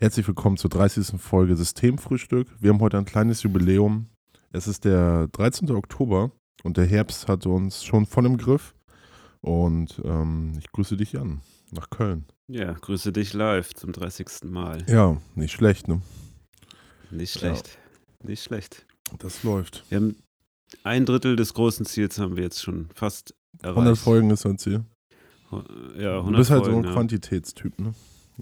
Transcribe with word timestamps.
Herzlich 0.00 0.28
willkommen 0.28 0.56
zur 0.56 0.70
30. 0.70 1.20
Folge 1.20 1.56
Systemfrühstück. 1.56 2.46
Wir 2.60 2.70
haben 2.70 2.78
heute 2.78 2.98
ein 2.98 3.04
kleines 3.04 3.42
Jubiläum. 3.42 4.06
Es 4.52 4.68
ist 4.68 4.84
der 4.84 5.26
13. 5.32 5.72
Oktober 5.72 6.30
und 6.62 6.76
der 6.76 6.86
Herbst 6.86 7.26
hat 7.26 7.46
uns 7.46 7.82
schon 7.82 8.06
voll 8.06 8.26
im 8.26 8.36
Griff. 8.36 8.76
Und 9.40 10.00
ähm, 10.04 10.52
ich 10.56 10.70
grüße 10.70 10.96
dich 10.96 11.14
Jan 11.14 11.40
nach 11.72 11.90
Köln. 11.90 12.26
Ja, 12.46 12.74
grüße 12.74 13.12
dich 13.12 13.32
live 13.34 13.74
zum 13.74 13.90
30. 13.90 14.44
Mal. 14.44 14.84
Ja, 14.86 15.16
nicht 15.34 15.50
schlecht, 15.50 15.88
ne? 15.88 16.00
Nicht 17.10 17.36
schlecht. 17.36 17.66
Ja. 17.66 18.28
Nicht 18.28 18.44
schlecht. 18.44 18.86
Das 19.18 19.42
läuft. 19.42 19.84
Wir 19.88 19.96
haben 19.96 20.16
ein 20.84 21.06
Drittel 21.06 21.34
des 21.34 21.54
großen 21.54 21.84
Ziels 21.86 22.20
haben 22.20 22.36
wir 22.36 22.44
jetzt 22.44 22.62
schon 22.62 22.88
fast 22.94 23.34
erreicht. 23.62 23.78
100 23.78 23.98
Folgen 23.98 24.30
ist 24.30 24.46
ein 24.46 24.58
Ziel. 24.58 24.84
Ja, 25.50 26.18
100 26.18 26.34
du 26.34 26.36
bist 26.36 26.50
halt 26.52 26.62
Folgen, 26.62 26.74
so 26.74 26.78
ein 26.82 26.84
ja. 26.84 26.92
Quantitätstyp, 26.92 27.80
ne? 27.80 27.94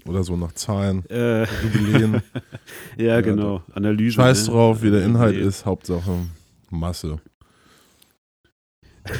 Oder 0.05 0.23
so 0.23 0.37
nach 0.37 0.51
Zahlen, 0.53 1.05
Äh, 1.09 1.45
Jubiläen. 1.63 2.21
ja, 2.97 3.05
Ja, 3.05 3.21
genau. 3.21 3.63
Analyse. 3.73 4.15
Scheiß 4.15 4.47
ne? 4.47 4.53
drauf, 4.53 4.81
wie 4.83 4.91
der 4.91 5.03
Inhalt 5.03 5.31
Jubiläen. 5.33 5.49
ist. 5.49 5.65
Hauptsache 5.65 6.11
Masse. 6.69 7.19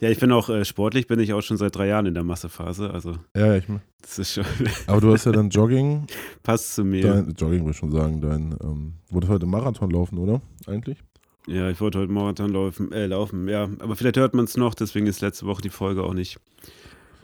Ja, 0.00 0.10
ich 0.10 0.18
bin 0.18 0.32
auch 0.32 0.48
äh, 0.48 0.64
sportlich, 0.64 1.06
bin 1.06 1.20
ich 1.20 1.32
auch 1.32 1.42
schon 1.42 1.56
seit 1.56 1.76
drei 1.76 1.86
Jahren 1.86 2.06
in 2.06 2.14
der 2.14 2.24
Massephase. 2.24 2.90
Also, 2.90 3.14
Ja, 3.36 3.54
ich, 3.54 3.64
das 4.00 4.18
ist 4.18 4.32
schon, 4.32 4.44
aber 4.88 5.00
du 5.00 5.12
hast 5.12 5.26
ja 5.26 5.30
dann 5.32 5.48
Jogging, 5.48 6.08
passt 6.42 6.74
zu 6.74 6.82
mir. 6.82 7.02
dein, 7.02 7.34
Jogging 7.38 7.64
will 7.64 7.70
ich 7.70 7.76
schon 7.76 7.92
sagen, 7.92 8.20
dein, 8.20 8.56
ähm, 8.64 8.94
wolltest 9.10 9.32
heute 9.32 9.46
Marathon 9.46 9.90
laufen, 9.92 10.18
oder? 10.18 10.40
Eigentlich? 10.66 10.98
Ja, 11.46 11.70
ich 11.70 11.80
wollte 11.80 12.00
heute 12.00 12.10
Marathon 12.10 12.52
laufen, 12.52 12.90
äh, 12.90 13.06
laufen, 13.06 13.46
ja. 13.46 13.68
Aber 13.78 13.94
vielleicht 13.94 14.16
hört 14.16 14.34
man 14.34 14.46
es 14.46 14.56
noch, 14.56 14.74
deswegen 14.74 15.06
ist 15.06 15.20
letzte 15.20 15.46
Woche 15.46 15.62
die 15.62 15.70
Folge 15.70 16.02
auch 16.02 16.14
nicht 16.14 16.40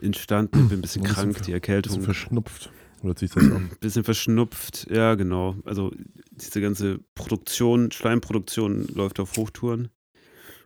entstanden. 0.02 0.58
Ich 0.62 0.68
bin 0.68 0.78
ein 0.78 0.82
bisschen 0.82 1.02
Ein 1.02 1.08
bisschen 1.08 1.14
krank, 1.14 1.32
ver- 1.32 1.38
die 1.38 1.38
Bisschen 1.38 1.54
Erkältung. 1.54 2.00
verschnupft. 2.02 2.70
Hört 3.02 3.18
sich 3.18 3.30
das 3.30 3.44
an. 3.44 3.70
bisschen 3.80 4.04
verschnupft, 4.04 4.88
ja, 4.90 5.14
genau. 5.14 5.54
Also 5.64 5.92
diese 6.32 6.60
ganze 6.60 6.98
Produktion, 7.14 7.90
Schleimproduktion 7.92 8.86
läuft 8.94 9.20
auf 9.20 9.36
Hochtouren. 9.36 9.88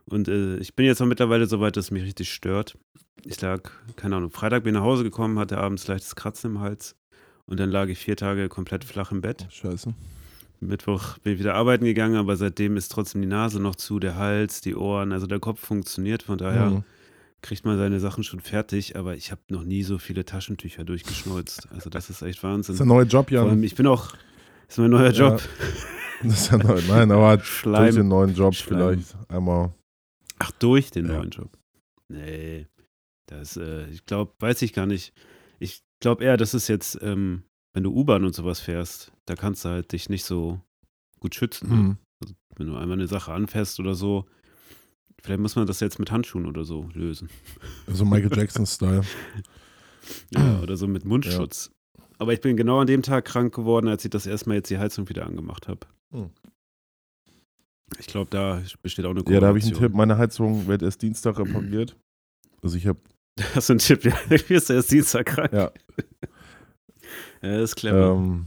Und 0.05 0.27
äh, 0.27 0.57
ich 0.57 0.75
bin 0.75 0.85
jetzt 0.85 1.01
auch 1.01 1.05
mittlerweile 1.05 1.45
so 1.45 1.59
weit, 1.59 1.77
dass 1.77 1.85
es 1.85 1.91
mich 1.91 2.03
richtig 2.03 2.33
stört. 2.33 2.77
Ich 3.23 3.39
lag, 3.39 3.69
keine 3.95 4.15
Ahnung, 4.17 4.31
Freitag 4.31 4.63
bin 4.63 4.73
ich 4.73 4.79
nach 4.79 4.85
Hause 4.85 5.03
gekommen, 5.03 5.39
hatte 5.39 5.57
abends 5.59 5.87
leichtes 5.87 6.15
Kratzen 6.15 6.51
im 6.51 6.59
Hals. 6.59 6.95
Und 7.45 7.59
dann 7.59 7.69
lag 7.69 7.87
ich 7.87 7.99
vier 7.99 8.17
Tage 8.17 8.49
komplett 8.49 8.83
flach 8.83 9.11
im 9.11 9.21
Bett. 9.21 9.47
Scheiße. 9.51 9.93
Mittwoch 10.59 11.17
bin 11.19 11.33
ich 11.33 11.39
wieder 11.39 11.55
arbeiten 11.55 11.85
gegangen, 11.85 12.15
aber 12.15 12.35
seitdem 12.37 12.77
ist 12.77 12.89
trotzdem 12.91 13.21
die 13.21 13.27
Nase 13.27 13.61
noch 13.61 13.75
zu, 13.75 13.99
der 13.99 14.15
Hals, 14.15 14.61
die 14.61 14.75
Ohren, 14.75 15.11
also 15.11 15.27
der 15.27 15.39
Kopf 15.39 15.59
funktioniert. 15.59 16.23
Von 16.23 16.37
daher 16.37 16.69
Mhm. 16.69 16.83
Kriegt 17.43 17.65
man 17.65 17.77
seine 17.77 17.99
Sachen 17.99 18.23
schon 18.23 18.39
fertig, 18.39 18.95
aber 18.95 19.15
ich 19.15 19.29
habe 19.31 19.41
noch 19.49 19.63
nie 19.63 19.83
so 19.83 19.99
viele 19.99 20.25
Taschentücher 20.25 20.83
durchgeschneuzt. 20.83 21.67
Also 21.71 21.89
das 21.91 22.09
ist 22.09 22.21
echt 22.23 22.41
Wahnsinn. 22.41 22.61
Das 22.73 22.75
ist 22.75 22.79
der 22.79 22.85
neue 22.87 23.05
Job, 23.05 23.29
Vor 23.29 23.39
allem, 23.39 23.49
Jan. 23.49 23.63
ich 23.63 23.75
bin 23.75 23.85
auch, 23.85 24.13
ist 24.67 24.79
mein 24.79 24.89
neuer 24.89 25.11
Job. 25.11 25.41
Das 26.25 26.39
ist 26.43 26.51
ja 26.51 26.57
neu. 26.57 26.81
Nein, 26.87 27.11
aber 27.11 27.35
durch 27.37 27.47
Schleim. 27.49 27.95
den 27.95 28.07
neuen 28.07 28.33
Job 28.33 28.55
Schleim. 28.55 28.97
vielleicht 29.01 29.15
einmal. 29.29 29.73
Ach, 30.39 30.51
durch 30.51 30.89
den 30.89 31.07
Ja. 31.07 31.17
neuen 31.17 31.31
Job. 31.31 31.49
Nee, 32.07 32.65
das, 33.25 33.57
äh, 33.57 33.87
ich 33.89 34.05
glaube, 34.05 34.31
weiß 34.39 34.61
ich 34.61 34.71
gar 34.71 34.85
nicht. 34.85 35.11
Ich 35.59 35.83
glaube 35.99 36.23
eher, 36.23 36.37
das 36.37 36.53
ist 36.53 36.69
jetzt, 36.69 36.97
ähm, 37.01 37.43
wenn 37.73 37.83
du 37.83 37.91
U-Bahn 37.93 38.23
und 38.23 38.33
sowas 38.33 38.61
fährst, 38.61 39.11
da 39.25 39.35
kannst 39.35 39.65
du 39.65 39.69
halt 39.69 39.91
dich 39.91 40.07
nicht 40.07 40.23
so 40.23 40.61
gut 41.19 41.35
schützen. 41.35 41.67
ne? 41.69 41.75
Hm. 41.75 41.97
Wenn 42.55 42.67
du 42.67 42.77
einmal 42.77 42.97
eine 42.97 43.07
Sache 43.07 43.33
anfährst 43.33 43.81
oder 43.81 43.93
so, 43.95 44.25
vielleicht 45.23 45.39
muss 45.41 45.55
man 45.55 45.65
das 45.65 45.79
jetzt 45.79 45.99
mit 45.99 46.11
Handschuhen 46.11 46.45
oder 46.45 46.63
so 46.65 46.89
lösen. 46.93 47.29
So 47.87 48.05
Michael 48.05 48.35
Jackson-Style. 48.37 49.03
Ja, 50.31 50.59
oder 50.61 50.75
so 50.77 50.87
mit 50.87 51.05
Mundschutz. 51.05 51.71
Aber 52.19 52.33
ich 52.33 52.41
bin 52.41 52.55
genau 52.57 52.79
an 52.79 52.87
dem 52.87 53.01
Tag 53.01 53.25
krank 53.25 53.53
geworden, 53.55 53.87
als 53.87 54.03
ich 54.05 54.11
das 54.11 54.25
erstmal 54.25 54.57
jetzt 54.57 54.69
die 54.69 54.77
Heizung 54.77 55.09
wieder 55.09 55.25
angemacht 55.25 55.67
habe. 55.67 55.87
Hm. 56.13 56.29
Ich 57.99 58.07
glaube, 58.07 58.29
da 58.29 58.61
besteht 58.81 59.05
auch 59.05 59.11
eine 59.11 59.23
Ja, 59.27 59.39
da 59.39 59.47
habe 59.47 59.57
ich 59.57 59.65
einen 59.65 59.73
Korrelation. 59.73 59.91
Tipp. 59.91 59.95
Meine 59.97 60.17
Heizung 60.17 60.67
wird 60.67 60.81
erst 60.81 61.01
Dienstag 61.01 61.37
repariert. 61.39 61.95
Also 62.61 62.77
ich 62.77 62.87
habe, 62.87 62.99
Hast 63.55 63.69
du 63.69 63.73
einen 63.73 63.79
Tipp? 63.79 64.03
Ja, 64.05 64.15
du 64.29 64.49
wirst 64.49 64.69
erst 64.69 64.91
Dienstag 64.91 65.25
krank. 65.27 65.51
ja, 65.53 65.71
Ja, 67.41 67.57
das 67.57 67.71
ist 67.71 67.75
clever. 67.75 68.13
ähm, 68.15 68.45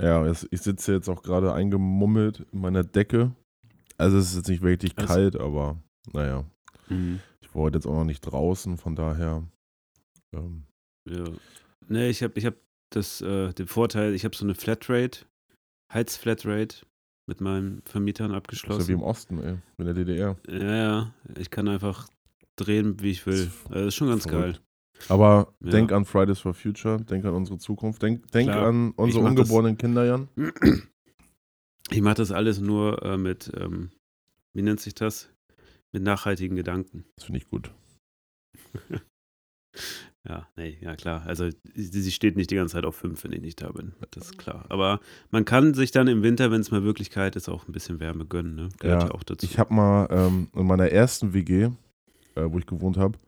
ja, 0.00 0.28
ich 0.30 0.60
sitze 0.60 0.92
jetzt 0.92 1.08
auch 1.08 1.22
gerade 1.22 1.52
eingemummelt 1.54 2.44
in 2.52 2.60
meiner 2.60 2.84
Decke. 2.84 3.32
Also 3.96 4.18
es 4.18 4.30
ist 4.30 4.36
jetzt 4.36 4.48
nicht 4.48 4.62
wirklich 4.62 4.92
Also- 4.96 5.08
kalt, 5.14 5.36
aber 5.36 5.78
naja. 6.12 6.44
Mhm. 6.88 7.20
Ich 7.40 7.54
war 7.54 7.62
heute 7.62 7.78
jetzt 7.78 7.86
auch 7.86 7.94
noch 7.94 8.04
nicht 8.04 8.20
draußen, 8.20 8.76
von 8.78 8.94
daher. 8.96 9.42
Ähm, 10.32 10.64
Ja. 11.08 11.24
Nee, 11.88 12.08
ich 12.10 12.22
habe 12.22 12.32
ich 12.36 12.46
hab 12.46 12.54
das, 12.90 13.20
äh, 13.20 13.52
den 13.52 13.66
Vorteil, 13.66 14.14
ich 14.14 14.24
habe 14.24 14.34
so 14.36 14.44
eine 14.44 14.54
Flatrate, 14.54 15.26
Heizflatrate 15.92 16.86
mit 17.26 17.40
meinen 17.40 17.82
Vermietern 17.84 18.26
ist 18.26 18.30
ja 18.30 18.34
wie 18.34 18.36
abgeschlossen. 18.38 18.92
im 18.92 19.02
Osten, 19.02 19.38
ey, 19.42 19.56
in 19.78 19.84
der 19.84 19.94
DDR. 19.94 20.36
Ja, 20.48 20.74
ja, 20.76 21.14
ich 21.38 21.50
kann 21.50 21.68
einfach 21.68 22.08
drehen, 22.56 23.00
wie 23.00 23.10
ich 23.10 23.26
will. 23.26 23.34
Das 23.36 23.46
ist 23.46 23.64
Also, 23.66 23.74
Das 23.74 23.86
ist 23.88 23.94
schon 23.96 24.08
ganz 24.08 24.22
verrückt. 24.24 24.42
geil. 24.54 24.60
Aber 25.08 25.54
Ja. 25.60 25.70
denk 25.72 25.92
an 25.92 26.04
Fridays 26.04 26.38
for 26.38 26.54
Future, 26.54 27.00
denk 27.02 27.24
an 27.24 27.34
unsere 27.34 27.58
Zukunft, 27.58 28.02
denk, 28.02 28.30
denk 28.32 28.50
Klar. 28.50 28.66
an 28.68 28.92
unsere 28.92 29.22
mach 29.24 29.30
das- 29.34 29.40
ungeborenen 29.40 29.76
Kinder, 29.78 30.04
Jan. 30.04 30.28
Ich 31.90 32.00
mache 32.00 32.14
das 32.14 32.32
alles 32.32 32.60
nur 32.60 33.02
äh, 33.02 33.18
mit, 33.18 33.52
ähm, 33.58 33.90
wie 34.54 34.62
nennt 34.62 34.80
sich 34.80 34.94
das? 34.94 35.28
Mit 35.94 36.02
nachhaltigen 36.02 36.56
Gedanken. 36.56 37.04
Das 37.16 37.26
finde 37.26 37.38
ich 37.38 37.48
gut. 37.48 37.70
Ja, 40.26 40.48
nee, 40.56 40.78
ja 40.80 40.96
klar. 40.96 41.26
Also 41.26 41.50
sie, 41.74 42.00
sie 42.00 42.10
steht 42.10 42.36
nicht 42.36 42.50
die 42.50 42.54
ganze 42.54 42.74
Zeit 42.74 42.86
auf 42.86 42.96
fünf, 42.96 43.24
wenn 43.24 43.32
ich 43.32 43.42
nicht 43.42 43.60
da 43.60 43.70
bin. 43.72 43.92
Das 44.12 44.30
ist 44.30 44.38
klar. 44.38 44.64
Aber 44.70 45.00
man 45.30 45.44
kann 45.44 45.74
sich 45.74 45.90
dann 45.90 46.06
im 46.06 46.22
Winter, 46.22 46.50
wenn 46.50 46.62
es 46.62 46.70
mal 46.70 46.82
wirklich 46.82 47.10
kalt 47.10 47.36
ist, 47.36 47.50
auch 47.50 47.68
ein 47.68 47.72
bisschen 47.72 48.00
Wärme 48.00 48.24
gönnen. 48.24 48.54
Ne? 48.54 48.68
Gehört 48.78 49.02
ja, 49.02 49.08
Ja, 49.08 49.14
auch 49.14 49.22
dazu. 49.22 49.44
Ich 49.44 49.58
habe 49.58 49.74
mal 49.74 50.08
ähm, 50.10 50.48
in 50.54 50.66
meiner 50.66 50.88
ersten 50.88 51.34
WG, 51.34 51.64
äh, 51.64 51.70
wo 52.36 52.58
ich 52.58 52.64
gewohnt 52.64 52.96
habe, 52.96 53.18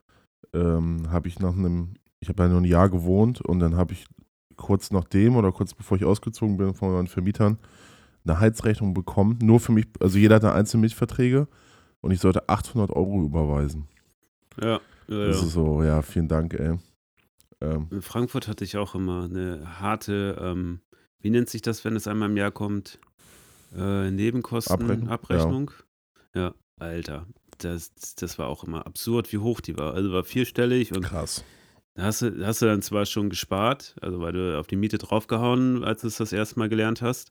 ähm, 0.55 1.10
habe 1.10 1.28
ich 1.28 1.38
nach 1.38 1.53
einem, 1.55 1.97
ich 2.21 2.31
habe 2.31 2.44
ja 2.44 2.49
nur 2.49 2.62
ein 2.62 2.65
Jahr 2.65 2.88
gewohnt 2.88 3.43
und 3.43 3.59
dann 3.59 3.76
habe 3.76 3.93
ich 3.93 4.06
kurz 4.56 4.91
nachdem 4.91 5.37
oder 5.37 5.53
kurz 5.53 5.75
bevor 5.75 5.99
ich 5.99 6.05
ausgezogen 6.06 6.56
bin 6.56 6.72
von 6.72 6.93
meinen 6.93 7.09
Vermietern 7.09 7.59
eine 8.25 8.41
Heizrechnung 8.41 8.94
bekommen, 8.94 9.38
nur 9.43 9.60
für 9.60 9.72
mich, 9.72 9.87
also 10.00 10.16
jeder 10.16 10.37
hatte 10.37 10.53
einzelne 10.53 10.82
Mietverträge 10.82 11.47
und 12.02 12.10
ich 12.12 12.20
sollte 12.20 12.48
800 12.48 12.90
Euro 12.90 13.22
überweisen. 13.24 13.88
ja, 14.60 14.80
ja, 15.08 15.26
Das 15.26 15.40
ja. 15.40 15.46
ist 15.46 15.52
so, 15.52 15.82
ja, 15.82 16.02
vielen 16.02 16.28
Dank, 16.28 16.54
ey. 16.54 16.78
Ähm, 17.60 17.88
In 17.90 18.02
Frankfurt 18.02 18.48
hatte 18.48 18.64
ich 18.64 18.76
auch 18.76 18.94
immer 18.94 19.24
eine 19.24 19.80
harte, 19.80 20.36
ähm, 20.40 20.80
wie 21.20 21.30
nennt 21.30 21.48
sich 21.48 21.62
das, 21.62 21.84
wenn 21.84 21.96
es 21.96 22.06
einmal 22.06 22.28
im 22.30 22.36
Jahr 22.36 22.50
kommt? 22.50 22.98
Äh, 23.76 24.10
Nebenkosten, 24.10 24.74
Abrechnung? 24.74 25.08
Abrechnung. 25.08 25.70
Ja. 26.34 26.54
Alter, 26.78 27.26
das, 27.58 27.92
das 28.16 28.38
war 28.38 28.48
auch 28.48 28.62
immer 28.64 28.86
absurd, 28.86 29.32
wie 29.32 29.38
hoch 29.38 29.60
die 29.62 29.78
war. 29.78 29.94
Also 29.94 30.12
war 30.12 30.24
vierstellig 30.24 30.92
und 30.94 31.02
krass. 31.04 31.42
da 31.94 32.02
hast 32.04 32.20
du, 32.22 32.46
hast 32.46 32.60
du 32.60 32.66
dann 32.66 32.82
zwar 32.82 33.06
schon 33.06 33.30
gespart, 33.30 33.96
also 34.02 34.20
weil 34.20 34.32
du 34.34 34.58
auf 34.58 34.66
die 34.66 34.76
Miete 34.76 34.98
draufgehauen, 34.98 35.82
als 35.84 36.02
du 36.02 36.08
es 36.08 36.16
das 36.18 36.32
erste 36.34 36.58
Mal 36.58 36.68
gelernt 36.68 37.00
hast. 37.00 37.30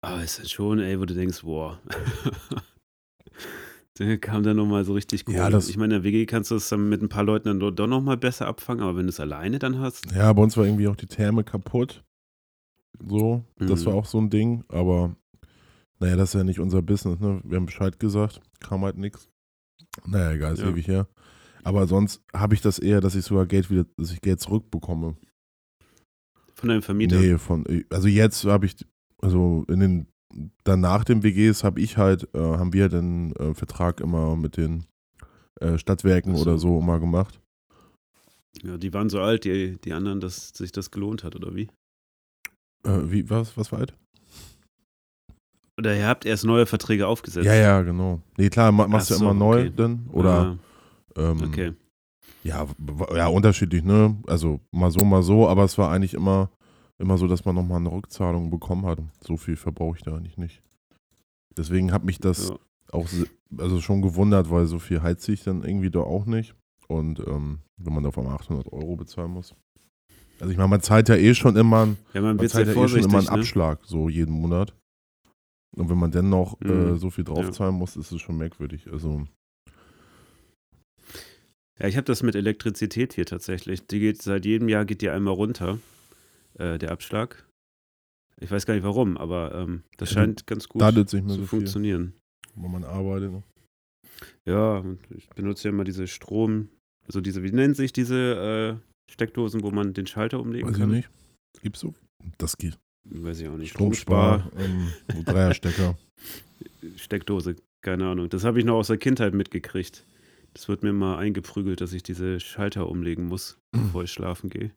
Aber 0.00 0.22
es 0.22 0.38
ist 0.38 0.52
schon, 0.52 0.78
ey, 0.78 1.00
wo 1.00 1.04
du 1.06 1.14
denkst, 1.14 1.42
boah. 1.42 1.80
kam 4.20 4.42
dann 4.42 4.56
nochmal 4.56 4.84
so 4.84 4.92
richtig 4.94 5.24
Kohle. 5.24 5.38
Ja, 5.38 5.50
das- 5.50 5.68
ich 5.68 5.76
meine, 5.76 5.96
in 5.96 6.02
der 6.02 6.04
WG 6.10 6.24
kannst 6.26 6.50
du 6.50 6.54
es 6.56 6.68
dann 6.68 6.88
mit 6.88 7.02
ein 7.02 7.08
paar 7.08 7.24
Leuten 7.24 7.48
dann 7.58 7.74
doch- 7.74 7.86
nochmal 7.86 8.16
besser 8.16 8.46
abfangen, 8.46 8.82
aber 8.82 8.96
wenn 8.96 9.06
du 9.06 9.10
es 9.10 9.20
alleine 9.20 9.58
dann 9.58 9.78
hast, 9.78 10.10
Ja, 10.12 10.32
bei 10.32 10.42
uns 10.42 10.56
war 10.56 10.64
irgendwie 10.64 10.88
auch 10.88 10.96
die 10.96 11.06
Therme 11.06 11.42
kaputt. 11.44 12.04
So, 13.04 13.44
das 13.56 13.82
Mhm. 13.82 13.86
war 13.86 13.94
auch 13.94 14.06
so 14.06 14.18
ein 14.20 14.30
Ding, 14.30 14.64
aber 14.68 15.14
naja, 16.00 16.16
das 16.16 16.30
ist 16.30 16.34
ja 16.38 16.44
nicht 16.44 16.60
unser 16.60 16.82
Business, 16.82 17.18
ne? 17.20 17.40
Wir 17.44 17.56
haben 17.56 17.66
Bescheid 17.66 17.98
gesagt, 18.00 18.40
kam 18.60 18.82
halt 18.82 18.96
nichts. 18.98 19.28
Naja, 20.06 20.32
egal, 20.32 20.54
ist 20.54 20.60
Ja. 20.60 20.68
ewig 20.68 20.86
her. 20.88 21.08
Aber 21.64 21.86
sonst 21.86 22.22
habe 22.34 22.54
ich 22.54 22.60
das 22.60 22.78
eher, 22.78 23.00
dass 23.00 23.14
ich 23.16 23.24
sogar 23.24 23.46
Geld 23.46 23.70
wieder, 23.70 23.84
dass 23.96 24.12
ich 24.12 24.20
Geld 24.20 24.40
zurückbekomme. 24.40 25.16
von 26.54 26.68
deinem 26.70 26.82
Vermieter. 26.82 27.20
Nee, 27.20 27.38
von, 27.38 27.64
also 27.88 28.08
jetzt 28.08 28.44
habe 28.44 28.66
ich, 28.66 28.74
also 29.22 29.64
in 29.68 29.78
den, 29.78 30.06
dann 30.64 30.80
nach 30.80 31.04
den 31.04 31.22
WGs 31.22 31.64
habe 31.64 31.80
ich 31.80 31.96
halt, 31.96 32.28
äh, 32.34 32.38
haben 32.38 32.72
wir 32.72 32.88
den 32.88 33.34
äh, 33.36 33.54
Vertrag 33.54 34.00
immer 34.00 34.36
mit 34.36 34.56
den 34.56 34.84
äh, 35.60 35.78
Stadtwerken 35.78 36.34
so. 36.36 36.42
oder 36.42 36.58
so 36.58 36.78
immer 36.78 37.00
gemacht. 37.00 37.40
Ja, 38.62 38.76
die 38.76 38.92
waren 38.92 39.08
so 39.08 39.20
alt, 39.20 39.44
die, 39.44 39.78
die 39.84 39.92
anderen, 39.92 40.20
dass 40.20 40.48
sich 40.48 40.72
das 40.72 40.90
gelohnt 40.90 41.24
hat, 41.24 41.36
oder 41.36 41.54
wie? 41.54 41.68
Äh, 42.84 43.10
wie, 43.10 43.28
was, 43.30 43.56
was 43.56 43.72
war 43.72 43.80
halt? 43.80 43.94
Oder 45.78 45.96
ihr 45.96 46.06
habt 46.08 46.26
erst 46.26 46.44
neue 46.44 46.66
Verträge 46.66 47.06
aufgesetzt. 47.06 47.46
Ja, 47.46 47.54
ja, 47.54 47.82
genau. 47.82 48.20
Nee, 48.36 48.48
klar, 48.50 48.72
ma- 48.72 48.88
machst 48.88 49.06
Ach 49.06 49.08
du 49.08 49.14
ja 49.14 49.18
so, 49.18 49.24
immer 49.26 49.34
neu 49.34 49.60
okay. 49.66 49.72
dann. 49.76 50.06
Oder 50.12 50.58
ähm, 51.16 51.38
Ah, 51.40 51.46
okay. 51.46 51.72
ja, 52.42 52.66
ja, 53.14 53.28
unterschiedlich, 53.28 53.84
ne? 53.84 54.16
Also 54.26 54.60
mal 54.72 54.90
so, 54.90 55.04
mal 55.04 55.22
so, 55.22 55.48
aber 55.48 55.64
es 55.64 55.78
war 55.78 55.90
eigentlich 55.92 56.14
immer, 56.14 56.50
immer 56.98 57.16
so, 57.18 57.26
dass 57.28 57.44
man 57.44 57.54
nochmal 57.54 57.78
eine 57.80 57.92
Rückzahlung 57.92 58.50
bekommen 58.50 58.84
hat. 58.86 58.98
So 59.20 59.36
viel 59.36 59.56
verbrauche 59.56 59.96
ich 59.98 60.02
da 60.02 60.16
eigentlich 60.16 60.36
nicht. 60.38 60.62
Deswegen 61.56 61.92
hat 61.92 62.04
mich 62.04 62.18
das 62.18 62.48
Ja. 62.50 62.58
auch 62.92 63.08
also 63.56 63.80
schon 63.80 64.02
gewundert, 64.02 64.50
weil 64.50 64.66
so 64.66 64.78
viel 64.78 65.02
heizt 65.02 65.28
ich 65.28 65.42
dann 65.44 65.62
irgendwie 65.64 65.90
da 65.90 66.00
auch 66.00 66.26
nicht. 66.26 66.54
Und 66.88 67.20
ähm, 67.20 67.60
wenn 67.76 67.92
man 67.94 68.02
einmal 68.04 68.34
800 68.34 68.72
Euro 68.72 68.96
bezahlen 68.96 69.30
muss. 69.30 69.54
Also 70.40 70.50
ich 70.52 70.56
meine, 70.56 70.68
man 70.68 70.80
zahlt 70.80 71.08
ja 71.08 71.16
eh 71.16 71.34
schon 71.34 71.56
immer, 71.56 71.82
einen- 71.82 71.96
Ja, 72.14 72.20
man 72.20 72.36
man 72.36 72.48
zahlt 72.48 72.66
ja 72.68 72.72
eh 72.72 72.88
schon 72.88 73.00
immer 73.02 73.18
einen 73.18 73.26
Ne? 73.26 73.32
Abschlag, 73.32 73.80
so 73.84 74.08
jeden 74.08 74.32
Monat. 74.32 74.74
Und 75.76 75.90
wenn 75.90 75.98
man 75.98 76.10
dann 76.10 76.28
noch 76.30 76.60
äh, 76.62 76.68
Mhm. 76.68 76.98
so 76.98 77.10
viel 77.10 77.24
draufzahlen 77.24 77.74
muss, 77.74 77.96
ist 77.96 78.10
es 78.12 78.20
schon 78.20 78.38
merkwürdig. 78.38 78.90
Also, 78.90 79.24
Ja, 81.78 81.86
ich 81.86 81.96
habe 81.96 82.04
das 82.06 82.22
mit 82.24 82.34
Elektrizität 82.34 83.12
hier 83.12 83.26
tatsächlich. 83.26 83.86
Die 83.86 84.00
geht 84.00 84.20
seit 84.22 84.44
jedem 84.44 84.68
Jahr 84.68 84.84
geht 84.84 85.00
die 85.02 85.10
einmal 85.10 85.34
runter, 85.34 85.78
äh, 86.54 86.78
der 86.78 86.92
Abschlag. 86.92 87.46
Ich 88.40 88.50
weiß 88.50 88.66
gar 88.66 88.74
nicht 88.74 88.84
warum, 88.84 89.16
aber 89.16 89.54
ähm, 89.54 89.82
das 89.96 90.10
Ja, 90.10 90.14
scheint 90.22 90.46
ganz 90.46 90.68
gut 90.68 90.80
zu 90.82 91.18
so 91.28 91.36
viel, 91.36 91.46
funktionieren. 91.46 92.14
wenn 92.54 92.70
man 92.70 92.84
arbeitet. 92.84 93.32
ne? 93.32 93.42
Ja, 94.46 94.84
ich 95.16 95.28
benutze 95.30 95.64
ja 95.68 95.74
immer 95.74 95.84
diese 95.84 96.06
Strom, 96.06 96.68
also 97.06 97.20
diese, 97.20 97.42
wie 97.42 97.50
nennen 97.52 97.74
sich 97.74 97.92
diese 97.92 98.78
äh, 98.78 99.12
Steckdosen, 99.12 99.62
wo 99.62 99.70
man 99.70 99.92
den 99.94 100.06
Schalter 100.06 100.40
umlegen 100.40 100.68
Weiß 100.68 100.76
ich 100.76 100.80
kann? 100.80 100.90
nicht. 100.90 101.10
Gibt's 101.62 101.80
so? 101.80 101.94
Das 102.38 102.56
geht. 102.56 102.78
Weiß 103.10 103.40
ich 103.40 103.48
auch 103.48 103.56
nicht. 103.56 103.70
Stromspar, 103.70 104.50
ähm, 104.56 104.92
Dreierstecker. 105.24 105.96
Steckdose, 106.96 107.56
keine 107.82 108.06
Ahnung. 108.08 108.28
Das 108.28 108.44
habe 108.44 108.58
ich 108.58 108.64
noch 108.64 108.74
aus 108.76 108.88
der 108.88 108.98
Kindheit 108.98 109.34
mitgekriegt. 109.34 110.04
Das 110.54 110.68
wird 110.68 110.82
mir 110.82 110.92
mal 110.92 111.16
eingeprügelt, 111.18 111.80
dass 111.80 111.92
ich 111.92 112.02
diese 112.02 112.40
Schalter 112.40 112.88
umlegen 112.88 113.26
muss, 113.26 113.58
bevor 113.72 114.04
ich 114.04 114.12
schlafen 114.12 114.50
gehe. 114.50 114.70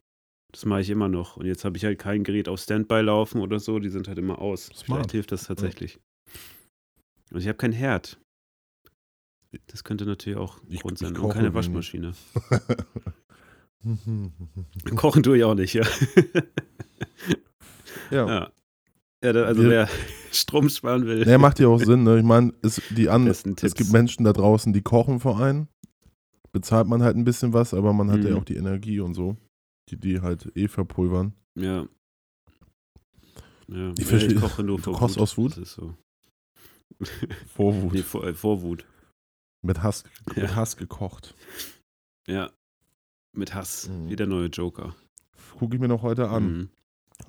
Das 0.51 0.65
mache 0.65 0.81
ich 0.81 0.89
immer 0.89 1.07
noch. 1.07 1.37
Und 1.37 1.45
jetzt 1.45 1.63
habe 1.63 1.77
ich 1.77 1.85
halt 1.85 1.97
kein 1.99 2.23
Gerät 2.23 2.49
auf 2.49 2.59
Standby 2.59 3.01
laufen 3.01 3.39
oder 3.41 3.59
so. 3.59 3.79
Die 3.79 3.89
sind 3.89 4.07
halt 4.07 4.17
immer 4.17 4.39
aus. 4.39 4.65
Smart. 4.65 4.85
Vielleicht 4.85 5.11
hilft 5.11 5.31
das 5.31 5.45
tatsächlich. 5.45 5.99
Und 7.31 7.39
ich 7.39 7.47
habe 7.47 7.57
kein 7.57 7.71
Herd. 7.71 8.19
Das 9.67 9.83
könnte 9.83 10.05
natürlich 10.05 10.37
auch 10.37 10.61
ein 10.63 10.75
Grund 10.77 11.01
ich 11.01 11.07
sein. 11.07 11.17
Und 11.17 11.29
keine. 11.33 11.53
Waschmaschine. 11.53 12.13
Kochen 14.95 15.23
tue 15.23 15.37
ich 15.37 15.43
auch 15.43 15.55
nicht, 15.55 15.73
ja. 15.73 15.83
ja. 18.11 18.27
ja. 18.27 18.51
ja 19.23 19.33
da, 19.33 19.43
also 19.43 19.63
wer 19.63 19.89
Strom 20.31 20.69
sparen 20.69 21.05
will. 21.05 21.25
Nee, 21.25 21.37
macht 21.37 21.59
ja 21.59 21.67
auch 21.67 21.79
Sinn, 21.79 22.03
ne? 22.03 22.19
Ich 22.19 22.23
meine, 22.23 22.53
es, 22.61 22.81
die 22.91 23.09
an, 23.09 23.27
es 23.27 23.43
gibt 23.43 23.91
Menschen 23.91 24.23
da 24.23 24.33
draußen, 24.33 24.71
die 24.71 24.81
kochen 24.81 25.19
für 25.19 25.35
einen. 25.37 25.67
Bezahlt 26.51 26.87
man 26.87 27.01
halt 27.01 27.15
ein 27.15 27.23
bisschen 27.23 27.53
was, 27.53 27.73
aber 27.73 27.93
man 27.93 28.11
hat 28.11 28.23
ja 28.23 28.31
Mhm. 28.31 28.37
auch 28.37 28.43
die 28.43 28.55
Energie 28.57 28.99
und 28.99 29.13
so, 29.13 29.37
die 29.91 29.97
die 29.99 30.21
halt 30.21 30.51
eh 30.55 30.67
verpulvern. 30.67 31.33
Ja. 31.55 31.85
Ja, 33.67 33.93
Ich 33.97 34.05
verstehe- 34.05 34.33
ich 34.35 34.41
koche 34.41 34.63
nur 34.63 34.77
du 34.77 34.83
vor 34.83 34.93
kochst 34.93 35.15
Wut. 35.15 35.21
aus 35.23 35.37
Wut? 35.37 35.51
Das 35.51 35.57
ist 35.59 35.73
so. 35.73 35.95
Vorwut. 37.47 37.93
Nee, 37.93 38.01
vor, 38.03 38.25
äh, 38.25 38.33
vor 38.33 38.61
Wut. 38.61 38.85
Mit 39.63 39.81
Hass, 39.81 40.03
Ja. 40.35 40.43
mit 40.43 40.55
Hass 40.55 40.75
gekocht. 40.77 41.35
Ja. 42.27 42.51
Mit 43.33 43.53
Hass. 43.53 43.87
Mhm. 43.89 44.09
Wie 44.09 44.15
der 44.15 44.27
neue 44.27 44.47
Joker. 44.47 44.95
Gucke 45.57 45.75
ich 45.75 45.81
mir 45.81 45.87
noch 45.87 46.01
heute 46.01 46.29
an. 46.29 46.43
Mhm. 46.57 46.69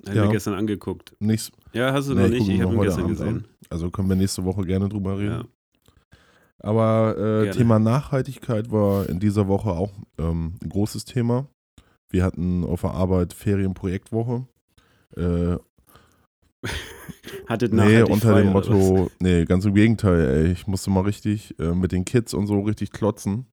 Hab 0.07 0.15
Ja. 0.15 0.21
ich 0.23 0.27
mir 0.27 0.33
gestern 0.33 0.53
angeguckt. 0.55 1.15
Nicht, 1.19 1.53
Ja, 1.73 1.93
hast 1.93 2.09
du 2.09 2.15
Nee, 2.15 2.21
noch 2.21 2.27
ich 2.27 2.31
nicht? 2.39 2.49
Ich 2.49 2.57
mir 2.57 2.65
habe 2.65 2.75
ihn 2.75 2.81
gestern 2.81 3.03
Abend 3.05 3.21
an. 3.21 3.33
gesehen. 3.35 3.47
also 3.69 3.91
können 3.91 4.09
wir 4.09 4.15
nächste 4.15 4.43
Woche 4.43 4.63
gerne 4.65 4.89
drüber 4.89 5.17
reden. 5.19 5.31
Ja. 5.31 5.45
Aber 6.59 7.17
äh. 7.17 7.51
Thema 7.51 7.77
Nachhaltigkeit 7.79 8.71
war 8.71 9.07
in 9.09 9.19
dieser 9.19 9.47
Woche 9.47 9.69
auch 9.71 9.91
ähm, 10.17 10.55
ein 10.61 10.69
großes 10.69 11.05
Thema. 11.05 11.47
Wir 12.13 12.23
hatten 12.23 12.63
auf 12.63 12.81
der 12.81 12.91
Arbeit 12.91 13.33
Ferienprojektwoche. 13.33 14.45
Äh, 15.17 15.57
Hattet 17.47 17.73
nee, 17.73 18.03
unter 18.03 18.29
frei, 18.31 18.43
dem? 18.43 18.53
Motto, 18.53 19.09
nee, 19.19 19.45
ganz 19.45 19.65
im 19.65 19.73
Gegenteil, 19.73 20.21
ey. 20.45 20.51
Ich 20.51 20.67
musste 20.67 20.91
mal 20.91 21.01
richtig 21.01 21.59
äh, 21.59 21.73
mit 21.73 21.91
den 21.91 22.05
Kids 22.05 22.35
und 22.35 22.45
so 22.45 22.61
richtig 22.61 22.91
klotzen. 22.91 23.47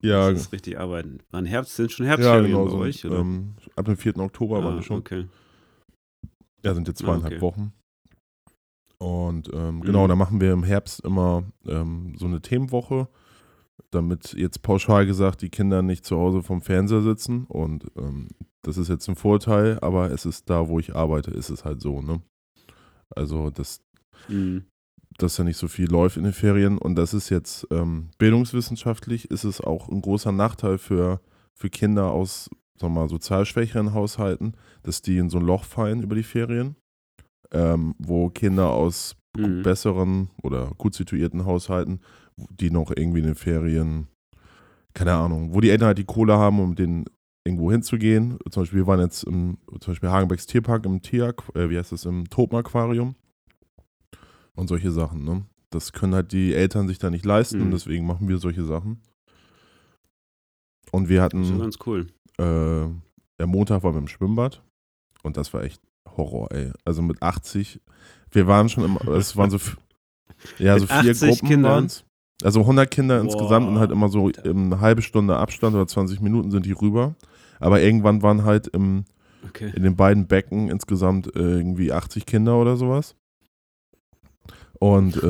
Ja, 0.00 0.30
Das 0.30 0.42
ist 0.42 0.52
richtig 0.52 0.78
arbeiten. 0.78 1.18
Wann 1.32 1.44
Herbst 1.44 1.74
sind 1.74 1.90
schon 1.90 2.06
ja 2.06 2.10
Herbstferien 2.10 2.52
genau 2.52 2.66
bei 2.66 2.78
euch? 2.78 3.04
Oder? 3.04 3.18
Ähm, 3.18 3.56
ab 3.74 3.86
dem 3.86 3.96
4. 3.96 4.18
Oktober 4.18 4.62
waren 4.62 4.74
ah, 4.74 4.76
wir 4.76 4.82
schon. 4.82 4.98
okay. 4.98 5.26
Ja, 6.64 6.72
sind 6.72 6.86
jetzt 6.86 6.98
zweieinhalb 7.00 7.32
okay. 7.32 7.40
Wochen. 7.40 7.72
Und 8.98 9.50
ähm, 9.52 9.80
genau, 9.80 10.04
Mhm. 10.04 10.08
da 10.08 10.14
machen 10.16 10.40
wir 10.40 10.52
im 10.52 10.62
Herbst 10.62 11.00
immer 11.00 11.42
ähm, 11.66 12.14
so 12.16 12.26
eine 12.26 12.40
Themenwoche, 12.40 13.08
damit 13.90 14.32
jetzt 14.34 14.62
pauschal 14.62 15.06
gesagt 15.06 15.42
die 15.42 15.48
Kinder 15.50 15.82
nicht 15.82 16.04
zu 16.04 16.16
Hause 16.16 16.42
vom 16.42 16.62
Fernseher 16.62 17.02
sitzen. 17.02 17.44
Und 17.46 17.86
ähm, 17.96 18.28
das 18.62 18.76
ist 18.78 18.88
jetzt 18.88 19.08
ein 19.08 19.16
Vorteil, 19.16 19.78
aber 19.80 20.10
es 20.10 20.26
ist 20.26 20.50
da, 20.50 20.68
wo 20.68 20.78
ich 20.78 20.94
arbeite, 20.96 21.30
ist 21.30 21.50
es 21.50 21.64
halt 21.64 21.80
so, 21.80 22.02
ne? 22.02 22.20
Also, 23.14 23.50
dass, 23.50 23.80
Mhm. 24.28 24.64
dass 25.18 25.36
ja 25.38 25.44
nicht 25.44 25.56
so 25.58 25.68
viel 25.68 25.88
läuft 25.90 26.16
in 26.16 26.24
den 26.24 26.32
Ferien. 26.32 26.78
Und 26.78 26.96
das 26.96 27.14
ist 27.14 27.30
jetzt 27.30 27.66
ähm, 27.70 28.10
bildungswissenschaftlich, 28.18 29.30
ist 29.30 29.44
es 29.44 29.60
auch 29.60 29.88
ein 29.88 30.02
großer 30.02 30.32
Nachteil 30.32 30.78
für, 30.78 31.20
für 31.54 31.70
Kinder 31.70 32.10
aus, 32.10 32.50
sagen 32.78 32.94
wir 32.94 33.02
mal, 33.02 33.08
sozial 33.08 33.46
schwächeren 33.46 33.94
Haushalten, 33.94 34.54
dass 34.82 35.02
die 35.02 35.18
in 35.18 35.30
so 35.30 35.38
ein 35.38 35.44
Loch 35.46 35.64
fallen 35.64 36.02
über 36.02 36.14
die 36.16 36.22
Ferien 36.24 36.76
ähm, 37.52 37.94
wo 37.98 38.28
Kinder 38.30 38.70
aus 38.70 39.16
Mhm. 39.36 39.62
besseren 39.62 40.30
oder 40.42 40.72
gut 40.78 40.94
situierten 40.94 41.44
Haushalten, 41.44 42.00
die 42.36 42.70
noch 42.70 42.90
irgendwie 42.94 43.20
in 43.20 43.26
den 43.26 43.34
Ferien, 43.34 44.08
keine 44.94 45.14
Ahnung, 45.14 45.54
wo 45.54 45.60
die 45.60 45.70
Eltern 45.70 45.88
halt 45.88 45.98
die 45.98 46.04
Kohle 46.04 46.36
haben, 46.36 46.60
um 46.60 46.74
den 46.74 47.04
irgendwo 47.44 47.70
hinzugehen. 47.70 48.38
Zum 48.50 48.62
Beispiel, 48.62 48.80
wir 48.80 48.86
waren 48.86 49.00
jetzt 49.00 49.22
im, 49.24 49.58
zum 49.80 49.92
Beispiel 49.92 50.10
Hagenbecks 50.10 50.46
Tierpark 50.46 50.84
im 50.86 51.00
Tier, 51.02 51.34
äh, 51.54 51.68
wie 51.70 51.78
heißt 51.78 51.92
das, 51.92 52.04
im 52.04 52.28
Tropenaquarium 52.28 53.14
und 54.54 54.68
solche 54.68 54.90
Sachen, 54.90 55.24
ne? 55.24 55.44
Das 55.70 55.92
können 55.92 56.14
halt 56.14 56.32
die 56.32 56.54
Eltern 56.54 56.88
sich 56.88 56.98
da 56.98 57.10
nicht 57.10 57.24
leisten 57.24 57.60
und 57.60 57.68
Mhm. 57.68 57.72
deswegen 57.72 58.06
machen 58.06 58.28
wir 58.28 58.38
solche 58.38 58.64
Sachen. 58.64 59.00
Und 60.92 61.08
wir 61.08 61.20
Das 61.28 61.32
ist 61.40 61.48
hatten, 61.50 61.58
ganz 61.58 61.78
cool. 61.86 62.06
äh, 62.38 62.88
der 63.38 63.46
Montag 63.46 63.82
waren 63.82 63.94
wir 63.94 63.98
im 63.98 64.08
Schwimmbad 64.08 64.62
und 65.22 65.36
das 65.36 65.52
war 65.52 65.62
echt 65.64 65.82
Horror, 66.16 66.50
ey. 66.52 66.72
Also 66.84 67.02
mit 67.02 67.20
80, 67.22 67.80
wir 68.30 68.46
waren 68.46 68.68
schon 68.68 68.84
immer, 68.84 69.06
es 69.08 69.36
waren 69.36 69.50
so, 69.50 69.58
ja, 70.58 70.78
so 70.78 70.86
vier 70.86 71.10
80 71.10 71.28
Gruppen 71.30 71.48
Kindern? 71.48 71.72
waren's. 71.72 72.04
Also 72.42 72.60
100 72.60 72.90
Kinder 72.90 73.16
Boah, 73.18 73.24
insgesamt 73.24 73.66
und 73.68 73.78
halt 73.78 73.90
immer 73.90 74.08
so 74.08 74.28
in 74.28 74.66
eine 74.72 74.80
halbe 74.80 75.02
Stunde 75.02 75.36
Abstand 75.36 75.74
oder 75.74 75.86
20 75.86 76.20
Minuten 76.20 76.50
sind 76.50 76.66
die 76.66 76.72
rüber. 76.72 77.14
Aber 77.60 77.80
irgendwann 77.80 78.22
waren 78.22 78.44
halt 78.44 78.66
im, 78.68 79.04
Okay. 79.48 79.72
in 79.74 79.82
den 79.82 79.96
beiden 79.96 80.26
Becken 80.26 80.68
insgesamt 80.68 81.34
äh, 81.36 81.38
irgendwie 81.58 81.92
80 81.92 82.26
Kinder 82.26 82.56
oder 82.60 82.76
sowas. 82.76 83.14
Und 84.78 85.16
äh, 85.16 85.22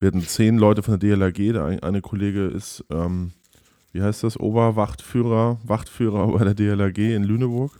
wir 0.00 0.08
hatten 0.08 0.22
zehn 0.22 0.58
Leute 0.58 0.82
von 0.82 0.98
der 0.98 1.16
DLRG. 1.16 1.52
Der 1.52 1.64
ein- 1.64 1.80
eine 1.82 2.00
Kollege 2.00 2.46
ist, 2.46 2.84
ähm, 2.90 3.30
wie 3.92 4.02
heißt 4.02 4.24
das, 4.24 4.38
Oberwachtführer, 4.40 5.58
Wachtführer 5.62 6.26
bei 6.36 6.42
der 6.44 6.54
DLRG 6.54 7.14
in 7.14 7.22
Lüneburg. 7.22 7.78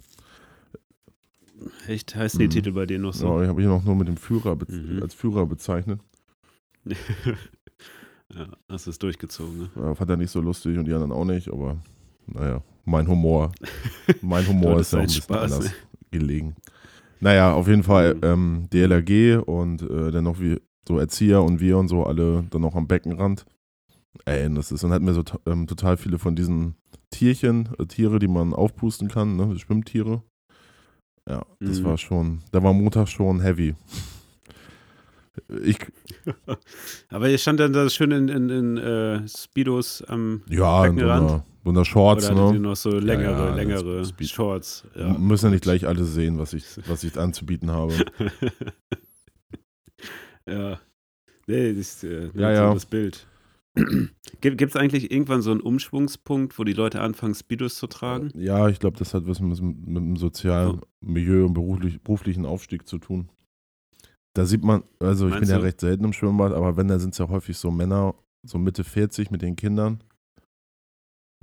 Echt 1.89 2.15
heißen 2.15 2.39
die 2.39 2.47
Mhm. 2.47 2.51
Titel 2.51 2.73
bei 2.73 2.87
denen 2.87 3.03
noch 3.03 3.15
So, 3.15 3.27
so? 3.39 3.43
ich 3.43 3.49
habe 3.49 3.61
ihn 3.63 3.71
auch 3.71 3.83
nur 3.83 3.97
mit 3.97 4.07
dem 4.07 4.17
Führer 4.17 4.57
Mhm. 4.69 5.01
als 5.03 5.15
Führer 5.15 5.47
bezeichnet. 5.47 6.01
ja, 8.37 8.47
hast 8.69 8.87
du 8.87 8.91
es 8.91 8.99
durchgezogen, 8.99 9.59
ne? 9.59 9.71
Ja, 9.77 9.95
fand 9.95 10.11
er 10.11 10.17
nicht 10.17 10.31
so 10.31 10.41
lustig 10.41 10.77
und 10.79 10.85
die 10.87 10.93
anderen 10.93 11.13
auch 11.13 11.25
nicht, 11.25 11.49
aber 11.49 11.77
naja, 12.27 12.63
mein 12.85 13.07
Humor. 13.09 13.53
Mein 14.21 14.47
Humor 14.47 14.81
ist 14.81 14.93
ja 14.93 14.99
auch 14.99 15.03
ein 15.03 15.07
bisschen 15.07 15.23
Spaß, 15.23 15.53
anders 15.53 15.73
gelegen. 16.11 16.55
Naja, 17.21 17.53
auf 17.55 17.69
jeden 17.69 17.83
Fall 17.83 18.15
Mhm. 18.15 18.21
ähm, 18.23 18.69
DLRG 18.73 19.39
und 19.47 19.83
äh, 19.83 20.11
dann 20.11 20.25
noch 20.25 20.41
wie 20.41 20.61
so 20.87 20.99
Erzieher 20.99 21.43
und 21.43 21.61
wir 21.61 21.79
und 21.79 21.89
so 21.89 22.05
alle 22.05 22.45
dann 22.51 22.61
noch 22.63 22.75
am 22.75 22.87
Beckenrand. 22.87 23.47
Ey, 24.27 24.53
das 24.55 24.71
ist, 24.73 24.85
dann 24.85 24.93
hatten 24.93 25.07
wir 25.07 25.15
so 25.15 25.23
ähm, 25.47 25.67
total 25.67 25.97
viele 25.97 26.19
von 26.19 26.37
diesen 26.37 26.75
Tierchen, 27.11 27.69
äh, 27.79 27.87
Tiere, 27.87 28.19
die 28.19 28.29
man 28.29 28.53
aufpusten 28.55 29.09
kann, 29.09 29.37
ne, 29.37 29.59
Schwimmtiere. 29.59 30.23
Ja, 31.29 31.45
das 31.61 31.81
Mhm. 31.81 31.85
war 31.85 31.99
schon, 31.99 32.43
da 32.53 32.63
war 32.63 32.73
Montag 32.75 33.09
schon 33.09 33.41
heavy. 33.41 33.75
Ich, 35.63 35.79
Aber 37.09 37.29
ihr 37.29 37.39
stand 37.39 37.61
dann 37.61 37.73
da 37.73 37.89
schön 37.91 38.11
in, 38.13 38.29
in, 38.29 38.51
in 38.51 38.77
äh, 38.77 39.29
Speedos 39.29 40.03
am 40.03 40.43
ja, 40.49 40.83
Beckenrand? 40.83 41.31
einer, 41.31 41.45
so 41.65 41.71
einer 41.71 41.85
Shorts, 41.85 42.31
oder 42.31 42.53
ne? 42.53 42.61
noch 42.61 42.77
so 42.77 42.91
längere, 42.91 43.33
ja, 43.33 43.47
das 43.47 43.57
längere 43.57 44.05
Shorts? 44.23 44.85
Ja. 44.95 45.19
Müssen 45.19 45.47
ja 45.47 45.51
nicht 45.51 45.63
gleich 45.63 45.87
alle 45.87 46.05
sehen, 46.05 46.39
was 46.39 46.53
ich, 46.53 46.65
was 46.87 47.03
ich 47.05 47.19
anzubieten 47.19 47.71
habe. 47.71 47.95
ja. 50.49 50.79
Nee, 51.47 51.71
das 51.71 51.79
ist 51.79 52.05
äh, 52.05 52.31
Ja, 52.35 52.53
ja. 52.53 52.75
das 52.75 52.87
Bild. 52.87 53.27
Gibt 54.41 54.63
es 54.63 54.77
eigentlich 54.77 55.11
irgendwann 55.11 55.43
so 55.43 55.51
einen 55.51 55.61
Umschwungspunkt, 55.61 56.59
wo 56.59 56.65
die 56.65 56.75
Leute 56.75 57.01
anfangen, 57.01 57.35
Speedos 57.35 57.77
zu 57.77 57.89
tragen? 57.89 58.31
Ja, 58.37 58.69
ich 58.69 58.79
glaube, 58.79 58.99
das 58.99 59.15
hat 59.15 59.27
was 59.27 59.41
mit, 59.41 59.61
mit 59.61 59.97
dem 59.97 60.17
sozialen 60.17 60.81
Milieu 61.01 61.47
und 61.47 61.55
beruflich, 61.55 62.01
beruflichen 62.01 62.47
Aufstieg 62.47 62.87
zu 62.87 62.99
tun. 62.99 63.31
Da 64.35 64.47
sieht 64.47 64.65
man, 64.65 64.83
also 64.99 65.27
ich 65.27 65.31
Meinst 65.35 65.47
bin 65.47 65.51
ja 65.51 65.59
du? 65.59 65.65
recht 65.65 65.81
selten 65.81 66.05
im 66.05 66.13
Schwimmbad, 66.13 66.53
aber 66.53 66.77
wenn, 66.77 66.89
da 66.89 66.99
sind 66.99 67.13
es 67.15 67.19
ja 67.19 67.29
häufig 67.29 67.57
so 67.57 67.71
Männer, 67.71 68.15
so 68.47 68.59
Mitte 68.59 68.83
40 68.85 69.31
mit 69.31 69.43
den 69.43 69.55
Kindern. 69.57 70.03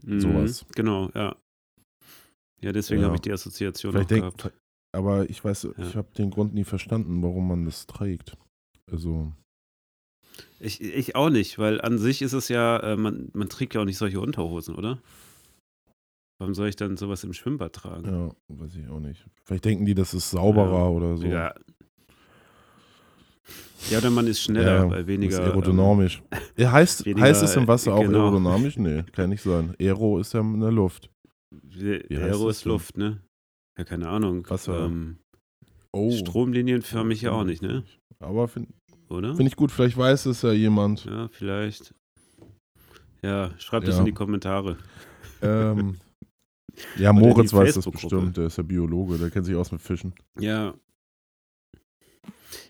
Sowas. 0.04 0.64
Mhm, 0.66 0.72
Genau, 0.76 1.10
ja. 1.14 1.36
Ja, 2.62 2.72
deswegen 2.72 3.02
Ja. 3.02 3.08
habe 3.08 3.16
ich 3.16 3.22
die 3.22 3.32
Assoziation 3.32 3.92
Vielleicht 3.94 4.06
auch 4.08 4.10
denk, 4.10 4.38
gehabt. 4.38 4.54
aber 4.96 5.30
ich 5.30 5.44
weiß, 5.44 5.64
Ja. 5.64 5.72
ich 5.78 5.96
habe 5.96 6.10
den 6.18 6.32
Grund 6.32 6.54
nie 6.54 6.64
verstanden, 6.64 7.24
warum 7.24 7.48
man 7.48 7.66
das 7.66 7.88
trägt. 7.88 8.38
Also, 8.92 9.32
Ich, 10.60 10.82
ich 10.82 11.16
auch 11.16 11.30
nicht, 11.30 11.60
weil 11.60 11.82
an 11.82 11.98
sich 11.98 12.22
ist 12.22 12.34
es 12.34 12.48
ja, 12.50 12.78
äh, 12.80 12.98
man, 12.98 13.30
man 13.34 13.50
trägt 13.50 13.74
ja 13.74 13.82
auch 13.82 13.86
nicht 13.86 13.98
solche 13.98 14.20
Unterhosen, 14.20 14.76
oder? 14.76 15.02
Warum 16.40 16.54
soll 16.56 16.68
ich 16.70 16.76
dann 16.76 16.98
sowas 16.98 17.24
im 17.24 17.34
Schwimmbad 17.34 17.74
tragen? 17.74 18.06
Ja, 18.10 18.36
weiß 18.56 18.76
ich 18.76 18.88
auch 18.90 19.00
nicht. 19.00 19.26
Vielleicht 19.44 19.66
denken 19.66 19.86
die, 19.86 19.94
das 19.96 20.14
ist 20.14 20.30
sauberer 20.32 20.72
Ja, 20.80 20.88
oder 20.90 21.18
so. 21.18 21.26
Ja. 21.28 21.54
Ja, 23.90 23.98
oder 23.98 24.10
man 24.12 24.28
ist 24.28 24.42
schneller, 24.42 24.84
Ja, 24.86 24.90
weil 24.90 25.08
weniger. 25.08 25.34
Ist 25.34 25.40
aerodynamisch. 25.40 26.22
ja, 26.58 26.72
heißt, 26.72 27.06
weniger, 27.06 27.26
heißt 27.28 27.42
es 27.44 27.56
im 27.56 27.68
Wasser 27.68 27.94
auch 27.96 28.02
genau. 28.04 28.20
aerodynamisch? 28.26 28.78
Nee, 28.78 29.04
kann 29.12 29.30
nicht 29.30 29.42
sein. 29.42 29.76
Aero 29.80 30.20
ist 30.20 30.34
ja 30.34 30.42
in 30.42 30.60
der 30.60 30.72
Luft. 30.72 31.10
Ähm, 31.52 31.62
Wie 32.10 32.18
Aero 32.18 32.50
ist 32.50 32.64
denn? 32.66 32.72
Luft, 32.72 32.98
ne? 32.98 33.22
Ja, 33.78 33.84
keine 33.84 34.08
Ahnung. 34.10 34.46
Wasser. 34.50 34.86
Ähm, 34.86 35.18
Oh. 35.94 36.10
Stromlinienförmig 36.12 37.22
ja 37.22 37.32
auch 37.34 37.44
nicht, 37.44 37.62
ne? 37.62 37.84
Aber 38.20 38.48
finde 38.48 38.70
find 39.10 39.42
ich 39.42 39.58
gut, 39.58 39.72
vielleicht 39.74 39.98
weiß 39.98 40.26
es 40.28 40.42
ja 40.42 40.54
jemand. 40.54 41.04
Ja, 41.04 41.28
vielleicht. 41.34 41.94
Ja, 43.22 43.52
schreibt 43.58 43.90
es 43.90 43.96
Ja. 43.96 44.00
in 44.00 44.06
die 44.06 44.14
Kommentare. 44.14 44.78
Ähm, 45.42 45.98
ja, 46.98 47.12
Moritz 47.12 47.52
weiß 47.54 47.76
das 47.76 47.90
bestimmt. 47.92 48.38
Der 48.38 48.46
ist 48.46 48.58
ja 48.58 48.64
Biologe, 48.64 49.18
der 49.18 49.30
kennt 49.32 49.46
sich 49.46 49.56
aus 49.56 49.74
mit 49.74 49.82
Fischen. 49.82 50.14
Ja. 50.40 50.74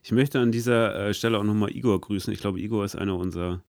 Ich 0.03 0.11
möchte 0.11 0.39
an 0.39 0.51
dieser 0.51 1.07
äh, 1.09 1.13
Stelle 1.13 1.37
auch 1.37 1.43
nochmal 1.43 1.75
Igor 1.75 1.99
grüßen. 2.01 2.33
Ich 2.33 2.39
glaube, 2.39 2.59
Igor 2.59 2.83
ist 2.85 2.95
einer 2.95 3.15
unserer 3.15 3.61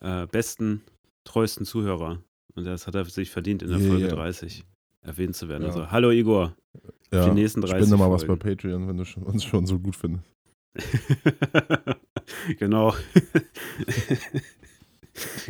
äh, 0.00 0.26
besten, 0.26 0.82
treuesten 1.24 1.64
Zuhörer. 1.64 2.20
Und 2.54 2.64
das 2.64 2.86
hat 2.86 2.94
er 2.96 3.04
sich 3.04 3.30
verdient, 3.30 3.62
in 3.62 3.68
der 3.70 3.78
Ja, 3.78 3.88
Folge 3.88 4.08
ja. 4.08 4.14
30 4.14 4.64
erwähnt 5.02 5.36
zu 5.36 5.48
werden. 5.48 5.62
Ja. 5.62 5.68
Also, 5.68 5.90
hallo 5.90 6.10
Igor. 6.10 6.54
Ja, 7.12 7.28
die 7.28 7.34
nächsten 7.34 7.60
30 7.60 7.76
spende 7.86 7.96
mal 7.96 8.10
was 8.10 8.26
bei. 8.26 8.34
Patreon, 8.36 8.88
wenn 8.88 8.96
du 8.96 9.04
schon, 9.04 9.22
uns 9.22 9.44
schon 9.44 9.66
so 9.66 9.78
gut 9.78 9.94
findest. 9.96 10.24
genau. 12.58 12.94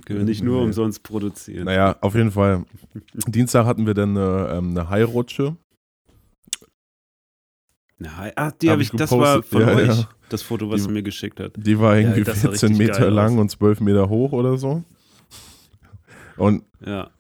Können 0.07 0.21
wir 0.21 0.25
nicht 0.25 0.43
nur 0.43 0.61
Nee. 0.61 0.67
umsonst 0.67 1.03
produzieren. 1.03 1.65
Naja, 1.65 1.97
auf 2.01 2.15
jeden 2.15 2.31
Fall. 2.31 2.65
Dienstag 3.27 3.67
hatten 3.67 3.87
wir 3.87 3.95
dann 3.95 4.17
eine, 4.17 4.49
ähm, 4.53 4.71
eine 4.71 4.89
Hairutsche. 4.89 5.57
Na, 7.99 8.31
ah, 8.37 8.51
die 8.53 8.69
Hab 8.69 8.73
habe 8.75 8.83
ich 8.83 8.93
ich, 8.93 8.97
das 8.99 9.11
war 9.11 9.37
gepostet. 9.43 9.51
von 9.51 9.61
Ja, 9.63 9.75
euch, 9.75 9.99
ja. 9.99 10.09
das 10.29 10.43
Foto, 10.43 10.71
was 10.71 10.85
Die- 10.87 10.93
mir 10.93 11.03
geschickt 11.03 11.41
hast. 11.41 11.53
Die 11.57 11.79
war 11.81 11.97
irgendwie 11.97 12.23
sah 12.25 12.33
14 12.35 12.69
richtig 12.71 12.79
Meter 12.89 13.11
lang 13.11 13.35
aus. 13.35 13.41
und 13.41 13.49
12 13.51 13.81
Meter 13.81 14.09
hoch 14.09 14.33
oder 14.33 14.57
so. 14.57 14.85
Und 16.37 16.63
Ja. 16.85 17.11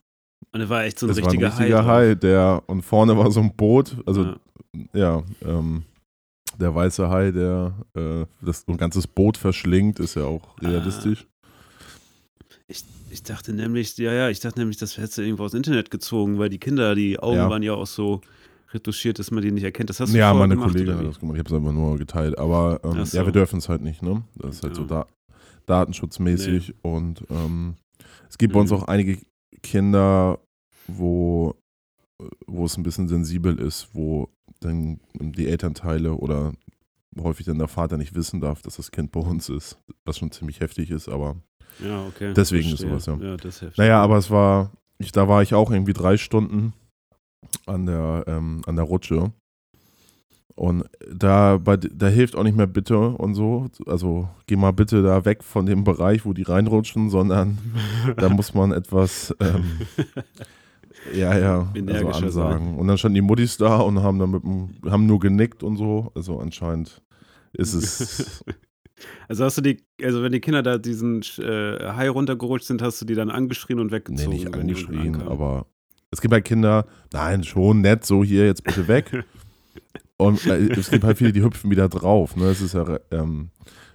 Und 0.53 0.61
er 0.61 0.69
war 0.69 0.85
echt 0.85 0.99
so 0.99 1.07
ein 1.07 1.11
war 1.11 1.17
ein 1.19 1.25
richtiger, 1.25 1.49
richtiger 1.49 1.85
Hai. 1.85 2.09
Hai, 2.11 2.15
der 2.15 2.63
und 2.67 2.83
vorne 2.83 3.17
war 3.19 3.31
so 3.31 3.41
ein 3.41 3.55
Boot, 3.55 3.97
also 4.07 4.25
ja. 4.25 4.37
ja, 4.95 5.23
ähm, 5.43 5.83
der 6.59 6.75
weiße 6.75 7.09
Hai, 7.11 7.33
der 7.33 7.75
äh, 7.95 8.25
das 8.41 8.61
so 8.67 8.73
ein 8.73 8.79
ganzes 8.79 9.07
Boot 9.07 9.37
verschlingt, 9.37 9.99
ist 10.01 10.15
ja 10.15 10.25
auch 10.25 10.57
Ah. 10.63 10.69
realistisch. 10.69 11.27
Ich 13.11 13.23
dachte 13.23 13.53
nämlich, 13.55 13.97
ja, 13.99 14.13
ja, 14.13 14.29
ich 14.29 14.41
dachte 14.41 14.59
nämlich, 14.61 14.77
das 14.77 14.97
hättest 14.99 15.17
du 15.19 15.23
irgendwo 15.23 15.45
aus 15.45 15.53
dem 15.53 15.59
Internet 15.59 15.91
gezogen, 15.91 16.39
weil 16.39 16.51
die 16.51 16.59
Kinder, 16.59 16.95
die 16.95 17.19
Augen 17.19 17.37
Ja. 17.39 17.49
waren 17.51 17.63
ja 17.63 17.73
auch 17.73 17.87
so 17.87 18.21
retuschiert, 18.73 19.19
dass 19.19 19.31
man 19.31 19.43
die 19.43 19.51
nicht 19.53 19.65
erkennt. 19.65 19.91
Das 19.91 20.01
hast 20.01 20.13
du 20.13 20.19
Ja, 20.19 20.31
vorher 20.31 20.47
meine 20.49 20.55
gemacht, 20.57 20.73
Kollegin 20.73 20.97
hat 20.99 21.07
das 21.07 21.19
gemacht, 21.19 21.37
ich 21.37 21.39
habe 21.41 21.49
es 21.51 21.57
einfach 21.61 21.73
nur 21.73 21.97
geteilt. 21.99 22.39
Aber 22.39 22.81
ähm, 22.85 23.05
so. 23.05 23.17
ja, 23.17 23.25
wir 23.25 23.33
dürfen 23.33 23.59
es 23.59 23.69
halt 23.69 23.83
nicht, 23.83 24.03
ne? 24.03 24.23
Das 24.37 24.57
ist 24.57 24.63
halt 24.63 24.75
so 24.77 24.83
Ja. 24.83 24.89
da 24.89 25.07
datenschutzmäßig 25.67 26.75
und 26.83 27.25
ähm, 27.31 27.77
es 28.29 28.39
gibt 28.39 28.53
bei 28.55 28.61
uns 28.61 28.71
Mhm. 28.71 28.77
auch 28.79 28.83
einige 28.89 29.19
Kinder, 29.63 30.39
wo, 30.87 31.55
wo 32.47 32.65
es 32.65 32.77
ein 32.77 32.83
bisschen 32.83 33.09
sensibel 33.09 33.59
ist, 33.59 33.89
wo 33.95 34.29
dann 34.61 35.01
die 35.15 35.47
Elternteile 35.47 36.15
oder 36.15 36.53
häufig 37.21 37.47
dann 37.47 37.59
der 37.59 37.69
Vater 37.69 37.97
nicht 37.97 38.15
wissen 38.15 38.41
darf, 38.41 38.63
dass 38.63 38.77
das 38.77 38.91
Kind 38.91 39.13
bei 39.13 39.21
uns 39.21 39.49
ist, 39.49 39.79
was 40.05 40.19
schon 40.19 40.31
ziemlich 40.31 40.61
heftig 40.61 40.91
ist, 40.91 41.09
aber 41.09 41.37
Ja, 41.85 42.07
okay. 42.07 42.33
Deswegen 42.35 42.71
ist 42.73 42.81
sowas, 42.81 43.07
ja. 43.07 43.17
Ja, 43.21 43.37
das 43.37 43.57
ist 43.57 43.63
heftig. 43.63 43.79
naja, 43.79 44.03
aber 44.03 44.17
es 44.19 44.31
war, 44.31 44.73
ich, 44.99 45.13
da 45.13 45.29
war 45.29 45.43
ich 45.43 45.55
auch 45.55 45.71
irgendwie 45.71 45.93
drei 45.93 46.17
Stunden 46.17 46.73
an 47.67 47.87
der, 47.87 48.25
ähm, 48.27 48.63
an 48.67 48.77
der 48.77 48.85
Rutsche. 48.85 49.33
Und 50.55 50.85
da, 51.09 51.59
bei, 51.59 51.77
da 51.77 52.09
hilft 52.09 52.35
auch 52.35 52.43
nicht 52.43 52.57
mehr 52.57 52.67
bitte 52.67 52.99
und 52.99 53.35
so. 53.35 53.69
Also 53.87 54.29
geh 54.47 54.57
mal 54.57 54.73
bitte 54.73 55.03
da 55.03 55.25
weg 55.25 55.45
von 55.45 55.67
dem 55.67 55.85
Bereich, 55.85 56.25
wo 56.25 56.33
die 56.33 56.43
reinrutschen, 56.43 57.11
sondern 57.11 57.59
da 58.17 58.29
muss 58.29 58.55
man 58.55 58.73
etwas, 58.73 59.33
ähm, 59.39 59.65
ja, 61.15 61.39
ja, 61.39 61.73
also 61.87 62.09
ansagen. 62.09 62.77
Und 62.77 62.89
dann 62.89 62.99
standen 62.99 63.15
die 63.15 63.21
Muttis 63.21 63.57
da 63.57 63.77
und 63.77 64.03
haben 64.03 64.19
dann 64.19 64.33
mit 64.33 64.43
dem, 64.43 64.71
haben 64.91 65.07
nur 65.07 65.21
genickt 65.21 65.63
und 65.63 65.77
so. 65.77 66.11
Also 66.17 66.41
anscheinend 66.41 67.03
ist 67.53 67.75
es, 67.75 68.45
Also 69.29 69.45
hast 69.45 69.59
du 69.59 69.63
die, 69.63 69.85
also 70.03 70.23
wenn 70.23 70.33
die 70.33 70.41
Kinder 70.41 70.63
da 70.63 70.79
diesen 70.79 71.23
äh, 71.39 71.93
Hai 71.93 72.09
runtergerutscht 72.09 72.67
sind, 72.67 72.83
hast 72.83 73.01
du 73.01 73.05
die 73.05 73.15
dann 73.15 73.31
angeschrien 73.31 73.79
und 73.79 73.89
nee, 73.89 73.93
weggezogen? 73.93 74.31
nicht 74.31 74.43
die 74.43 74.47
unten 74.47 74.61
angeschrien, 74.61 75.23
aber 75.23 75.67
es 76.11 76.21
gibt 76.21 76.33
halt 76.33 76.45
Kinder, 76.45 76.87
nein, 77.13 77.45
schon 77.45 77.81
nett, 77.81 78.05
so 78.05 78.25
hier 78.25 78.47
jetzt 78.47 78.65
bitte 78.65 78.89
weg. 78.89 79.25
Und 80.17 80.45
äh, 80.47 80.59
es 80.73 80.91
gibt 80.91 81.05
halt 81.05 81.19
viele, 81.19 81.33
die 81.33 81.43
hüpfen 81.43 81.71
wieder 81.71 81.89
drauf. 81.89 82.35
Ne? 82.37 82.47
Es 82.47 82.61
ist 82.61 82.75
ja, 82.75 82.99
ähm, 83.13 83.51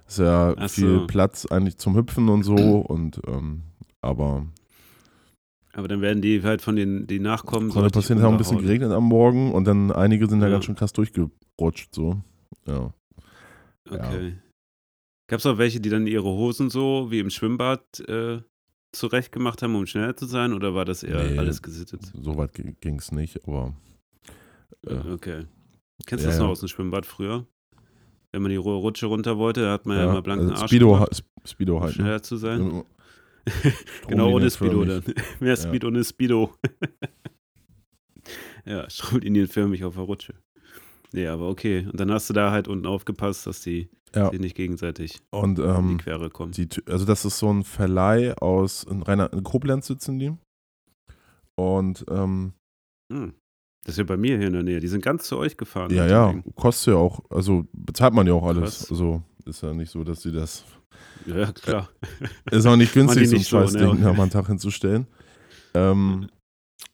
es 0.07 0.13
ist 0.13 0.19
ja 0.19 0.53
Ach 0.57 0.69
viel 0.69 0.99
so. 0.99 1.07
Platz 1.07 1.45
eigentlich 1.47 1.77
zum 1.77 1.95
Hüpfen 1.97 2.29
und 2.29 2.43
so. 2.43 2.55
Und 2.55 3.19
ähm, 3.27 3.63
aber 4.01 4.45
Aber 5.73 5.87
dann 5.87 6.01
werden 6.01 6.21
die 6.21 6.41
halt 6.43 6.61
von 6.61 6.75
den, 6.75 7.07
die 7.07 7.19
Nachkommen 7.19 7.71
richtig 7.71 7.91
passieren, 7.93 8.19
es 8.19 8.23
hat 8.23 8.29
auch 8.29 8.33
ein 8.33 8.37
bisschen 8.37 8.59
geregnet 8.59 8.91
am 8.91 9.05
Morgen 9.05 9.51
und 9.53 9.65
dann 9.65 9.91
einige 9.91 10.27
sind 10.27 10.39
da 10.39 10.47
Ja. 10.47 10.53
ganz 10.53 10.65
schön 10.65 10.75
krass 10.75 10.93
durchgerutscht. 10.93 11.93
So. 11.93 12.21
Ja. 12.67 12.93
Okay. 13.89 14.37
Gab 15.29 15.39
es 15.39 15.45
auch 15.45 15.57
welche, 15.57 15.79
die 15.81 15.89
dann 15.89 16.05
ihre 16.07 16.23
Hosen 16.25 16.69
so 16.69 17.07
wie 17.11 17.19
im 17.19 17.29
Schwimmbad 17.29 17.99
äh, 18.07 18.39
zurecht 18.93 19.31
gemacht 19.31 19.61
haben, 19.61 19.75
um 19.75 19.85
schneller 19.85 20.15
zu 20.15 20.25
sein? 20.25 20.53
Oder 20.53 20.73
war 20.73 20.85
das 20.85 21.03
eher 21.03 21.23
Nee. 21.31 21.37
alles 21.37 21.61
gesittet? 21.61 22.01
So 22.21 22.37
weit 22.37 22.53
ging 22.53 22.99
es 22.99 23.11
nicht, 23.11 23.45
aber 23.47 23.73
äh, 24.87 24.95
Okay. 25.11 25.45
Kennst 26.05 26.23
du 26.25 26.29
Ja, 26.29 26.33
das 26.35 26.39
noch 26.39 26.49
aus 26.49 26.59
dem 26.61 26.69
Schwimmbad 26.69 27.05
früher? 27.05 27.45
Wenn 28.31 28.41
man 28.41 28.49
die 28.51 28.57
Ru- 28.57 28.79
Rutsche 28.79 29.05
runter 29.05 29.37
wollte, 29.37 29.61
da 29.61 29.73
hat 29.73 29.85
man 29.85 29.97
ja, 29.97 30.03
ja, 30.05 30.09
immer 30.11 30.21
blanken 30.21 30.49
also 30.49 30.61
Arsch 30.61 30.71
Speedo, 30.71 30.93
gemacht, 30.93 31.23
Speedo 31.45 31.75
um 31.77 31.83
halt. 31.83 31.91
Ne? 31.97 32.03
schneller 32.03 32.23
zu 32.23 32.37
sein. 32.37 32.83
Genau, 34.07 34.31
ohne 34.31 34.49
Speedo 34.49 34.85
dann. 34.85 35.03
Mehr 35.41 35.57
Speed 35.57 35.83
ohne 35.83 36.01
Speedo. 36.03 36.55
ja, 38.65 38.89
stromlinienförmig 38.89 39.83
auf 39.83 39.95
der 39.95 40.03
Rutsche. 40.03 40.33
Nee, 41.13 41.27
aber 41.27 41.47
okay. 41.47 41.87
Und 41.89 41.99
dann 41.99 42.11
hast 42.11 42.29
du 42.29 42.33
da 42.33 42.51
halt 42.51 42.67
unten 42.67 42.85
aufgepasst, 42.87 43.45
dass 43.47 43.61
die 43.61 43.89
Ja. 44.15 44.29
sich 44.31 44.39
nicht 44.39 44.55
gegenseitig 44.55 45.21
Und 45.31 45.59
in 45.59 45.65
ähm, 45.69 45.87
die 45.97 46.03
Quere 46.03 46.29
kommen. 46.29 46.51
Die, 46.51 46.67
also 46.87 47.05
das 47.05 47.23
ist 47.25 47.37
so 47.39 47.51
ein 47.53 47.63
Verleih 47.63 48.33
aus 48.37 48.83
in, 48.83 49.01
Rainer, 49.03 49.31
in 49.31 49.43
Koblenz 49.43 49.87
sitzen 49.87 50.19
die. 50.19 50.33
Und 51.55 52.05
ähm, 52.09 52.53
Hm. 53.11 53.33
Das 53.85 53.95
ist 53.95 53.97
ja 53.97 54.03
bei 54.05 54.15
mir 54.17 54.37
hier 54.37 54.47
in 54.47 54.53
der 54.53 54.63
Nähe. 54.63 54.79
Die 54.79 54.87
sind 54.87 55.03
ganz 55.03 55.23
zu 55.27 55.37
euch 55.37 55.57
gefahren. 55.57 55.93
ja, 55.93 56.07
ja, 56.07 56.31
Ding. 56.31 56.43
kostet 56.55 56.93
ja 56.93 56.99
auch, 56.99 57.19
also 57.29 57.65
bezahlt 57.73 58.13
man 58.13 58.25
ja 58.25 58.33
auch 58.33 58.45
alles. 58.45 58.61
Krass. 58.79 58.91
Also 58.91 59.21
ist 59.45 59.61
ja 59.61 59.73
nicht 59.73 59.91
so, 59.91 60.03
dass 60.05 60.21
sie 60.21 60.31
das. 60.31 60.63
Ja, 61.25 61.51
klar. 61.51 61.89
Ist 62.49 62.65
auch 62.65 62.77
nicht 62.77 62.93
günstig, 62.93 63.27
so 63.27 63.35
ein 63.35 63.39
nicht 63.39 63.49
so, 63.49 63.59
scheiß 63.59 63.73
ne? 63.73 63.93
Mal 63.93 64.19
einen 64.21 64.29
Tag 64.29 64.47
hinzustellen. 64.47 65.05
Ähm, 65.73 66.29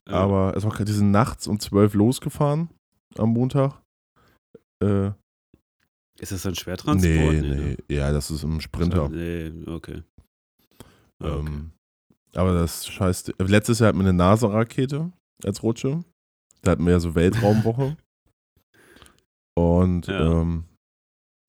Ja. 0.07 0.13
Aber 0.15 0.53
es 0.57 0.63
war 0.63 0.71
gerade, 0.71 0.85
die 0.85 0.91
sind 0.93 1.11
nachts 1.11 1.45
um 1.47 1.59
12 1.59 1.93
losgefahren 1.93 2.69
am 3.19 3.29
Montag. 3.33 3.79
Äh, 4.81 5.11
Ist 6.19 6.31
das 6.31 6.45
ein 6.45 6.55
Schwertransport? 6.55 7.03
nee, 7.33 7.41
ne? 7.41 7.77
nee, 7.87 7.95
ja, 7.95 8.11
das 8.11 8.31
ist 8.31 8.43
ein 8.43 8.61
Sprinter. 8.61 9.09
Nee, 9.09 9.51
okay. 9.67 10.03
Ah, 11.21 11.25
okay. 11.35 11.39
Ähm, 11.39 11.71
aber 12.33 12.53
das 12.53 12.87
scheiß. 12.87 13.33
Letztes 13.39 13.79
Jahr 13.79 13.89
hatten 13.89 13.97
wir 13.99 14.07
eine 14.07 14.13
NASA-Rakete 14.17 15.11
als 15.43 15.63
Rutsche. 15.63 16.03
Da 16.61 16.71
hatten 16.71 16.85
wir 16.85 16.91
ja 16.93 16.99
so 16.99 17.15
Weltraumwoche. 17.15 17.97
Und, 19.57 20.07
Ja. 20.07 20.41
ähm, 20.41 20.65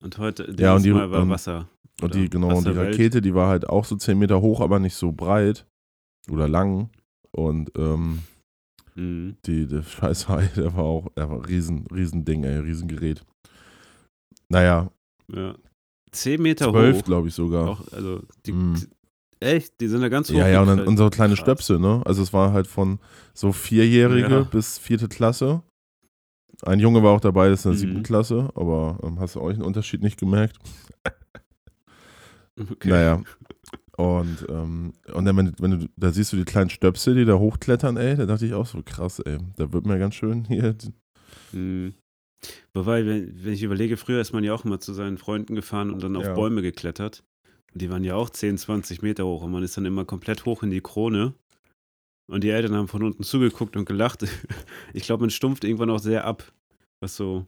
Und 0.03 0.17
heute, 0.17 0.53
Ja, 0.57 0.75
und 0.75 0.83
die- 0.83 0.91
Mal 0.91 1.11
war 1.11 1.21
und- 1.21 1.29
Wasser. 1.29 1.69
und 2.01 2.15
die, 2.15 2.29
genau, 2.29 2.57
und 2.57 2.65
die. 2.65 2.71
Rakete, 2.71 3.21
die 3.21 3.35
war 3.35 3.47
halt 3.49 3.69
auch 3.69 3.85
so 3.85 3.95
10 3.95 4.17
Meter 4.17 4.41
hoch, 4.41 4.59
aber 4.59 4.79
nicht 4.79 4.95
so 4.95 5.11
breit 5.11 5.65
oder 6.29 6.47
lang. 6.49 6.89
Und 7.31 7.71
ähm, 7.77 8.23
Mhm. 8.95 9.37
die, 9.45 9.67
der 9.67 9.83
scheiß 9.83 10.27
Hai, 10.27 10.47
der 10.55 10.75
war 10.75 10.83
auch, 10.83 11.09
der 11.15 11.29
war 11.29 11.37
ein 11.37 11.45
riesen, 11.45 11.85
riesen 11.93 12.25
Ding, 12.25 12.43
ey, 12.43 12.57
riesen 12.59 12.87
Gerät. 12.87 13.23
Naja, 14.49 14.91
Ja. 15.33 15.55
Zehn 16.11 16.41
Meter 16.41 16.69
12 16.71 16.97
hoch. 16.97 17.03
glaube 17.05 17.27
ich 17.29 17.33
sogar. 17.33 17.69
Auch, 17.69 17.87
also, 17.93 18.21
die, 18.45 18.51
Mhm. 18.51 18.75
echt, 19.39 19.79
die 19.79 19.87
sind 19.87 20.01
da 20.01 20.09
ganz 20.09 20.29
hoch. 20.29 20.35
Ja, 20.35 20.47
ja, 20.49 20.61
und 20.61 20.67
dann 20.67 20.81
unsere 20.87 21.09
kleine 21.09 21.35
Krass. 21.35 21.41
Stöpsel, 21.41 21.79
ne? 21.79 22.01
Also 22.05 22.21
es 22.21 22.33
war 22.33 22.51
halt 22.51 22.67
von 22.67 22.99
so 23.33 23.53
Vierjährige 23.53 24.29
Ja. 24.29 24.41
bis 24.43 24.77
vierte 24.77 25.07
Klasse. 25.07 25.63
Ein 26.63 26.79
Junge 26.79 27.01
war 27.01 27.11
auch 27.13 27.21
dabei, 27.21 27.47
das 27.49 27.61
ist 27.61 27.65
in 27.65 27.71
der 27.71 27.75
Mhm. 27.77 27.79
siebten 27.81 28.03
Klasse, 28.03 28.49
aber 28.55 28.99
ähm, 29.03 29.19
hast 29.21 29.35
du 29.35 29.41
euch 29.41 29.55
einen 29.55 29.63
Unterschied 29.63 30.01
nicht 30.03 30.19
gemerkt? 30.19 30.57
Okay. 32.59 32.89
Naja. 32.89 33.21
Und, 34.01 34.47
ähm, 34.49 34.93
und 35.13 35.25
dann, 35.25 35.37
wenn, 35.37 35.53
wenn 35.59 35.79
du, 35.79 35.89
da 35.95 36.11
siehst 36.11 36.33
du 36.33 36.37
die 36.37 36.43
kleinen 36.43 36.71
Stöpsel, 36.71 37.13
die 37.13 37.25
da 37.25 37.37
hochklettern, 37.37 37.97
ey, 37.97 38.15
da 38.15 38.25
dachte 38.25 38.47
ich 38.47 38.53
auch 38.55 38.65
so, 38.65 38.81
krass, 38.83 39.19
ey, 39.19 39.37
da 39.57 39.71
wird 39.71 39.85
mir 39.85 39.99
ganz 39.99 40.15
schön 40.15 40.43
hier. 40.45 40.75
Mhm. 41.51 41.93
Wobei, 42.73 43.05
wenn, 43.05 43.43
wenn 43.43 43.53
ich 43.53 43.61
überlege, 43.61 43.97
früher 43.97 44.19
ist 44.19 44.33
man 44.33 44.43
ja 44.43 44.55
auch 44.55 44.65
immer 44.65 44.79
zu 44.79 44.93
seinen 44.93 45.19
Freunden 45.19 45.53
gefahren 45.53 45.91
und 45.91 46.01
dann 46.01 46.15
auf 46.15 46.23
Ja. 46.23 46.33
Bäume 46.33 46.63
geklettert. 46.63 47.23
Und 47.73 47.83
die 47.83 47.91
waren 47.91 48.03
ja 48.03 48.15
auch 48.15 48.31
10, 48.31 48.57
20 48.57 49.03
Meter 49.03 49.25
hoch 49.25 49.43
und 49.43 49.51
man 49.51 49.61
ist 49.61 49.77
dann 49.77 49.85
immer 49.85 50.03
komplett 50.03 50.45
hoch 50.45 50.63
in 50.63 50.71
die 50.71 50.81
Krone. 50.81 51.35
Und 52.27 52.43
die 52.43 52.49
Eltern 52.49 52.75
haben 52.75 52.87
von 52.87 53.03
unten 53.03 53.21
zugeguckt 53.21 53.77
und 53.77 53.85
gelacht. 53.85 54.25
Ich 54.95 55.03
glaube, 55.03 55.21
man 55.21 55.29
stumpft 55.29 55.63
irgendwann 55.63 55.91
auch 55.91 55.99
sehr 55.99 56.25
ab, 56.25 56.51
was 57.01 57.15
so 57.15 57.45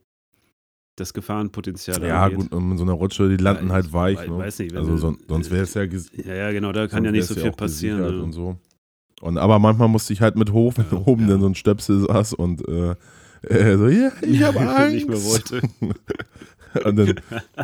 das 0.95 1.13
Gefahrenpotenzial 1.13 2.03
Ja, 2.03 2.23
angeht. 2.25 2.37
gut, 2.37 2.53
und 2.53 2.71
in 2.71 2.77
so 2.77 2.83
einer 2.83 2.93
Rutsche, 2.93 3.29
die 3.29 3.37
landen 3.43 3.67
Ja, 3.67 3.73
halt 3.73 3.87
ich 3.87 3.93
weich. 3.93 4.17
wei- 4.19 4.27
Ne? 4.27 4.37
weiß 4.37 4.59
nicht, 4.59 4.75
also 4.75 4.91
du- 4.91 4.97
son 4.97 5.17
sonst 5.27 5.49
wäre 5.51 5.63
es 5.63 5.73
ja, 5.73 5.83
Ja, 5.83 6.33
ja, 6.35 6.51
genau, 6.51 6.71
da 6.71 6.87
kann 6.87 7.03
sonst 7.03 7.05
ja 7.05 7.11
nicht 7.11 7.25
so 7.25 7.35
viel 7.35 7.51
passieren. 7.51 8.01
Ne? 8.01 8.21
Und 8.23 8.31
so. 8.33 8.57
Und, 9.21 9.37
aber 9.37 9.57
manchmal 9.59 9.87
musste 9.87 10.13
ich 10.13 10.21
halt 10.21 10.35
mit 10.35 10.51
hoch, 10.51 10.73
wenn 10.77 10.85
Ja, 10.91 10.97
oben 11.07 11.21
ja. 11.23 11.27
dann 11.29 11.41
so 11.41 11.47
ein 11.47 11.55
Stöpsel 11.55 12.01
saß 12.01 12.33
und 12.33 12.67
äh, 12.67 12.95
äh, 13.47 13.77
so, 13.77 13.87
ja, 13.87 14.11
ich 14.21 14.43
habe 14.43 14.59
Angst. 14.69 14.93
nicht 14.93 15.07
mehr 15.09 15.23
wollte. 15.23 15.61
Und 16.85 16.95
dann, 16.95 17.13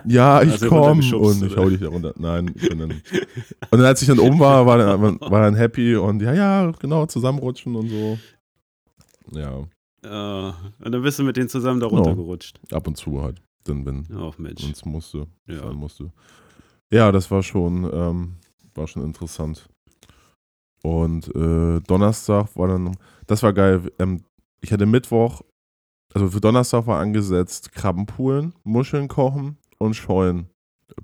ja, 0.05 0.43
ich 0.43 0.51
Hast 0.51 0.61
du 0.61 0.67
komm 0.69 0.81
runtergeschubst, 0.81 1.41
und 1.41 1.47
ich 1.47 1.57
hau 1.57 1.67
dich 1.67 1.79
da 1.79 1.87
runter. 1.87 2.13
Nein, 2.19 2.51
ich 2.55 2.69
bin 2.69 2.77
dann, 2.77 2.91
und 2.91 3.01
dann 3.71 3.81
als 3.85 4.03
ich 4.03 4.07
dann 4.07 4.19
oben 4.19 4.37
war, 4.37 4.67
war 4.67 4.77
dann, 4.77 5.01
war 5.19 5.41
dann 5.41 5.55
happy 5.55 5.95
und 5.95 6.21
ja, 6.21 6.31
ja, 6.31 6.71
genau, 6.79 7.07
zusammenrutschen 7.07 7.75
und 7.75 7.89
so. 7.89 8.19
Ja, 9.31 9.63
Ja, 10.03 10.55
und 10.79 10.91
dann 10.91 11.01
bist 11.01 11.19
du 11.19 11.23
mit 11.23 11.35
denen 11.37 11.49
zusammen 11.49 11.79
da 11.79 11.87
runtergerutscht. 11.87 12.59
ab 12.73 12.87
und 12.87 12.95
zu 12.95 13.21
halt, 13.21 13.41
dann 13.65 13.85
wenn 13.85 14.07
Ach 14.15 14.37
Mensch. 14.37 14.63
uns 14.63 14.85
musste, 14.85 15.27
Ja. 15.47 15.59
sein 15.63 15.75
musste. 15.75 16.11
Ja, 16.91 17.11
das 17.11 17.29
war 17.29 17.43
schon, 17.43 17.89
ähm, 17.93 18.37
war 18.75 18.87
schon 18.87 19.03
interessant. 19.03 19.67
Und 20.83 21.27
äh, 21.35 21.81
Donnerstag 21.81 22.55
war 22.55 22.67
dann, 22.69 22.95
das 23.27 23.43
war 23.43 23.51
geil. 23.53 23.91
Ähm, 23.99 24.23
ich 24.61 24.71
hatte 24.71 24.85
Mittwoch, 24.85 25.41
also 26.13 26.29
für 26.29 26.39
Donnerstag 26.41 26.87
war 26.87 26.99
angesetzt 26.99 27.73
Krabbenpoolen, 27.73 28.53
Muscheln 28.63 29.07
kochen 29.09 29.57
und 29.77 29.95
Scheuen, 29.95 30.47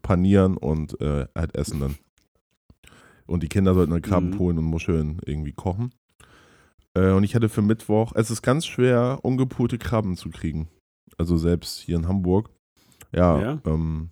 panieren 0.02 0.56
und 0.58 1.00
äh, 1.02 1.28
halt 1.36 1.54
essen 1.56 1.82
dann. 1.82 1.96
Und 3.28 3.44
die 3.44 3.50
Kinder 3.50 3.74
sollten 3.74 3.92
dann 3.92 4.02
Krabbenpoolen 4.02 4.58
und 4.58 4.66
Muscheln 4.66 5.20
irgendwie 5.26 5.52
kochen. 5.54 5.92
Äh, 6.96 7.12
und 7.12 7.24
ich 7.24 7.36
hatte 7.36 7.50
für 7.50 7.62
Mittwoch, 7.62 8.14
es 8.16 8.32
ist 8.32 8.42
ganz 8.42 8.66
schwer, 8.66 9.20
ungepulte 9.24 9.78
Krabben 9.78 10.16
zu 10.18 10.30
kriegen. 10.30 10.70
Also 11.18 11.38
selbst 11.38 11.80
hier 11.80 11.96
in 11.98 12.08
Hamburg. 12.08 12.50
Ja, 13.14 13.40
Ja? 13.40 13.62
ähm, 13.66 14.10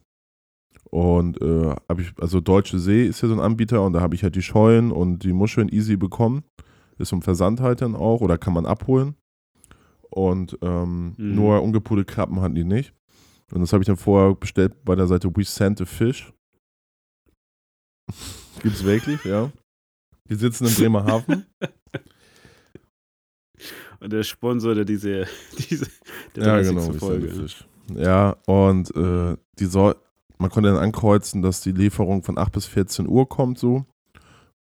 und 0.89 1.41
äh, 1.41 1.75
habe 1.89 2.01
ich, 2.01 2.13
also 2.19 2.39
Deutsche 2.39 2.77
See 2.77 3.05
ist 3.07 3.21
ja 3.21 3.27
so 3.27 3.33
ein 3.33 3.39
Anbieter 3.39 3.81
und 3.83 3.93
da 3.93 4.01
habe 4.01 4.13
ich 4.15 4.23
halt 4.23 4.35
die 4.35 4.43
Scheuen 4.43 4.91
und 4.91 5.23
die 5.23 5.33
Muscheln 5.33 5.69
easy 5.69 5.97
bekommen. 5.97 6.43
Ist 6.99 7.11
im 7.11 7.23
Versand 7.23 7.59
halt 7.59 7.81
dann 7.81 7.95
auch 7.95 8.21
oder 8.21 8.37
kann 8.37 8.53
man 8.53 8.65
abholen. 8.67 9.15
Und 10.11 10.57
ähm, 10.61 11.15
Mhm. 11.17 11.35
nur 11.35 11.61
ungepulte 11.63 12.05
Krabben 12.05 12.39
hatten 12.41 12.53
die 12.55 12.63
nicht. 12.63 12.93
Und 13.51 13.61
das 13.61 13.73
habe 13.73 13.81
ich 13.81 13.87
dann 13.87 13.97
vorher 13.97 14.35
bestellt 14.35 14.83
bei 14.85 14.95
der 14.95 15.07
Seite 15.07 15.35
We 15.35 15.43
Sent 15.43 15.81
a 15.81 15.85
Fish. 15.85 16.31
Gibt's 18.61 18.83
wirklich, 18.83 19.23
ja. 19.25 19.51
Die 20.29 20.35
sitzen 20.35 20.67
in 20.67 20.75
Bremerhaven. 20.75 21.45
Und 24.03 24.11
der 24.11 24.23
Sponsor, 24.23 24.75
der 24.75 24.85
diese, 24.85 25.25
diese 25.69 25.87
der 26.35 26.45
ja, 26.45 26.55
30. 26.55 26.75
genau, 26.75 26.93
Folge. 26.93 27.47
Ja, 27.95 28.35
und 28.45 28.95
äh, 28.95 29.37
die 29.59 29.65
soll, 29.65 29.95
man 30.37 30.49
konnte 30.49 30.69
dann 30.69 30.79
ankreuzen, 30.79 31.41
dass 31.41 31.61
die 31.61 31.71
Lieferung 31.71 32.23
von 32.23 32.37
8 32.37 32.51
bis 32.51 32.65
14 32.65 33.07
Uhr 33.07 33.27
kommt, 33.27 33.59
so. 33.59 33.85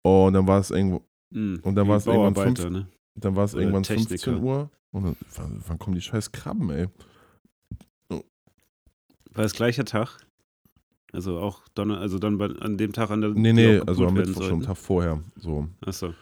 Und 0.03 0.33
dann 0.33 0.47
war 0.47 0.61
es 0.61 0.71
irgendwo, 0.71 1.03
Mhm. 1.31 1.61
Und 1.63 1.75
dann 1.75 1.89
war 1.89 1.97
es 1.97 2.07
irgendwann 2.07 2.35
Bauarbeiter, 2.35 2.71
ne? 2.71 2.87
dann 3.15 3.37
war 3.37 3.45
es 3.45 3.55
irgendwann 3.55 3.83
Techniker. 3.83 4.09
15 4.09 4.43
Uhr. 4.43 4.71
Und 4.91 5.05
dann, 5.05 5.17
wann, 5.37 5.63
wann 5.67 5.79
kommen 5.79 5.95
die 5.95 6.01
scheiß 6.01 6.33
Krabben, 6.33 6.71
ey? 6.71 6.89
War 8.09 8.23
das 9.43 9.53
gleicher 9.53 9.85
Tag? 9.85 10.19
Also 11.13 11.39
auch 11.39 11.69
Donner, 11.75 11.99
also 12.01 12.19
dann 12.19 12.39
bei, 12.39 12.47
an 12.47 12.77
dem 12.77 12.93
Tag 12.93 13.11
an 13.11 13.21
der 13.21 13.31
Nee, 13.31 13.53
nee, 13.53 13.79
also 13.81 14.07
am 14.07 14.15
Mittwoch 14.15 14.43
schon, 14.43 14.53
einen? 14.55 14.63
Tag 14.63 14.77
vorher. 14.77 15.23
So. 15.37 15.69
Achso, 15.85 16.15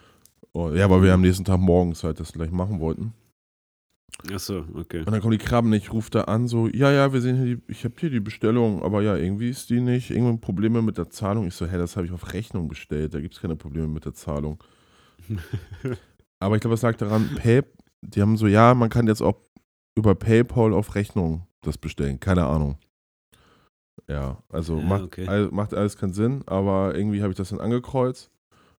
Oh, 0.56 0.70
ja, 0.70 0.88
weil 0.88 1.02
wir 1.02 1.12
am 1.12 1.20
nächsten 1.20 1.44
Tag 1.44 1.60
morgens 1.60 2.02
halt 2.02 2.18
das 2.18 2.32
gleich 2.32 2.50
machen 2.50 2.80
wollten. 2.80 3.12
achso, 4.32 4.64
okay. 4.74 5.00
Und 5.00 5.10
dann 5.10 5.20
kommen 5.20 5.36
die 5.36 5.44
Krabben 5.44 5.68
nicht, 5.68 5.84
ich 5.84 5.92
rufe 5.92 6.10
da 6.10 6.22
an, 6.22 6.48
so, 6.48 6.66
ja, 6.66 6.90
ja, 6.90 7.12
wir 7.12 7.20
sehen 7.20 7.36
hier 7.36 7.56
die, 7.56 7.62
ich 7.70 7.84
habe 7.84 7.94
hier 7.98 8.08
die 8.08 8.20
Bestellung, 8.20 8.82
aber 8.82 9.02
ja, 9.02 9.16
irgendwie 9.16 9.50
ist 9.50 9.68
die 9.68 9.80
nicht, 9.80 10.10
irgendwie 10.10 10.38
Probleme 10.38 10.80
mit 10.80 10.96
der 10.96 11.10
Zahlung. 11.10 11.46
Ich 11.46 11.54
so, 11.54 11.66
hä, 11.66 11.76
das 11.76 11.96
habe 11.96 12.06
ich 12.06 12.12
auf 12.12 12.32
Rechnung 12.32 12.68
bestellt, 12.68 13.12
da 13.12 13.20
gibt 13.20 13.34
es 13.34 13.40
keine 13.42 13.54
Probleme 13.54 13.86
mit 13.86 14.06
der 14.06 14.14
Zahlung. 14.14 14.64
Aber 16.38 16.54
ich 16.54 16.62
glaube, 16.62 16.74
es 16.74 16.80
lag 16.82 16.96
daran, 16.96 17.34
Pay, 17.34 17.62
die 18.00 18.22
haben 18.22 18.38
so, 18.38 18.46
ja, 18.46 18.72
man 18.72 18.88
kann 18.88 19.08
jetzt 19.08 19.20
auch 19.20 19.36
über 19.94 20.14
PayPal 20.14 20.72
auf 20.72 20.94
Rechnung 20.94 21.46
das 21.60 21.76
bestellen, 21.76 22.18
keine 22.18 22.46
Ahnung. 22.46 22.78
Ja, 24.08 24.42
also 24.48 24.78
Ja, 24.78 24.84
macht, 24.84 25.02
okay. 25.02 25.26
all, 25.26 25.50
macht 25.50 25.74
alles 25.74 25.98
keinen 25.98 26.14
Sinn, 26.14 26.44
aber 26.46 26.94
irgendwie 26.94 27.20
habe 27.20 27.32
ich 27.32 27.36
das 27.36 27.50
dann 27.50 27.60
angekreuzt 27.60 28.30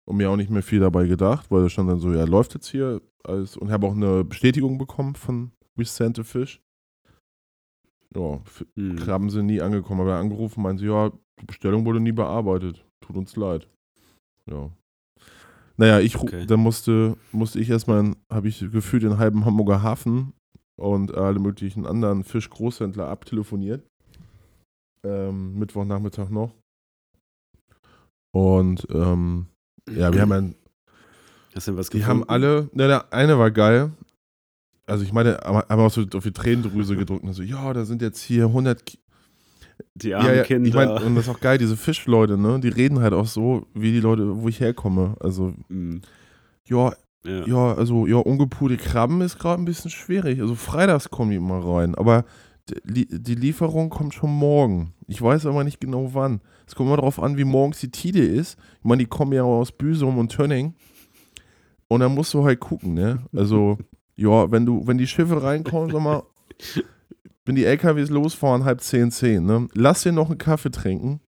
und 0.07 0.17
mir 0.17 0.29
auch 0.31 0.37
nicht 0.37 0.49
mehr 0.49 0.63
viel 0.63 0.79
dabei 0.79 1.05
gedacht, 1.07 1.51
weil 1.51 1.63
da 1.63 1.69
stand 1.69 1.89
dann 1.89 1.99
so, 1.99 2.13
ja, 2.13 2.23
läuft 2.23 2.53
jetzt 2.53 2.67
hier 2.67 3.01
alles 3.23 3.57
und 3.57 3.71
habe 3.71 3.87
auch 3.87 3.95
eine 3.95 4.23
Bestätigung 4.23 4.77
bekommen 4.77 5.15
von 5.15 5.51
We 5.75 5.85
Sent 5.85 6.17
a 6.17 6.23
Fish. 6.23 6.61
Ja, 8.15 8.35
F- 8.35 8.65
Hm. 8.75 8.95
Krabben 8.95 9.29
sind 9.29 9.47
nie 9.47 9.61
angekommen, 9.61 10.01
aber 10.01 10.15
angerufen, 10.15 10.63
meinen 10.63 10.77
sie, 10.77 10.85
ja, 10.85 11.11
die 11.41 11.45
Bestellung 11.45 11.85
wurde 11.85 11.99
nie 11.99 12.13
bearbeitet. 12.13 12.85
Tut 13.01 13.17
uns 13.17 13.35
leid. 13.35 13.67
Ja. 14.49 14.71
Naja, 15.75 15.99
ich 15.99 16.17
Okay. 16.17 16.45
dann 16.47 16.61
musste, 16.61 17.17
musste 17.31 17.59
ich 17.59 17.69
erstmal, 17.69 18.15
habe 18.31 18.47
ich 18.47 18.59
gefühlt 18.71 19.03
den 19.03 19.17
halben 19.19 19.45
Hamburger 19.45 19.83
Hafen 19.83 20.33
und 20.79 21.13
alle 21.13 21.39
möglichen 21.39 21.85
anderen 21.85 22.23
Fischgroßhändler 22.23 23.07
abtelefoniert. 23.07 23.85
Ähm, 25.05 25.59
Mittwochnachmittag 25.59 26.29
noch. 26.29 26.55
Und 28.33 28.87
ähm, 28.91 29.47
ja, 29.89 30.13
wir 30.13 30.21
haben 30.21 30.31
ein, 30.31 30.55
Hast 31.55 31.67
du 31.67 31.77
was 31.77 31.89
die 31.89 31.99
gefunden? 31.99 32.21
haben 32.21 32.29
alle, 32.29 32.69
na, 32.73 32.87
der 32.87 33.13
eine 33.13 33.37
war 33.39 33.51
geil. 33.51 33.91
Also 34.85 35.03
ich 35.03 35.11
meine, 35.11 35.37
haben 35.43 35.79
auch 35.81 35.91
so 35.91 36.05
auf 36.13 36.23
die 36.23 36.31
Tränendrüse 36.31 36.95
gedrückt 36.95 37.23
und 37.23 37.33
so, 37.33 37.43
ja, 37.43 37.73
da 37.73 37.83
sind 37.85 38.01
jetzt 38.01 38.21
hier 38.21 38.45
100 38.45 38.85
Ki 38.85 38.99
Die 39.95 40.15
armen 40.15 40.29
ja, 40.29 40.35
ja, 40.35 40.43
Kinder. 40.43 40.67
Ich 40.67 40.73
meine, 40.73 40.95
und 40.95 41.15
das 41.15 41.25
ist 41.25 41.29
auch 41.29 41.39
geil, 41.41 41.57
diese 41.57 41.75
Fischleute, 41.77 42.37
ne? 42.37 42.59
Die 42.59 42.69
reden 42.69 42.99
halt 42.99 43.13
auch 43.13 43.27
so, 43.27 43.65
wie 43.73 43.91
die 43.91 43.99
Leute, 43.99 44.41
wo 44.41 44.47
ich 44.47 44.59
herkomme. 44.59 45.15
Also, 45.19 45.53
Hm, 45.69 46.01
ja, 46.65 46.93
ja. 47.25 47.45
ja, 47.45 47.73
also, 47.73 48.07
ja, 48.07 48.17
ungepulte 48.17 48.77
Krabben 48.77 49.21
ist 49.21 49.39
gerade 49.39 49.61
ein 49.61 49.65
bisschen 49.65 49.91
schwierig. 49.91 50.39
Also, 50.41 50.55
freitags 50.55 51.09
kommen 51.09 51.31
die 51.31 51.37
immer 51.37 51.59
rein. 51.65 51.95
Aber 51.95 52.23
die, 52.83 53.35
Lieferung 53.35 53.89
kommt 53.89 54.13
schon 54.13 54.31
morgen. 54.31 54.93
Ich 55.07 55.21
weiß 55.21 55.45
aber 55.45 55.63
nicht 55.63 55.79
genau 55.79 56.13
wann. 56.13 56.41
Es 56.65 56.75
kommt 56.75 56.87
immer 56.87 56.97
darauf 56.97 57.21
an, 57.21 57.37
wie 57.37 57.43
morgens 57.43 57.79
die 57.79 57.91
Tide 57.91 58.25
ist. 58.25 58.57
Ich 58.79 58.85
meine, 58.85 59.03
die 59.03 59.09
kommen 59.09 59.33
ja 59.33 59.43
aus 59.43 59.71
Büsum 59.71 60.17
und 60.17 60.31
Tönning. 60.31 60.73
Und 61.87 62.01
dann 62.01 62.13
musst 62.13 62.33
du 62.33 62.43
halt 62.43 62.59
gucken, 62.59 62.93
ne? 62.93 63.23
Also, 63.33 63.77
ja, 64.15 64.51
wenn 64.51 64.65
du, 64.65 64.85
wenn 64.85 64.97
die 64.97 65.07
Schiffe 65.07 65.41
reinkommen, 65.41 65.91
sag 65.91 66.01
mal, 66.01 66.23
wenn 67.45 67.55
die 67.55 67.65
LKWs 67.65 68.09
losfahren, 68.09 68.65
halb 68.65 68.81
zehn, 68.81 69.11
zehn, 69.11 69.45
ne? 69.45 69.67
Lass 69.73 70.03
dir 70.03 70.11
noch 70.11 70.29
einen 70.29 70.37
Kaffee 70.37 70.71
trinken. 70.71 71.21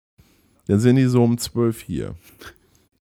Dann 0.66 0.80
sind 0.80 0.96
die 0.96 1.06
so 1.06 1.22
um 1.22 1.38
zwölf 1.38 1.80
hier. 1.80 2.14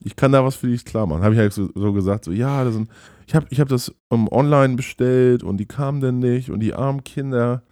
Ich 0.04 0.15
kann 0.15 0.32
da 0.32 0.45
was 0.45 0.56
für 0.56 0.67
dich 0.67 0.86
klar 0.86 1.08
machen. 1.08 1.23
Habe 1.23 1.34
ich 1.34 1.39
halt 1.39 1.54
so, 1.54 1.69
so 1.73 1.91
gesagt, 1.91 2.26
so, 2.26 2.32
ja, 2.32 2.63
das 2.63 2.76
sind, 2.76 2.89
ich 3.26 3.36
habe 3.36 3.47
ich 3.50 3.60
hab 3.60 3.67
das 3.67 3.93
um, 4.10 4.32
online 4.32 4.76
bestellt 4.76 5.43
und 5.43 5.58
die 5.58 5.65
kamen 5.65 6.00
dann 6.00 6.19
nicht 6.19 6.50
und 6.50 6.62
die 6.62 6.73
armen 6.73 7.04
Kinder, 7.04 7.63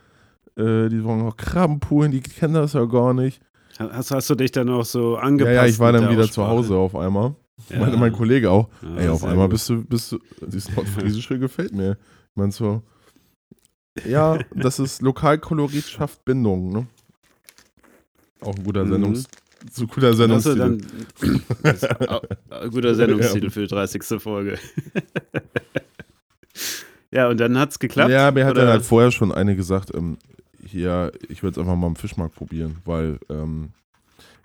äh, 0.57 0.89
die 0.89 1.03
wollen 1.03 1.19
noch 1.25 1.37
Krabben 1.37 1.79
poolen, 1.79 2.11
die 2.11 2.21
kennen 2.21 2.53
das 2.53 2.73
ja 2.73 2.85
gar 2.85 3.13
nicht. 3.13 3.41
Hast, 3.77 4.11
hast 4.11 4.29
du 4.29 4.35
dich 4.35 4.51
dann 4.51 4.69
auch 4.69 4.85
so 4.85 5.15
Ja, 5.15 5.21
angepasst? 5.21 5.55
ja, 5.55 5.65
ich 5.65 5.79
war 5.79 5.91
dann 5.91 6.03
der 6.03 6.11
wieder 6.11 6.29
zu? 6.31 6.47
Hause 6.47 6.75
auf 6.75 6.95
einmal. 6.95 7.35
Ja. 7.69 7.79
Meinte 7.79 7.97
mein 7.97 8.11
Kollege 8.13 8.49
auch. 8.51 8.69
Ja, 8.81 8.97
Ey, 9.03 9.07
auf 9.09 9.23
einmal 9.23 9.45
gut. 9.47 9.51
bist 9.51 9.69
du, 9.69 9.83
bist 9.83 10.11
du, 10.11 10.19
dieses 10.45 10.73
Nordfriesische 10.75 11.39
gefällt 11.39 11.73
mir. 11.73 11.91
Ich 12.31 12.35
meine 12.35 12.51
so, 12.51 12.81
ja, 14.05 14.37
das 14.55 14.79
ist 14.79 15.01
Lokalkolorit 15.01 15.83
schafft 15.85 16.23
Bindung, 16.25 16.71
ne? 16.71 16.87
Auch 18.41 18.55
ein 18.55 18.63
guter 18.63 18.83
Mhm. 18.85 18.89
Sendungs, 18.91 19.27
so 19.73 19.87
guter 19.87 20.13
Sendungstitel. 20.13 20.57
dann 20.59 20.81
au- 22.09 22.21
au- 22.49 22.69
guter 22.69 22.93
Sendungstitel 22.95 23.49
für 23.49 23.61
die 23.61 23.67
30. 23.67 24.21
Folge. 24.21 24.57
ja, 27.11 27.27
und 27.29 27.39
dann 27.39 27.57
hat's 27.57 27.79
geklappt. 27.79 28.11
Ja, 28.11 28.31
mir 28.31 28.45
hat 28.45 28.57
dann 28.57 28.67
halt 28.67 28.83
vorher 28.83 29.11
schon 29.11 29.31
eine 29.31 29.55
gesagt, 29.55 29.93
ähm, 29.95 30.17
hier, 30.75 31.11
ich 31.29 31.41
würde 31.43 31.53
es 31.53 31.57
einfach 31.65 31.75
mal 31.77 31.87
am 31.87 31.95
Fischmarkt 31.95 32.35
probieren, 32.35 32.77
weil, 32.85 33.19
ähm, 33.29 33.71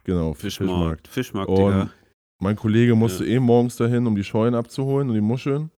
genau, 0.04 0.32
Fischmarkt. 0.34 1.08
Fischmarkt, 1.08 1.50
Und 1.50 1.56
Digga. 1.58 1.90
Mein 2.42 2.56
Kollege 2.56 2.94
musste 2.94 3.26
eh 3.26 3.38
morgens 3.38 3.76
dahin, 3.76 4.06
um 4.06 4.16
die 4.16 4.24
Scheuen 4.24 4.54
abzuholen 4.54 5.08
und 5.08 5.14
die 5.14 5.20
Muscheln. 5.20 5.70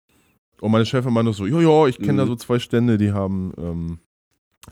Und 0.61 0.71
meine 0.73 0.85
Chefin 0.85 1.13
meinte 1.13 1.33
so, 1.33 1.47
ja, 1.47 1.59
ja, 1.61 1.87
ich 1.87 1.99
kenne 1.99 2.19
da 2.19 2.25
Mhm. 2.25 2.29
so 2.29 2.37
zwei 2.37 2.59
Stände, 2.59 2.99
die 2.99 3.13
haben, 3.13 3.53
ähm, 3.57 3.99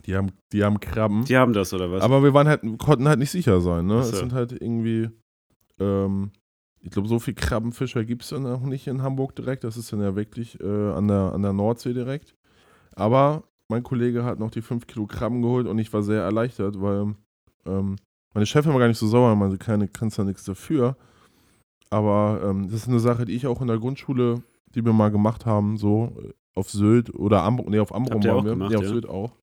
die 0.05 0.15
haben, 0.15 0.31
die 0.51 0.63
haben 0.63 0.79
Krabben. 0.79 1.25
Die 1.25 1.35
haben 1.35 1.51
das, 1.53 1.73
oder 1.73 1.91
was? 1.91 2.03
Aber 2.03 2.21
wir 2.21 2.33
waren 2.35 2.47
halt, 2.47 2.61
konnten 2.77 3.07
halt 3.07 3.17
nicht 3.17 3.31
sicher 3.31 3.59
sein, 3.59 3.87
ne? 3.87 4.03
So. 4.03 4.11
Es 4.11 4.19
sind 4.19 4.33
halt 4.33 4.51
irgendwie, 4.51 5.09
ähm, 5.79 6.29
ich 6.81 6.91
glaube, 6.91 7.07
so 7.07 7.17
viel 7.17 7.33
Krabbenfischer 7.33 8.05
gibt 8.05 8.21
es 8.21 8.29
dann 8.29 8.45
auch 8.45 8.61
nicht 8.61 8.85
in 8.85 9.01
Hamburg 9.01 9.35
direkt. 9.35 9.63
Das 9.63 9.75
ist 9.75 9.91
dann 9.91 10.01
ja 10.01 10.15
wirklich 10.15 10.59
äh, 10.61 10.91
an, 10.91 11.07
der, 11.07 11.33
an 11.33 11.41
der 11.41 11.53
Nordsee 11.53 11.93
direkt. 11.93 12.35
Aber 12.93 13.43
mein 13.69 13.83
Kollege 13.83 14.23
hat 14.23 14.39
noch 14.39 14.51
die 14.51 14.61
5 14.61 14.87
Kilo 14.87 15.07
Krabben 15.07 15.41
geholt 15.41 15.67
und 15.67 15.79
ich 15.79 15.93
war 15.93 16.03
sehr 16.03 16.23
erleichtert, 16.23 16.81
weil 16.81 17.15
ähm, 17.65 17.95
meine 18.33 18.45
Chefin 18.45 18.71
war 18.71 18.79
gar 18.79 18.87
nicht 18.87 18.97
so 18.97 19.07
sauer, 19.07 19.35
meinte, 19.35 19.57
keine, 19.57 19.87
kannst 19.87 20.19
da 20.19 20.23
nichts 20.23 20.43
dafür. 20.43 20.97
Aber 21.89 22.41
ähm, 22.43 22.65
das 22.65 22.81
ist 22.81 22.87
eine 22.87 22.99
Sache, 22.99 23.25
die 23.25 23.33
ich 23.33 23.47
auch 23.47 23.61
in 23.61 23.67
der 23.67 23.79
Grundschule 23.79 24.43
die 24.75 24.85
wir 24.85 24.93
mal 24.93 25.11
gemacht 25.11 25.45
haben, 25.45 25.77
so 25.77 26.15
äh, 26.21 26.33
auf 26.55 26.69
Sylt 26.69 27.13
oder 27.13 27.43
Am 27.43 27.55
nee, 27.67 27.79
auf 27.79 27.93
Amrum 27.93 28.23
waren 28.23 28.45
wir. 28.45 28.51
gemacht, 28.51 28.71
nee, 28.71 28.77
auf 28.77 28.83
ja? 28.83 28.89
Sylt 28.89 29.07
auch. 29.07 29.35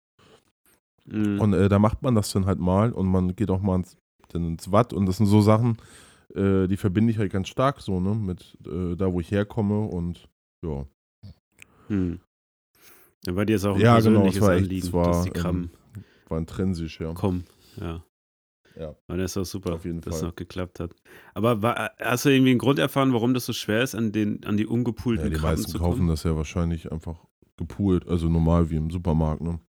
Mhm. 1.07 1.41
Und 1.41 1.53
äh, 1.53 1.69
da 1.69 1.79
macht 1.79 2.03
man 2.03 2.15
das 2.15 2.33
dann 2.33 2.47
halt 2.47 2.59
mal 2.59 2.93
und 2.93 3.07
man 3.07 3.37
geht 3.37 3.51
auch 3.51 3.61
mal 3.61 3.77
ins, 3.77 3.97
dann 4.29 4.47
ins 4.47 4.73
Watt 4.73 4.93
und 4.93 5.07
das 5.07 5.19
sind 5.19 5.27
so 5.27 5.41
Sachen, 5.41 5.79
äh, 6.35 6.67
die 6.67 6.77
verbinde 6.77 7.11
ich 7.11 7.19
halt 7.19 7.33
ganz 7.33 7.49
stark 7.49 7.81
so, 7.81 8.01
ne, 8.01 8.15
mit 8.15 8.57
äh, 8.67 8.97
da, 8.97 9.13
wo 9.13 9.21
ich 9.21 9.31
herkomme 9.31 9.87
und 9.87 10.29
ja. 10.65 10.87
Hm. 11.89 12.21
Dann 13.25 13.37
war 13.37 13.45
dir 13.45 13.55
jetzt 13.55 13.65
auch 13.65 13.75
ein 13.75 13.81
Ja, 13.81 13.99
genau, 14.01 14.23
persönliches 14.23 14.37
es 14.37 14.43
war 14.43 14.55
echt- 14.55 14.63
Anliegen, 14.65 14.93
war, 14.93 15.07
dass 15.07 15.23
die 15.23 15.29
ähm, 15.31 15.35
Krabben 15.35 15.71
War 16.29 16.39
intrinsisch, 16.39 17.01
ja. 17.01 17.13
kommen. 17.13 17.45
Ja. 17.81 18.05
Ja. 18.77 18.95
Aber 19.07 19.19
das 19.19 19.31
ist 19.31 19.37
doch 19.37 19.45
super, 19.45 19.75
Auf 19.75 19.85
jeden 19.85 20.01
dass 20.01 20.17
es 20.17 20.23
noch 20.23 20.35
geklappt 20.35 20.81
hat. 20.81 20.91
Aber 21.33 21.63
war, 21.63 21.93
hast 22.01 22.25
du 22.25 22.31
irgendwie 22.31 22.51
einen 22.51 22.59
Grund 22.59 22.79
erfahren, 22.81 23.13
warum 23.13 23.33
das 23.33 23.47
so 23.47 23.53
schwer 23.53 23.83
ist, 23.83 23.95
an, 23.95 24.11
den, 24.11 24.45
an 24.45 24.57
die 24.57 24.67
ungepulten 24.67 25.27
ja 25.27 25.31
die 25.31 25.37
Krabben 25.37 25.59
meisten 25.59 25.71
zu 25.71 25.79
kaufen 25.79 26.09
das 26.09 26.25
ja 26.25 26.35
wahrscheinlich 26.35 26.91
einfach 26.91 27.17
gepoolt, 27.57 28.09
also 28.09 28.29
normal 28.29 28.71
wie 28.71 28.77
im 28.77 28.91
Supermarkt, 28.91 29.43
ne? 29.43 29.61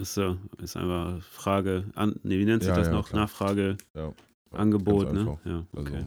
Ist, 0.00 0.14
so, 0.14 0.36
ist 0.62 0.76
einfach 0.76 1.20
Frage, 1.22 1.86
an, 1.96 2.14
nee, 2.22 2.38
wie 2.38 2.44
nennt 2.44 2.62
sich 2.62 2.70
Ja, 2.70 2.76
das 2.76 2.86
ja, 2.86 2.92
noch? 2.92 3.08
klar. 3.08 3.22
Nachfrage, 3.22 3.76
Ja, 3.96 4.14
Angebot, 4.52 5.12
ne? 5.12 5.36
Ja, 5.44 5.66
Also, 5.74 5.90
okay. 5.92 6.06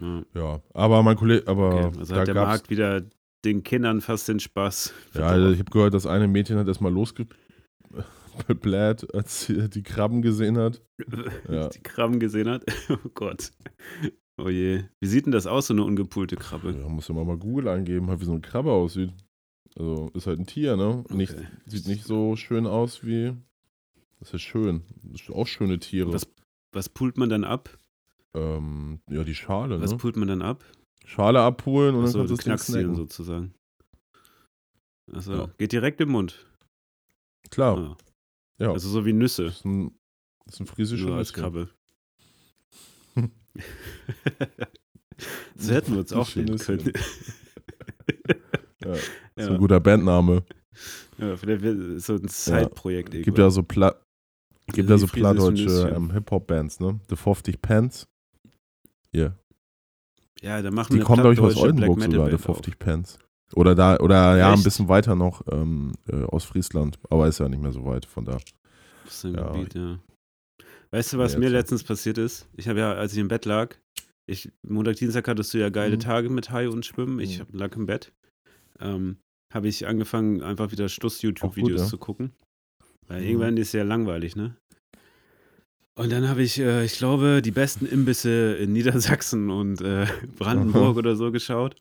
Ja, 0.00 0.22
ja. 0.34 0.60
Aber 0.74 1.02
mein 1.04 1.16
Kollege, 1.16 1.46
aber 1.46 1.86
okay. 1.86 1.98
Also 2.00 2.14
da 2.14 2.20
hat 2.22 2.26
der 2.28 2.34
Markt 2.34 2.68
wieder 2.70 3.02
den 3.44 3.62
Kindern 3.62 4.00
fast 4.00 4.28
den 4.28 4.40
Spaß. 4.40 4.92
ja, 5.14 5.22
also 5.26 5.50
ich 5.50 5.58
habe 5.60 5.70
gehört, 5.70 5.94
das 5.94 6.06
eine 6.06 6.28
Mädchen 6.28 6.58
hat 6.58 6.68
erstmal 6.68 6.92
losgebläht, 6.92 7.34
als 9.14 9.42
sie 9.46 9.68
die 9.68 9.82
Krabben 9.82 10.22
gesehen 10.22 10.58
hat. 10.58 10.82
Ja. 11.48 11.68
die 11.68 11.82
Krabben 11.82 12.20
gesehen 12.20 12.48
hat. 12.48 12.64
Oh 12.90 13.08
Gott. 13.14 13.50
Oh 14.38 14.48
je. 14.48 14.84
Wie 15.00 15.06
sieht 15.06 15.26
denn 15.26 15.32
das 15.32 15.46
aus, 15.46 15.66
so 15.66 15.74
eine 15.74 15.84
ungepulte 15.84 16.36
Krabbe? 16.36 16.72
Ja, 16.72 16.88
muss 16.88 17.08
ja 17.08 17.14
mal 17.14 17.36
Google 17.36 17.68
eingeben, 17.68 18.08
halt 18.08 18.20
wie 18.20 18.24
so 18.26 18.32
eine 18.32 18.40
Krabbe 18.40 18.70
aussieht. 18.72 19.12
Also 19.76 20.10
ist 20.14 20.26
halt 20.26 20.38
ein 20.40 20.46
Tier, 20.46 20.76
ne? 20.76 21.04
Nicht, 21.10 21.32
Okay. 21.34 21.46
sieht 21.66 21.86
nicht 21.86 22.04
so 22.04 22.36
schön 22.36 22.66
aus 22.66 23.04
wie. 23.04 23.32
Das 24.18 24.34
ist 24.34 24.42
schön. 24.42 24.82
Das 25.04 25.22
sind 25.24 25.34
auch 25.34 25.46
schöne 25.46 25.78
Tiere. 25.78 26.12
Was, 26.12 26.26
was 26.72 26.88
pult 26.88 27.16
man 27.16 27.28
dann 27.30 27.44
ab? 27.44 27.78
Ähm, 28.34 29.00
ja, 29.10 29.24
die 29.24 29.34
Schale, 29.34 29.80
Was 29.80 29.92
ne? 29.92 29.96
pult 29.98 30.16
man 30.16 30.28
dann 30.28 30.42
ab? 30.42 30.64
Schale 31.10 31.40
abholen 31.40 31.94
und 31.96 32.04
Achso, 32.04 32.24
dann 32.24 32.36
kannst 32.36 32.68
du 32.68 32.72
snacken. 32.72 32.94
sozusagen. 32.94 33.54
Also 35.12 35.32
Ja. 35.34 35.46
geht 35.58 35.72
direkt 35.72 36.00
im 36.00 36.10
Mund. 36.10 36.46
Klar, 37.50 37.76
Ah. 37.78 37.96
ja. 38.58 38.70
Also 38.72 38.88
so 38.88 39.04
wie 39.04 39.12
Nüsse, 39.12 39.44
das 39.44 39.56
ist 39.56 39.64
ein, 39.64 39.92
das 40.44 40.54
ist 40.54 40.60
ein 40.60 40.66
friesischer 40.66 41.06
nur 41.06 41.16
als. 41.16 41.32
Krabbe. 41.32 41.68
so 45.56 45.72
hätten 45.74 45.92
wir 45.92 46.00
uns 46.00 46.12
auch 46.12 46.34
nennen 46.36 46.50
Nüsse. 46.52 46.76
können. 46.78 46.92
Ja, 48.82 48.92
das 48.92 48.98
ist 49.02 49.10
ja. 49.36 49.48
ein 49.50 49.58
guter 49.58 49.78
Bandname. 49.78 50.42
ja, 51.18 51.36
vielleicht 51.36 51.60
wird 51.60 52.00
so 52.00 52.14
ein 52.14 52.26
Side-Projekt 52.26 53.10
Gibt 53.10 53.36
ja 53.36 53.50
so, 53.50 53.62
Pla 53.62 53.94
gibt 54.68 54.88
ja 54.88 54.96
so 54.96 55.06
plattdeutsche 55.06 55.92
ähm, 55.94 56.10
Hip-Hop-Bands, 56.12 56.80
ne? 56.80 56.98
The 57.10 57.16
50 57.16 57.60
Pants. 57.60 58.08
Hier. 59.12 59.36
Ja, 60.42 60.62
da 60.62 60.70
machen 60.70 60.96
Die 60.96 61.02
kommen, 61.02 61.20
glaube 61.20 61.34
ich, 61.34 61.40
aus 61.40 61.56
Oldenburg 61.56 62.00
sogar, 62.02 62.32
auch. 62.34 62.38
50 62.40 62.78
Pants. 62.78 63.18
Oder 63.54 63.74
da, 63.74 63.96
oder 63.98 64.36
ja, 64.38 64.48
ein 64.48 64.54
Echt? 64.54 64.64
bisschen 64.64 64.88
weiter 64.88 65.14
noch 65.16 65.42
ähm, 65.50 65.92
äh, 66.08 66.22
aus 66.22 66.44
Friesland, 66.44 66.98
aber 67.10 67.26
ist 67.26 67.40
ja 67.40 67.48
nicht 67.48 67.60
mehr 67.62 67.72
so 67.72 67.84
weit 67.84 68.06
von 68.06 68.24
da. 68.24 68.38
Ist 69.06 69.24
ein 69.24 69.34
Ja. 69.34 69.50
Gebiet, 69.52 69.74
ja. 69.74 69.98
Weißt 70.92 71.12
du, 71.12 71.18
was 71.18 71.36
mir 71.36 71.48
letztens 71.50 71.82
passiert 71.84 72.16
ist? 72.18 72.48
Ich 72.56 72.68
habe 72.68 72.78
ja, 72.80 72.92
als 72.94 73.12
ich 73.12 73.18
im 73.18 73.28
Bett 73.28 73.44
lag, 73.44 73.76
ich, 74.26 74.50
Montag, 74.66 74.96
Dienstag 74.96 75.26
hattest 75.28 75.52
du 75.52 75.58
ja 75.58 75.68
geile 75.68 75.96
Mhm. 75.96 76.00
Tage 76.00 76.30
mit 76.30 76.50
Hai 76.50 76.68
und 76.68 76.86
Schwimmen. 76.86 77.18
Ich 77.20 77.38
Mhm. 77.38 77.42
hab- 77.42 77.54
lag 77.54 77.76
im 77.76 77.86
Bett. 77.86 78.12
Ähm, 78.78 79.16
habe 79.52 79.66
ich 79.68 79.86
angefangen, 79.86 80.42
einfach 80.42 80.70
wieder 80.70 80.88
Schluss-YouTube-Videos 80.88 81.80
ja. 81.82 81.86
zu 81.86 81.98
gucken. 81.98 82.32
Weil 83.08 83.20
Mhm. 83.22 83.26
irgendwann 83.28 83.56
ist 83.56 83.72
ja 83.72 83.82
langweilig, 83.82 84.36
ne? 84.36 84.56
Und 85.96 86.10
dann 86.12 86.28
habe 86.28 86.42
ich, 86.42 86.58
äh, 86.58 86.84
ich 86.84 86.94
glaube, 86.96 87.42
die 87.42 87.50
besten 87.50 87.84
Imbisse 87.86 88.54
in 88.54 88.72
Niedersachsen 88.72 89.50
und 89.50 89.80
äh, 89.80 90.06
Brandenburg 90.38 90.96
oder 90.96 91.16
so 91.16 91.30
geschaut. 91.30 91.76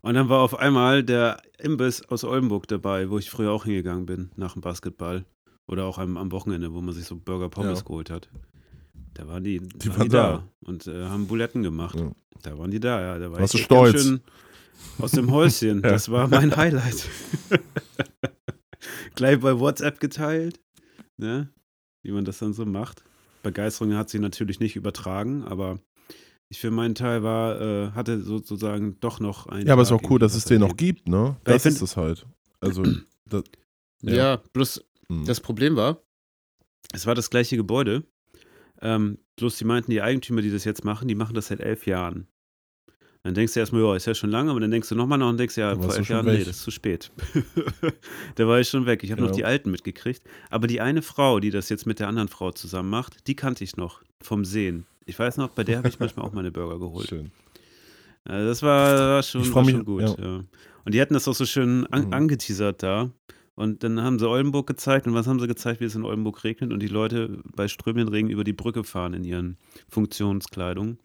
Und 0.00 0.14
dann 0.14 0.28
war 0.28 0.40
auf 0.40 0.58
einmal 0.58 1.02
der 1.02 1.40
Imbiss 1.58 2.02
aus 2.08 2.24
Oldenburg 2.24 2.68
dabei, 2.68 3.10
wo 3.10 3.18
ich 3.18 3.30
früher 3.30 3.50
auch 3.52 3.64
hingegangen 3.64 4.06
bin, 4.06 4.30
nach 4.36 4.52
dem 4.52 4.62
Basketball. 4.62 5.24
Oder 5.66 5.84
auch 5.86 5.96
am, 5.98 6.16
am 6.18 6.30
Wochenende, 6.30 6.72
wo 6.74 6.80
man 6.82 6.94
sich 6.94 7.06
so 7.06 7.16
Burger 7.16 7.48
Pommes 7.48 7.78
Ja. 7.80 7.84
geholt 7.84 8.10
hat. 8.10 8.28
Da 9.14 9.26
waren 9.26 9.44
die, 9.44 9.60
Die 9.60 9.88
waren 9.88 9.96
waren 9.98 10.04
die 10.04 10.08
da. 10.10 10.32
da. 10.32 10.48
und 10.66 10.86
äh, 10.86 11.04
haben 11.06 11.26
Buletten 11.26 11.62
gemacht. 11.62 11.98
Ja. 11.98 12.12
Da 12.42 12.58
waren 12.58 12.70
die 12.70 12.80
da, 12.80 13.00
ja. 13.00 13.18
Da 13.18 13.30
war 13.32 13.40
Warst 13.40 13.54
ich 13.54 13.60
du 13.62 13.64
stolz? 13.64 14.02
schön 14.02 14.20
Aus 14.98 15.12
dem 15.12 15.30
Häuschen. 15.30 15.80
Ja. 15.84 15.90
Das 15.90 16.10
war 16.10 16.28
mein 16.28 16.54
Highlight. 16.54 17.08
Gleich 19.14 19.40
bei 19.40 19.58
WhatsApp 19.58 20.00
geteilt, 20.00 20.60
ne? 21.16 21.48
wie 22.02 22.10
man 22.12 22.24
das 22.24 22.38
dann 22.38 22.52
so 22.52 22.66
macht. 22.66 23.02
Begeisterung 23.44 23.94
hat 23.94 24.10
sich 24.10 24.20
natürlich 24.20 24.58
nicht 24.58 24.74
übertragen, 24.74 25.44
aber 25.44 25.78
ich 26.48 26.58
für 26.58 26.72
meinen 26.72 26.94
Teil 26.94 27.22
war, 27.22 27.60
äh, 27.60 27.90
hatte 27.92 28.20
sozusagen 28.20 28.98
doch 29.00 29.20
noch 29.20 29.46
ein. 29.46 29.66
Ja, 29.66 29.74
aber 29.74 29.82
ist 29.82 29.92
auch 29.92 30.02
cool, 30.10 30.18
dass 30.18 30.34
es 30.34 30.44
den 30.44 30.60
noch 30.60 30.76
gibt, 30.76 31.08
ne? 31.08 31.36
Das 31.44 31.64
ist 31.64 31.80
es 31.80 31.96
halt. 31.96 32.26
Also, 32.60 32.82
das, 33.26 33.44
Ja, 34.02 34.14
Ja. 34.14 34.42
bloß 34.52 34.84
hm. 35.08 35.24
das 35.24 35.40
Problem 35.40 35.76
war, 35.76 36.02
es 36.92 37.06
war 37.06 37.14
das 37.14 37.30
gleiche 37.30 37.56
Gebäude. 37.56 38.04
Ähm, 38.80 39.18
bloß 39.36 39.56
die 39.56 39.64
meinten, 39.64 39.90
die 39.90 40.02
Eigentümer, 40.02 40.42
die 40.42 40.50
das 40.50 40.64
jetzt 40.64 40.84
machen, 40.84 41.08
die 41.08 41.14
machen 41.14 41.34
das 41.34 41.46
seit 41.46 41.60
elf 41.60 41.86
Jahren. 41.86 42.26
Dann 43.24 43.32
denkst 43.34 43.54
du 43.54 43.60
erstmal, 43.60 43.80
ja, 43.82 43.96
ist 43.96 44.06
ja 44.06 44.14
schon 44.14 44.28
lange, 44.30 44.50
aber 44.50 44.60
dann 44.60 44.70
denkst 44.70 44.88
du 44.90 44.94
nochmal 44.94 45.16
nach 45.18 45.30
und 45.30 45.38
denkst, 45.38 45.56
ja, 45.56 45.74
vor 45.74 45.96
elf 45.96 46.08
Jahren, 46.10 46.26
nee, 46.26 46.38
das 46.40 46.48
ist 46.56 46.62
zu 46.62 46.70
spät. 46.70 47.10
da 48.34 48.46
war 48.46 48.60
ich 48.60 48.68
schon 48.68 48.84
weg. 48.86 49.02
Ich 49.02 49.10
habe 49.12 49.22
noch 49.22 49.30
Ja. 49.30 49.34
die 49.36 49.44
Alten 49.46 49.70
mitgekriegt. 49.70 50.22
Aber 50.50 50.66
die 50.66 50.80
eine 50.82 51.00
Frau, 51.02 51.40
die 51.40 51.50
das 51.50 51.70
jetzt 51.70 51.86
mit 51.86 52.00
der 52.00 52.08
anderen 52.08 52.28
Frau 52.28 52.50
zusammen 52.52 52.90
macht, 52.90 53.26
die 53.26 53.34
kannte 53.34 53.64
ich 53.64 53.76
noch 53.78 54.02
vom 54.20 54.44
Sehen. 54.44 54.84
Ich 55.06 55.18
weiß 55.18 55.38
noch, 55.38 55.48
bei 55.48 55.64
der 55.64 55.78
habe 55.78 55.88
ich 55.88 55.98
manchmal 55.98 56.26
auch 56.26 56.32
meine 56.32 56.50
Burger 56.52 56.78
geholt. 56.78 57.08
schön. 57.08 57.30
Also 58.24 58.46
das 58.46 58.62
war, 58.62 58.98
war 58.98 59.22
schon, 59.22 59.54
war 59.54 59.62
mich- 59.64 59.74
schon 59.74 59.84
gut. 59.86 60.02
ja. 60.02 60.14
Ja. 60.18 60.40
Und 60.84 60.92
die 60.94 61.00
hatten 61.00 61.14
das 61.14 61.26
auch 61.26 61.34
so 61.34 61.46
schön 61.46 61.86
an, 61.86 62.06
Mhm. 62.08 62.12
angeteasert 62.12 62.82
da. 62.82 63.10
Und 63.54 63.84
dann 63.84 64.02
haben 64.02 64.18
sie 64.18 64.28
Oldenburg 64.28 64.66
gezeigt. 64.66 65.06
Und 65.06 65.14
was 65.14 65.26
haben 65.26 65.38
sie 65.40 65.46
gezeigt, 65.46 65.80
wie 65.80 65.84
es 65.86 65.94
in 65.94 66.04
Oldenburg 66.04 66.44
regnet 66.44 66.72
und 66.74 66.80
die 66.80 66.88
Leute 66.88 67.38
bei 67.56 67.68
strömenden 67.68 68.08
Regen 68.12 68.28
über 68.28 68.44
die 68.44 68.52
Brücke 68.52 68.84
fahren 68.84 69.14
in 69.14 69.24
ihren 69.24 69.56
Funktionskleidung. 69.88 70.98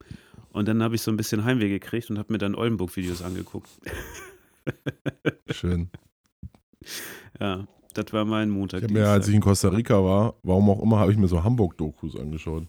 Und 0.59 0.67
dann 0.67 0.83
habe 0.83 0.93
ich 0.93 1.01
so 1.01 1.09
ein 1.09 1.15
bisschen 1.15 1.45
Heimweh 1.45 1.69
gekriegt 1.69 2.09
und 2.09 2.17
habe 2.17 2.33
mir 2.33 2.37
dann 2.37 2.53
Oldenburg-Videos 2.53 3.21
angeguckt. 3.21 3.69
Schön. 5.51 5.89
Ja, 7.39 7.65
das 7.93 8.11
war 8.11 8.25
mein 8.25 8.49
Montag. 8.49 8.79
Ich 8.79 8.83
habe 8.83 8.93
mir, 8.93 9.07
als 9.07 9.29
ich 9.29 9.35
in 9.35 9.39
Costa 9.39 9.69
Rica 9.69 10.03
war, 10.03 10.35
warum 10.43 10.69
auch 10.69 10.83
immer, 10.83 10.99
habe 10.99 11.13
ich 11.13 11.17
mir 11.17 11.29
so 11.29 11.45
Hamburg-Dokus 11.45 12.17
angeschaut. 12.17 12.67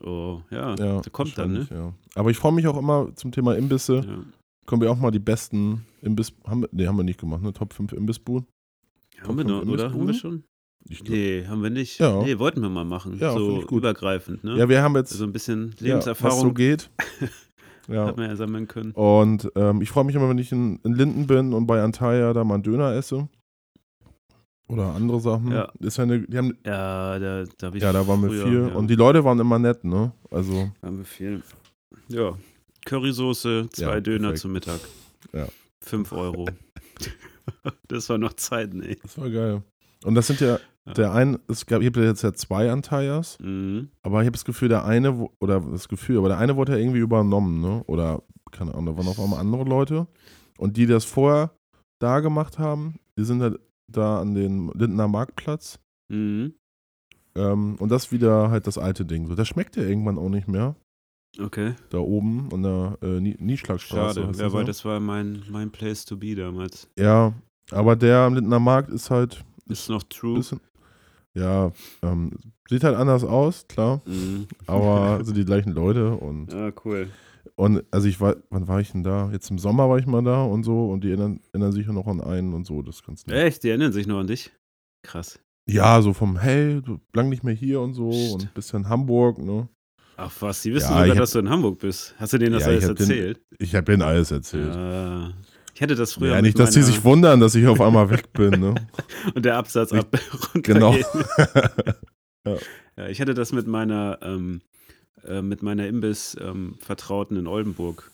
oh, 0.00 0.40
ja, 0.50 0.74
Ja, 0.74 1.00
der 1.02 1.12
kommt 1.12 1.38
dann, 1.38 1.52
ne? 1.52 1.68
Ja. 1.70 1.94
Aber 2.16 2.30
ich 2.30 2.36
freue 2.36 2.50
mich 2.50 2.66
auch 2.66 2.78
immer 2.78 3.14
zum 3.14 3.30
Thema 3.30 3.54
Imbisse. 3.54 3.98
Ja. 4.04 4.24
Können 4.66 4.82
wir 4.82 4.90
auch 4.90 4.98
mal 4.98 5.12
die 5.12 5.20
besten 5.20 5.86
Imbiss. 6.00 6.32
Haben 6.44 6.66
nee, 6.72 6.88
haben 6.88 6.96
wir 6.96 7.04
nicht 7.04 7.20
gemacht, 7.20 7.42
ne? 7.42 7.52
Top 7.52 7.74
5 7.74 7.92
Imbissbuden. 7.92 8.48
Haben 9.20 9.38
wir 9.38 9.44
noch, 9.44 9.64
oder? 9.64 9.92
Haben 9.92 10.08
wir 10.08 10.14
schon? 10.14 10.42
Ich 10.88 11.04
glaub, 11.04 11.10
Nee, 11.10 11.46
haben 11.46 11.62
wir 11.62 11.70
nicht. 11.70 11.98
Ja. 11.98 12.22
Nee, 12.22 12.38
wollten 12.38 12.60
wir 12.60 12.68
mal 12.68 12.84
machen. 12.84 13.18
Ja, 13.18 13.32
so 13.32 13.60
ich 13.60 13.66
gut. 13.66 13.78
übergreifend, 13.78 14.44
ne? 14.44 14.56
Ja, 14.58 14.68
wir 14.68 14.82
haben 14.82 14.96
jetzt 14.96 15.10
so 15.10 15.24
ein 15.24 15.32
bisschen 15.32 15.66
ja, 15.66 15.70
was 15.70 15.78
so 15.78 15.84
Lebenserfahrung 15.86 16.54
geht. 16.54 16.90
ja. 17.88 18.06
hat 18.06 18.16
man 18.16 18.28
ja 18.28 18.36
sammeln 18.36 18.68
können. 18.68 18.92
Und 18.92 19.50
ähm, 19.54 19.80
ich 19.82 19.90
freue 19.90 20.04
mich 20.04 20.14
immer, 20.14 20.28
wenn 20.28 20.38
ich 20.38 20.52
in, 20.52 20.80
in 20.84 20.94
Linden 20.94 21.26
bin 21.26 21.52
und 21.52 21.66
bei 21.66 21.82
Antalya 21.82 22.32
da 22.32 22.44
mal 22.44 22.54
einen 22.54 22.62
Döner 22.62 22.92
esse. 22.94 23.28
Oder 24.68 24.94
andere 24.94 25.20
Sachen. 25.20 25.52
Ja. 25.52 25.70
Ist 25.80 25.98
ja, 25.98 26.04
eine, 26.04 26.20
die 26.20 26.38
haben, 26.38 26.56
Ja, 26.64 27.18
da, 27.18 27.44
da 27.58 27.66
habe 27.66 27.76
ich 27.76 27.82
ja, 27.82 27.92
da 27.92 28.06
waren 28.06 28.22
wir 28.22 28.28
früher, 28.30 28.44
viel. 28.46 28.68
Ja, 28.68 28.74
Und 28.74 28.88
die 28.88 28.94
Leute 28.94 29.22
waren 29.22 29.38
immer 29.38 29.58
nett, 29.58 29.84
ne? 29.84 30.12
Also, 30.30 30.70
haben 30.82 30.98
wir 30.98 31.04
viel. 31.04 31.42
Ja, 32.08 32.32
Currysoße, 32.86 33.68
zwei 33.70 33.94
Ja, 33.94 34.00
Döner 34.00 34.18
perfekt. 34.28 34.40
zum 34.40 34.52
Mittag. 34.52 34.80
Ja. 35.32 35.46
Fünf 35.80 36.12
Euro. 36.12 36.46
das 37.88 38.08
war 38.08 38.18
noch 38.18 38.32
Zeiten, 38.34 38.82
ey. 38.82 38.96
das 39.02 39.18
war 39.18 39.28
geil. 39.30 39.62
Und 40.04 40.14
das 40.14 40.26
sind 40.26 40.40
ja, 40.40 40.58
Ja. 40.86 40.94
der 40.94 41.12
ein, 41.12 41.38
es 41.48 41.66
gab, 41.66 41.80
ich 41.80 41.86
habe 41.86 42.02
jetzt 42.04 42.22
ja 42.22 42.32
zwei 42.32 42.70
Antalyas, 42.72 43.38
Mhm. 43.40 43.90
aber 44.02 44.20
ich 44.20 44.26
habe 44.26 44.32
das 44.32 44.44
Gefühl, 44.44 44.68
der 44.68 44.84
eine, 44.84 45.28
oder 45.40 45.60
das 45.60 45.88
Gefühl, 45.88 46.18
aber 46.18 46.28
der 46.28 46.38
eine 46.38 46.56
wurde 46.56 46.72
ja 46.72 46.78
irgendwie 46.78 46.98
übernommen, 46.98 47.60
ne? 47.60 47.84
Oder, 47.86 48.22
keine 48.50 48.74
Ahnung, 48.74 48.86
da 48.86 48.96
waren 48.96 49.06
auf 49.08 49.20
einmal 49.20 49.38
andere 49.38 49.62
Leute. 49.64 50.08
Und 50.58 50.76
die, 50.76 50.86
die 50.86 50.92
das 50.92 51.04
vorher 51.04 51.52
da 52.00 52.18
gemacht 52.20 52.58
haben, 52.58 52.96
die 53.16 53.24
sind 53.24 53.42
halt 53.42 53.60
da 53.86 54.20
an 54.20 54.34
den 54.34 54.68
Lindener 54.74 55.06
Marktplatz. 55.06 55.78
Mhm. 56.08 56.54
Ähm, 57.34 57.76
und 57.78 57.88
das 57.90 58.10
wieder 58.12 58.50
halt 58.50 58.66
das 58.66 58.76
alte 58.76 59.04
Ding. 59.04 59.26
So, 59.28 59.34
das 59.34 59.48
schmeckt 59.48 59.76
ja 59.76 59.84
irgendwann 59.84 60.18
auch 60.18 60.28
nicht 60.28 60.48
mehr. 60.48 60.74
Okay, 61.40 61.74
Da 61.88 61.98
oben 61.98 62.48
an 62.52 62.62
der 62.62 62.98
äh, 63.02 63.20
Nie- 63.20 63.36
Nieschlagstraße. 63.38 64.20
schade. 64.22 64.38
Ja, 64.38 64.52
weil 64.52 64.64
das 64.66 64.84
war 64.84 65.00
mein, 65.00 65.42
mein 65.48 65.70
Place 65.70 66.04
to 66.04 66.16
be 66.16 66.34
damals. 66.34 66.88
ja, 66.98 67.32
aber 67.70 67.96
der 67.96 68.18
am 68.18 68.34
Lindener 68.34 68.58
Markt 68.60 68.90
ist 68.90 69.10
halt 69.10 69.42
Ist 69.68 69.88
noch 69.88 70.02
true. 70.02 70.34
bisschen. 70.34 70.60
Ja, 71.34 71.72
ähm, 72.02 72.32
sieht 72.68 72.84
halt 72.84 72.96
anders 72.96 73.24
aus, 73.24 73.66
klar. 73.68 74.02
Mhm. 74.06 74.46
Aber 74.66 75.20
sind 75.24 75.36
die 75.36 75.44
gleichen 75.44 75.72
Leute 75.72 76.12
und 76.14 76.52
Ja, 76.52 76.70
cool. 76.84 77.08
und 77.56 77.82
also 77.90 78.06
ich 78.08 78.20
war, 78.20 78.36
wann 78.50 78.68
war 78.68 78.80
ich 78.80 78.92
denn 78.92 79.02
da? 79.02 79.30
Jetzt 79.32 79.50
im 79.50 79.58
Sommer 79.58 79.88
war 79.88 79.98
ich 79.98 80.06
mal 80.06 80.22
da 80.22 80.42
und 80.44 80.62
so 80.64 80.90
und 80.90 81.04
die 81.04 81.08
erinnern, 81.08 81.40
erinnern 81.52 81.72
sich 81.72 81.86
ja 81.86 81.92
noch 81.92 82.06
an 82.06 82.20
einen 82.20 82.52
und 82.52 82.66
so. 82.66 82.82
Das 82.82 83.02
ganz 83.02 83.26
nett. 83.26 83.36
Echt? 83.36 83.62
Die 83.64 83.68
erinnern 83.70 83.92
sich 83.92 84.06
nur 84.06 84.20
an 84.20 84.26
dich? 84.26 84.50
Krass. 85.02 85.40
Ja, 85.68 86.02
so 86.02 86.12
vom, 86.12 86.36
hey, 86.38 86.82
du 86.82 86.98
lang 87.14 87.28
nicht 87.28 87.44
mehr 87.44 87.54
hier 87.54 87.80
und 87.80 87.94
so 87.94 88.10
Psst. 88.10 88.34
und 88.34 88.54
bist 88.54 88.74
in 88.74 88.88
Hamburg, 88.88 89.38
ne? 89.38 89.68
Ach 90.16 90.30
was, 90.40 90.60
die 90.62 90.74
wissen 90.74 90.84
Ja, 90.90 90.90
sogar, 90.90 91.06
ich 91.06 91.10
hab- 91.12 91.18
dass 91.18 91.30
du 91.30 91.38
in 91.38 91.48
Hamburg 91.48 91.78
bist. 91.78 92.14
Hast 92.18 92.32
du 92.34 92.38
denen 92.38 92.52
das 92.52 92.64
Ja, 92.66 92.72
ich 92.72 92.84
alles 92.84 92.98
den- 92.98 93.10
erzählt? 93.10 93.40
Ich 93.58 93.74
habe 93.74 93.84
denen 93.86 94.02
alles 94.02 94.30
erzählt. 94.30 94.74
Ah. 94.76 95.32
Ich 95.74 95.80
hätte 95.80 95.94
das 95.94 96.12
früher 96.14 96.34
ja, 96.34 96.42
nicht, 96.42 96.58
dass 96.58 96.70
die 96.70 96.80
meiner- 96.80 96.92
sich 96.92 97.04
wundern, 97.04 97.40
dass 97.40 97.54
ich 97.54 97.66
auf 97.66 97.80
einmal 97.80 98.10
weg 98.10 98.32
bin, 98.32 98.50
ne? 98.60 98.74
und 99.34 99.44
der 99.44 99.56
Absatz 99.56 99.92
Ich- 99.92 99.98
ab. 99.98 100.18
Genau. 100.54 100.94
Ja, 102.96 103.06
ich 103.08 103.20
hatte 103.20 103.34
das 103.34 103.52
mit 103.52 103.66
meiner, 103.66 104.18
ähm, 104.20 104.60
äh, 105.24 105.40
mit 105.42 105.62
meiner 105.62 105.86
Imbiss-Vertrauten 105.86 107.36
in 107.36 107.46
Oldenburg. 107.46 108.10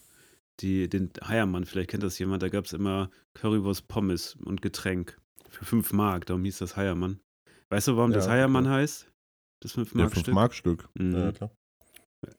Die, 0.60 0.88
den 0.88 1.10
Heiermann, 1.26 1.64
vielleicht 1.64 1.90
kennt 1.90 2.02
das 2.02 2.18
jemand, 2.18 2.42
da 2.42 2.48
gab 2.48 2.64
es 2.66 2.72
immer 2.72 3.10
Currywurst, 3.34 3.88
Pommes 3.88 4.36
und 4.44 4.60
Getränk. 4.60 5.16
Für 5.48 5.64
5 5.64 5.92
Mark, 5.94 6.26
darum 6.26 6.44
hieß 6.44 6.58
das 6.58 6.76
Heiermann. 6.76 7.20
Weißt 7.70 7.88
du, 7.88 7.96
warum 7.96 8.12
das 8.12 8.26
Ja, 8.26 8.32
Heiermann 8.32 8.64
klar. 8.64 8.76
heißt? 8.76 9.06
Das 9.62 9.72
5 9.72 9.92
Ja, 9.92 9.98
Mark 10.02 10.10
5 10.12 10.20
Stück? 10.24 10.34
Mark 10.34 10.54
Stück. 10.54 10.88
Mhm. 10.94 11.14
Ja, 11.16 11.32
klar. 11.32 11.50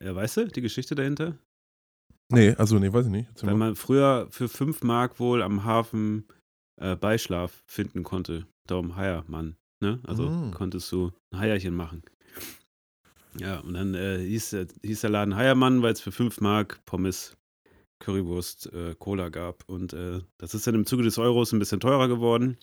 Ja, 0.01 0.15
weißt 0.15 0.37
du, 0.37 0.47
die 0.47 0.61
Geschichte 0.61 0.95
dahinter? 0.95 1.37
Nee, 2.31 2.53
also 2.55 2.77
nee, 2.79 2.91
weiß 2.93 3.05
ich 3.07 3.11
nicht. 3.11 3.27
Erzähl 3.29 3.47
Weil 3.47 3.55
mal. 3.55 3.65
man 3.67 3.75
früher 3.75 4.27
für 4.29 4.47
5 4.49 4.83
Mark 4.83 5.19
wohl 5.19 5.41
am 5.41 5.63
Hafen 5.63 6.25
äh, 6.79 6.95
Beischlaf 6.95 7.63
finden 7.65 8.03
konnte. 8.03 8.45
Darum 8.67 8.95
Heiermann. 8.95 9.55
Ne? 9.81 9.99
Also 10.05 10.29
Mm. 10.29 10.51
konntest 10.51 10.91
du 10.91 11.11
ein 11.31 11.39
Heierchen 11.39 11.73
machen. 11.73 12.03
Ja, 13.37 13.59
und 13.59 13.73
dann 13.73 13.93
äh, 13.95 14.19
hieß, 14.19 14.51
der- 14.51 14.67
hieß 14.83 15.01
der 15.01 15.09
Laden 15.09 15.35
Heiermann, 15.35 15.81
weil 15.81 15.93
es 15.93 16.01
für 16.01 16.11
5 16.11 16.41
Mark 16.41 16.83
Pommes, 16.85 17.35
Currywurst, 17.99 18.71
äh, 18.73 18.95
Cola 18.97 19.29
gab. 19.29 19.63
Und 19.67 19.93
äh, 19.93 20.21
das 20.37 20.53
ist 20.53 20.65
dann 20.67 20.75
im 20.75 20.85
Zuge 20.85 21.03
des 21.03 21.17
Euros 21.17 21.51
ein 21.51 21.59
bisschen 21.59 21.79
teurer 21.79 22.07
geworden. 22.07 22.57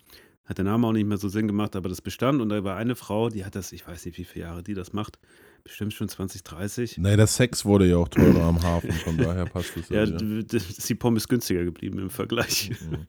Hat 0.44 0.58
der 0.58 0.64
Name 0.64 0.86
auch 0.86 0.92
nicht 0.92 1.06
mehr 1.06 1.18
so 1.18 1.28
Sinn 1.28 1.46
gemacht, 1.48 1.74
aber 1.76 1.88
das 1.88 2.00
bestand. 2.02 2.40
Und 2.40 2.48
da 2.50 2.62
war 2.64 2.76
eine 2.76 2.94
Frau, 2.94 3.28
die 3.30 3.44
hat 3.44 3.54
das, 3.54 3.72
ich 3.72 3.86
weiß 3.86 4.04
nicht, 4.06 4.16
wie 4.18 4.24
viele 4.24 4.44
Jahre 4.46 4.62
die 4.62 4.74
das 4.74 4.92
macht. 4.92 5.18
Bestimmt 5.66 5.92
schon 5.94 6.08
20, 6.08 6.44
30. 6.44 6.98
Nee, 6.98 7.16
der 7.16 7.26
Sex 7.26 7.64
wurde 7.64 7.86
ja 7.86 7.96
auch 7.96 8.08
teurer 8.08 8.44
am 8.44 8.62
Hafen, 8.62 8.92
von 8.92 9.16
daher 9.18 9.46
passt 9.46 9.76
das 9.76 9.88
Ja, 9.88 10.04
ja. 10.04 10.16
ist 10.52 10.88
die 10.88 10.94
Pommes 10.94 11.26
günstiger 11.26 11.64
geblieben 11.64 11.98
im 11.98 12.10
Vergleich. 12.10 12.70
Mhm. 12.70 12.98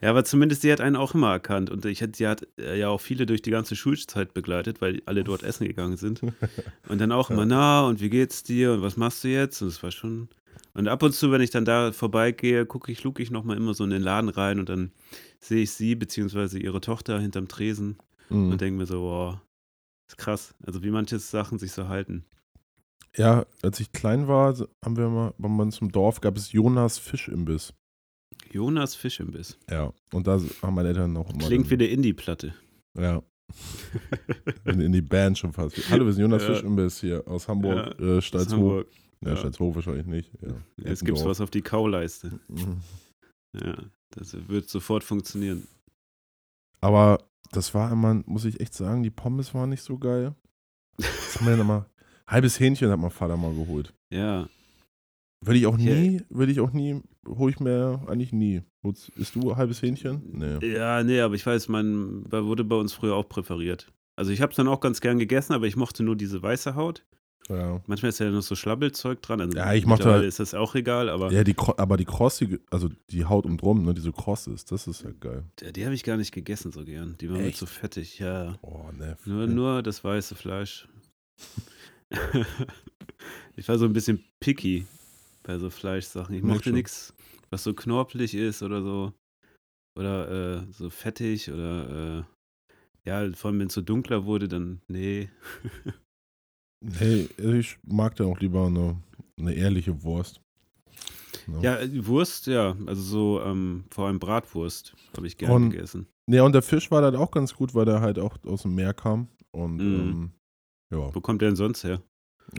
Ja, 0.00 0.10
aber 0.10 0.22
zumindest 0.24 0.62
die 0.62 0.70
hat 0.70 0.80
einen 0.80 0.94
auch 0.94 1.14
immer 1.16 1.32
erkannt. 1.32 1.70
Und 1.70 1.84
ich 1.84 2.04
die 2.16 2.28
hat 2.28 2.46
äh, 2.56 2.78
ja 2.78 2.88
auch 2.88 3.00
viele 3.00 3.26
durch 3.26 3.42
die 3.42 3.50
ganze 3.50 3.74
Schulzeit 3.74 4.32
begleitet, 4.32 4.80
weil 4.80 5.02
alle 5.06 5.24
dort 5.24 5.42
essen 5.42 5.66
gegangen 5.66 5.96
sind. 5.96 6.20
Und 6.88 7.00
dann 7.00 7.10
auch 7.10 7.30
immer, 7.30 7.44
na, 7.44 7.80
und 7.84 8.00
wie 8.00 8.08
geht's 8.08 8.44
dir 8.44 8.74
und 8.74 8.82
was 8.82 8.96
machst 8.96 9.24
du 9.24 9.28
jetzt? 9.28 9.60
Und 9.60 9.66
es 9.66 9.82
war 9.82 9.90
schon. 9.90 10.28
Und 10.74 10.86
ab 10.86 11.02
und 11.02 11.14
zu, 11.16 11.32
wenn 11.32 11.40
ich 11.40 11.50
dann 11.50 11.64
da 11.64 11.90
vorbeigehe, 11.90 12.64
gucke 12.64 12.92
ich, 12.92 13.02
luke 13.02 13.20
ich 13.20 13.32
nochmal 13.32 13.56
immer 13.56 13.74
so 13.74 13.82
in 13.82 13.90
den 13.90 14.00
Laden 14.02 14.30
rein 14.30 14.60
und 14.60 14.68
dann 14.68 14.92
sehe 15.40 15.62
ich 15.64 15.72
sie 15.72 15.96
beziehungsweise 15.96 16.60
ihre 16.60 16.80
Tochter 16.80 17.18
hinterm 17.18 17.48
Tresen 17.48 17.96
Mhm. 18.28 18.52
und 18.52 18.60
denke 18.60 18.78
mir 18.78 18.86
so, 18.86 19.02
wow, 19.02 19.38
ist 20.08 20.18
krass. 20.18 20.54
Also 20.64 20.82
wie 20.82 20.90
manche 20.90 21.18
Sachen 21.18 21.58
sich 21.58 21.72
so 21.72 21.88
halten. 21.88 22.24
Ja, 23.16 23.46
als 23.62 23.80
ich 23.80 23.92
klein 23.92 24.28
war, 24.28 24.54
haben 24.84 24.96
wir 24.96 25.08
mal, 25.08 25.34
bei 25.38 25.48
uns 25.48 25.78
im 25.80 25.90
Dorf 25.90 26.20
gab 26.20 26.36
es 26.36 26.52
Jonas 26.52 26.98
Fischimbiss. 26.98 27.72
Jonas 28.52 28.94
Fischimbiss. 28.94 29.58
Ja, 29.70 29.92
und 30.12 30.26
da 30.26 30.40
haben 30.62 30.74
meine 30.74 30.88
Eltern 30.88 31.12
noch 31.12 31.28
immer. 31.30 31.46
Klingt 31.46 31.68
wie 31.70 31.74
eine 31.74 31.86
Indie-Platte. 31.86 32.54
Ja. 32.98 33.22
in, 34.64 34.80
in 34.80 34.92
die 34.92 35.00
Band 35.02 35.38
schon 35.38 35.52
fast. 35.52 35.76
Hallo, 35.90 36.04
wir 36.04 36.12
sind 36.12 36.22
Jonas 36.22 36.42
Ja. 36.42 36.54
Fischimbiss 36.54 37.00
hier 37.00 37.26
aus 37.26 37.48
Hamburg, 37.48 37.98
äh, 37.98 38.18
Aus 38.18 38.24
Stalzhof. 38.24 38.52
Hamburg. 38.52 38.88
Ja, 39.22 39.30
Ja. 39.30 39.36
Stalzhof 39.36 39.74
wahrscheinlich 39.74 40.06
nicht. 40.06 40.30
Ja. 40.40 40.48
Jetzt 40.48 40.60
gibt's 40.76 41.02
Eckendorf. 41.02 41.26
was 41.26 41.40
auf 41.40 41.50
die 41.50 41.62
Kauleiste. 41.62 42.38
Mhm. 42.48 42.80
Ja, 43.60 43.76
das 44.10 44.36
wird 44.48 44.68
sofort 44.68 45.02
funktionieren. 45.02 45.66
Aber 46.80 47.24
das 47.52 47.74
war 47.74 47.90
immer, 47.92 48.22
muss 48.26 48.44
ich 48.44 48.60
echt 48.60 48.74
sagen, 48.74 49.02
die 49.02 49.10
Pommes 49.10 49.54
waren 49.54 49.70
nicht 49.70 49.82
so 49.82 49.98
geil. 49.98 50.34
Das 50.96 51.36
haben 51.36 51.46
wir 51.46 51.52
dann 51.52 51.60
immer, 51.60 51.86
halbes 52.26 52.58
Hähnchen 52.58 52.90
hat 52.90 52.98
mein 52.98 53.10
Vater 53.10 53.36
mal 53.36 53.54
geholt. 53.54 53.94
Ja, 54.10 54.48
Würde 55.40 55.58
ich 55.58 55.66
auch 55.66 55.76
nie, 55.76 56.22
würde 56.30 56.50
ich 56.52 56.60
auch 56.60 56.72
nie, 56.72 57.00
hole 57.26 57.52
ich 57.52 57.60
mir 57.60 58.02
eigentlich 58.08 58.32
nie. 58.32 58.62
Isst 59.16 59.34
du 59.34 59.54
halbes 59.56 59.82
Hähnchen? 59.82 60.22
Nee. 60.32 60.72
ja, 60.74 61.02
nee, 61.04 61.20
aber 61.20 61.34
ich 61.34 61.44
weiß, 61.44 61.68
man 61.68 62.24
wurde 62.30 62.64
bei 62.64 62.76
uns 62.76 62.92
früher 62.94 63.14
auch 63.14 63.28
präferiert. 63.28 63.92
Also 64.16 64.32
ich 64.32 64.40
habe 64.40 64.50
es 64.50 64.56
dann 64.56 64.66
auch 64.66 64.80
ganz 64.80 65.00
gern 65.00 65.18
gegessen, 65.18 65.52
aber 65.52 65.66
ich 65.66 65.76
mochte 65.76 66.02
nur 66.02 66.16
diese 66.16 66.42
weiße 66.42 66.74
Haut. 66.74 67.04
Ja. 67.48 67.80
Manchmal 67.86 68.10
ist 68.10 68.20
ja 68.20 68.30
noch 68.30 68.42
so 68.42 68.54
Schlabbelzeug 68.54 69.22
dran. 69.22 69.40
Also 69.40 69.56
Ja, 69.56 69.72
ich 69.72 69.86
mittlerweile 69.86 70.18
halt- 70.18 70.28
ist 70.28 70.38
das 70.38 70.54
auch 70.54 70.74
egal, 70.74 71.08
aber 71.08 71.32
Ja, 71.32 71.44
die, 71.44 71.56
aber 71.58 71.96
die 71.96 72.04
krossige, 72.04 72.60
also 72.70 72.90
die 73.10 73.24
Haut 73.24 73.46
um 73.46 73.56
drum, 73.56 73.84
ne, 73.84 73.94
die 73.94 74.00
so 74.02 74.12
kross 74.12 74.46
ist, 74.46 74.70
das 74.70 74.86
ist 74.86 75.02
ja 75.02 75.10
geil. 75.18 75.44
die, 75.60 75.72
die 75.72 75.84
habe 75.84 75.94
ich 75.94 76.04
gar 76.04 76.16
nicht 76.18 76.32
gegessen 76.32 76.72
so 76.72 76.84
gern. 76.84 77.16
Die 77.20 77.30
waren 77.30 77.42
mir 77.42 77.52
zu 77.52 77.66
fettig, 77.66 78.18
ja. 78.18 78.58
Oh, 78.62 78.90
ne. 78.96 79.16
Nur, 79.24 79.46
nur 79.46 79.82
das 79.82 80.04
weiße 80.04 80.34
Fleisch. 80.34 80.86
ich 83.56 83.68
war 83.68 83.78
so 83.78 83.84
ein 83.84 83.92
bisschen 83.92 84.24
picky 84.40 84.86
bei 85.42 85.58
so 85.58 85.70
Fleischsachen. 85.70 86.34
Ich 86.34 86.42
mochte 86.42 86.72
nichts, 86.72 87.14
was 87.50 87.64
so 87.64 87.72
knorpelig 87.74 88.34
ist 88.34 88.62
oder 88.62 88.82
so. 88.82 89.12
Oder 89.96 90.60
äh, 90.60 90.72
so 90.72 90.90
fettig 90.90 91.50
oder 91.50 92.18
äh, 92.18 93.08
ja, 93.08 93.32
vor 93.32 93.50
allem 93.50 93.60
wenn 93.60 93.66
es 93.68 93.74
so 93.74 93.80
dunkler 93.80 94.26
wurde, 94.26 94.48
dann 94.48 94.80
nee. 94.86 95.28
Hey, 96.84 97.28
ich 97.38 97.78
mag 97.86 98.14
dann 98.16 98.28
auch 98.28 98.38
lieber 98.40 98.66
eine, 98.66 98.96
eine 99.38 99.52
ehrliche 99.54 100.02
Wurst. 100.02 100.40
Ne? 101.46 101.60
Ja, 101.62 101.78
Wurst, 102.06 102.46
ja, 102.46 102.76
also 102.86 103.02
so 103.02 103.42
ähm, 103.42 103.84
vor 103.90 104.06
allem 104.06 104.18
Bratwurst 104.20 104.94
habe 105.16 105.26
ich 105.26 105.36
gerne 105.36 105.54
Und- 105.54 105.70
gegessen. 105.70 106.06
Ja, 106.30 106.42
und 106.42 106.52
der 106.52 106.60
Fisch 106.62 106.90
war 106.90 107.00
dann 107.00 107.16
auch 107.16 107.30
ganz 107.30 107.54
gut, 107.54 107.74
weil 107.74 107.86
der 107.86 108.02
halt 108.02 108.18
auch 108.18 108.36
aus 108.44 108.62
dem 108.62 108.74
Meer 108.74 108.92
kam. 108.92 109.28
Und 109.50 109.78
Mhm. 109.78 109.82
ähm, 109.94 110.30
ja, 110.90 111.14
Wo 111.14 111.20
kommt 111.22 111.40
der 111.40 111.48
denn 111.48 111.56
sonst 111.56 111.84
her? 111.84 112.02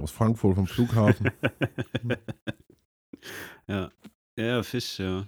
aus 0.01 0.10
Frankfurt 0.12 0.55
vom 0.55 0.65
Flughafen. 0.67 1.29
ja. 3.67 3.91
ja, 4.38 4.63
Fisch, 4.63 4.99
ja. 4.99 5.27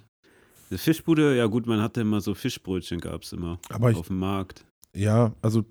Die 0.72 0.78
Fischbude, 0.78 1.36
ja 1.38 1.46
gut, 1.46 1.68
man 1.68 1.82
hatte 1.82 2.02
immer 2.02 2.20
so 2.22 2.34
Fischbrötchen, 2.34 3.00
gab 3.00 3.22
es 3.24 3.34
immer 3.34 3.60
Aber 3.70 3.92
ich, 3.92 3.98
auf 3.98 4.08
dem 4.08 4.20
Markt. 4.20 4.66
ja, 4.96 5.34
also 5.42 5.64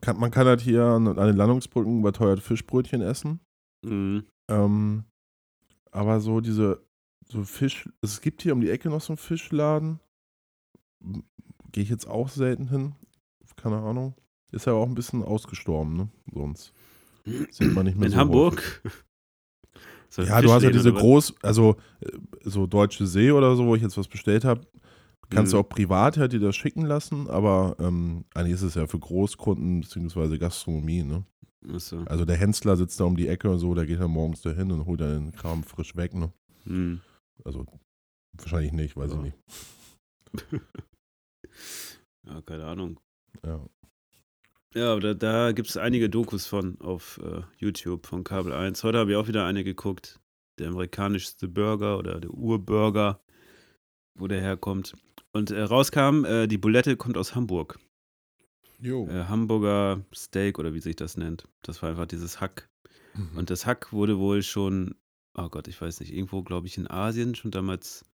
kann, 0.00 0.18
man 0.18 0.30
kann 0.30 0.46
halt 0.46 0.60
hier 0.60 0.84
an, 0.84 1.06
an 1.06 1.26
den 1.26 1.36
Landungsbrücken 1.36 2.00
überteuert 2.00 2.40
Fischbrötchen 2.40 3.02
essen. 3.02 3.40
Mhm. 3.84 4.24
Ähm, 4.48 5.04
aber 5.90 6.20
so 6.20 6.40
diese, 6.40 6.82
so 7.28 7.44
Fisch, 7.44 7.88
es 8.02 8.20
gibt 8.20 8.42
hier 8.42 8.52
um 8.52 8.60
die 8.60 8.70
Ecke 8.70 8.88
noch 8.88 9.00
so 9.00 9.12
einen 9.12 9.18
Fischladen. 9.18 10.00
Gehe 11.72 11.82
ich 11.82 11.90
jetzt 11.90 12.06
auch 12.06 12.28
selten 12.28 12.68
hin. 12.68 12.94
Keine 13.56 13.78
Ahnung. 13.78 14.14
Ist 14.52 14.66
ja 14.66 14.72
auch 14.74 14.86
ein 14.86 14.94
bisschen 14.94 15.22
ausgestorben, 15.22 15.96
ne? 15.96 16.08
Sonst 16.32 16.72
sieht 17.50 17.74
man 17.74 17.86
nicht 17.86 17.98
mehr 17.98 18.06
In 18.06 18.12
so 18.12 18.18
Hamburg? 18.18 18.82
So 20.08 20.22
Ja, 20.22 20.40
du 20.40 20.52
hast 20.52 20.62
ja 20.62 20.70
diese 20.70 20.92
groß, 20.92 21.34
also 21.42 21.76
äh, 22.00 22.12
so 22.42 22.66
Deutsche 22.66 23.06
See 23.06 23.32
oder 23.32 23.56
so, 23.56 23.66
wo 23.66 23.74
ich 23.74 23.82
jetzt 23.82 23.98
was 23.98 24.08
bestellt 24.08 24.44
habe. 24.44 24.66
Kannst 25.30 25.52
du 25.52 25.56
Mhm. 25.56 25.62
auch 25.64 25.68
privat 25.68 26.16
halt 26.18 26.32
dir 26.32 26.40
das 26.40 26.54
schicken 26.56 26.86
lassen, 26.86 27.28
aber 27.28 27.76
ähm, 27.80 28.24
eigentlich 28.34 28.54
ist 28.54 28.62
es 28.62 28.74
ja 28.74 28.86
für 28.86 28.98
Großkunden 28.98 29.80
bzw. 29.80 30.38
Gastronomie, 30.38 31.02
ne? 31.02 31.24
Achso. 31.72 32.02
Also 32.04 32.24
der 32.24 32.36
Hensler 32.36 32.76
sitzt 32.76 33.00
da 33.00 33.04
um 33.04 33.16
die 33.16 33.26
Ecke 33.28 33.50
und 33.50 33.58
so, 33.58 33.74
der 33.74 33.86
geht 33.86 33.98
dann 34.00 34.10
morgens 34.12 34.42
dahin 34.42 34.70
und 34.70 34.86
holt 34.86 35.00
dann 35.00 35.30
den 35.30 35.32
Kram 35.32 35.64
frisch 35.64 35.96
weg, 35.96 36.14
ne? 36.14 36.32
Hm. 36.64 37.00
Also 37.44 37.66
wahrscheinlich 38.38 38.72
nicht, 38.72 38.96
weiß 38.96 39.12
Ja. 39.12 39.18
ich 39.18 39.22
nicht. 39.24 39.36
Ja, 42.26 42.42
keine 42.42 42.66
Ahnung. 42.66 42.98
Ja. 43.44 43.64
Ja, 44.74 44.92
aber 44.92 45.00
da, 45.00 45.14
da 45.14 45.52
gibt 45.52 45.68
es 45.68 45.76
einige 45.76 46.10
Dokus 46.10 46.46
von 46.46 46.78
auf 46.80 47.18
äh, 47.22 47.42
YouTube 47.56 48.06
von 48.06 48.24
Kabel 48.24 48.52
1. 48.52 48.82
Heute 48.84 48.98
habe 48.98 49.12
ich 49.12 49.16
auch 49.16 49.28
wieder 49.28 49.46
eine 49.46 49.64
geguckt. 49.64 50.20
Der 50.58 50.68
amerikanischste 50.68 51.48
Burger 51.48 51.98
oder 51.98 52.20
der 52.20 52.30
Urburger, 52.30 53.20
wo 54.18 54.26
der 54.26 54.40
herkommt. 54.40 54.94
Und 55.36 55.50
äh, 55.50 55.62
rauskam, 55.62 56.24
äh, 56.24 56.46
die 56.46 56.58
Bulette 56.58 56.96
kommt 56.96 57.16
aus 57.18 57.34
Hamburg. 57.34 57.78
Jo. 58.80 59.06
Äh, 59.08 59.24
Hamburger 59.24 60.04
Steak 60.14 60.58
oder 60.58 60.74
wie 60.74 60.80
sich 60.80 60.96
das 60.96 61.16
nennt. 61.16 61.46
Das 61.62 61.82
war 61.82 61.90
einfach 61.90 62.06
dieses 62.06 62.40
Hack. 62.40 62.68
Mhm. 63.14 63.36
Und 63.36 63.50
das 63.50 63.66
Hack 63.66 63.92
wurde 63.92 64.18
wohl 64.18 64.42
schon, 64.42 64.94
oh 65.34 65.48
Gott, 65.48 65.68
ich 65.68 65.80
weiß 65.80 66.00
nicht, 66.00 66.12
irgendwo, 66.12 66.42
glaube 66.42 66.66
ich, 66.66 66.78
in 66.78 66.90
Asien 66.90 67.34
schon 67.34 67.50
damals, 67.50 68.04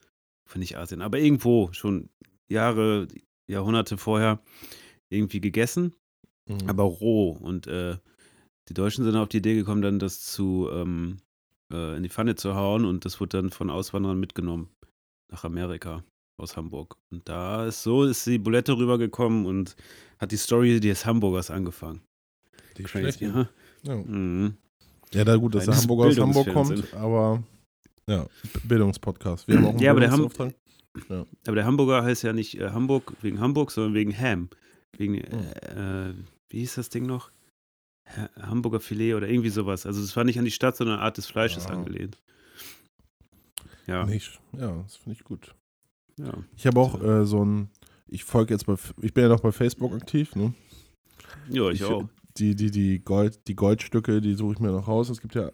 nicht 0.55 0.77
Asien, 0.77 1.01
aber 1.01 1.19
irgendwo 1.19 1.73
schon 1.73 2.11
Jahre, 2.49 3.09
Jahrhunderte 3.47 3.97
vorher 3.97 4.43
irgendwie 5.09 5.41
gegessen, 5.41 5.95
Mhm. 6.47 6.69
aber 6.69 6.83
roh. 6.83 7.31
Und 7.31 7.69
äh, 7.69 7.97
die 8.69 8.75
Deutschen 8.75 9.05
sind 9.05 9.17
auf 9.17 9.29
die 9.29 9.39
Idee 9.39 9.55
gekommen, 9.55 9.81
dann 9.81 9.99
das 10.01 10.21
zu 10.21 10.69
ähm, 10.73 11.19
äh, 11.73 11.97
in 11.97 12.03
die 12.03 12.09
Pfanne 12.09 12.35
zu 12.35 12.55
hauen 12.55 12.85
und 12.85 13.05
das 13.05 13.21
wurde 13.21 13.41
dann 13.41 13.51
von 13.51 13.71
Auswanderern 13.71 14.19
mitgenommen 14.19 14.69
nach 15.31 15.45
Amerika 15.45 16.05
aus 16.39 16.57
Hamburg. 16.57 16.97
Und 17.11 17.29
da 17.29 17.67
ist 17.67 17.83
so 17.83 18.05
ist 18.05 18.27
die 18.27 18.39
Bulette 18.39 18.77
rübergekommen 18.77 19.47
und 19.47 19.77
hat 20.19 20.33
die 20.33 20.37
Story 20.37 20.81
des 20.81 21.05
Hamburgers 21.07 21.51
angefangen. 21.51 22.01
die 22.77 22.83
Crazy, 22.85 23.19
Schlechten. 23.19 23.35
ha? 23.35 23.49
Ja. 23.83 23.97
Mhm. 23.97 24.55
ja, 25.13 25.25
da 25.25 25.37
gut, 25.37 25.55
dass 25.55 25.65
der 25.65 25.75
Reines 25.75 25.83
Hamburger 25.83 26.09
aus 26.11 26.19
Hamburg 26.19 26.53
kommt, 26.53 26.95
aber 26.95 27.43
Ja, 28.07 28.27
Bildungspodcast. 28.65 29.47
Wir 29.49 29.57
haben 29.57 29.67
auch 29.67 29.71
einen 29.71 29.79
Ja, 29.81 29.91
aber 29.91 30.01
der 30.01 30.11
Ham- 30.11 30.29
Bildungsauftrag. 30.29 30.55
Aber 31.47 31.55
der 31.57 31.65
Hamburger 31.65 32.03
heißt 32.05 32.23
ja 32.23 32.33
nicht 32.33 32.59
äh, 32.61 32.71
Hamburg 32.71 33.15
wegen 33.23 33.41
Hamburg, 33.41 33.71
sondern 33.71 33.95
wegen 33.95 34.17
Ham. 34.19 34.49
Wegen, 34.97 35.15
Hm. 35.17 35.23
äh, 35.23 36.09
äh, 36.11 36.15
wie 36.51 36.59
hieß 36.61 36.75
das 36.75 36.89
Ding 36.91 37.07
noch? 37.07 37.31
Ha 38.17 38.29
Hamburger 38.43 38.81
Filet 38.81 39.15
oder 39.15 39.29
irgendwie 39.29 39.49
sowas. 39.49 39.87
Also 39.87 40.03
es 40.03 40.15
war 40.17 40.25
nicht 40.25 40.39
an 40.39 40.45
die 40.45 40.51
Stadt, 40.51 40.77
sondern 40.77 40.97
eine 40.97 41.05
Art 41.05 41.17
des 41.17 41.27
Fleisches 41.27 41.67
Ah. 41.67 41.71
angelehnt. 41.73 42.19
Ja, 43.87 44.05
Nicht, 44.07 44.39
ja, 44.53 44.83
das 44.83 44.97
finde 44.97 45.19
ich 45.19 45.25
gut. 45.25 45.55
Ja. 46.19 46.33
Ich 46.57 46.67
habe 46.67 46.81
auch 46.81 47.03
äh, 47.03 47.25
so 47.25 47.45
ein, 47.45 47.71
ich 48.07 48.25
folge 48.25 48.55
jetzt 48.55 48.67
bei, 48.67 48.75
ich 49.01 49.15
bin 49.15 49.25
ja 49.25 49.29
noch 49.29 49.41
bei 49.41 49.53
Facebook 49.53 49.93
aktiv, 49.93 50.35
ne? 50.37 50.55
Ja, 51.49 51.71
ich, 51.71 51.85
auch. 51.85 52.09
Die, 52.37 52.55
die, 52.55 52.71
die, 52.71 53.01
Gold, 53.01 53.47
die 53.49 53.57
Goldstücke, 53.57 54.21
die 54.21 54.35
suche 54.35 54.55
ich 54.55 54.61
mir 54.61 54.71
noch 54.71 54.89
raus. 54.89 55.11
Es 55.11 55.21
gibt 55.21 55.35
ja 55.35 55.51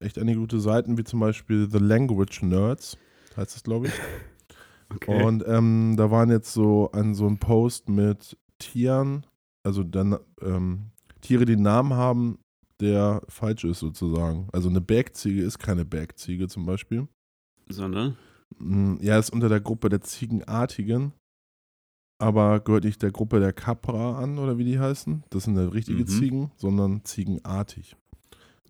echt 0.00 0.18
einige 0.18 0.38
gute 0.38 0.60
Seiten, 0.60 0.96
wie 0.98 1.04
zum 1.04 1.20
Beispiel 1.20 1.68
The 1.70 1.78
Language 1.78 2.42
Nerds, 2.42 2.98
heißt 3.36 3.54
das, 3.54 3.62
glaube 3.62 3.88
ich. 3.88 3.92
Okay. 4.94 5.24
Und 5.24 5.42
ähm, 5.48 5.94
da 5.96 6.10
waren 6.10 6.30
jetzt 6.30 6.52
so 6.52 6.90
ein, 6.92 7.14
so 7.14 7.26
ein 7.26 7.38
Post 7.38 7.88
mit 7.88 8.36
Tieren, 8.58 9.26
also 9.62 9.82
dann 9.82 10.18
ähm, 10.40 10.90
Tiere, 11.20 11.46
die 11.46 11.54
einen 11.54 11.62
Namen 11.62 11.94
haben, 11.94 12.38
der 12.80 13.22
falsch 13.28 13.64
ist 13.64 13.80
sozusagen. 13.80 14.48
Also 14.52 14.68
eine 14.68 14.80
Bergziege 14.80 15.42
ist 15.42 15.58
keine 15.58 15.84
Bergziege 15.84 16.48
zum 16.48 16.66
Beispiel. 16.66 17.08
Sondern? 17.68 18.16
Mm, 18.58 18.96
Ja, 19.00 19.18
ist 19.18 19.30
unter 19.30 19.48
der 19.48 19.60
Gruppe 19.60 19.88
der 19.88 20.00
Ziegenartigen, 20.00 21.12
aber 22.18 22.60
gehört 22.60 22.84
nicht 22.84 23.02
der 23.02 23.10
Gruppe 23.12 23.40
der 23.40 23.52
Capra 23.52 24.18
an 24.18 24.38
oder 24.38 24.56
wie 24.58 24.64
die 24.64 24.78
heißen. 24.78 25.24
Das 25.30 25.44
sind 25.44 25.56
ja 25.56 25.68
richtige 25.68 26.02
Mhm. 26.02 26.06
Ziegen, 26.06 26.52
sondern 26.56 27.04
ziegenartig. 27.04 27.96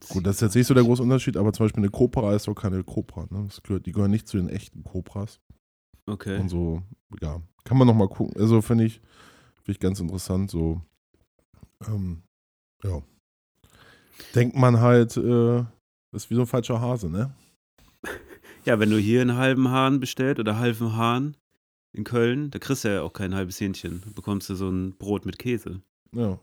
Gut, 0.08 0.26
das 0.26 0.36
ist 0.36 0.40
jetzt 0.42 0.54
nicht 0.56 0.66
so 0.66 0.74
der 0.74 0.82
große 0.84 1.02
Unterschied, 1.02 1.36
aber 1.36 1.52
zum 1.52 1.64
Beispiel 1.64 1.82
eine 1.82 1.90
Cobra 1.90 2.34
ist 2.34 2.46
doch 2.46 2.54
keine 2.54 2.82
Cobra. 2.84 3.26
Ne? 3.30 3.44
Das 3.46 3.62
gehört, 3.62 3.86
die 3.86 3.92
gehören 3.92 4.10
nicht 4.10 4.28
zu 4.28 4.36
den 4.36 4.48
echten 4.48 4.82
Cobras. 4.84 5.40
Okay. 6.06 6.38
Und 6.38 6.48
so, 6.50 6.82
ja, 7.22 7.40
kann 7.64 7.78
man 7.78 7.86
nochmal 7.86 8.08
gucken. 8.08 8.38
Also 8.38 8.60
finde 8.60 8.84
ich, 8.84 9.00
finde 9.62 9.72
ich 9.72 9.80
ganz 9.80 10.00
interessant. 10.00 10.50
So, 10.50 10.82
ähm, 11.86 12.22
ja. 12.82 13.00
Denkt 14.34 14.56
man 14.56 14.80
halt, 14.80 15.16
äh, 15.16 15.64
das 16.12 16.24
ist 16.24 16.30
wie 16.30 16.34
so 16.34 16.42
ein 16.42 16.46
falscher 16.46 16.80
Hase, 16.80 17.08
ne? 17.08 17.34
Ja, 18.64 18.78
wenn 18.80 18.90
du 18.90 18.96
hier 18.98 19.20
einen 19.20 19.36
halben 19.36 19.70
Hahn 19.70 20.00
bestellt 20.00 20.38
oder 20.38 20.58
halben 20.58 20.96
Hahn 20.96 21.36
in 21.92 22.04
Köln, 22.04 22.50
da 22.50 22.58
kriegst 22.58 22.84
du 22.84 22.88
ja 22.88 23.02
auch 23.02 23.12
kein 23.12 23.34
halbes 23.34 23.60
Hähnchen. 23.60 24.02
Da 24.04 24.10
bekommst 24.14 24.48
du 24.48 24.54
so 24.54 24.68
ein 24.68 24.96
Brot 24.96 25.26
mit 25.26 25.38
Käse. 25.38 25.82
Ja. 26.14 26.38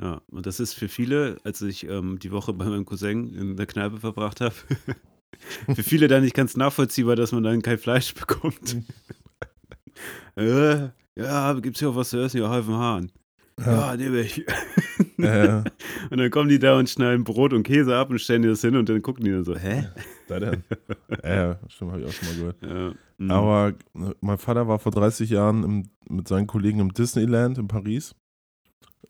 Ja, 0.00 0.22
und 0.30 0.46
das 0.46 0.58
ist 0.58 0.72
für 0.72 0.88
viele, 0.88 1.36
als 1.44 1.60
ich 1.60 1.86
ähm, 1.86 2.18
die 2.18 2.32
Woche 2.32 2.54
bei 2.54 2.64
meinem 2.64 2.86
Cousin 2.86 3.34
in 3.34 3.56
der 3.56 3.66
Kneipe 3.66 3.98
verbracht 3.98 4.40
habe, 4.40 4.54
für 5.74 5.82
viele 5.82 6.08
dann 6.08 6.22
nicht 6.22 6.34
ganz 6.34 6.56
nachvollziehbar, 6.56 7.14
dass 7.14 7.32
man 7.32 7.42
dann 7.42 7.60
kein 7.60 7.78
Fleisch 7.78 8.14
bekommt. 8.18 8.78
äh, 10.36 10.88
ja, 11.14 11.52
gibt's 11.60 11.80
hier 11.80 11.90
auch 11.90 11.96
was 11.96 12.08
zu 12.08 12.18
essen? 12.18 12.40
Ja, 12.40 12.48
halben 12.48 12.74
Hahn. 12.74 13.12
Ja, 13.60 13.94
nehme 13.94 14.20
ich. 14.22 14.44
Äh, 15.22 15.62
Und 16.10 16.18
dann 16.18 16.30
kommen 16.30 16.48
die 16.48 16.58
da 16.58 16.78
und 16.78 16.88
schneiden 16.90 17.24
Brot 17.24 17.52
und 17.52 17.62
Käse 17.62 17.96
ab 17.96 18.10
und 18.10 18.18
stellen 18.20 18.42
dir 18.42 18.48
das 18.50 18.60
hin 18.60 18.76
und 18.76 18.88
dann 18.88 19.02
gucken 19.02 19.24
die 19.24 19.30
dann 19.30 19.44
so, 19.44 19.56
hä? 19.56 19.88
da 20.28 20.40
denn? 20.40 20.64
ja, 21.24 21.58
stimmt, 21.68 21.92
habe 21.92 22.02
ich 22.02 22.08
auch 22.08 22.12
schon 22.12 22.28
mal 22.28 22.36
gehört. 22.36 22.62
Ja, 22.62 22.94
mm. 23.18 23.30
Aber 23.30 23.68
äh, 23.94 24.14
mein 24.20 24.38
Vater 24.38 24.68
war 24.68 24.78
vor 24.78 24.92
30 24.92 25.30
Jahren 25.30 25.62
im, 25.64 25.90
mit 26.08 26.28
seinen 26.28 26.46
Kollegen 26.46 26.80
im 26.80 26.92
Disneyland 26.92 27.58
in 27.58 27.68
Paris. 27.68 28.14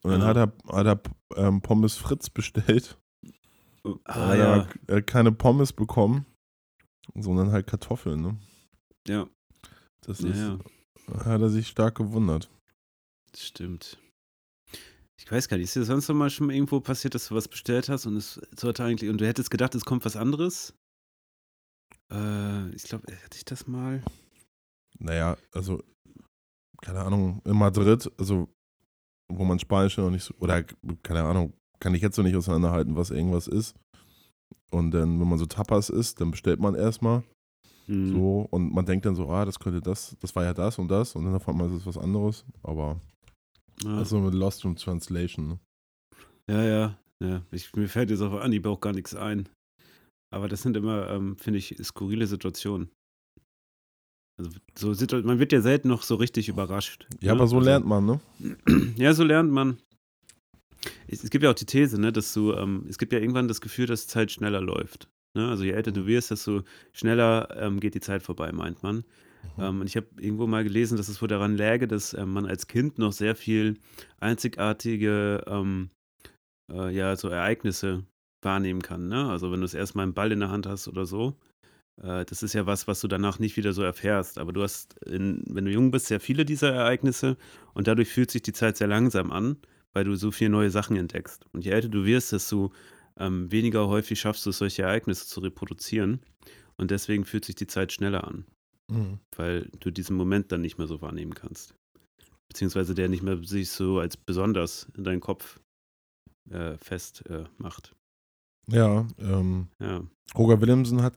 Und 0.02 0.10
dann 0.12 0.22
Ah. 0.22 0.26
hat 0.26 0.36
er, 0.36 0.52
hat 0.76 0.86
er 0.86 1.00
ähm, 1.46 1.60
Pommes 1.62 1.96
Fritz 1.96 2.28
bestellt. 2.30 2.98
ah, 4.04 4.32
er, 4.32 4.36
ja. 4.36 4.56
hat, 4.56 4.68
er 4.86 4.96
hat 4.98 5.06
keine 5.06 5.32
Pommes 5.32 5.72
bekommen, 5.72 6.26
sondern 7.14 7.52
halt 7.52 7.66
Kartoffeln. 7.66 8.20
Ne? 8.20 8.36
ja, 9.08 9.26
Das 10.02 10.20
ja, 10.20 10.28
ist, 10.30 10.38
ja, 10.38 11.24
hat 11.24 11.40
er 11.40 11.48
sich 11.50 11.68
stark 11.68 11.96
gewundert. 11.96 12.50
stimmt. 13.36 13.98
Ich 15.24 15.30
weiß 15.30 15.48
gar 15.48 15.56
nicht, 15.56 15.64
ist 15.64 15.76
dir 15.76 15.84
sonst 15.84 16.08
noch 16.08 16.16
mal 16.16 16.30
schon 16.30 16.50
irgendwo 16.50 16.80
passiert, 16.80 17.14
dass 17.14 17.28
du 17.28 17.34
was 17.34 17.46
bestellt 17.46 17.88
hast 17.88 18.06
und 18.06 18.16
es 18.16 18.40
sollte 18.58 18.84
eigentlich, 18.84 19.08
und 19.08 19.20
du 19.20 19.26
hättest 19.26 19.50
gedacht, 19.50 19.74
es 19.74 19.84
kommt 19.84 20.04
was 20.04 20.16
anderes? 20.16 20.74
Äh, 22.12 22.70
ich 22.74 22.82
glaube, 22.82 23.06
hatte 23.06 23.36
ich 23.36 23.44
das 23.44 23.66
mal? 23.66 24.02
Naja, 24.98 25.36
also, 25.52 25.82
keine 26.82 27.00
Ahnung, 27.00 27.40
in 27.44 27.56
Madrid, 27.56 28.10
also, 28.18 28.48
wo 29.32 29.44
man 29.44 29.58
Spanisch 29.60 29.96
noch 29.96 30.10
nicht 30.10 30.24
so, 30.24 30.34
oder, 30.40 30.64
keine 31.02 31.22
Ahnung, 31.22 31.54
kann 31.80 31.94
ich 31.94 32.02
jetzt 32.02 32.16
noch 32.16 32.24
nicht 32.24 32.36
auseinanderhalten, 32.36 32.96
was 32.96 33.10
irgendwas 33.10 33.46
ist. 33.46 33.76
Und 34.70 34.90
dann, 34.90 35.20
wenn 35.20 35.28
man 35.28 35.38
so 35.38 35.46
Tapas 35.46 35.88
isst, 35.88 36.20
dann 36.20 36.30
bestellt 36.30 36.60
man 36.60 36.74
erstmal 36.74 37.22
Hm. 37.86 38.12
so 38.12 38.46
und 38.50 38.72
man 38.72 38.86
denkt 38.86 39.06
dann 39.06 39.16
so, 39.16 39.28
ah, 39.28 39.44
das 39.44 39.58
könnte 39.58 39.80
das, 39.80 40.16
das 40.20 40.34
war 40.36 40.44
ja 40.44 40.54
das 40.54 40.78
und 40.78 40.88
das 40.88 41.16
und 41.16 41.24
dann 41.24 41.40
einmal 41.40 41.68
ist 41.68 41.80
es 41.80 41.86
was 41.86 41.98
anderes. 41.98 42.44
Aber, 42.62 43.00
ja. 43.84 43.96
also 43.98 44.18
mit 44.20 44.34
Lost 44.34 44.64
in 44.64 44.76
Translation. 44.76 45.48
Ne? 45.48 45.58
ja, 46.50 46.62
ja, 46.64 46.98
ja. 47.24 47.42
Ich, 47.50 47.72
mir 47.74 47.88
fällt 47.88 48.10
jetzt 48.10 48.20
auf 48.20 48.32
Anhieb 48.40 48.66
auch 48.66 48.80
gar 48.80 48.92
nichts 48.92 49.14
ein. 49.14 49.48
Aber 50.34 50.48
das 50.48 50.62
sind 50.62 50.76
immer, 50.76 51.08
ähm, 51.10 51.36
finde 51.36 51.58
ich, 51.58 51.76
skurrile 51.82 52.26
Situationen. 52.26 52.88
Also 54.40 54.50
so 54.78 54.94
Situ- 54.94 55.22
man 55.22 55.38
wird 55.38 55.52
ja 55.52 55.60
selten 55.60 55.88
noch 55.88 56.02
so 56.02 56.14
richtig 56.14 56.48
überrascht. 56.48 57.06
Ja, 57.20 57.34
ne? 57.34 57.40
aber 57.40 57.46
so 57.48 57.56
Also- 57.56 57.66
lernt 57.68 57.86
man, 57.86 58.06
ne? 58.06 58.20
Ja, 58.96 59.12
so 59.14 59.24
lernt 59.24 59.52
man. 59.52 59.78
Es, 61.06 61.22
es 61.22 61.30
gibt 61.30 61.44
ja 61.44 61.50
auch 61.50 61.54
die 61.54 61.66
These, 61.66 62.00
ne, 62.00 62.12
dass 62.12 62.32
du, 62.32 62.52
ähm, 62.54 62.86
es 62.88 62.98
gibt 62.98 63.12
ja 63.12 63.18
irgendwann 63.20 63.46
das 63.46 63.60
Gefühl, 63.60 63.86
dass 63.86 64.06
Zeit 64.08 64.32
schneller 64.32 64.60
läuft. 64.60 65.08
Ne? 65.36 65.48
Also 65.48 65.64
je 65.64 65.70
älter 65.72 65.92
du 65.92 66.06
wirst, 66.06 66.30
desto 66.30 66.62
schneller 66.92 67.54
ähm, 67.56 67.78
geht 67.78 67.94
die 67.94 68.00
Zeit 68.00 68.22
vorbei, 68.22 68.50
meint 68.52 68.82
man. 68.82 69.04
Ähm, 69.58 69.80
und 69.80 69.86
ich 69.86 69.96
habe 69.96 70.06
irgendwo 70.18 70.46
mal 70.46 70.64
gelesen, 70.64 70.96
dass 70.96 71.08
es 71.08 71.20
wohl 71.20 71.28
daran 71.28 71.56
läge, 71.56 71.88
dass 71.88 72.14
ähm, 72.14 72.32
man 72.32 72.46
als 72.46 72.66
Kind 72.66 72.98
noch 72.98 73.12
sehr 73.12 73.34
viel 73.34 73.78
einzigartige 74.20 75.44
ähm, 75.46 75.90
äh, 76.70 76.94
ja, 76.94 77.16
so 77.16 77.28
Ereignisse 77.28 78.04
wahrnehmen 78.42 78.82
kann. 78.82 79.08
Ne? 79.08 79.30
Also 79.30 79.52
wenn 79.52 79.60
du 79.60 79.64
das 79.64 79.74
erstmal 79.74 80.04
einen 80.04 80.14
Ball 80.14 80.32
in 80.32 80.40
der 80.40 80.50
Hand 80.50 80.66
hast 80.66 80.88
oder 80.88 81.06
so, 81.06 81.36
äh, 82.02 82.24
das 82.24 82.42
ist 82.42 82.54
ja 82.54 82.66
was, 82.66 82.88
was 82.88 83.00
du 83.00 83.08
danach 83.08 83.38
nicht 83.38 83.56
wieder 83.56 83.72
so 83.72 83.82
erfährst. 83.82 84.38
Aber 84.38 84.52
du 84.52 84.62
hast, 84.62 84.98
in, 85.04 85.44
wenn 85.48 85.64
du 85.64 85.70
jung 85.70 85.90
bist, 85.90 86.06
sehr 86.06 86.20
viele 86.20 86.44
dieser 86.44 86.72
Ereignisse 86.72 87.36
und 87.74 87.86
dadurch 87.86 88.08
fühlt 88.08 88.30
sich 88.30 88.42
die 88.42 88.52
Zeit 88.52 88.76
sehr 88.76 88.88
langsam 88.88 89.30
an, 89.30 89.56
weil 89.92 90.04
du 90.04 90.14
so 90.14 90.30
viele 90.30 90.50
neue 90.50 90.70
Sachen 90.70 90.96
entdeckst. 90.96 91.46
Und 91.52 91.64
je 91.64 91.72
älter 91.72 91.88
du 91.88 92.04
wirst, 92.04 92.32
desto 92.32 92.72
ähm, 93.18 93.50
weniger 93.52 93.88
häufig 93.88 94.20
schaffst 94.20 94.46
du 94.46 94.50
es, 94.50 94.58
solche 94.58 94.82
Ereignisse 94.82 95.26
zu 95.26 95.40
reproduzieren. 95.40 96.20
Und 96.76 96.90
deswegen 96.90 97.24
fühlt 97.24 97.44
sich 97.44 97.54
die 97.54 97.66
Zeit 97.66 97.92
schneller 97.92 98.26
an, 98.26 98.46
Mhm. 98.92 99.18
weil 99.36 99.70
du 99.80 99.90
diesen 99.90 100.16
Moment 100.16 100.52
dann 100.52 100.60
nicht 100.60 100.78
mehr 100.78 100.86
so 100.86 101.00
wahrnehmen 101.00 101.34
kannst. 101.34 101.74
Beziehungsweise 102.48 102.94
der 102.94 103.08
nicht 103.08 103.22
mehr 103.22 103.42
sich 103.42 103.70
so 103.70 103.98
als 103.98 104.16
besonders 104.16 104.88
in 104.96 105.04
deinen 105.04 105.20
Kopf 105.20 105.60
äh, 106.50 106.76
fest 106.76 107.24
äh, 107.28 107.44
macht. 107.58 107.94
Ja, 108.68 109.06
ähm, 109.18 109.68
Ja. 109.80 110.02
Roger 110.36 110.60
Willemsen 110.60 111.02
hat 111.02 111.14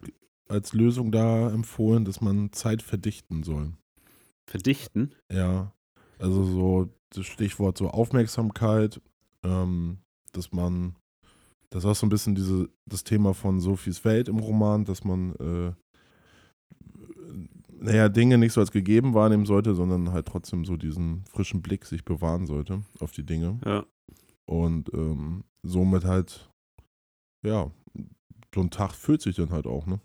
als 0.48 0.74
Lösung 0.74 1.12
da 1.12 1.50
empfohlen, 1.52 2.06
dass 2.06 2.22
man 2.22 2.52
Zeit 2.52 2.82
verdichten 2.82 3.44
soll. 3.44 3.74
Verdichten? 4.48 5.14
Ja, 5.32 5.74
also 6.20 6.44
so 6.44 6.90
das 7.10 7.26
Stichwort 7.26 7.78
so 7.78 7.90
Aufmerksamkeit, 7.90 9.02
ähm, 9.44 10.00
dass 10.32 10.52
man, 10.52 10.96
das 11.70 11.86
auch 11.86 11.96
so 11.96 12.06
ein 12.06 12.10
bisschen 12.10 12.36
diese, 12.36 12.70
das 12.86 13.04
Thema 13.04 13.34
von 13.34 13.60
Sophies 13.60 14.06
Welt 14.06 14.28
im 14.28 14.40
Roman, 14.40 14.86
dass 14.86 15.04
man, 15.04 15.34
äh, 15.36 15.74
naja, 17.80 18.10
Dinge 18.10 18.38
nicht 18.38 18.54
so 18.54 18.62
als 18.62 18.72
gegeben 18.72 19.14
wahrnehmen 19.14 19.46
sollte, 19.46 19.76
sondern 19.76 20.12
halt 20.12 20.28
trotzdem 20.28 20.66
so 20.66 20.78
diesen 20.78 21.26
frischen 21.26 21.62
Blick 21.62 21.86
sich 21.86 22.06
bewahren 22.06 22.46
sollte 22.46 22.82
auf 23.00 23.12
die 23.12 23.26
Dinge. 23.26 23.60
Ja. 23.66 23.86
Und 24.46 24.94
ähm, 24.94 25.44
somit 25.64 26.06
halt, 26.06 26.50
ja, 27.44 27.72
so 28.54 28.62
ein 28.62 28.70
Tag 28.70 28.94
fühlt 28.94 29.22
sich 29.22 29.36
dann 29.36 29.50
halt 29.50 29.66
auch, 29.68 29.86
ne? 29.86 30.00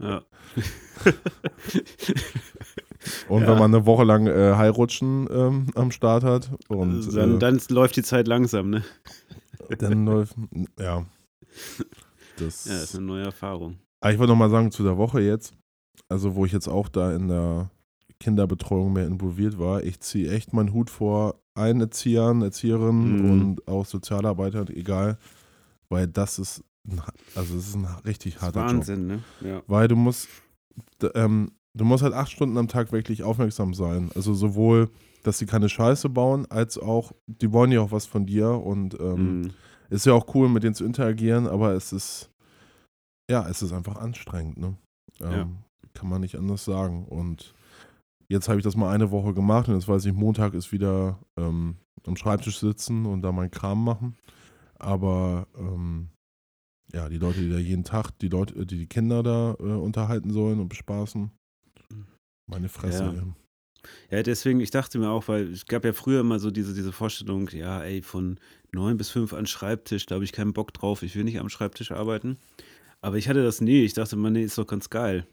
Ja. 0.00 0.22
Und 3.28 3.42
Ja. 3.42 3.48
wenn 3.48 3.58
man 3.58 3.74
eine 3.74 3.84
Woche 3.86 4.04
lang 4.04 4.26
äh, 4.26 4.54
Heirutschen 4.56 5.28
ähm, 5.30 5.66
am 5.74 5.90
Start 5.90 6.24
hat 6.24 6.50
und 6.68 7.14
dann, 7.14 7.36
äh, 7.36 7.38
dann 7.38 7.60
läuft 7.68 7.96
die 7.96 8.02
Zeit 8.02 8.26
langsam, 8.28 8.70
ne? 8.70 8.82
dann 9.78 10.06
läuft, 10.06 10.36
ja. 10.78 11.04
Das, 12.36 12.64
Ja, 12.64 12.82
ist 12.82 12.96
eine 12.96 13.04
neue 13.06 13.24
Erfahrung. 13.24 13.78
Aber 14.00 14.12
ich 14.12 14.18
wollte 14.18 14.32
nochmal 14.32 14.50
sagen, 14.50 14.70
zu 14.72 14.82
der 14.82 14.96
Woche 14.96 15.20
jetzt, 15.20 15.54
also 16.08 16.34
wo 16.34 16.44
ich 16.44 16.52
jetzt 16.52 16.68
auch 16.68 16.88
da 16.88 17.14
in 17.14 17.28
der 17.28 17.70
Kinderbetreuung 18.20 18.92
mehr 18.92 19.06
involviert 19.06 19.58
war, 19.58 19.82
ich 19.82 20.00
ziehe 20.00 20.30
echt 20.32 20.52
meinen 20.52 20.72
Hut 20.72 20.90
vor 20.90 21.40
allen 21.54 21.80
Erziehern, 21.80 22.42
Erzieherinnen 22.42 23.18
Mhm. 23.18 23.30
und 23.30 23.68
auch 23.68 23.86
Sozialarbeitern, 23.86 24.68
egal, 24.68 25.18
weil 25.88 26.06
das 26.08 26.38
ist, 26.38 26.64
ein, 26.88 27.00
also 27.34 27.56
es 27.56 27.68
ist 27.68 27.74
ein 27.76 27.84
richtig 28.04 28.40
harter 28.40 28.60
Job. 28.66 28.76
Wahnsinn, 28.80 29.06
ne? 29.06 29.20
Ja. 29.40 29.62
Weil 29.66 29.88
du 29.88 29.96
musst, 29.96 30.28
ähm, 31.14 31.52
du 31.74 31.84
musst 31.84 32.02
halt 32.02 32.14
acht 32.14 32.30
Stunden 32.32 32.56
am 32.58 32.68
Tag 32.68 32.92
wirklich 32.92 33.22
aufmerksam 33.22 33.74
sein. 33.74 34.10
Also 34.14 34.34
sowohl, 34.34 34.90
dass 35.22 35.38
sie 35.38 35.46
keine 35.46 35.68
Scheiße 35.68 36.08
bauen, 36.08 36.46
als 36.50 36.76
auch, 36.78 37.12
die 37.26 37.52
wollen 37.52 37.72
ja 37.72 37.80
auch 37.80 37.92
was 37.92 38.06
von 38.06 38.26
dir 38.26 38.48
und 38.50 38.98
ähm, 39.00 39.40
Mhm. 39.42 39.50
ist 39.90 40.06
ja 40.06 40.12
auch 40.12 40.34
cool, 40.34 40.48
mit 40.48 40.62
denen 40.62 40.74
zu 40.74 40.84
interagieren, 40.84 41.46
aber 41.46 41.72
es 41.72 41.92
ist, 41.92 42.30
ja, 43.30 43.48
es 43.48 43.62
ist 43.62 43.72
einfach 43.72 43.96
anstrengend, 43.96 44.56
ne? 44.58 44.76
Ähm, 45.20 45.30
Ja. 45.32 45.48
Kann 45.94 46.08
man 46.08 46.20
nicht 46.20 46.36
anders 46.36 46.64
sagen. 46.64 47.06
Und 47.06 47.54
jetzt 48.28 48.48
habe 48.48 48.58
ich 48.58 48.64
das 48.64 48.76
mal 48.76 48.92
eine 48.92 49.10
Woche 49.10 49.32
gemacht 49.34 49.68
und 49.68 49.74
jetzt 49.74 49.88
weiß 49.88 50.04
ich, 50.06 50.12
Montag 50.12 50.54
ist 50.54 50.72
wieder 50.72 51.18
ähm, 51.36 51.76
am 52.06 52.16
Schreibtisch 52.16 52.58
sitzen 52.58 53.06
und 53.06 53.22
da 53.22 53.32
meinen 53.32 53.50
Kram 53.50 53.82
machen. 53.82 54.16
Aber 54.78 55.46
ähm, 55.56 56.08
ja, 56.92 57.08
die 57.08 57.18
Leute, 57.18 57.40
die 57.40 57.50
da 57.50 57.58
jeden 57.58 57.84
Tag 57.84 58.10
die 58.18 58.28
Leute, 58.28 58.66
die 58.66 58.78
die 58.78 58.86
Kinder 58.86 59.22
da 59.22 59.56
äh, 59.58 59.62
unterhalten 59.62 60.30
sollen 60.30 60.60
und 60.60 60.68
bespaßen. 60.68 61.30
Meine 62.46 62.68
Fresse. 62.68 63.14
Ja. 63.16 63.22
Ja, 64.10 64.22
deswegen, 64.22 64.60
ich 64.60 64.70
dachte 64.70 64.98
mir 64.98 65.10
auch, 65.10 65.28
weil 65.28 65.52
es 65.52 65.66
gab 65.66 65.84
ja 65.84 65.92
früher 65.92 66.20
immer 66.20 66.38
so 66.38 66.50
diese, 66.50 66.74
diese 66.74 66.92
Vorstellung, 66.92 67.48
ja, 67.50 67.82
ey, 67.82 68.00
von 68.00 68.38
neun 68.72 68.96
bis 68.96 69.10
fünf 69.10 69.32
an 69.34 69.46
Schreibtisch, 69.46 70.06
da 70.06 70.14
habe 70.14 70.24
ich 70.24 70.32
keinen 70.32 70.52
Bock 70.52 70.72
drauf, 70.72 71.02
ich 71.02 71.14
will 71.16 71.24
nicht 71.24 71.38
am 71.38 71.48
Schreibtisch 71.48 71.92
arbeiten. 71.92 72.38
Aber 73.04 73.18
ich 73.18 73.28
hatte 73.28 73.44
das 73.44 73.60
nie. 73.60 73.84
Ich 73.84 73.92
dachte 73.92 74.16
mir, 74.16 74.30
nee, 74.30 74.44
ist 74.44 74.56
doch 74.56 74.66
ganz 74.66 74.88
geil. 74.88 75.26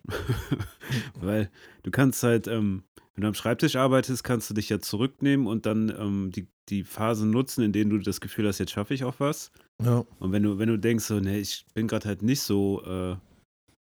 Weil 1.21 1.49
du 1.83 1.91
kannst 1.91 2.21
halt, 2.21 2.45
ähm, 2.47 2.83
wenn 3.15 3.21
du 3.21 3.29
am 3.29 3.33
Schreibtisch 3.33 3.77
arbeitest, 3.77 4.25
kannst 4.25 4.49
du 4.49 4.53
dich 4.53 4.67
ja 4.67 4.81
zurücknehmen 4.81 5.47
und 5.47 5.65
dann 5.65 5.87
ähm, 5.97 6.31
die, 6.35 6.49
die 6.67 6.83
Phasen 6.83 7.31
nutzen, 7.31 7.63
in 7.63 7.71
denen 7.71 7.89
du 7.89 7.97
das 7.99 8.19
Gefühl 8.19 8.45
hast, 8.45 8.59
jetzt 8.59 8.73
schaffe 8.73 8.93
ich 8.93 9.05
auch 9.05 9.15
was. 9.19 9.53
Ja, 9.81 10.03
Und 10.19 10.33
wenn 10.33 10.43
du, 10.43 10.59
wenn 10.59 10.67
du 10.67 10.77
denkst, 10.77 11.05
so, 11.05 11.21
nee, 11.21 11.39
ich 11.39 11.65
bin 11.73 11.87
gerade 11.87 12.09
halt 12.09 12.23
nicht 12.23 12.41
so, 12.41 12.83
äh, 12.83 13.15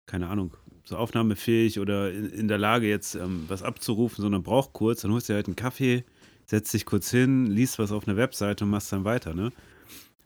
keine 0.07 0.28
Ahnung, 0.28 0.57
so 0.84 0.97
aufnahmefähig 0.97 1.80
oder 1.80 2.12
in, 2.12 2.30
in 2.30 2.47
der 2.47 2.59
Lage, 2.59 2.88
jetzt 2.88 3.16
ähm, 3.16 3.47
was 3.49 3.64
abzurufen, 3.64 4.22
sondern 4.22 4.45
brauch 4.45 4.72
kurz, 4.72 5.01
dann 5.01 5.11
holst 5.11 5.28
du 5.28 5.32
dir 5.32 5.38
halt 5.38 5.49
einen 5.49 5.57
Kaffee, 5.57 6.05
setzt 6.47 6.72
dich 6.72 6.86
kurz 6.86 7.11
hin, 7.11 7.47
liest 7.47 7.80
was 7.80 7.91
auf 7.91 8.07
einer 8.07 8.16
Webseite 8.16 8.62
und 8.62 8.70
machst 8.70 8.93
dann 8.93 9.03
weiter, 9.03 9.34
ne? 9.34 9.51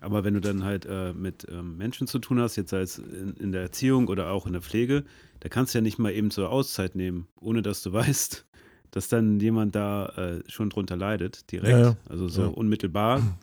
Aber 0.04 0.22
wenn 0.24 0.34
du 0.34 0.40
dann 0.40 0.64
halt 0.64 0.86
äh, 0.86 1.12
mit 1.12 1.46
ähm, 1.50 1.76
Menschen 1.76 2.06
zu 2.06 2.18
tun 2.18 2.38
hast, 2.40 2.56
jetzt 2.56 2.70
sei 2.70 2.80
es 2.82 2.98
in, 2.98 3.34
in 3.38 3.52
der 3.52 3.62
Erziehung 3.62 4.08
oder 4.08 4.30
auch 4.30 4.46
in 4.46 4.52
der 4.52 4.62
Pflege, 4.62 5.04
da 5.40 5.48
kannst 5.48 5.74
du 5.74 5.78
ja 5.78 5.82
nicht 5.82 5.98
mal 5.98 6.12
eben 6.12 6.30
so 6.30 6.46
Auszeit 6.46 6.94
nehmen, 6.94 7.26
ohne 7.40 7.62
dass 7.62 7.82
du 7.82 7.92
weißt, 7.94 8.46
dass 8.90 9.08
dann 9.08 9.40
jemand 9.40 9.74
da 9.74 10.06
äh, 10.10 10.42
schon 10.46 10.70
drunter 10.70 10.96
leidet, 10.96 11.50
direkt. 11.50 11.72
Ja, 11.72 11.80
ja. 11.90 11.96
Also 12.08 12.28
so 12.28 12.42
Ja. 12.42 12.48
unmittelbar. 12.48 13.38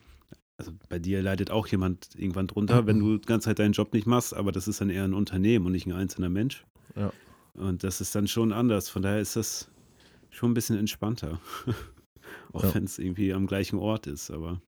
Also 0.57 0.71
bei 0.89 0.99
dir 0.99 1.23
leidet 1.23 1.49
auch 1.49 1.65
jemand 1.67 2.09
irgendwann 2.15 2.45
drunter, 2.47 2.85
wenn 2.85 2.99
du 2.99 3.17
die 3.17 3.25
ganze 3.25 3.45
Zeit 3.45 3.57
deinen 3.57 3.71
Job 3.73 3.93
nicht 3.93 4.05
machst, 4.05 4.35
aber 4.35 4.51
das 4.51 4.67
ist 4.67 4.79
dann 4.79 4.91
eher 4.91 5.03
ein 5.03 5.15
Unternehmen 5.15 5.65
und 5.65 5.71
nicht 5.71 5.87
ein 5.87 5.91
einzelner 5.93 6.29
Mensch. 6.29 6.63
Ja. 6.95 7.11
Und 7.55 7.83
das 7.83 7.99
ist 7.99 8.13
dann 8.13 8.27
schon 8.27 8.53
anders. 8.53 8.87
Von 8.87 9.01
daher 9.01 9.19
ist 9.19 9.35
das 9.35 9.69
schon 10.29 10.51
ein 10.51 10.53
bisschen 10.53 10.77
entspannter. 10.77 11.41
auch 12.53 12.75
wenn 12.75 12.83
es 12.83 12.99
irgendwie 12.99 13.33
am 13.33 13.47
gleichen 13.47 13.79
Ort 13.79 14.07
ist, 14.07 14.29
aber 14.29 14.61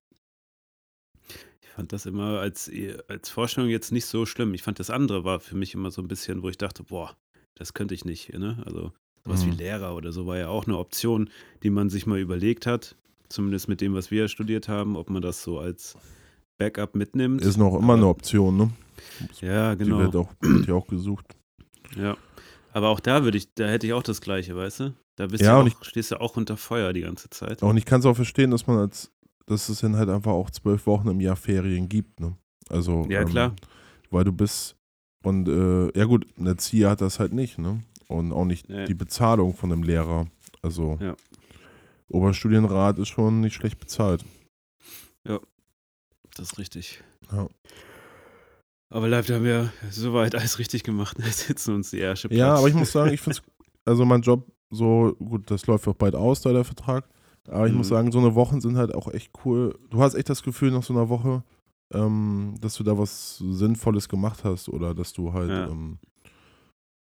fand 1.74 1.92
das 1.92 2.06
immer 2.06 2.40
als, 2.40 2.70
als 3.08 3.28
Vorstellung 3.30 3.68
jetzt 3.70 3.92
nicht 3.92 4.06
so 4.06 4.26
schlimm. 4.26 4.54
Ich 4.54 4.62
fand 4.62 4.78
das 4.78 4.90
andere 4.90 5.24
war 5.24 5.40
für 5.40 5.56
mich 5.56 5.74
immer 5.74 5.90
so 5.90 6.00
ein 6.02 6.08
bisschen, 6.08 6.42
wo 6.42 6.48
ich 6.48 6.58
dachte, 6.58 6.82
boah, 6.84 7.16
das 7.54 7.74
könnte 7.74 7.94
ich 7.94 8.04
nicht. 8.04 8.32
Ne? 8.32 8.62
Also 8.64 8.92
sowas 9.24 9.44
wie 9.46 9.50
Mhm. 9.50 9.58
Lehrer 9.58 9.94
oder 9.96 10.12
so 10.12 10.26
war 10.26 10.36
ja 10.38 10.48
auch 10.48 10.66
eine 10.66 10.78
Option, 10.78 11.30
die 11.62 11.70
man 11.70 11.90
sich 11.90 12.06
mal 12.06 12.18
überlegt 12.18 12.66
hat. 12.66 12.96
Zumindest 13.28 13.68
mit 13.68 13.80
dem, 13.80 13.94
was 13.94 14.10
wir 14.10 14.28
studiert 14.28 14.68
haben, 14.68 14.96
ob 14.96 15.10
man 15.10 15.22
das 15.22 15.42
so 15.42 15.58
als 15.58 15.96
Backup 16.58 16.94
mitnimmt. 16.94 17.42
ist 17.42 17.56
noch 17.56 17.74
immer 17.74 17.84
Aber- 17.84 17.94
eine 17.94 18.06
Option, 18.06 18.56
ne? 18.56 18.70
ja, 19.40 19.74
Die 19.74 19.84
genau. 19.84 19.98
wird, 19.98 20.16
auch, 20.16 20.30
wird 20.40 20.66
ja 20.68 20.74
auch 20.74 20.86
gesucht. 20.86 21.26
Ja. 21.96 22.16
Aber 22.72 22.88
auch 22.88 23.00
da 23.00 23.24
würde 23.24 23.38
ich, 23.38 23.52
da 23.54 23.66
hätte 23.66 23.86
ich 23.86 23.92
auch 23.92 24.02
das 24.02 24.20
Gleiche, 24.20 24.54
weißt 24.56 24.80
du? 24.80 24.94
Da 25.16 25.26
bist 25.28 25.42
Ja, 25.44 25.62
du 25.62 25.70
auch, 25.70 25.84
stehst 25.84 26.10
du 26.10 26.20
auch 26.20 26.36
unter 26.36 26.56
Feuer 26.56 26.92
die 26.92 27.02
ganze 27.02 27.30
Zeit. 27.30 27.62
Und 27.62 27.76
ich 27.76 27.84
kann 27.84 28.00
es 28.00 28.06
auch 28.06 28.16
verstehen, 28.16 28.50
dass 28.50 28.66
man 28.66 28.78
als, 28.78 29.12
dass 29.46 29.68
es 29.68 29.80
dann 29.80 29.96
halt 29.96 30.08
einfach 30.08 30.32
auch 30.32 30.50
zwölf 30.50 30.86
Wochen 30.86 31.08
im 31.08 31.20
Jahr 31.20 31.36
Ferien 31.36 31.88
gibt, 31.88 32.20
ne? 32.20 32.36
Also, 32.70 33.06
Ja, 33.10 33.24
klar. 33.24 33.54
weil 34.10 34.24
du 34.24 34.32
bist, 34.32 34.76
und 35.24 35.48
äh, 35.48 35.98
ja 35.98 36.04
gut, 36.06 36.26
ein 36.38 36.46
Erzieher 36.46 36.90
hat 36.90 37.00
das 37.00 37.18
halt 37.20 37.32
nicht, 37.32 37.58
ne? 37.58 37.82
Und 38.08 38.32
auch 38.32 38.44
nicht 38.44 38.68
Nee. 38.68 38.84
die 38.86 38.94
Bezahlung 38.94 39.54
von 39.54 39.72
einem 39.72 39.82
Lehrer. 39.82 40.26
Also, 40.62 40.98
Ja. 41.00 41.14
Oberstudienrat 42.10 42.98
ist 42.98 43.08
schon 43.08 43.40
nicht 43.40 43.54
schlecht 43.54 43.78
bezahlt. 43.78 44.24
Das 46.36 46.50
ist 46.50 46.58
richtig. 46.58 47.00
Ja. 47.30 47.46
Aber 48.92 49.08
da 49.08 49.18
haben 49.22 49.44
wir 49.44 49.72
soweit 49.90 50.34
alles 50.34 50.58
richtig 50.58 50.82
gemacht. 50.82 51.16
Jetzt 51.24 51.38
sitzen 51.46 51.74
uns 51.74 51.90
die 51.90 52.00
Ärsche. 52.00 52.28
Ja, 52.34 52.54
aber 52.56 52.66
ich 52.68 52.74
muss 52.74 52.90
sagen, 52.90 53.12
ich 53.12 53.20
finde 53.20 53.38
es, 53.38 53.44
also 53.84 54.04
mein 54.04 54.22
Job 54.22 54.50
so, 54.70 55.14
gut, 55.20 55.48
das 55.50 55.66
läuft 55.68 55.86
auch 55.86 55.94
bald 55.94 56.16
aus, 56.16 56.40
da 56.42 56.52
der 56.52 56.64
Vertrag. 56.64 57.08
Aber 57.48 57.66
ich 57.66 57.72
muss 57.74 57.86
Mhm. 57.88 57.90
sagen, 57.90 58.12
so 58.12 58.18
eine 58.18 58.34
Wochen 58.34 58.60
sind 58.60 58.76
halt 58.76 58.94
auch 58.94 59.08
echt 59.08 59.30
cool. 59.44 59.78
Du 59.90 60.00
hast 60.00 60.14
echt 60.14 60.28
das 60.30 60.42
Gefühl 60.42 60.70
nach 60.70 60.82
so 60.82 60.94
einer 60.94 61.08
Woche, 61.08 61.42
ähm, 61.92 62.54
dass 62.60 62.74
du 62.76 62.82
da 62.84 62.96
was 62.96 63.36
Sinnvolles 63.38 64.08
gemacht 64.08 64.44
hast 64.44 64.68
oder 64.68 64.94
dass 64.94 65.12
du 65.12 65.32
halt, 65.32 65.50
Ja. 65.50 65.66
ähm, 65.68 65.98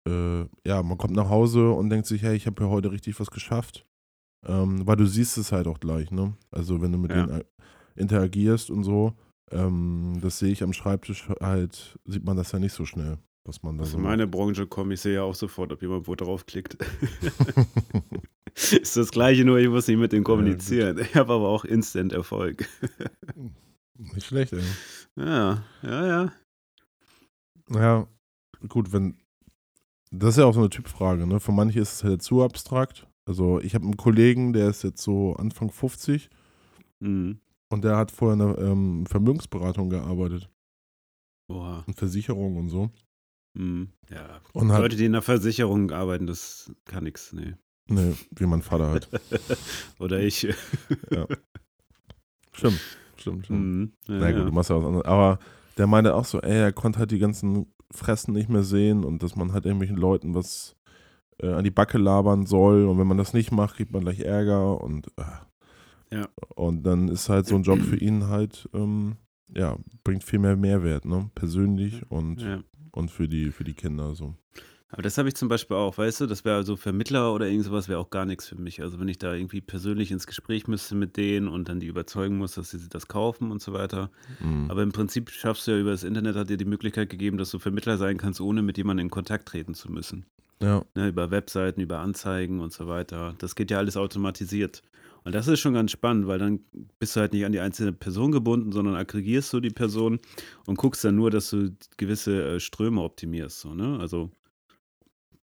äh, 0.08 0.46
ja, 0.68 0.84
man 0.84 0.98
kommt 0.98 1.16
nach 1.16 1.30
Hause 1.30 1.72
und 1.72 1.90
denkt 1.90 2.06
sich, 2.08 2.22
hey, 2.22 2.36
ich 2.36 2.46
habe 2.48 2.64
ja 2.64 2.70
heute 2.70 2.92
richtig 2.92 3.20
was 3.20 3.32
geschafft. 3.32 3.86
Ähm, 4.48 4.86
weil 4.86 4.96
du 4.98 5.08
siehst 5.08 5.38
es 5.40 5.52
halt 5.52 5.66
auch 5.68 5.80
gleich, 5.80 6.12
ne? 6.12 6.34
Also 6.52 6.80
wenn 6.82 6.92
du 6.92 7.00
mit 7.00 7.12
Ja. 7.12 7.26
denen 7.26 7.40
äh, 7.40 7.44
interagierst 7.96 8.70
und 8.70 8.84
so, 8.84 9.14
ähm, 9.52 10.20
das 10.22 10.38
sehe 10.38 10.52
ich 10.52 10.62
am 10.62 10.74
Schreibtisch 10.74 11.28
halt, 11.42 11.98
sieht 12.06 12.24
man 12.26 12.38
das 12.38 12.52
ja 12.52 12.60
nicht 12.60 12.74
so 12.74 12.86
schnell, 12.86 13.18
was 13.48 13.64
man 13.64 13.78
da 13.78 13.86
Aus 13.86 13.92
so 13.92 13.98
meiner 13.98 14.28
Branche 14.28 14.68
komme 14.68 14.94
ich 14.94 15.02
sehe 15.02 15.16
ja 15.16 15.24
auch 15.24 15.34
sofort, 15.34 15.72
ob 15.72 15.82
jemand 15.82 16.08
wo 16.08 16.14
draufklickt. 16.14 16.78
ist 18.72 18.96
das 18.98 19.12
gleiche, 19.12 19.44
nur 19.46 19.58
ich 19.60 19.70
muss 19.70 19.88
nicht 19.88 19.98
mit 19.98 20.12
dem 20.12 20.24
kommunizieren. 20.24 20.98
ich 21.00 21.16
habe 21.16 21.34
aber 21.34 21.48
auch 21.50 21.66
Instant 21.66 22.14
Erfolg. 22.14 22.68
Nicht 23.98 24.28
schlecht, 24.28 24.54
ey. 24.54 24.64
Ja, 25.16 25.64
ja, 25.84 26.08
ja. 26.08 26.34
Naja, 27.68 28.08
gut, 28.68 28.92
wenn. 28.94 29.18
Das 30.12 30.32
ist 30.32 30.38
ja 30.38 30.46
auch 30.46 30.54
so 30.54 30.60
eine 30.62 30.70
Typfrage, 30.70 31.28
ne? 31.28 31.40
Für 31.40 31.52
manche 31.52 31.80
ist 31.80 31.94
es 31.94 32.04
halt 32.04 32.22
zu 32.22 32.44
abstrakt. 32.44 33.08
Also, 33.28 33.60
ich 33.60 33.74
habe 33.76 33.84
einen 33.86 33.98
Kollegen, 33.98 34.54
der 34.54 34.70
ist 34.70 34.84
jetzt 34.84 35.02
so 35.02 35.34
Anfang 35.36 35.72
50 35.72 36.30
Mhm. 37.02 37.40
und 37.70 37.84
der 37.84 37.98
hat 37.98 38.12
vorher 38.12 38.36
in 38.36 38.42
einer 38.42 38.58
ähm, 38.58 39.06
Vermögensberatung 39.06 39.90
gearbeitet. 39.90 40.50
Boah. 41.48 41.84
Und 41.88 41.96
Versicherung 41.98 42.56
und 42.56 42.70
so. 42.70 42.90
Mhm. 43.58 43.90
Ja. 44.10 44.40
Und 44.54 44.72
hat. 44.72 44.80
Leute, 44.80 44.96
die 44.96 45.06
in 45.06 45.12
der 45.12 45.22
Versicherung 45.22 45.92
arbeiten, 45.92 46.26
das 46.28 46.72
kann 46.86 47.04
nix, 47.04 47.34
nee. 47.34 47.56
Ne, 47.88 48.16
wie 48.36 48.46
mein 48.46 48.62
Vater 48.62 48.90
halt. 48.90 49.10
Oder 50.00 50.20
ich. 50.20 50.48
Stimmt, 52.52 52.80
stimmt, 53.18 53.46
stimmt. 53.46 53.50
Mhm. 53.50 53.92
Ja, 54.08 54.16
Na 54.20 54.32
gut, 54.32 54.40
ja. 54.40 54.46
du 54.46 54.52
machst 54.52 54.70
ja 54.70 54.78
was 54.78 54.86
anderes. 54.86 55.06
Aber 55.06 55.40
der 55.78 55.88
meinte 55.88 56.16
auch 56.16 56.26
so, 56.26 56.42
ey, 56.42 56.58
er 56.58 56.72
konnte 56.74 57.00
halt 57.00 57.12
die 57.12 57.20
ganzen 57.20 57.68
Fressen 57.92 58.34
nicht 58.34 58.50
mehr 58.50 58.64
sehen 58.64 59.04
und 59.04 59.22
dass 59.22 59.36
man 59.36 59.54
halt 59.54 59.66
irgendwelchen 59.66 59.98
Leuten 59.98 60.34
was 60.34 60.76
äh, 61.42 61.52
an 61.52 61.64
die 61.64 61.72
Backe 61.72 61.98
labern 61.98 62.46
soll 62.46 62.86
und 62.86 62.98
wenn 62.98 63.08
man 63.08 63.18
das 63.18 63.34
nicht 63.34 63.52
macht, 63.52 63.76
kriegt 63.76 63.92
man 63.92 64.02
gleich 64.02 64.20
Ärger 64.20 64.82
und 64.82 65.08
äh. 65.18 65.24
Ja. 66.12 66.30
und 66.56 66.84
dann 66.84 67.08
ist 67.10 67.30
halt 67.30 67.48
so 67.48 67.56
ein 67.56 67.64
Job 67.64 67.82
für 67.82 67.98
ihn 67.98 68.28
halt, 68.28 68.70
ähm, 68.74 69.18
ja, 69.54 69.76
bringt 70.04 70.24
viel 70.24 70.40
mehr 70.40 70.56
Mehrwert, 70.56 71.04
ne? 71.04 71.30
Persönlich 71.34 72.10
und, 72.10 72.42
ja. 72.42 72.64
und 72.92 73.10
für 73.12 73.28
die, 73.28 73.52
für 73.52 73.64
die 73.64 73.74
Kinder 73.74 74.16
so. 74.16 74.36
Aber 74.90 75.02
das 75.02 75.18
habe 75.18 75.28
ich 75.28 75.36
zum 75.36 75.50
Beispiel 75.50 75.76
auch, 75.76 75.98
weißt 75.98 76.22
du, 76.22 76.26
das 76.28 76.46
wäre 76.46 76.56
also 76.56 76.76
Vermittler 76.76 77.34
oder 77.34 77.48
irgend 77.48 77.66
sowas 77.66 77.90
wäre 77.90 78.00
auch 78.00 78.12
gar 78.12 78.26
nichts 78.26 78.48
für 78.48 78.56
mich. 78.56 78.82
Also 78.82 79.00
wenn 79.00 79.08
ich 79.08 79.18
da 79.18 79.34
irgendwie 79.34 79.60
persönlich 79.62 80.12
ins 80.12 80.28
Gespräch 80.28 80.68
müsste 80.68 80.96
mit 80.96 81.18
denen 81.18 81.48
und 81.48 81.68
dann 81.68 81.80
die 81.80 81.88
überzeugen 81.88 82.38
muss, 82.38 82.54
dass 82.54 82.70
sie 82.70 82.88
das 82.88 83.08
kaufen 83.08 83.52
und 83.52 83.62
so 83.62 83.74
weiter. 83.74 84.12
Mhm. 84.40 84.70
Aber 84.70 84.84
im 84.84 84.92
Prinzip 84.92 85.32
schaffst 85.32 85.68
du 85.68 85.72
ja 85.72 85.80
über 85.80 85.92
das 85.92 86.04
Internet, 86.04 86.36
hat 86.36 86.50
dir 86.50 86.58
die 86.58 86.66
Möglichkeit 86.66 87.10
gegeben, 87.10 87.38
dass 87.38 87.50
du 87.50 87.60
Vermittler 87.60 87.98
sein 87.98 88.18
kannst, 88.18 88.40
ohne 88.40 88.62
mit 88.62 88.78
jemandem 88.78 89.08
in 89.08 89.10
Kontakt 89.10 89.48
treten 89.48 89.74
zu 89.74 89.92
müssen. 89.92 90.26
ja, 90.62 90.86
Ne, 90.94 91.10
über 91.10 91.32
Webseiten, 91.32 91.82
über 91.82 92.00
Anzeigen 92.00 92.60
und 92.62 92.72
so 92.72 92.88
weiter. 92.88 93.36
Das 93.40 93.56
geht 93.56 93.72
ja 93.72 93.80
alles 93.80 93.98
automatisiert. 93.98 94.84
Und 95.24 95.34
das 95.34 95.48
ist 95.48 95.60
schon 95.60 95.74
ganz 95.74 95.90
spannend, 95.92 96.28
weil 96.28 96.38
dann 96.38 96.60
bist 97.00 97.16
du 97.16 97.20
halt 97.22 97.34
nicht 97.34 97.46
an 97.46 97.52
die 97.52 97.60
einzelne 97.60 97.92
Person 97.92 98.32
gebunden, 98.32 98.72
sondern 98.72 98.96
aggregierst 98.96 99.52
du 99.54 99.60
die 99.60 99.72
Person 99.72 100.20
und 100.68 100.78
guckst 100.78 101.04
dann 101.04 101.16
nur, 101.16 101.32
dass 101.32 101.50
du 101.50 101.76
gewisse 101.98 102.44
äh, 102.56 102.60
Ströme 102.60 103.02
optimierst. 103.02 103.60
So, 103.62 103.74
ne? 103.74 103.98
Also, 104.00 104.30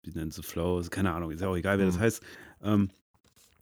wie 0.05 0.11
nennst 0.17 0.37
du 0.37 0.41
Flow? 0.41 0.81
Keine 0.89 1.13
Ahnung, 1.13 1.31
ist 1.31 1.41
ja 1.41 1.47
auch 1.47 1.55
egal, 1.57 1.79
wer 1.79 1.85
das 1.85 1.95
Mhm. 1.97 2.01
heißt. 2.01 2.23
Ähm, 2.63 2.89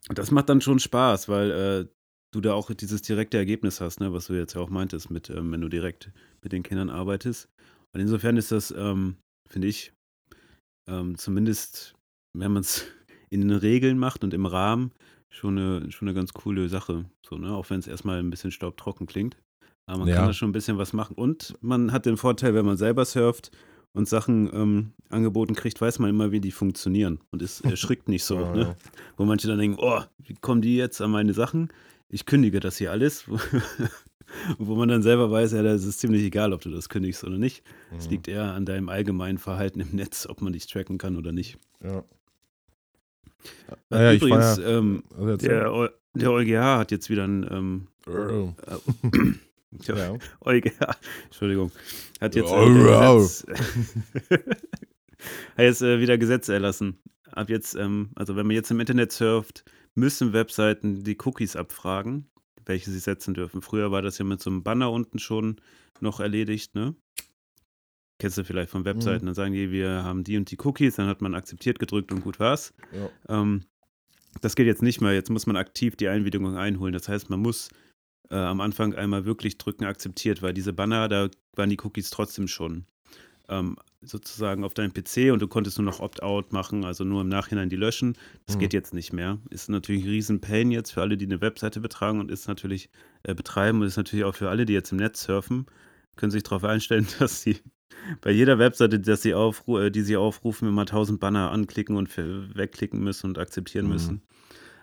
das 0.10 0.32
macht 0.32 0.50
dann 0.50 0.62
schon 0.62 0.80
Spaß, 0.80 1.30
weil 1.30 1.52
äh, 1.52 1.88
du 2.34 2.42
da 2.42 2.54
auch 2.54 2.72
dieses 2.74 3.02
direkte 3.02 3.38
Ergebnis 3.38 3.80
hast, 3.80 4.00
ne? 4.00 4.12
was 4.12 4.28
du 4.28 4.34
jetzt 4.34 4.54
ja 4.54 4.62
auch 4.62 4.70
meintest, 4.70 5.12
mit, 5.12 5.30
ähm, 5.30 5.52
wenn 5.52 5.62
du 5.62 5.70
direkt 5.70 6.12
mit 6.42 6.52
den 6.52 6.64
Kindern 6.64 6.90
arbeitest. 6.90 7.48
Und 7.94 8.02
insofern 8.02 8.38
ist 8.38 8.52
das, 8.52 8.72
ähm, 8.76 9.18
finde 9.50 9.68
ich, 9.68 9.94
ähm, 10.90 11.18
zumindest, 11.18 11.94
wenn 12.36 12.52
man 12.52 12.62
es 12.62 12.86
in 13.30 13.42
den 13.42 13.52
Regeln 13.58 13.98
macht 13.98 14.24
und 14.24 14.34
im 14.34 14.46
Rahmen, 14.46 14.92
schon 15.30 15.58
eine, 15.58 15.92
schon 15.92 16.08
eine 16.08 16.16
ganz 16.16 16.34
coole 16.34 16.70
Sache. 16.70 17.06
So, 17.26 17.38
ne? 17.38 17.54
Auch 17.56 17.70
wenn 17.70 17.80
es 17.80 17.88
erstmal 17.88 18.20
ein 18.20 18.30
bisschen 18.30 18.52
staubtrocken 18.52 19.08
klingt. 19.08 19.38
Aber 19.88 20.00
man 20.00 20.10
Ja. 20.10 20.16
kann 20.18 20.28
da 20.28 20.34
schon 20.34 20.50
ein 20.50 20.54
bisschen 20.54 20.78
was 20.78 20.94
machen. 20.94 21.16
Und 21.16 21.56
man 21.62 21.92
hat 21.92 22.06
den 22.06 22.18
Vorteil, 22.18 22.54
wenn 22.54 22.66
man 22.66 22.78
selber 22.78 23.04
surft 23.06 23.52
und 23.94 24.08
Sachen 24.10 24.50
ähm, 24.54 24.92
angeboten 25.10 25.54
kriegt, 25.56 25.80
weiß 25.80 26.00
man 26.00 26.10
immer, 26.10 26.32
wie 26.32 26.42
die 26.42 26.52
funktionieren. 26.52 27.20
Und 27.32 27.42
es 27.42 27.62
erschrickt 27.62 28.10
nicht 28.10 28.24
so. 28.24 28.40
Ja, 28.40 28.54
ne? 28.54 28.62
ja. 28.62 28.76
Wo 29.18 29.26
manche 29.26 29.48
dann 29.48 29.60
denken, 29.60 29.78
oh, 29.80 30.02
wie 30.20 30.34
kommen 30.36 30.62
die 30.62 30.76
jetzt 30.76 31.02
an 31.02 31.12
meine 31.12 31.34
Sachen? 31.34 31.70
ich 32.10 32.28
kündige 32.28 32.60
das 32.60 32.78
hier 32.78 32.92
alles. 32.92 33.26
wo 34.60 34.76
man 34.76 34.88
dann 34.88 35.02
selber 35.02 35.32
weiß, 35.32 35.54
ja, 35.54 35.64
das 35.64 35.84
ist 35.84 36.00
ziemlich 36.00 36.22
egal, 36.24 36.54
ob 36.54 36.62
du 36.62 36.70
das 36.70 36.88
kündigst 36.90 37.24
oder 37.24 37.38
nicht. 37.40 37.64
Es 37.98 38.06
Mhm. 38.06 38.12
liegt 38.12 38.28
eher 38.28 38.54
an 38.54 38.66
deinem 38.68 38.90
allgemeinen 38.90 39.40
Verhalten 39.40 39.80
im 39.80 39.90
Netz, 39.96 40.28
ob 40.28 40.42
man 40.42 40.54
dich 40.54 40.68
tracken 40.68 40.98
kann 41.00 41.18
oder 41.18 41.32
nicht. 41.32 41.58
Ja. 41.84 42.04
Naja, 43.90 44.06
war 44.08 44.14
Übrigens, 44.14 44.58
ja. 44.58 44.64
ähm, 44.78 45.04
Also 45.18 45.38
der, 45.38 45.90
der 46.16 46.32
EuGH 46.32 46.78
hat 46.78 46.92
jetzt 46.92 47.10
wieder 47.10 47.28
ein 47.28 47.48
ähm. 47.52 47.88
Ja. 49.82 50.18
EuGH, 50.42 50.98
Entschuldigung, 51.26 51.72
hat 52.20 52.36
jetzt, 52.36 52.52
äh, 52.52 52.76
wieder. 52.76 53.16
Gesetz, 53.16 53.46
hat 55.58 55.60
jetzt 55.60 55.82
äh, 55.82 56.00
wieder 56.00 56.18
Gesetz 56.18 56.50
erlassen. 56.50 57.00
Ab 57.32 57.50
jetzt, 57.50 57.76
ähm, 57.76 58.12
also 58.16 58.36
wenn 58.36 58.46
man 58.46 58.56
jetzt 58.56 58.72
im 58.72 58.80
Internet 58.80 59.12
surft, 59.12 59.66
müssen 59.96 60.34
Webseiten 60.34 61.04
die 61.04 61.18
Cookies 61.24 61.56
abfragen, 61.56 62.30
welche 62.66 62.92
sie 62.92 63.00
setzen 63.00 63.34
dürfen. 63.34 63.62
Früher 63.62 63.92
war 63.92 64.02
das 64.02 64.18
ja 64.18 64.26
mit 64.26 64.42
so 64.42 64.50
einem 64.50 64.64
Banner 64.64 64.92
unten 64.92 65.20
schon 65.20 65.58
noch 66.00 66.20
erledigt, 66.20 66.76
ne? 66.76 66.96
Kennst 68.20 68.38
du 68.38 68.46
vielleicht 68.46 68.70
von 68.70 68.86
Webseiten, 68.86 69.26
dann 69.26 69.36
sagen 69.36 69.54
die, 69.54 69.72
wir 69.72 70.04
haben 70.04 70.24
die 70.24 70.38
und 70.38 70.50
die 70.50 70.58
Cookies, 70.64 70.96
dann 70.96 71.08
hat 71.08 71.22
man 71.22 71.36
akzeptiert 71.36 71.80
gedrückt 71.80 72.12
und 72.12 72.22
gut 72.22 72.40
war's. 72.40 72.74
Ja. 72.92 73.10
Ähm, 73.28 73.66
das 74.42 74.56
geht 74.56 74.68
jetzt 74.68 74.82
nicht 74.82 75.02
mehr. 75.02 75.14
Jetzt 75.14 75.30
muss 75.30 75.46
man 75.46 75.58
aktiv 75.58 75.96
die 75.96 76.08
Einwilligung 76.08 76.56
einholen. 76.56 76.94
Das 76.94 77.08
heißt, 77.08 77.30
man 77.30 77.40
muss 77.40 77.70
äh, 78.34 78.38
am 78.38 78.60
Anfang 78.62 78.96
einmal 78.96 79.26
wirklich 79.26 79.58
drücken, 79.60 79.86
akzeptiert, 79.86 80.42
weil 80.42 80.54
diese 80.54 80.74
Banner, 80.74 81.08
da 81.08 81.30
waren 81.56 81.70
die 81.70 81.80
Cookies 81.84 82.10
trotzdem 82.10 82.48
schon 82.48 82.86
ähm, 83.48 83.78
sozusagen 84.02 84.64
auf 84.64 84.74
deinem 84.74 84.92
PC 84.94 85.32
und 85.32 85.42
du 85.42 85.48
konntest 85.48 85.78
nur 85.78 85.86
noch 85.86 86.00
Opt-out 86.00 86.52
machen, 86.52 86.84
also 86.84 87.04
nur 87.04 87.22
im 87.22 87.30
Nachhinein 87.30 87.70
die 87.70 87.76
löschen. 87.76 88.18
Das 88.48 88.56
Mhm. 88.56 88.62
geht 88.62 88.74
jetzt 88.74 88.94
nicht 88.94 89.14
mehr. 89.14 89.38
Ist 89.50 89.70
natürlich 89.70 90.04
ein 90.04 90.10
riesen 90.10 90.42
Pain 90.42 90.72
jetzt 90.72 90.92
für 90.92 91.02
alle, 91.02 91.16
die 91.18 91.26
eine 91.26 91.42
Webseite 91.42 91.80
betragen 91.80 92.20
und 92.20 92.32
ist 92.32 92.48
natürlich 92.48 92.90
äh, 93.24 93.36
betreiben 93.36 93.82
und 93.82 93.88
ist 93.88 93.98
natürlich 93.98 94.26
auch 94.26 94.36
für 94.36 94.50
alle, 94.50 94.66
die 94.66 94.74
jetzt 94.74 94.92
im 94.92 94.98
Netz 94.98 95.24
surfen, 95.24 95.68
können 96.16 96.32
sich 96.32 96.44
darauf 96.44 96.64
einstellen, 96.64 97.06
dass 97.20 97.42
sie 97.42 97.58
bei 98.22 98.32
jeder 98.32 98.58
Webseite, 98.60 99.00
dass 99.00 99.22
sie 99.22 99.34
aufru 99.36 99.78
äh, 99.78 99.92
die 99.92 100.02
sie 100.02 100.18
aufrufen, 100.18 100.68
immer 100.68 100.86
tausend 100.86 101.20
Banner 101.20 101.52
anklicken 101.52 101.96
und 101.96 102.10
wegklicken 102.18 103.00
müssen 103.04 103.28
und 103.28 103.38
akzeptieren 103.38 103.86
Mhm. 103.86 103.92
müssen. 103.92 104.22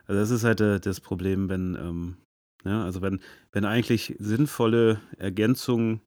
Also 0.06 0.20
das 0.20 0.30
ist 0.30 0.44
halt 0.44 0.60
äh, 0.60 0.80
das 0.80 1.00
Problem, 1.00 1.48
wenn, 1.48 1.74
ähm, 1.74 2.16
ja, 2.64 2.84
also 2.84 3.00
wenn, 3.02 3.20
wenn 3.52 3.64
eigentlich 3.64 4.16
sinnvolle 4.18 5.00
Ergänzungen 5.18 6.00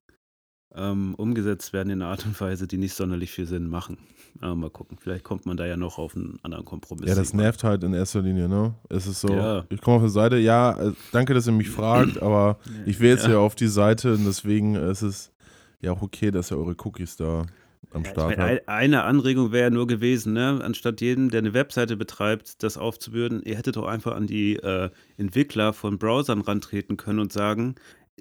ähm, 0.76 1.14
umgesetzt 1.14 1.72
werden 1.72 1.90
in 1.90 2.02
einer 2.02 2.10
Art 2.10 2.26
und 2.26 2.40
Weise, 2.40 2.66
die 2.66 2.78
nicht 2.78 2.94
sonderlich 2.94 3.30
viel 3.30 3.46
Sinn 3.46 3.68
machen. 3.68 3.98
Aber 4.40 4.56
mal 4.56 4.70
gucken, 4.70 4.98
vielleicht 5.00 5.22
kommt 5.22 5.46
man 5.46 5.56
da 5.56 5.64
ja 5.66 5.76
noch 5.76 5.98
auf 5.98 6.16
einen 6.16 6.40
anderen 6.42 6.64
Kompromiss. 6.64 7.08
Ja, 7.08 7.14
das 7.14 7.28
irgendwann. 7.28 7.44
nervt 7.44 7.64
halt 7.64 7.84
in 7.84 7.94
erster 7.94 8.22
Linie, 8.22 8.48
ne? 8.48 8.74
Es 8.88 9.06
ist 9.06 9.20
so, 9.20 9.28
Ja. 9.28 9.64
ich 9.68 9.80
komme 9.80 9.96
auf 9.98 10.02
eine 10.02 10.10
Seite, 10.10 10.36
ja, 10.38 10.72
äh, 10.88 10.92
danke, 11.12 11.32
dass 11.34 11.46
ihr 11.46 11.52
mich 11.52 11.70
fragt, 11.70 12.20
aber 12.20 12.58
ich 12.86 12.98
will 12.98 13.10
jetzt 13.10 13.24
Ja. 13.26 13.32
ja 13.34 13.38
auf 13.38 13.54
die 13.54 13.68
Seite 13.68 14.14
und 14.14 14.24
deswegen 14.24 14.74
ist 14.74 15.02
es 15.02 15.32
ja 15.80 15.92
auch 15.92 16.02
okay, 16.02 16.32
dass 16.32 16.50
ihr 16.50 16.58
eure 16.58 16.74
Cookies 16.84 17.14
da 17.16 17.46
Ja, 17.94 18.00
ich 18.02 18.08
Start 18.08 18.36
meine, 18.38 18.44
ein- 18.44 18.68
eine 18.68 19.02
Anregung 19.04 19.52
wäre 19.52 19.70
nur 19.70 19.86
gewesen, 19.86 20.32
ne? 20.32 20.60
anstatt 20.62 21.00
jedem, 21.00 21.30
der 21.30 21.38
eine 21.38 21.54
Webseite 21.54 21.96
betreibt, 21.96 22.62
das 22.62 22.76
aufzubürden, 22.76 23.42
ihr 23.44 23.56
hättet 23.56 23.76
doch 23.76 23.86
einfach 23.86 24.14
an 24.16 24.26
die 24.26 24.56
äh, 24.56 24.90
Entwickler 25.16 25.72
von 25.72 25.98
Browsern 25.98 26.40
rantreten 26.40 26.96
können 26.96 27.20
und 27.20 27.32
sagen, 27.32 27.76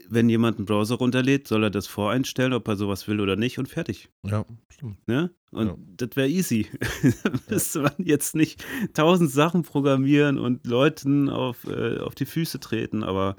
wenn 0.09 0.27
jemand 0.27 0.57
einen 0.57 0.65
Browser 0.65 0.95
runterlädt, 0.95 1.47
soll 1.47 1.63
er 1.63 1.69
das 1.69 1.85
voreinstellen, 1.85 2.53
ob 2.53 2.67
er 2.67 2.75
sowas 2.75 3.07
will 3.07 3.19
oder 3.19 3.35
nicht 3.35 3.59
und 3.59 3.67
fertig. 3.67 4.09
Ja, 4.25 4.43
stimmt. 4.69 5.07
Ne? 5.07 5.29
Und 5.51 5.67
Ja. 5.67 5.75
das 5.97 6.09
wäre 6.15 6.27
easy. 6.29 6.67
da 7.23 7.31
müsste 7.49 7.81
man 7.81 7.93
jetzt 7.99 8.35
nicht 8.35 8.65
tausend 8.95 9.29
Sachen 9.29 9.61
programmieren 9.61 10.39
und 10.39 10.65
Leuten 10.65 11.29
auf, 11.29 11.65
äh, 11.65 11.99
auf 11.99 12.15
die 12.15 12.25
Füße 12.25 12.59
treten, 12.59 13.03
aber 13.03 13.35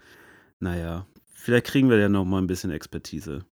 naja, 0.60 1.06
vielleicht 1.32 1.66
kriegen 1.66 1.90
wir 1.90 1.98
ja 1.98 2.08
noch 2.08 2.24
mal 2.24 2.38
ein 2.38 2.46
bisschen 2.46 2.70
Expertise. 2.70 3.44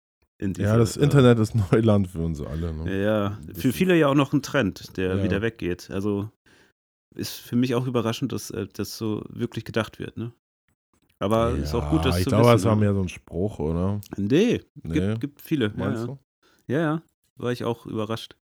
In 0.41 0.53
Ja, 0.55 0.75
das 0.77 0.97
äh, 0.97 1.03
Internet 1.03 1.39
ist 1.39 1.53
Neuland 1.71 2.07
für 2.07 2.19
uns 2.19 2.41
alle. 2.41 2.73
Ne? 2.73 3.03
ja, 3.03 3.37
für 3.53 3.71
viele 3.71 3.95
ja 3.95 4.07
auch 4.07 4.15
noch 4.15 4.33
ein 4.33 4.41
Trend, 4.41 4.97
der 4.97 5.17
Ja. 5.17 5.23
wieder 5.23 5.41
weggeht. 5.41 5.89
Also 5.91 6.29
ist 7.15 7.33
für 7.35 7.55
mich 7.55 7.75
auch 7.75 7.85
überraschend, 7.87 8.31
dass 8.31 8.49
äh, 8.51 8.67
das 8.73 8.97
so 8.97 9.23
wirklich 9.29 9.65
gedacht 9.65 9.99
wird, 9.99 10.17
ne? 10.17 10.31
Aber 11.19 11.51
ist 11.51 11.75
auch 11.75 11.91
gut, 11.91 12.03
das 12.03 12.17
ich 12.17 12.23
zu 12.23 12.29
glaube, 12.31 12.45
wissen. 12.45 12.55
es 12.55 12.65
war 12.65 12.75
mehr 12.75 12.95
so 12.95 13.01
ein 13.01 13.09
Spruch, 13.09 13.59
oder? 13.59 14.01
Nee, 14.17 14.61
Nee, 14.81 14.93
gibt, 14.93 15.21
gibt 15.21 15.41
viele. 15.41 15.65
Ja, 15.67 15.71
meinst 15.75 16.01
ja. 16.01 16.07
du? 16.07 16.19
ja, 16.67 16.79
ja, 16.79 17.01
war 17.35 17.51
ich 17.51 17.63
auch 17.63 17.85
überrascht. 17.85 18.35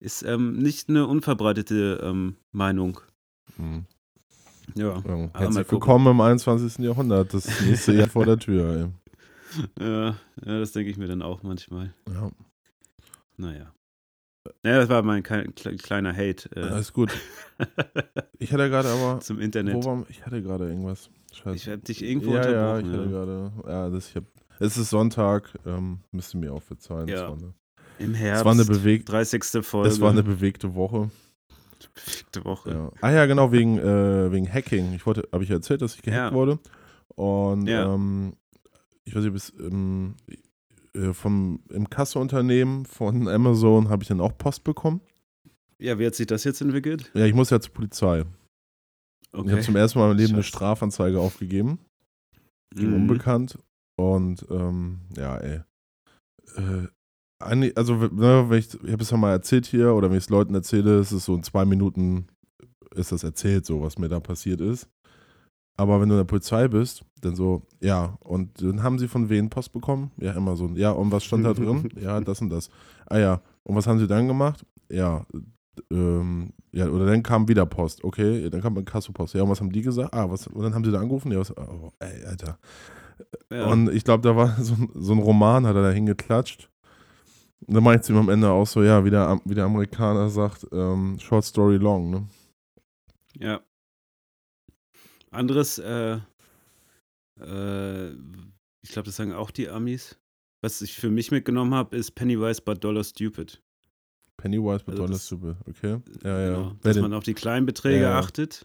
Ist 0.00 0.22
ähm, 0.22 0.58
nicht 0.58 0.90
eine 0.90 1.06
unverbreitete 1.06 2.00
ähm, 2.02 2.36
Meinung. 2.52 3.00
Hm. 3.56 3.86
Ja. 4.74 5.02
Ja, 5.06 5.30
herzlich 5.34 5.70
willkommen 5.72 6.08
im 6.08 6.20
21. 6.20 6.84
Jahrhundert. 6.84 7.32
Das 7.32 7.48
nächste 7.62 7.94
Jahr 7.94 8.08
vor 8.08 8.26
der 8.26 8.38
Tür. 8.38 8.90
Ja, 9.80 10.08
ja, 10.44 10.58
das 10.58 10.72
denke 10.72 10.90
ich 10.90 10.96
mir 10.96 11.06
dann 11.08 11.22
auch 11.22 11.42
manchmal. 11.42 11.94
Ja, 12.12 12.30
Naja. 13.36 13.72
Ja, 14.62 14.76
das 14.78 14.88
war 14.90 15.02
mein 15.02 15.22
kle- 15.22 15.50
kle- 15.54 15.80
kleiner 15.82 16.12
Hate 16.14 16.50
äh, 16.54 16.60
alles 16.60 16.92
gut. 16.92 17.10
Ich 18.38 18.52
hatte 18.52 18.68
gerade 18.68 18.88
aber. 18.90 19.20
zum 19.20 19.40
Internet. 19.40 19.82
War, 19.84 20.04
ich 20.10 20.26
hatte 20.26 20.42
gerade 20.42 20.68
irgendwas. 20.68 21.08
Ich 21.32 21.38
Scheiße. 21.38 21.70
habe 21.72 21.82
dich 21.82 22.04
irgendwo 22.04 22.34
ja, 22.34 22.50
ja, 22.50 22.78
ich 22.78 22.84
unterbrochen. 22.84 22.92
hatte 23.00 23.10
gerade. 23.10 23.52
Ja, 23.72 23.90
das, 23.90 24.08
ich 24.10 24.16
hab, 24.16 24.24
es 24.58 24.76
ist 24.76 24.90
Sonntag. 24.90 25.54
Ähm, 25.64 26.00
müsst 26.12 26.34
ihr 26.34 26.40
mir 26.40 26.52
auch 26.52 26.62
verzeihen. 26.62 27.08
Ja. 27.08 27.28
Es, 27.32 27.42
eine, 27.42 27.54
Im 27.98 28.12
es, 28.12 28.18
Herbst. 28.18 28.44
war 28.44 28.52
eine 28.52 28.64
bewegt, 28.66 29.08
30. 29.08 29.64
Folge. 29.64 29.88
es 29.88 30.00
war 30.00 30.10
eine 30.10 30.22
bewegte 30.22 30.74
Woche. 30.74 31.10
bewegte 31.94 32.44
Woche. 32.44 32.70
Ja. 32.70 32.92
Ah 33.00 33.10
ja, 33.12 33.24
genau, 33.26 33.50
wegen, 33.50 33.78
äh, 33.78 34.30
wegen 34.30 34.52
Hacking. 34.52 34.92
Ich 34.94 35.06
wollte, 35.06 35.26
habe 35.32 35.42
ich 35.44 35.50
erzählt, 35.50 35.80
dass 35.80 35.94
ich 35.94 36.02
gehackt 36.02 36.32
Ja. 36.32 36.36
wurde. 36.36 36.58
Und 37.14 37.66
Ja. 37.66 37.94
ähm, 37.94 38.34
ich 39.04 39.14
weiß 39.14 39.24
nicht, 39.24 39.32
bis 39.32 39.52
ähm, 39.58 40.14
äh, 40.94 41.12
vom 41.12 41.60
im 41.70 41.88
Kasseunternehmen 41.90 42.86
von 42.86 43.28
Amazon 43.28 43.88
habe 43.88 44.02
ich 44.02 44.08
dann 44.08 44.20
auch 44.20 44.36
Post 44.36 44.64
bekommen. 44.64 45.00
Ja, 45.78 45.98
wie 45.98 46.06
hat 46.06 46.14
sich 46.14 46.26
das 46.26 46.44
jetzt 46.44 46.60
entwickelt? 46.60 47.10
Ja, 47.14 47.26
ich 47.26 47.34
muss 47.34 47.50
ja 47.50 47.60
zur 47.60 47.72
Polizei. 47.74 48.24
Und 49.32 49.46
Ich 49.46 49.52
habe 49.52 49.62
zum 49.62 49.76
ersten 49.76 49.98
Mal 49.98 50.04
in 50.04 50.10
meinem 50.10 50.18
Leben 50.18 50.34
eine 50.34 50.42
Scheiße. 50.42 50.56
Strafanzeige 50.56 51.18
aufgegeben. 51.18 51.78
Mhm. 52.74 52.94
Unbekannt. 52.94 53.58
Und 53.96 54.46
ähm, 54.50 55.00
ja, 55.16 55.36
ey. 55.36 55.60
Äh, 56.56 56.88
also, 57.38 57.96
ne, 57.96 58.46
wenn 58.48 58.58
ich, 58.58 58.72
ich 58.72 58.92
habe 58.92 59.02
es 59.02 59.10
ja 59.10 59.16
mal 59.16 59.32
erzählt 59.32 59.66
hier, 59.66 59.92
oder 59.94 60.08
wenn 60.08 60.16
ich 60.16 60.24
es 60.24 60.30
Leuten 60.30 60.54
erzähle, 60.54 61.00
ist 61.00 61.12
es 61.12 61.24
so 61.24 61.34
in 61.34 61.42
zwei 61.42 61.64
Minuten 61.64 62.28
ist 62.94 63.12
das 63.12 63.24
erzählt, 63.24 63.66
so 63.66 63.82
was 63.82 63.98
mir 63.98 64.08
da 64.08 64.20
passiert 64.20 64.60
ist. 64.60 64.88
Aber 65.76 66.00
wenn 66.00 66.08
du 66.08 66.14
in 66.14 66.20
der 66.20 66.24
Polizei 66.24 66.68
bist, 66.68 67.02
dann 67.20 67.34
so, 67.34 67.62
ja, 67.80 68.16
und 68.20 68.62
dann 68.62 68.82
haben 68.82 68.98
sie 68.98 69.08
von 69.08 69.28
wen 69.28 69.50
Post 69.50 69.72
bekommen? 69.72 70.12
Ja, 70.18 70.32
immer 70.32 70.56
so, 70.56 70.68
ja, 70.74 70.90
und 70.92 71.10
was 71.10 71.24
stand 71.24 71.44
da 71.44 71.52
drin? 71.52 71.88
ja, 72.00 72.20
das 72.20 72.40
und 72.40 72.50
das. 72.50 72.68
Ah 73.06 73.18
ja, 73.18 73.40
und 73.64 73.74
was 73.74 73.86
haben 73.86 73.98
sie 73.98 74.06
dann 74.06 74.28
gemacht? 74.28 74.64
Ja, 74.88 75.26
ähm, 75.90 76.52
ja, 76.70 76.86
oder 76.88 77.06
dann 77.06 77.22
kam 77.24 77.48
wieder 77.48 77.66
Post, 77.66 78.04
okay, 78.04 78.48
dann 78.50 78.60
kam 78.60 78.84
Kassopost. 78.84 79.34
Ja, 79.34 79.42
und 79.42 79.48
was 79.50 79.60
haben 79.60 79.72
die 79.72 79.82
gesagt? 79.82 80.14
Ah, 80.14 80.30
was, 80.30 80.46
und 80.46 80.62
dann 80.62 80.74
haben 80.74 80.84
sie 80.84 80.92
da 80.92 81.00
angerufen? 81.00 81.32
Ja, 81.32 81.40
was, 81.40 81.56
oh, 81.56 81.90
ey, 81.98 82.24
Alter. 82.24 82.58
Ja. 83.50 83.66
Und 83.66 83.90
ich 83.92 84.04
glaube, 84.04 84.22
da 84.22 84.36
war 84.36 84.56
so, 84.60 84.74
ein- 84.74 84.90
so 84.94 85.12
ein 85.12 85.18
Roman, 85.18 85.66
hat 85.66 85.74
er 85.74 85.82
da 85.82 85.90
hingeklatscht. 85.90 86.68
Und 87.66 87.74
dann 87.74 87.82
meint 87.82 88.04
sie 88.04 88.12
ihm 88.12 88.18
am 88.18 88.28
Ende 88.28 88.50
auch 88.50 88.66
so, 88.66 88.82
ja, 88.82 89.04
wie 89.04 89.10
der, 89.10 89.40
wie 89.44 89.54
der 89.54 89.64
Amerikaner 89.64 90.28
sagt, 90.28 90.66
ähm, 90.72 91.16
Short 91.18 91.44
Story 91.44 91.76
Long, 91.78 92.10
ne? 92.10 92.26
ja. 93.38 93.60
Anderes, 95.34 95.78
äh, 95.78 96.18
äh, 97.40 98.10
ich 98.82 98.90
glaube, 98.90 99.06
das 99.06 99.16
sagen 99.16 99.32
auch 99.32 99.50
die 99.50 99.68
Amis. 99.68 100.18
Was 100.62 100.80
ich 100.82 100.94
für 100.94 101.10
mich 101.10 101.30
mitgenommen 101.30 101.74
habe, 101.74 101.96
ist 101.96 102.12
Pennywise 102.14 102.62
but 102.62 102.82
Dollar 102.82 103.04
Stupid. 103.04 103.60
Pennywise 104.36 104.84
mit 104.86 104.90
Also 104.98 105.06
Dollar 105.06 105.18
Stupid, 105.18 105.56
okay? 105.68 106.00
Ja, 106.24 106.40
ja. 106.40 106.46
Genau, 106.54 106.76
dass 106.82 106.94
den- 106.94 107.02
man 107.02 107.12
auf 107.14 107.24
die 107.24 107.34
kleinen 107.34 107.66
Beträge 107.66 108.02
Ja, 108.02 108.10
ja. 108.10 108.18
achtet, 108.18 108.64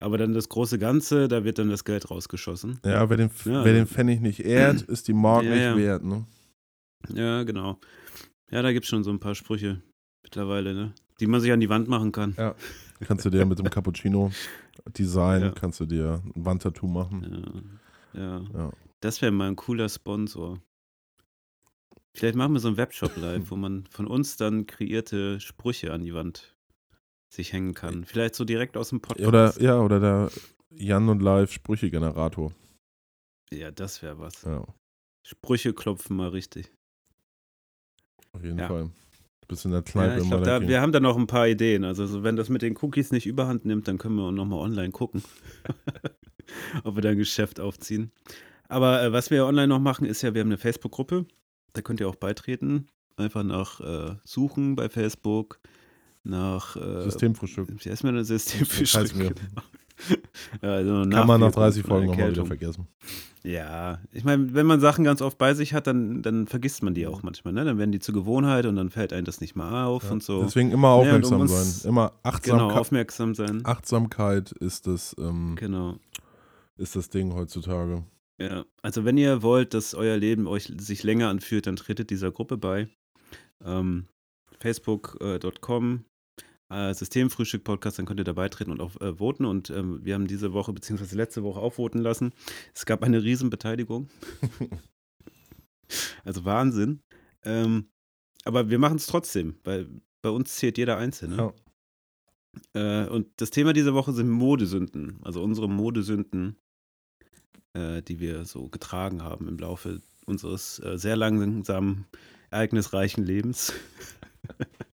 aber 0.00 0.18
dann 0.18 0.32
das 0.32 0.48
große 0.48 0.78
Ganze, 0.78 1.28
da 1.28 1.44
wird 1.44 1.58
dann 1.58 1.68
das 1.70 1.84
Geld 1.84 2.10
rausgeschossen. 2.10 2.80
ja, 2.84 3.08
wer 3.08 3.16
den, 3.16 3.30
Ja, 3.44 3.64
wer 3.64 3.72
den 3.72 3.82
also- 3.82 3.94
Pfennig 3.94 4.20
nicht 4.20 4.40
ehrt, 4.40 4.82
ist 4.88 5.06
die 5.08 5.12
Mark 5.12 5.44
nicht 5.44 5.76
wert, 5.76 6.02
ne? 6.04 6.26
Ja, 7.14 7.42
genau. 7.42 7.78
Ja, 8.50 8.62
da 8.62 8.72
gibt 8.72 8.84
es 8.84 8.90
schon 8.90 9.04
so 9.04 9.10
ein 9.10 9.20
paar 9.20 9.34
Sprüche 9.34 9.80
mittlerweile, 10.22 10.74
ne? 10.74 10.92
Die 11.20 11.26
man 11.26 11.40
sich 11.40 11.52
an 11.52 11.60
die 11.60 11.68
Wand 11.68 11.88
machen 11.88 12.10
kann. 12.10 12.34
Ja. 12.38 12.54
Kannst 13.00 13.24
du 13.24 13.30
dir 13.30 13.44
mit 13.44 13.58
dem 13.58 13.68
Cappuccino 13.70 14.30
Design, 14.88 15.42
Ja. 15.42 15.50
kannst 15.52 15.80
du 15.80 15.86
dir 15.86 16.22
ein 16.34 16.44
Wandtattoo 16.44 16.86
machen. 16.86 17.80
Ja. 18.12 18.40
ja. 18.54 18.72
Das 19.00 19.20
wäre 19.22 19.32
mal 19.32 19.48
ein 19.48 19.56
cooler 19.56 19.88
Sponsor. 19.88 20.60
Vielleicht 22.16 22.36
machen 22.36 22.52
wir 22.52 22.60
so 22.60 22.68
einen 22.68 22.76
Webshop 22.76 23.16
live, 23.16 23.50
wo 23.50 23.56
man 23.56 23.86
von 23.88 24.06
uns 24.06 24.36
dann 24.36 24.66
kreierte 24.66 25.40
Sprüche 25.40 25.92
an 25.92 26.02
die 26.04 26.14
Wand 26.14 26.54
sich 27.32 27.52
hängen 27.52 27.74
kann. 27.74 28.04
Vielleicht 28.04 28.34
so 28.36 28.44
direkt 28.44 28.76
aus 28.76 28.90
dem 28.90 29.00
Podcast. 29.00 29.26
Oder, 29.26 29.60
ja, 29.60 29.80
oder 29.80 29.98
der 30.00 30.30
Jan 30.70 31.08
und 31.08 31.20
Live 31.20 31.52
Sprüchegenerator. 31.52 32.52
ja, 33.50 33.70
das 33.72 34.02
wäre 34.02 34.18
was. 34.20 34.42
Ja, 34.42 34.64
Sprüche 35.26 35.72
klopfen 35.72 36.16
mal 36.16 36.28
richtig. 36.28 36.72
auf 38.32 38.42
jeden 38.44 38.58
Ja. 38.58 38.68
Fall. 38.68 38.90
Du 39.44 39.48
bist 39.48 39.66
in 39.66 39.72
der 39.72 39.82
Kneipe 39.82 40.12
Ja, 40.12 40.16
ich 40.16 40.24
immer 40.24 40.40
glaub, 40.40 40.62
da, 40.62 40.68
wir 40.68 40.80
haben 40.80 40.92
da 40.92 41.00
noch 41.00 41.18
ein 41.18 41.26
paar 41.26 41.46
Ideen. 41.46 41.84
Also 41.84 42.06
so, 42.06 42.22
wenn 42.22 42.34
das 42.34 42.48
mit 42.48 42.62
den 42.62 42.76
Cookies 42.80 43.12
nicht 43.12 43.26
überhand 43.26 43.66
nimmt, 43.66 43.86
dann 43.88 43.98
können 43.98 44.14
wir 44.14 44.32
nochmal 44.32 44.60
online 44.60 44.90
gucken. 44.90 45.22
ob 46.84 46.94
wir 46.96 47.02
da 47.02 47.10
ein 47.10 47.18
Geschäft 47.18 47.60
aufziehen. 47.60 48.10
Aber 48.68 49.02
äh, 49.02 49.12
was 49.12 49.30
wir 49.30 49.44
online 49.44 49.68
noch 49.68 49.80
machen, 49.80 50.06
ist 50.06 50.22
ja, 50.22 50.32
wir 50.32 50.40
haben 50.40 50.48
eine 50.48 50.56
Facebook-Gruppe. 50.56 51.26
Da 51.74 51.82
könnt 51.82 52.00
ihr 52.00 52.08
auch 52.08 52.16
beitreten. 52.16 52.86
Einfach 53.16 53.42
nach 53.42 53.80
äh, 53.80 54.16
Suchen 54.24 54.76
bei 54.76 54.88
Facebook, 54.88 55.60
nach 56.22 56.76
äh, 56.76 57.02
Systemfrühstück. 57.02 57.68
Man 58.02 58.14
das 58.16 58.28
Systemfrühstück? 58.28 59.34
ja, 60.62 60.70
also 60.70 60.92
Kann 60.92 61.08
man 61.08 61.08
nach 61.10 61.26
Nachwirkungen 61.26 61.52
30 61.52 61.82
von 61.82 61.90
Folgen 61.90 62.06
nochmal 62.08 62.30
wieder 62.32 62.46
vergessen. 62.46 62.88
Ja, 63.42 63.98
ich 64.10 64.24
meine, 64.24 64.54
wenn 64.54 64.66
man 64.66 64.80
Sachen 64.80 65.04
ganz 65.04 65.20
oft 65.20 65.36
bei 65.36 65.52
sich 65.54 65.74
hat, 65.74 65.86
dann, 65.86 66.22
dann 66.22 66.46
vergisst 66.46 66.82
man 66.82 66.94
die 66.94 67.06
auch 67.06 67.22
manchmal. 67.22 67.52
Ne? 67.52 67.64
Dann 67.64 67.76
werden 67.78 67.92
die 67.92 67.98
zur 68.00 68.14
Gewohnheit 68.14 68.64
und 68.66 68.76
dann 68.76 68.88
fällt 68.90 69.12
einem 69.12 69.26
das 69.26 69.40
nicht 69.42 69.54
mehr 69.54 69.86
auf 69.86 70.04
Ja. 70.04 70.10
und 70.12 70.22
so. 70.22 70.42
Deswegen 70.42 70.70
immer 70.72 70.88
Ja, 71.04 71.14
und 71.14 71.24
um 71.26 71.34
aufmerksam 71.34 71.46
sein. 71.48 71.88
Immer 71.90 72.08
genau, 72.08 72.20
Achtsamkeit. 72.22 72.78
aufmerksam 72.78 73.34
sein. 73.34 73.60
Achtsamkeit 73.64 74.52
ist 74.52 74.86
das, 74.86 75.14
ähm, 75.18 75.56
Genau. 75.56 75.96
ist 76.76 76.96
das 76.96 77.10
Ding 77.10 77.34
heutzutage. 77.34 78.04
Ja, 78.40 78.64
also 78.82 79.04
wenn 79.04 79.16
ihr 79.18 79.42
wollt, 79.42 79.74
dass 79.74 79.94
euer 79.94 80.16
Leben 80.16 80.46
euch 80.46 80.72
sich 80.78 81.02
länger 81.02 81.28
anfühlt, 81.28 81.66
dann 81.66 81.76
tretet 81.76 82.10
dieser 82.10 82.32
Gruppe 82.32 82.56
bei. 82.56 82.88
Ähm, 83.64 84.06
Facebook.com 84.58 86.04
äh, 86.74 86.94
Systemfrühstück 86.94 87.64
Podcast, 87.64 87.98
dann 87.98 88.06
könnt 88.06 88.20
ihr 88.20 88.24
da 88.24 88.32
beitreten 88.32 88.72
und 88.72 88.80
auch 88.80 89.00
äh, 89.00 89.18
voten. 89.18 89.44
Und 89.44 89.70
ähm, 89.70 90.00
wir 90.02 90.14
haben 90.14 90.26
diese 90.26 90.52
Woche, 90.52 90.72
beziehungsweise 90.72 91.16
letzte 91.16 91.42
Woche 91.42 91.60
auch 91.60 91.74
voten 91.74 91.98
lassen. 91.98 92.32
Es 92.74 92.84
gab 92.86 93.02
eine 93.02 93.22
Riesenbeteiligung. 93.22 94.08
also 96.24 96.44
Wahnsinn. 96.44 97.00
Ähm, 97.44 97.88
aber 98.44 98.70
wir 98.70 98.78
machen 98.78 98.96
es 98.96 99.06
trotzdem, 99.06 99.56
weil 99.64 99.88
bei 100.22 100.30
uns 100.30 100.56
zählt 100.56 100.78
jeder 100.78 100.98
Einzelne. 100.98 101.54
Äh, 102.72 103.06
und 103.06 103.28
das 103.36 103.50
Thema 103.50 103.72
dieser 103.72 103.94
Woche 103.94 104.12
sind 104.12 104.28
Modesünden. 104.28 105.18
Also 105.22 105.42
unsere 105.42 105.68
Modesünden, 105.68 106.56
äh, 107.74 108.02
die 108.02 108.20
wir 108.20 108.44
so 108.44 108.68
getragen 108.68 109.22
haben 109.22 109.48
im 109.48 109.58
Laufe 109.58 110.00
unseres 110.26 110.78
äh, 110.80 110.98
sehr 110.98 111.16
langsamen, 111.16 112.06
ereignisreichen 112.50 113.24
Lebens. 113.24 113.72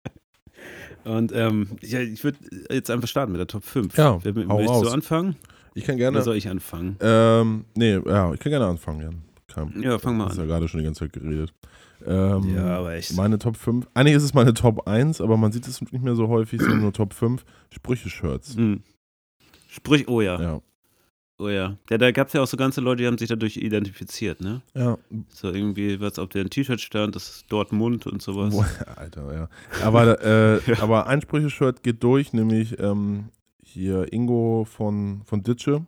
Und 1.04 1.32
ähm, 1.34 1.68
ja, 1.82 2.00
ich 2.00 2.22
würde 2.24 2.38
jetzt 2.70 2.90
einfach 2.90 3.08
starten 3.08 3.32
mit 3.32 3.38
der 3.40 3.46
Top 3.46 3.64
5. 3.64 3.96
Ja, 3.96 4.18
Wer, 4.22 4.34
hau 4.48 4.56
möchtest 4.58 4.80
du 4.82 4.84
raus. 4.86 4.92
anfangen? 4.92 5.36
Ich 5.74 5.84
kann 5.84 5.94
Oder 5.94 5.98
gerne. 6.10 6.22
soll 6.22 6.36
ich 6.36 6.48
anfangen? 6.48 6.96
Ähm, 7.00 7.64
nee, 7.74 7.92
ja, 8.04 8.32
ich 8.34 8.40
kann 8.40 8.50
gerne 8.50 8.66
anfangen, 8.66 9.00
Jan. 9.00 9.22
Kein, 9.46 9.82
Ja, 9.82 9.98
fang 9.98 10.16
mal 10.16 10.24
Du 10.24 10.30
hast 10.30 10.36
ja 10.36 10.42
an. 10.42 10.48
gerade 10.48 10.68
schon 10.68 10.78
die 10.80 10.84
ganze 10.84 11.00
Zeit 11.00 11.12
geredet. 11.12 11.52
Ähm, 12.06 12.54
Ja, 12.56 12.78
aber 12.78 12.94
echt. 12.94 13.14
Meine 13.14 13.38
Top 13.38 13.56
5. 13.56 13.86
Eigentlich 13.94 14.16
ist 14.16 14.22
es 14.24 14.34
meine 14.34 14.54
Top 14.54 14.86
1, 14.88 15.20
aber 15.20 15.36
man 15.36 15.52
sieht 15.52 15.66
es 15.68 15.80
nicht 15.80 15.92
mehr 16.02 16.14
so 16.16 16.28
häufig, 16.28 16.60
sondern 16.60 16.80
nur 16.80 16.92
Top 16.92 17.12
5 17.14 17.44
Sprüche-Shirts. 17.72 18.56
Hm. 18.56 18.82
Sprich, 19.68 20.08
oh 20.08 20.20
ja, 20.20 20.40
Ja. 20.40 20.60
Oh 21.40 21.48
ja. 21.48 21.76
ja 21.90 21.98
da 21.98 22.10
gab 22.12 22.28
es 22.28 22.32
ja 22.34 22.42
auch 22.42 22.46
so 22.46 22.56
ganze 22.56 22.80
Leute, 22.80 23.02
die 23.02 23.06
haben 23.06 23.18
sich 23.18 23.28
dadurch 23.28 23.56
identifiziert, 23.56 24.40
ne? 24.40 24.62
Ja. 24.74 24.96
So 25.28 25.50
irgendwie, 25.52 26.00
was 26.00 26.18
auf 26.18 26.28
deren 26.28 26.50
T-Shirt 26.50 26.80
stand, 26.80 27.16
das 27.16 27.28
ist 27.28 27.46
dort 27.48 27.72
Mund 27.72 28.06
und 28.06 28.22
sowas. 28.22 28.52
Wo, 28.54 28.64
Alter, 28.96 29.32
ja. 29.34 29.48
Aber, 29.84 30.22
äh, 30.24 30.60
aber 30.80 31.06
ein 31.06 31.20
Sprüche-Shirt 31.20 31.82
geht 31.82 32.02
durch, 32.02 32.32
nämlich 32.32 32.78
ähm, 32.78 33.30
hier 33.64 34.12
Ingo 34.12 34.64
von, 34.70 35.22
von 35.24 35.42
Ditsche, 35.42 35.84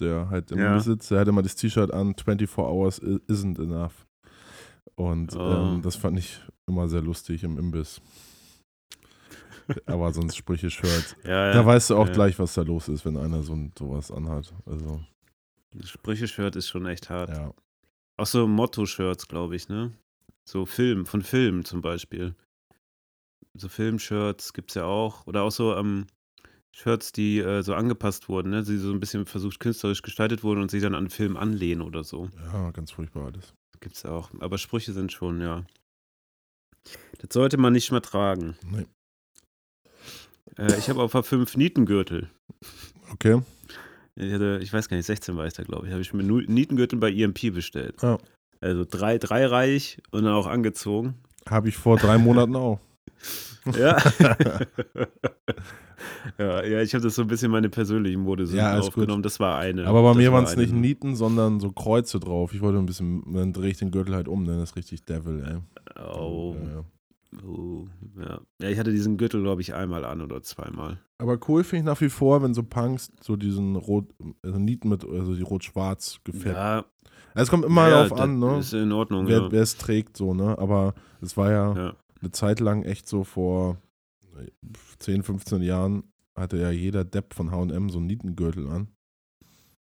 der 0.00 0.28
halt 0.30 0.50
immer 0.50 0.62
Ja. 0.62 0.74
besitzt, 0.76 1.10
der 1.10 1.20
hat 1.20 1.28
immer 1.28 1.42
das 1.42 1.54
T-Shirt 1.56 1.92
an, 1.92 2.14
24 2.16 2.58
hours 2.58 3.00
isn't 3.02 3.62
enough. 3.62 4.06
Und 4.94 5.36
Oh. 5.36 5.40
ähm, 5.74 5.82
das 5.82 5.96
fand 5.96 6.18
ich 6.18 6.40
immer 6.66 6.88
sehr 6.88 7.02
lustig 7.02 7.44
im 7.44 7.56
Imbiss. 7.58 8.00
Aber 9.86 10.12
sonst 10.12 10.36
Sprüche-Shirt. 10.36 11.16
Ja, 11.24 11.46
ja. 11.48 11.52
Da 11.52 11.66
weißt 11.66 11.90
du 11.90 11.96
auch 11.96 12.06
ja. 12.06 12.12
gleich, 12.12 12.38
was 12.38 12.54
da 12.54 12.62
los 12.62 12.88
ist, 12.88 13.04
wenn 13.04 13.16
einer 13.16 13.42
so 13.42 13.56
sowas 13.78 14.10
anhat. 14.10 14.52
Also, 14.66 15.00
Sprüche-Shirt 15.82 16.56
ist 16.56 16.68
schon 16.68 16.86
echt 16.86 17.10
hart. 17.10 17.30
ja. 17.30 17.52
Auch 18.16 18.26
so 18.26 18.48
Motto-Shirts, 18.48 19.28
glaube 19.28 19.54
ich, 19.54 19.68
ne? 19.68 19.92
So 20.44 20.66
Film, 20.66 21.06
von 21.06 21.22
Filmen 21.22 21.64
zum 21.64 21.82
Beispiel. 21.82 22.34
So 23.54 23.68
Film-Shirts 23.68 24.52
gibt 24.52 24.70
es 24.70 24.74
ja 24.74 24.84
auch. 24.84 25.26
Oder 25.26 25.42
auch 25.42 25.52
so 25.52 25.76
ähm, 25.76 26.06
Shirts, 26.72 27.12
die 27.12 27.38
äh, 27.38 27.62
so 27.62 27.74
angepasst 27.74 28.28
wurden, 28.28 28.50
ne? 28.50 28.62
Die 28.64 28.76
so 28.76 28.90
ein 28.90 28.98
bisschen 28.98 29.26
versucht 29.26 29.60
künstlerisch 29.60 30.02
gestaltet 30.02 30.42
wurden 30.42 30.60
und 30.62 30.70
sich 30.70 30.82
dann 30.82 30.94
an 30.94 31.04
einen 31.04 31.10
Film 31.10 31.36
anlehnen 31.36 31.82
oder 31.82 32.02
so. 32.02 32.28
Ja, 32.52 32.70
ganz 32.72 32.90
furchtbar 32.90 33.26
alles. 33.26 33.54
Gibt 33.80 33.96
es 33.96 34.02
ja 34.02 34.10
auch. 34.10 34.30
Aber 34.40 34.58
Sprüche 34.58 34.92
sind 34.92 35.12
schon, 35.12 35.40
ja. 35.40 35.64
Das 37.18 37.32
sollte 37.32 37.56
man 37.56 37.72
nicht 37.72 37.92
mehr 37.92 38.02
tragen. 38.02 38.56
Nee. 38.64 38.86
Äh, 40.56 40.78
ich 40.78 40.88
habe 40.88 41.02
auf 41.02 41.12
der 41.12 41.22
5 41.22 41.56
Nietengürtel. 41.56 42.28
Okay. 43.12 43.40
Ich, 44.16 44.32
hatte, 44.32 44.58
ich 44.62 44.72
weiß 44.72 44.88
gar 44.88 44.96
nicht, 44.96 45.06
16 45.06 45.36
war 45.36 45.46
ich 45.46 45.52
da, 45.54 45.62
glaube 45.62 45.86
ich. 45.86 45.92
Habe 45.92 46.02
ich 46.02 46.12
mir 46.12 46.22
Nietengürtel 46.24 46.98
bei 46.98 47.12
EMP 47.12 47.52
bestellt. 47.54 48.02
Ja. 48.02 48.18
Also 48.60 48.84
drei, 48.88 49.18
dreireich 49.18 50.00
und 50.10 50.24
dann 50.24 50.34
auch 50.34 50.46
angezogen. 50.46 51.14
Habe 51.48 51.68
ich 51.68 51.76
vor 51.76 51.96
drei 51.96 52.18
Monaten 52.18 52.56
auch. 52.56 52.80
Ja. 53.78 53.98
ja, 56.38 56.64
ja, 56.64 56.80
ich 56.80 56.94
habe 56.94 57.02
das 57.04 57.14
so 57.16 57.22
ein 57.22 57.28
bisschen 57.28 57.50
meine 57.50 57.68
persönlichen 57.68 58.22
Modesünden 58.22 58.64
Ja, 58.64 58.70
alles 58.72 58.86
gut. 58.86 58.94
aufgenommen. 58.94 59.22
Das 59.22 59.40
war 59.40 59.58
eine. 59.58 59.86
Aber 59.86 60.02
bei 60.02 60.14
mir 60.14 60.32
war 60.32 60.38
waren 60.42 60.48
es 60.48 60.56
nicht 60.56 60.72
Nieten, 60.72 61.16
sondern 61.16 61.60
so 61.60 61.70
Kreuze 61.72 62.18
drauf. 62.20 62.54
Ich 62.54 62.60
wollte 62.62 62.78
ein 62.78 62.86
bisschen, 62.86 63.22
dann 63.34 63.52
drehe 63.52 63.70
ich 63.70 63.76
den 63.76 63.90
Gürtel 63.90 64.14
halt 64.14 64.28
um, 64.28 64.46
dann 64.46 64.62
ist 64.62 64.76
richtig 64.76 65.04
Devil, 65.04 65.44
ey. 65.46 66.02
Oh, 66.02 66.56
Ja, 66.58 66.70
ja. 66.76 66.84
Oh, 67.44 67.86
ja. 68.18 68.40
ja, 68.60 68.68
ich 68.68 68.78
hatte 68.78 68.92
diesen 68.92 69.16
Gürtel, 69.16 69.42
glaube 69.42 69.60
ich, 69.60 69.74
einmal 69.74 70.04
an 70.04 70.20
oder 70.20 70.42
zweimal. 70.42 71.00
Aber 71.18 71.38
cool 71.48 71.64
finde 71.64 71.80
ich 71.80 71.86
nach 71.86 72.00
wie 72.00 72.08
vor, 72.08 72.42
wenn 72.42 72.54
so 72.54 72.62
Punks 72.62 73.10
so 73.20 73.36
diesen 73.36 73.76
Rot, 73.76 74.06
also 74.42 74.58
Nieten 74.58 74.88
mit, 74.88 75.04
also 75.04 75.34
die 75.34 75.42
rot-schwarz 75.42 76.20
gefärbt. 76.24 76.56
Ja, 76.56 76.84
Also 77.34 77.42
es 77.44 77.50
kommt 77.50 77.64
immer 77.64 77.88
ja, 77.88 78.02
darauf 78.02 78.18
an, 78.18 78.38
ne? 78.38 78.58
Ist 78.58 78.72
in 78.72 78.92
Ordnung, 78.92 79.26
Wer, 79.26 79.42
ja. 79.42 79.52
wer 79.52 79.62
es 79.62 79.76
trägt, 79.76 80.16
so, 80.16 80.34
ne? 80.34 80.58
Aber 80.58 80.94
es 81.20 81.36
war 81.36 81.50
ja, 81.50 81.74
ja. 81.76 81.96
eine 82.20 82.30
Zeit 82.30 82.60
lang 82.60 82.82
echt 82.82 83.08
so 83.08 83.24
vor 83.24 83.78
10, 84.98 85.22
15 85.22 85.62
Jahren 85.62 86.04
hatte 86.34 86.56
ja 86.56 86.70
jeder 86.70 87.04
Depp 87.04 87.34
von 87.34 87.50
H&M 87.50 87.90
so 87.90 87.98
einen 87.98 88.06
Nietengürtel 88.06 88.68
an. 88.68 88.88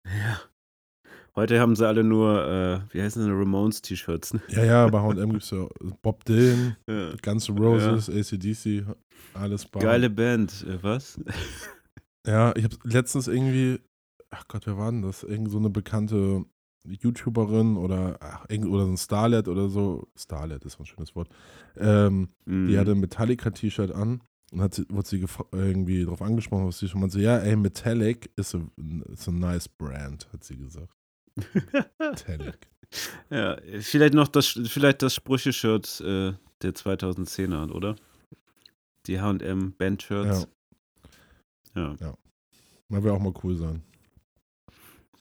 Ja. 0.06 0.40
Heute 1.36 1.60
haben 1.62 1.76
sie 1.78 1.88
alle 1.88 2.04
nur, 2.04 2.46
äh, 2.46 2.94
wie 2.94 3.02
heißen 3.02 3.24
sie, 3.24 3.30
Ramones-T-Shirts. 3.32 4.34
Ne? 4.34 4.42
Ja, 4.50 4.64
ja, 4.66 4.88
bei 4.90 5.00
H&M 5.00 5.32
gibt 5.32 5.44
es 5.44 5.52
ja 5.52 5.66
Bob 6.02 6.26
Dylan, 6.26 6.76
Ja. 6.90 7.14
Guns 7.22 7.48
N' 7.48 7.58
Roses, 7.58 8.10
ACDC, 8.10 8.86
alles 9.34 9.66
bei. 9.66 9.80
Geile 9.80 10.10
Band, 10.10 10.66
äh, 10.68 10.84
was? 10.84 11.20
Ja, 12.28 12.54
ich 12.56 12.64
habe 12.66 12.76
letztens 12.84 13.28
irgendwie, 13.28 13.80
ach 14.30 14.46
Gott, 14.48 14.68
wer 14.68 14.78
war 14.78 14.92
denn 14.92 15.02
das? 15.04 15.24
Irgend 15.24 15.50
so 15.50 15.58
eine 15.58 15.70
bekannte 15.70 16.44
YouTuberin 16.88 17.78
oder, 17.78 18.18
ach, 18.20 18.46
oder 18.50 18.86
so 18.86 18.92
ein 18.92 18.98
Starlet 18.98 19.48
oder 19.48 19.70
so. 19.70 20.08
Starlet 20.18 20.66
ist 20.66 20.80
ein 20.80 20.86
schönes 20.86 21.16
Wort. 21.16 21.30
Ähm, 21.78 22.30
Die 22.46 22.52
Mhm. 22.52 22.78
hatte 22.78 22.92
ein 22.92 23.00
Metallica-T-Shirt 23.00 23.92
an 23.92 24.22
und 24.52 24.62
hat 24.62 24.74
sie, 24.74 24.86
wurde 24.90 25.08
sie 25.08 25.24
irgendwie 25.54 26.04
darauf 26.04 26.22
angesprochen, 26.22 26.68
was 26.68 26.80
sie 26.80 26.90
schon 26.90 27.00
mal 27.02 27.10
so, 27.10 27.20
ja, 27.20 27.38
ey, 27.38 27.56
Metallic 27.56 28.32
is 28.36 28.54
a, 28.54 28.60
is 29.14 29.28
a 29.28 29.32
nice 29.32 29.70
brand, 29.70 30.28
hat 30.34 30.44
sie 30.44 30.58
gesagt. 30.58 30.94
Metallic. 32.00 32.58
Ja, 33.30 33.56
vielleicht 33.80 34.14
noch 34.14 34.28
das, 34.28 34.48
vielleicht 34.48 35.02
das 35.02 35.16
Sprüche-Shirt 35.16 36.02
äh, 36.02 36.34
der 36.62 36.74
2010er, 36.74 37.72
oder? 37.72 37.96
Die 39.08 39.22
H&M 39.22 39.72
Band-Shirts. 39.78 40.50
Ja. 41.74 41.96
Mal 42.90 43.04
wäre 43.04 43.16
auch 43.16 43.22
mal 43.22 43.34
cool 43.46 43.56
sein. 43.56 43.82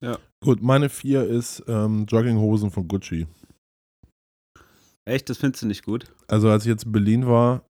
Ja. 0.00 0.18
Gut, 0.42 0.62
meine 0.62 0.88
vier 0.88 1.24
ist 1.24 1.62
ähm, 1.68 2.06
Jogginghosen 2.08 2.72
von 2.72 2.88
Gucci. 2.88 3.28
Echt, 5.04 5.30
das 5.30 5.38
findest 5.38 5.62
du 5.62 5.66
nicht 5.66 5.84
gut? 5.84 6.12
Also 6.26 6.48
als 6.48 6.64
ich 6.64 6.70
jetzt 6.70 6.84
in 6.84 6.92
Berlin 6.92 7.26
war 7.26 7.64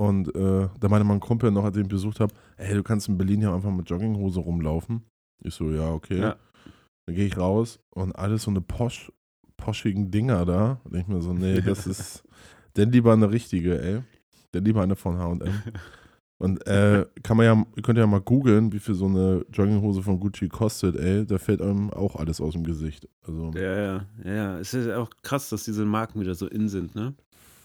und 0.00 0.28
äh, 0.34 0.68
da 0.78 0.88
meinte 0.88 1.04
mein 1.04 1.20
Kumpel 1.20 1.50
noch, 1.50 1.64
als 1.64 1.76
ich 1.76 1.84
ihn 1.84 1.88
besucht 1.88 2.20
habe, 2.20 2.34
ey, 2.56 2.74
du 2.74 2.82
kannst 2.82 3.08
in 3.08 3.16
Berlin 3.16 3.42
ja 3.42 3.54
einfach 3.54 3.70
mit 3.70 3.88
Jogginghose 3.88 4.40
rumlaufen. 4.40 5.04
Ich 5.42 5.54
so, 5.54 5.70
ja, 5.70 5.90
okay. 5.90 6.20
Ja. 6.20 6.36
Dann 7.08 7.14
gehe 7.14 7.24
ich 7.24 7.38
raus 7.38 7.80
und 7.88 8.12
alles 8.12 8.42
so 8.42 8.50
eine 8.50 8.60
posch, 8.60 9.10
poschigen 9.56 10.10
Dinger 10.10 10.44
da. 10.44 10.78
Und 10.84 10.94
ich 10.94 11.06
mir 11.06 11.22
so, 11.22 11.32
nee, 11.32 11.58
das 11.64 11.86
ist 11.86 12.22
denn 12.76 12.92
lieber 12.92 13.14
eine 13.14 13.30
richtige, 13.30 13.80
ey. 13.80 14.02
Denn 14.52 14.66
lieber 14.66 14.82
eine 14.82 14.94
von 14.94 15.16
H&M. 15.16 15.40
Und 16.36 16.66
äh, 16.66 17.06
kann 17.22 17.38
man 17.38 17.46
ja, 17.46 17.66
ihr 17.76 17.82
könnt 17.82 17.98
ja 17.98 18.06
mal 18.06 18.20
googeln, 18.20 18.74
wie 18.74 18.78
viel 18.78 18.94
so 18.94 19.06
eine 19.06 19.46
Jogginghose 19.50 20.02
von 20.02 20.20
Gucci 20.20 20.48
kostet, 20.48 20.96
ey. 20.96 21.24
Da 21.24 21.38
fällt 21.38 21.62
einem 21.62 21.90
auch 21.90 22.14
alles 22.16 22.42
aus 22.42 22.52
dem 22.52 22.62
Gesicht. 22.62 23.08
Also, 23.26 23.52
Ja, 23.54 23.62
ja, 23.62 24.06
ja, 24.24 24.32
ja. 24.32 24.58
Es 24.58 24.74
ist 24.74 24.90
auch 24.90 25.08
krass, 25.22 25.48
dass 25.48 25.64
diese 25.64 25.86
Marken 25.86 26.20
wieder 26.20 26.34
so 26.34 26.46
in 26.46 26.68
sind, 26.68 26.94
ne? 26.94 27.14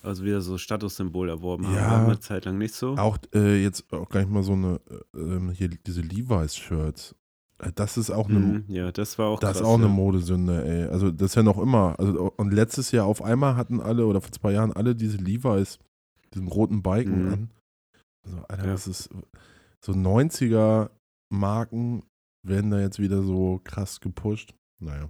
Also 0.04 0.24
wieder 0.24 0.40
so 0.40 0.58
Statussymbol 0.58 1.28
erworben 1.28 1.68
haben. 1.68 1.76
Ja. 1.76 1.92
War 1.92 2.06
eine 2.06 2.20
Zeit 2.22 2.46
lang 2.46 2.58
nicht 2.58 2.76
so. 2.76 2.96
Auch 2.96 3.18
äh, 3.36 3.62
jetzt 3.62 3.92
auch 3.92 4.08
gar 4.08 4.22
nicht 4.22 4.32
mal 4.32 4.44
so 4.44 4.54
eine, 4.54 4.80
äh, 4.90 5.20
ähm, 5.20 5.52
hier 5.52 5.68
diese 5.68 6.02
Levi's-Shirts. 6.02 7.14
Äh, 7.60 7.72
Das 7.76 7.98
ist 7.98 8.10
auch 8.10 8.30
eine, 8.30 8.40
Mhm, 8.40 8.64
ja, 8.68 8.92
das 8.92 9.18
war 9.20 9.28
auch 9.28 9.40
das 9.40 9.54
krass. 9.54 9.62
ist 9.62 9.68
auch 9.68 9.76
eine 9.78 9.88
ja. 9.88 9.92
Modesünde, 9.92 10.66
ey. 10.66 10.84
Also 10.90 11.12
das 11.12 11.32
ist 11.32 11.36
ja 11.36 11.44
noch 11.44 11.58
immer. 11.60 11.96
Also, 12.00 12.32
und 12.38 12.52
letztes 12.54 12.92
Jahr 12.92 13.06
auf 13.06 13.22
einmal 13.22 13.56
hatten 13.56 13.80
alle, 13.82 14.06
oder 14.06 14.22
vor 14.22 14.32
zwei 14.32 14.52
Jahren 14.54 14.72
alle 14.74 14.96
diese 14.96 15.18
Levi's, 15.18 15.80
diesen 16.34 16.48
roten 16.48 16.82
Biken 16.82 17.26
Mhm. 17.26 17.32
an. 17.34 17.50
Also, 18.26 18.38
Alter, 18.48 18.66
Ja. 18.66 18.72
das 18.72 18.88
ist 18.88 19.10
so 19.86 19.94
90er 19.94 20.90
Marken 21.32 22.04
werden 22.46 22.72
da 22.72 22.80
jetzt 22.80 23.00
wieder 23.00 23.22
so 23.24 23.60
krass 23.64 24.00
gepusht. 24.02 24.54
Naja. 24.82 25.10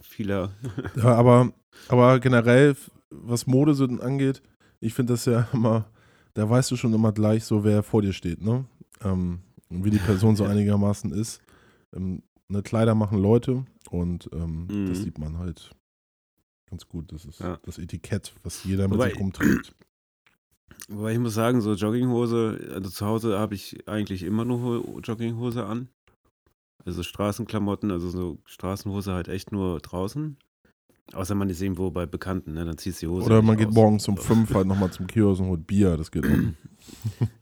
Vieler. 0.00 0.52
Ja, 0.94 1.14
aber, 1.16 1.52
aber 1.88 2.20
generell, 2.20 2.76
was 3.10 3.46
Modesünden 3.48 4.00
angeht, 4.00 4.42
ich 4.80 4.94
finde 4.94 5.14
das 5.14 5.24
ja 5.24 5.48
immer, 5.52 5.86
da 6.34 6.48
weißt 6.48 6.70
du 6.70 6.76
schon 6.76 6.94
immer 6.94 7.10
gleich 7.12 7.44
so, 7.44 7.64
wer 7.64 7.82
vor 7.82 8.02
dir 8.02 8.12
steht, 8.12 8.40
ne? 8.40 8.64
Ähm, 9.02 9.40
wie 9.70 9.90
die 9.90 9.98
Person 9.98 10.36
so 10.36 10.44
einigermaßen 10.44 11.12
ist. 11.12 11.40
Ähm, 11.94 12.22
ne, 12.48 12.62
Kleider 12.62 12.94
machen 12.94 13.18
Leute 13.18 13.64
und 13.90 14.28
ähm, 14.32 14.66
Mhm. 14.70 14.86
das 14.88 14.98
sieht 15.02 15.18
man 15.18 15.38
halt 15.38 15.70
ganz 16.70 16.86
gut. 16.88 17.12
Das 17.12 17.24
ist 17.24 17.40
Ja. 17.40 17.58
das 17.64 17.78
Etikett, 17.78 18.34
was 18.42 18.64
jeder 18.64 18.88
mit 18.88 18.98
Wobei- 18.98 19.10
sich 19.10 19.18
rumträgt. 19.20 19.74
Wobei 20.88 21.12
ich 21.12 21.18
muss 21.18 21.34
sagen, 21.34 21.60
so 21.60 21.74
Jogginghose, 21.74 22.70
also 22.72 22.88
zu 22.90 23.04
Hause 23.06 23.38
habe 23.38 23.54
ich 23.54 23.86
eigentlich 23.88 24.22
immer 24.22 24.44
nur 24.44 24.60
Ho- 24.62 25.00
Jogginghose 25.00 25.64
an. 25.66 25.88
Also 26.84 27.02
Straßenklamotten, 27.02 27.90
also 27.90 28.08
so 28.08 28.38
Straßenhose 28.46 29.12
halt 29.12 29.28
echt 29.28 29.52
nur 29.52 29.80
draußen. 29.80 30.38
Außer 31.14 31.34
man 31.34 31.48
ist 31.48 31.62
irgendwo 31.62 31.90
bei 31.90 32.04
Bekannten, 32.06 32.52
ne? 32.52 32.64
dann 32.66 32.76
ziehst 32.76 33.00
du 33.02 33.06
die 33.06 33.10
Hose. 33.10 33.26
Oder 33.26 33.40
man 33.42 33.56
geht 33.56 33.68
aus. 33.68 33.74
morgens 33.74 34.08
um 34.08 34.16
fünf 34.18 34.52
halt 34.52 34.66
nochmal 34.66 34.90
zum 34.92 35.06
Kiosk 35.06 35.40
und 35.40 35.48
holt 35.48 35.66
Bier, 35.66 35.96
das 35.96 36.10
geht 36.10 36.24
auch. 36.26 36.30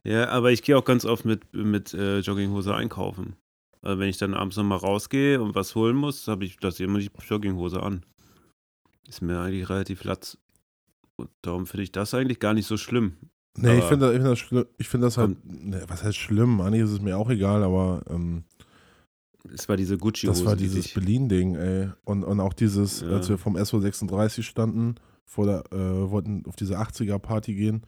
Ja, 0.05 0.29
aber 0.31 0.51
ich 0.51 0.62
gehe 0.62 0.77
auch 0.77 0.85
ganz 0.85 1.05
oft 1.05 1.25
mit, 1.25 1.53
mit 1.53 1.95
äh, 1.95 2.19
Jogginghose 2.21 2.75
einkaufen. 2.75 3.37
Also 3.83 4.01
wenn 4.01 4.09
ich 4.09 4.19
dann 4.19 4.35
abends 4.35 4.57
nochmal 4.57 4.79
rausgehe 4.79 5.41
und 5.41 5.55
was 5.55 5.75
holen 5.77 5.95
muss, 5.95 6.27
habe 6.27 6.45
ich 6.45 6.57
das 6.57 6.81
immer 6.81 6.99
die 6.99 7.11
Jogginghose 7.29 7.81
an. 7.83 8.05
Ist 9.09 9.23
mir 9.23 9.39
eigentlich 9.39 9.69
relativ 9.69 10.03
latz. 10.05 10.39
Und 11.17 11.29
darum 11.43 11.67
finde 11.67 11.85
ich 11.85 11.93
das 11.93 12.12
eigentlich 12.14 12.41
gar 12.41 12.55
nicht 12.55 12.67
so 12.67 12.77
schlimm. 12.77 13.14
Nee, 13.57 13.79
ich 13.79 13.85
Aber- 13.85 13.89
finde 14.12 14.33
ich 14.33 14.43
find 14.49 14.64
das, 14.64 14.67
ich 14.79 14.89
find 14.89 15.05
das 15.05 15.17
halt, 15.19 15.37
ne, 15.45 15.85
was 15.87 16.03
heißt 16.03 16.17
schlimm? 16.19 16.61
Eigentlich 16.61 16.83
ist 16.83 16.91
es 16.91 17.01
mir 17.01 17.17
auch 17.17 17.31
egal, 17.31 17.62
aber 17.62 18.03
ähm, 18.11 18.45
Es 19.55 19.68
war 19.68 19.76
diese 19.76 19.97
Gucci-Hose. 19.99 20.26
das 20.40 20.44
war 20.44 20.57
die 20.57 20.64
dieses 20.64 20.84
sich- 20.84 20.94
Berlin-Ding, 20.94 21.55
ey. 21.57 21.90
Und, 22.05 22.24
und 22.24 22.40
auch 22.40 22.53
dieses, 22.53 23.01
Ja. 23.01 23.09
als 23.11 23.28
wir 23.28 23.38
vom 23.38 23.57
SO36 23.57 24.42
standen, 24.42 24.97
vor 25.24 25.47
der, 25.47 25.64
äh, 25.72 26.11
wollten 26.11 26.44
auf 26.47 26.57
diese 26.57 26.78
80er-Party 26.78 27.55
gehen, 27.55 27.82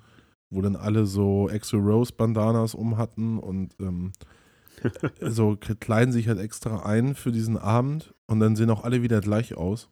wo 0.51 0.61
dann 0.63 0.77
alle 0.77 1.07
so 1.07 1.49
Exo 1.49 1.77
Rose 1.79 2.13
Bandanas 2.13 2.75
um 2.75 2.97
hatten 2.97 3.39
und 3.39 3.75
ähm, 3.81 4.13
so 5.21 5.57
kleiden 5.57 6.13
sich 6.13 6.29
halt 6.29 6.39
extra 6.39 6.85
ein 6.85 7.15
für 7.15 7.33
diesen 7.33 7.57
Abend 7.57 8.15
und 8.27 8.41
dann 8.41 8.57
sehen 8.57 8.71
auch 8.71 8.85
alle 8.85 9.03
wieder 9.03 9.21
gleich 9.21 9.55
aus. 9.57 9.89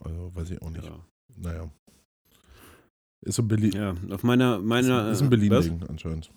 Also 0.00 0.30
weiß 0.34 0.50
ich 0.50 0.62
auch 0.62 0.70
nicht. 0.70 0.84
Ja. 0.84 0.98
Naja. 1.36 1.70
Ist 3.22 3.34
so 3.36 3.42
Berlin. 3.42 3.72
ja, 3.72 3.94
auf 4.10 4.22
meiner, 4.22 4.58
meiner. 4.60 5.10
ist 5.10 5.20
ein 5.20 5.26
äh, 5.26 5.30
Berlin-Ding 5.30 5.82
anscheinend. 5.88 6.30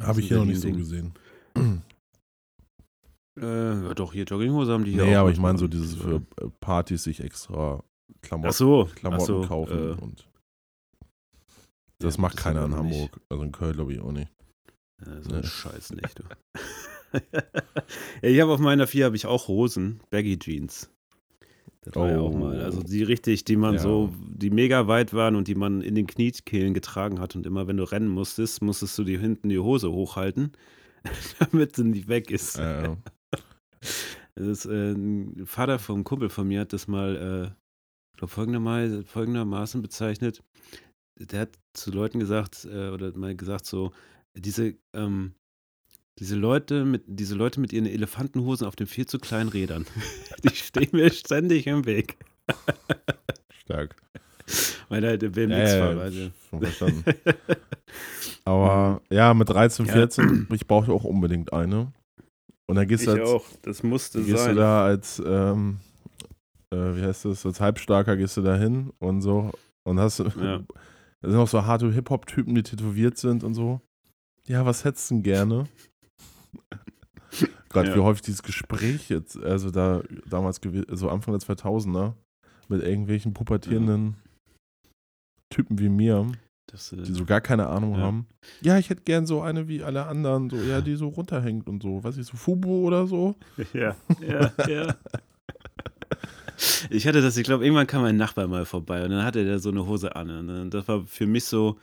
Habe 0.00 0.20
ich 0.20 0.28
hier 0.28 0.36
noch 0.38 0.44
nicht 0.44 0.60
so 0.60 0.70
gesehen. 0.70 1.12
Äh, 3.40 3.84
ja, 3.88 3.94
doch, 3.94 4.12
hier 4.12 4.24
Jogginghose 4.24 4.72
haben 4.72 4.84
die 4.84 4.92
hier 4.92 5.04
Nee, 5.04 5.16
auch. 5.16 5.20
aber 5.20 5.30
ich 5.30 5.38
meine 5.38 5.58
so 5.58 5.68
dieses 5.68 5.94
für 5.96 6.16
äh, 6.40 6.46
Partys 6.60 7.04
sich 7.04 7.20
extra 7.20 7.82
Klamotten, 8.22 8.52
so, 8.52 8.88
Klamotten 8.94 9.24
so, 9.26 9.40
kaufen 9.42 9.98
äh, 9.98 10.02
und 10.02 10.28
das 11.98 12.16
ja, 12.16 12.20
macht 12.22 12.36
das 12.36 12.44
keiner 12.44 12.64
in 12.64 12.72
aber 12.72 12.82
nicht. 12.84 12.94
Hamburg. 12.94 13.20
Also 13.28 13.42
in 13.44 13.52
Köln 13.52 13.72
glaube 13.74 13.92
ich 13.92 14.00
auch 14.00 14.12
nicht. 14.12 14.30
Ja, 15.04 15.22
so 15.22 15.34
ein 15.34 15.42
Scheiß 15.44 15.92
nicht, 15.92 16.18
du. 16.18 16.24
ja, 18.22 18.28
ich 18.28 18.40
habe 18.40 18.52
auf 18.52 18.60
meiner 18.60 18.86
4 18.86 19.04
habe 19.06 19.16
ich 19.16 19.26
auch 19.26 19.48
Hosen, 19.48 20.00
Baggy 20.10 20.38
Jeans. 20.38 20.90
Das 21.82 21.94
war 21.94 22.10
ja 22.10 22.18
auch 22.18 22.32
Oh. 22.32 22.36
mal, 22.36 22.60
also 22.60 22.82
die 22.82 23.02
richtig, 23.02 23.44
die 23.44 23.56
man 23.56 23.74
Ja. 23.74 23.80
so, 23.80 24.12
die 24.28 24.50
mega 24.50 24.88
weit 24.88 25.14
waren 25.14 25.36
und 25.36 25.48
die 25.48 25.54
man 25.54 25.80
in 25.80 25.94
den 25.94 26.06
Kniekehlen 26.06 26.74
getragen 26.74 27.20
hat 27.20 27.34
und 27.36 27.46
immer 27.46 27.66
wenn 27.66 27.76
du 27.76 27.84
rennen 27.84 28.08
musstest, 28.08 28.60
musstest 28.62 28.98
du 28.98 29.04
dir 29.04 29.18
hinten 29.20 29.48
die 29.48 29.58
Hose 29.58 29.90
hochhalten, 29.92 30.52
damit 31.38 31.76
sie 31.76 31.84
nicht 31.84 32.08
weg 32.08 32.30
ist. 32.30 32.58
Äh, 32.58 32.96
Das 34.34 34.46
ist, 34.46 34.66
äh, 34.66 34.92
ein 34.92 35.46
Vater 35.46 35.78
vom 35.78 36.04
Kumpel 36.04 36.28
von 36.28 36.46
mir 36.48 36.60
hat 36.60 36.72
das 36.72 36.86
mal 36.88 37.16
äh, 37.54 38.16
glaub, 38.16 38.30
folgendermaßen, 38.30 39.04
folgendermaßen 39.04 39.82
bezeichnet. 39.82 40.42
Der 41.18 41.40
hat 41.40 41.58
zu 41.72 41.90
Leuten 41.90 42.20
gesagt, 42.20 42.64
äh, 42.70 42.90
oder 42.90 43.16
mal 43.16 43.34
gesagt, 43.34 43.66
so, 43.66 43.92
diese, 44.36 44.74
ähm, 44.94 45.32
diese 46.20 46.36
Leute 46.36 46.84
mit, 46.84 47.02
diese 47.06 47.34
Leute 47.34 47.60
mit 47.60 47.72
ihren 47.72 47.86
Elefantenhosen 47.86 48.66
auf 48.66 48.76
den 48.76 48.86
viel 48.86 49.06
zu 49.06 49.18
kleinen 49.18 49.48
Rädern, 49.48 49.86
die 50.44 50.54
stehen 50.54 50.90
mir 50.92 51.10
ständig 51.10 51.66
im 51.66 51.84
Weg. 51.86 52.16
stark. 53.64 53.96
Weil 54.88 55.04
er 55.04 55.18
der 55.18 55.28
Ja, 55.30 55.34
BMX 55.34 55.72
ja, 55.72 55.80
war. 55.80 55.94
ja, 55.94 56.00
Also. 56.00 56.30
verstanden. 56.58 57.04
Aber 58.44 59.02
ja, 59.10 59.34
mit 59.34 59.48
13, 59.48 59.86
Ja. 59.86 59.92
14, 59.92 60.48
ich 60.54 60.66
brauche 60.66 60.90
auch 60.92 61.04
unbedingt 61.04 61.52
eine. 61.52 61.92
Und 62.68 62.76
dann 62.76 62.86
gehst 62.86 63.04
Ich 63.04 63.08
du 63.08 63.20
als, 63.20 63.30
auch, 63.30 63.44
das 63.62 63.82
musste 63.82 64.22
gehst 64.22 64.38
sein. 64.44 64.54
du 64.54 64.60
da 64.60 64.84
als, 64.84 65.22
ähm, 65.24 65.78
äh, 66.70 66.76
wie 66.76 67.02
heißt 67.02 67.24
das, 67.24 67.46
als 67.46 67.60
Halbstarker 67.60 68.16
gehst 68.16 68.36
du 68.36 68.42
da 68.42 68.56
hin 68.56 68.92
und 68.98 69.22
so 69.22 69.50
und 69.84 69.98
hast, 69.98 70.18
Ja. 70.18 70.26
da 71.20 71.30
sind 71.30 71.36
auch 71.38 71.48
so 71.48 71.64
harte 71.64 71.90
Hip-Hop-Typen, 71.90 72.54
die 72.54 72.62
tätowiert 72.62 73.16
sind 73.16 73.42
und 73.42 73.54
so. 73.54 73.80
Ja, 74.46 74.64
was 74.66 74.84
hättest 74.84 75.10
du 75.10 75.14
denn 75.16 75.22
gerne? 75.22 75.66
Gerade 77.70 77.90
Ja. 77.90 77.96
wie 77.96 78.00
häufig 78.00 78.22
dieses 78.22 78.42
Gespräch 78.42 79.08
jetzt, 79.08 79.36
also 79.42 79.70
da 79.70 80.02
damals, 80.26 80.60
so 80.90 81.08
Anfang 81.10 81.38
der 81.38 81.46
2000er, 81.46 82.14
mit 82.68 82.82
irgendwelchen 82.82 83.32
pubertierenden 83.32 84.16
Typen 85.50 85.78
wie 85.78 85.88
mir, 85.88 86.26
Das, 86.70 86.92
äh, 86.92 86.96
die 87.02 87.12
so 87.12 87.24
gar 87.24 87.40
keine 87.40 87.66
Ahnung 87.66 87.94
Ja. 87.94 88.00
haben. 88.02 88.26
Ja, 88.60 88.78
ich 88.78 88.90
hätte 88.90 89.02
gern 89.02 89.26
so 89.26 89.40
eine 89.40 89.68
wie 89.68 89.82
alle 89.82 90.06
anderen, 90.06 90.50
so, 90.50 90.56
ja, 90.56 90.80
die 90.80 90.96
so 90.96 91.08
runterhängt 91.08 91.66
und 91.68 91.82
so, 91.82 92.04
weiß 92.04 92.16
ich, 92.18 92.26
so 92.26 92.36
Fubu 92.36 92.86
oder 92.86 93.06
so. 93.06 93.34
Ja, 93.74 93.96
ja, 94.20 94.52
ja. 94.68 94.94
Ich 96.90 97.06
hatte 97.06 97.22
das, 97.22 97.36
ich 97.36 97.44
glaube, 97.44 97.64
irgendwann 97.64 97.86
kam 97.86 98.02
mein 98.02 98.16
Nachbar 98.16 98.48
mal 98.48 98.64
vorbei 98.64 99.04
und 99.04 99.10
dann 99.10 99.24
hatte 99.24 99.44
der 99.44 99.60
so 99.60 99.70
eine 99.70 99.86
Hose 99.86 100.16
an. 100.16 100.28
Und 100.30 100.48
dann- 100.48 100.70
das 100.70 100.88
war 100.88 101.06
für 101.06 101.26
mich 101.26 101.44
so 101.44 101.78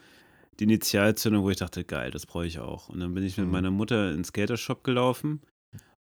die 0.60 0.64
Initialzündung, 0.64 1.42
wo 1.44 1.50
ich 1.50 1.56
dachte, 1.56 1.82
geil, 1.84 2.10
das 2.10 2.26
brauche 2.26 2.46
ich 2.46 2.58
auch. 2.58 2.88
Und 2.90 3.00
dann 3.00 3.14
bin 3.14 3.24
ich 3.24 3.36
mit 3.38 3.46
Mhm. 3.46 3.52
meiner 3.52 3.70
Mutter 3.70 4.12
ins 4.12 4.28
Skatershop 4.28 4.84
gelaufen 4.84 5.40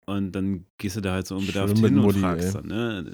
und 0.07 0.33
dann 0.33 0.65
gehst 0.79 0.97
du 0.97 1.01
da 1.01 1.13
halt 1.13 1.27
so 1.27 1.37
unbedarft 1.37 1.77
Schön 1.79 1.85
hin 1.87 1.99
und 1.99 2.05
Mutti, 2.05 2.21
fragst 2.21 2.47
ey. 2.47 2.53
dann, 2.63 2.67
ne? 2.67 3.13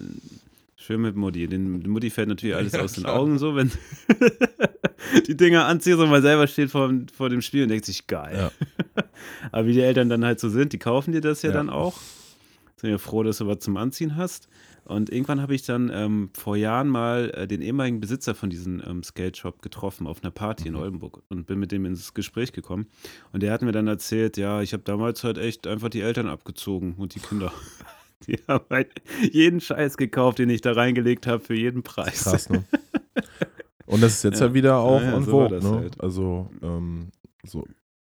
Schön 0.79 1.01
mit 1.01 1.17
Mutti. 1.17 1.47
Den, 1.49 1.81
den 1.81 1.91
Mutti 1.91 2.11
fällt 2.11 2.29
natürlich 2.29 2.55
alles 2.55 2.73
Ja, 2.75 2.83
aus 2.83 2.93
den 2.93 3.05
klar. 3.05 3.17
Augen 3.19 3.39
so, 3.39 3.57
wenn 3.57 3.73
die 5.27 5.37
Dinger 5.37 5.65
anziehst 5.65 5.99
und 5.99 6.11
man 6.11 6.21
selber 6.23 6.47
steht 6.47 6.71
vor, 6.71 6.93
vor 7.15 7.29
dem 7.31 7.41
Spiel 7.41 7.63
und 7.63 7.71
denkt 7.71 7.87
sich, 7.87 8.07
geil. 8.07 8.51
Aber 9.53 9.67
wie 9.67 9.73
die 9.73 9.81
Eltern 9.81 10.09
dann 10.09 10.25
halt 10.25 10.39
so 10.39 10.49
sind, 10.51 10.73
die 10.73 10.79
kaufen 10.79 11.13
dir 11.13 11.21
das 11.23 11.43
ja, 11.43 11.51
Ja. 11.51 11.57
dann 11.57 11.71
auch. 11.71 11.99
Sind 12.79 12.91
ja 12.91 12.99
froh, 12.99 13.23
dass 13.23 13.39
du 13.39 13.47
was 13.47 13.61
zum 13.61 13.79
Anziehen 13.79 14.17
hast. 14.17 14.49
Und 14.85 15.09
irgendwann 15.11 15.41
habe 15.41 15.55
ich 15.55 15.65
dann 15.65 15.91
ähm, 15.93 16.29
vor 16.35 16.57
Jahren 16.57 16.89
mal 16.89 17.31
äh, 17.35 17.49
den 17.49 17.63
ehemaligen 17.63 17.99
Besitzer 18.01 18.35
von 18.35 18.51
diesem 18.51 18.81
ähm, 18.87 19.03
Skate-Shop 19.03 19.63
getroffen 19.63 20.07
auf 20.07 20.23
einer 20.23 20.31
Party 20.31 20.69
in 20.69 20.75
Mhm. 20.75 20.81
Oldenburg 20.81 21.23
und 21.29 21.47
bin 21.47 21.59
mit 21.59 21.73
dem 21.73 21.87
ins 21.87 22.13
Gespräch 22.13 22.53
gekommen. 22.53 22.87
Und 23.33 23.43
der 23.43 23.51
hat 23.53 23.63
mir 23.63 23.73
dann 23.73 23.89
erzählt, 23.89 24.37
ja, 24.37 24.61
ich 24.61 24.75
habe 24.75 24.83
damals 24.85 25.25
halt 25.25 25.39
echt 25.39 25.67
einfach 25.67 25.89
die 25.89 26.03
Eltern 26.03 26.29
abgezogen 26.29 26.95
und 26.99 27.15
die 27.15 27.21
Kinder. 27.21 27.51
Die 28.27 28.39
haben 28.49 28.65
halt 28.71 28.93
jeden 29.33 29.61
Scheiß 29.61 29.97
gekauft, 29.97 30.39
den 30.39 30.51
ich 30.51 30.61
da 30.63 30.73
reingelegt 30.73 31.27
habe, 31.27 31.41
für 31.43 31.55
jeden 31.55 31.83
Preis. 31.83 32.25
Krass, 32.25 32.49
ne? 32.49 32.65
Und 33.87 34.03
das 34.03 34.15
ist 34.15 34.23
jetzt 34.25 34.41
ja, 34.41 34.47
Ja. 34.47 34.55
wieder 34.55 34.79
auch 34.79 35.01
Ja, 35.01 35.11
ja, 35.11 35.17
on 35.17 35.25
so 35.25 35.31
Vogue, 35.31 35.61
ne? 35.63 35.71
halt. 35.79 36.01
Also, 36.01 36.51
ähm, 36.63 37.11
so, 37.45 37.65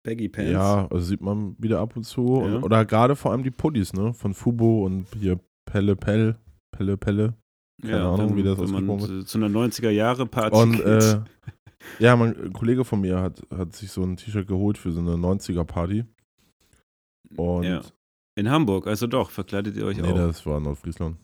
Baggy 0.05 0.29
Pants. 0.29 0.53
ja, 0.53 0.87
also 0.89 1.05
sieht 1.05 1.21
man 1.23 1.57
wieder 1.59 1.81
ab 1.81 1.97
und 1.97 2.05
zu. 2.05 2.43
Ja. 2.47 2.61
Oder 2.63 2.85
gerade 2.85 3.17
vor 3.17 3.33
allem 3.33 3.43
die 3.43 3.51
Pullis, 3.51 3.93
ne? 3.93 4.13
Von 4.15 4.35
Fubo 4.35 4.85
und 4.85 5.07
hier 5.19 5.41
Pelle 5.65 5.97
Pell, 5.97 6.37
Pelle 6.71 6.97
Pelle. 6.97 7.35
Keine 7.83 8.05
Ahnung, 8.05 8.31
wenn, 8.31 8.37
wie 8.37 8.43
das 8.45 8.59
ausgesprochen 8.59 9.01
zu, 9.01 9.25
zu 9.25 9.39
einer 9.39 9.49
90er-Jahre-Party 9.49 10.57
Und 10.57 10.81
äh, 10.81 11.21
ja, 11.99 12.15
mein 12.15 12.37
ein 12.37 12.53
Kollege 12.53 12.85
von 12.85 13.01
mir 13.01 13.21
hat, 13.21 13.43
hat 13.51 13.75
sich 13.75 13.91
so 13.91 14.03
ein 14.03 14.17
T-Shirt 14.17 14.47
geholt 14.47 14.79
für 14.79 14.93
so 14.93 15.01
eine 15.01 15.13
90er-Party. 15.15 16.05
Und 17.37 17.65
ja. 17.65 17.83
In 18.37 18.51
Hamburg, 18.51 18.87
also 18.87 19.07
doch, 19.07 19.31
verkleidet 19.31 19.77
ihr 19.77 19.85
euch 19.87 19.97
nee, 19.97 20.09
auch. 20.09 20.15
das 20.17 20.45
war 20.45 20.59
Nordfriesland. 20.61 21.17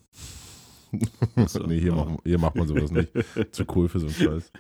so. 1.47 1.61
nee, 1.67 1.81
hier, 1.81 1.93
Oh. 1.93 1.97
machen, 1.97 2.19
hier 2.25 2.39
macht 2.39 2.55
man 2.57 2.69
sowas 2.69 2.91
nicht. 2.91 3.11
Zu 3.53 3.65
cool 3.75 3.89
für 3.89 3.99
so 4.01 4.07
einen 4.07 4.15
Scheiß. 4.15 4.53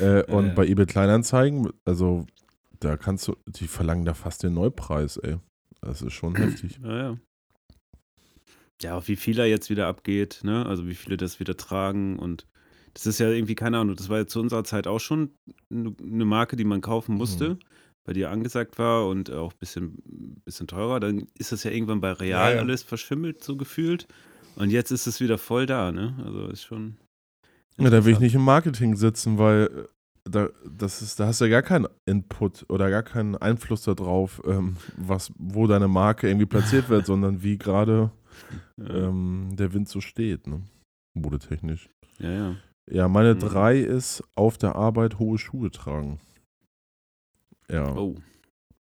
Äh, 0.00 0.24
und 0.32 0.46
Ja. 0.48 0.54
bei 0.54 0.66
eBay 0.66 0.86
Kleinanzeigen, 0.86 1.70
also 1.84 2.26
da 2.80 2.96
kannst 2.96 3.26
du, 3.28 3.36
die 3.46 3.66
verlangen 3.66 4.04
da 4.04 4.14
fast 4.14 4.42
den 4.42 4.54
Neupreis, 4.54 5.16
ey. 5.16 5.36
Das 5.80 6.02
ist 6.02 6.12
schon 6.12 6.34
heftig. 6.36 6.80
Ja, 6.82 6.96
ja. 6.96 7.16
Ja, 8.82 8.94
auch 8.96 9.08
wie 9.08 9.16
viel 9.16 9.34
da 9.34 9.44
jetzt 9.44 9.70
wieder 9.70 9.86
abgeht, 9.86 10.40
ne? 10.42 10.66
Also 10.66 10.86
wie 10.86 10.94
viele 10.94 11.16
das 11.16 11.40
wieder 11.40 11.56
tragen 11.56 12.18
und 12.18 12.46
das 12.94 13.06
ist 13.06 13.18
ja 13.18 13.28
irgendwie, 13.30 13.54
keine 13.54 13.78
Ahnung, 13.78 13.96
das 13.96 14.08
war 14.08 14.18
ja 14.18 14.26
zu 14.26 14.40
unserer 14.40 14.64
Zeit 14.64 14.86
auch 14.86 15.00
schon 15.00 15.30
eine 15.70 16.24
Marke, 16.24 16.56
die 16.56 16.64
man 16.64 16.80
kaufen 16.80 17.14
musste, 17.14 17.50
Mhm. 17.50 17.58
Die 18.12 18.20
ja 18.20 18.30
angesagt 18.30 18.78
war 18.78 19.08
und 19.08 19.30
auch 19.32 19.52
ein 19.52 19.58
bisschen, 19.58 20.02
bisschen 20.44 20.66
teurer. 20.66 21.00
Dann 21.00 21.26
ist 21.38 21.52
das 21.52 21.64
ja 21.64 21.70
irgendwann 21.70 22.00
bei 22.00 22.12
Real 22.12 22.50
Ja, 22.50 22.56
ja. 22.56 22.60
alles 22.60 22.82
verschimmelt, 22.82 23.42
so 23.42 23.56
gefühlt. 23.56 24.06
Und 24.56 24.70
jetzt 24.70 24.90
ist 24.90 25.06
es 25.06 25.20
wieder 25.20 25.38
voll 25.38 25.66
da, 25.66 25.92
ne? 25.92 26.14
Also 26.24 26.46
ist 26.48 26.62
schon. 26.64 26.96
Ja, 27.78 27.90
da 27.90 28.04
will 28.04 28.14
ich 28.14 28.20
nicht 28.20 28.34
im 28.34 28.44
Marketing 28.44 28.96
sitzen, 28.96 29.36
weil 29.38 29.86
da, 30.24 30.48
das 30.64 31.02
ist, 31.02 31.20
da 31.20 31.26
hast 31.26 31.40
du 31.40 31.44
ja 31.44 31.50
gar 31.50 31.62
keinen 31.62 31.86
Input 32.06 32.64
oder 32.70 32.88
gar 32.90 33.02
keinen 33.02 33.36
Einfluss 33.36 33.82
darauf, 33.82 34.40
ähm, 34.46 34.76
was, 34.96 35.30
wo 35.36 35.66
deine 35.66 35.88
Marke 35.88 36.26
irgendwie 36.28 36.46
platziert 36.46 36.88
wird, 36.88 37.06
sondern 37.06 37.42
wie 37.42 37.58
gerade 37.58 38.10
ähm, 38.78 39.50
der 39.52 39.72
Wind 39.74 39.88
so 39.88 40.00
steht, 40.00 40.46
ne? 40.46 40.62
Modetechnisch. 41.14 41.88
Ja, 42.18 42.30
ja. 42.30 42.56
Ja, 42.90 43.08
meine 43.08 43.34
Mhm. 43.34 43.40
drei 43.40 43.78
ist 43.78 44.22
auf 44.36 44.58
der 44.58 44.76
Arbeit 44.76 45.18
hohe 45.18 45.38
Schuhe 45.38 45.70
tragen. 45.70 46.20
Ja. 47.70 47.94
Oh. 47.96 48.14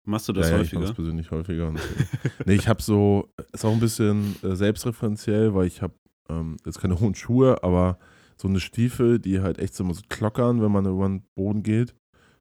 Machst 0.04 0.28
du 0.28 0.34
das 0.34 0.50
ja, 0.50 0.56
ja, 0.58 0.62
ich 0.64 0.68
häufiger? 0.70 0.82
das 0.82 0.94
persönlich 0.94 1.32
häufiger. 1.32 1.74
Nee, 2.46 2.56
ich 2.56 2.68
habe 2.68 2.82
so, 2.82 3.30
ist 3.54 3.64
auch 3.66 3.74
ein 3.74 3.80
bisschen 3.80 4.36
äh, 4.44 4.56
selbstreferenziell, 4.56 5.54
weil 5.54 5.68
ich 5.68 5.82
habe 5.82 5.94
ähm, 6.30 6.58
jetzt 6.66 6.80
keine 6.80 7.00
hohen 7.00 7.14
Schuhe, 7.14 7.64
aber 7.64 8.00
so 8.38 8.48
eine 8.48 8.60
Stiefel, 8.60 9.20
die 9.20 9.42
halt 9.42 9.60
echt 9.60 9.76
so 9.76 9.84
immer 9.84 9.94
so 9.94 10.02
klockern, 10.10 10.62
wenn 10.62 10.72
man 10.72 10.86
über 10.88 11.08
den 11.08 11.24
Boden 11.36 11.62
geht. 11.62 11.94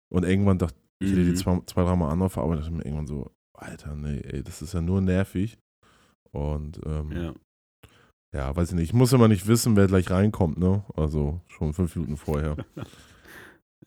Und 0.08 0.24
irgendwann 0.24 0.58
dachte 0.58 0.76
ich, 1.00 1.10
hätte 1.10 1.24
die 1.24 1.30
Mhm. 1.32 1.36
zwei, 1.36 1.60
zwei 1.66 1.84
dreimal 1.84 2.10
an 2.10 2.22
auf 2.22 2.34
der 2.34 2.42
Arbeit, 2.42 2.60
dachte 2.60 2.70
ich 2.70 2.76
mir 2.76 2.84
irgendwann 2.84 3.06
so, 3.06 3.30
Alter, 3.58 3.94
nee, 3.94 4.20
ey, 4.20 4.42
das 4.42 4.62
ist 4.62 4.72
ja 4.72 4.80
nur 4.80 5.02
nervig. 5.02 5.58
Und 6.32 6.80
ähm, 6.86 7.12
ja. 7.12 7.34
Ja. 8.34 8.56
weiß 8.56 8.70
ich 8.70 8.74
nicht, 8.76 8.84
ich 8.84 8.94
muss 8.94 9.12
immer 9.12 9.28
nicht 9.28 9.46
wissen, 9.46 9.76
wer 9.76 9.86
gleich 9.86 10.10
reinkommt, 10.10 10.58
ne? 10.58 10.84
Also 10.96 11.40
schon 11.48 11.74
fünf 11.74 11.94
Minuten 11.96 12.16
vorher. 12.16 12.56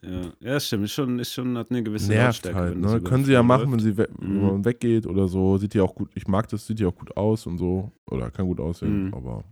Ja, 0.01 0.21
ja, 0.39 0.59
stimmt. 0.59 0.83
Ist 0.85 0.93
schon, 0.93 1.19
ist 1.19 1.33
schon, 1.33 1.57
hat 1.57 1.69
eine 1.71 1.81
gewisse 1.83 2.07
Nervt 2.09 2.43
Lautstärke, 2.45 2.57
halt, 2.59 2.75
wenn 2.75 2.81
ne? 2.81 3.01
Können 3.01 3.23
sie 3.25 3.31
ja 3.31 3.43
machen, 3.43 3.71
wenn 3.71 3.79
sie 3.79 3.95
we 3.97 4.07
wenn 4.17 4.33
Mhm. 4.37 4.41
man 4.41 4.65
weggeht 4.65 5.05
oder 5.07 5.27
so. 5.27 5.57
Sieht 5.57 5.73
ja 5.75 5.83
auch 5.83 5.95
gut, 5.95 6.09
ich 6.15 6.27
mag 6.27 6.49
das, 6.49 6.67
sieht 6.67 6.79
ja 6.79 6.87
auch 6.87 6.95
gut 6.95 7.15
aus 7.15 7.45
und 7.47 7.57
so. 7.57 7.91
Oder 8.09 8.29
kann 8.31 8.45
gut 8.47 8.59
aussehen, 8.59 9.07
Mhm. 9.07 9.13
aber 9.13 9.43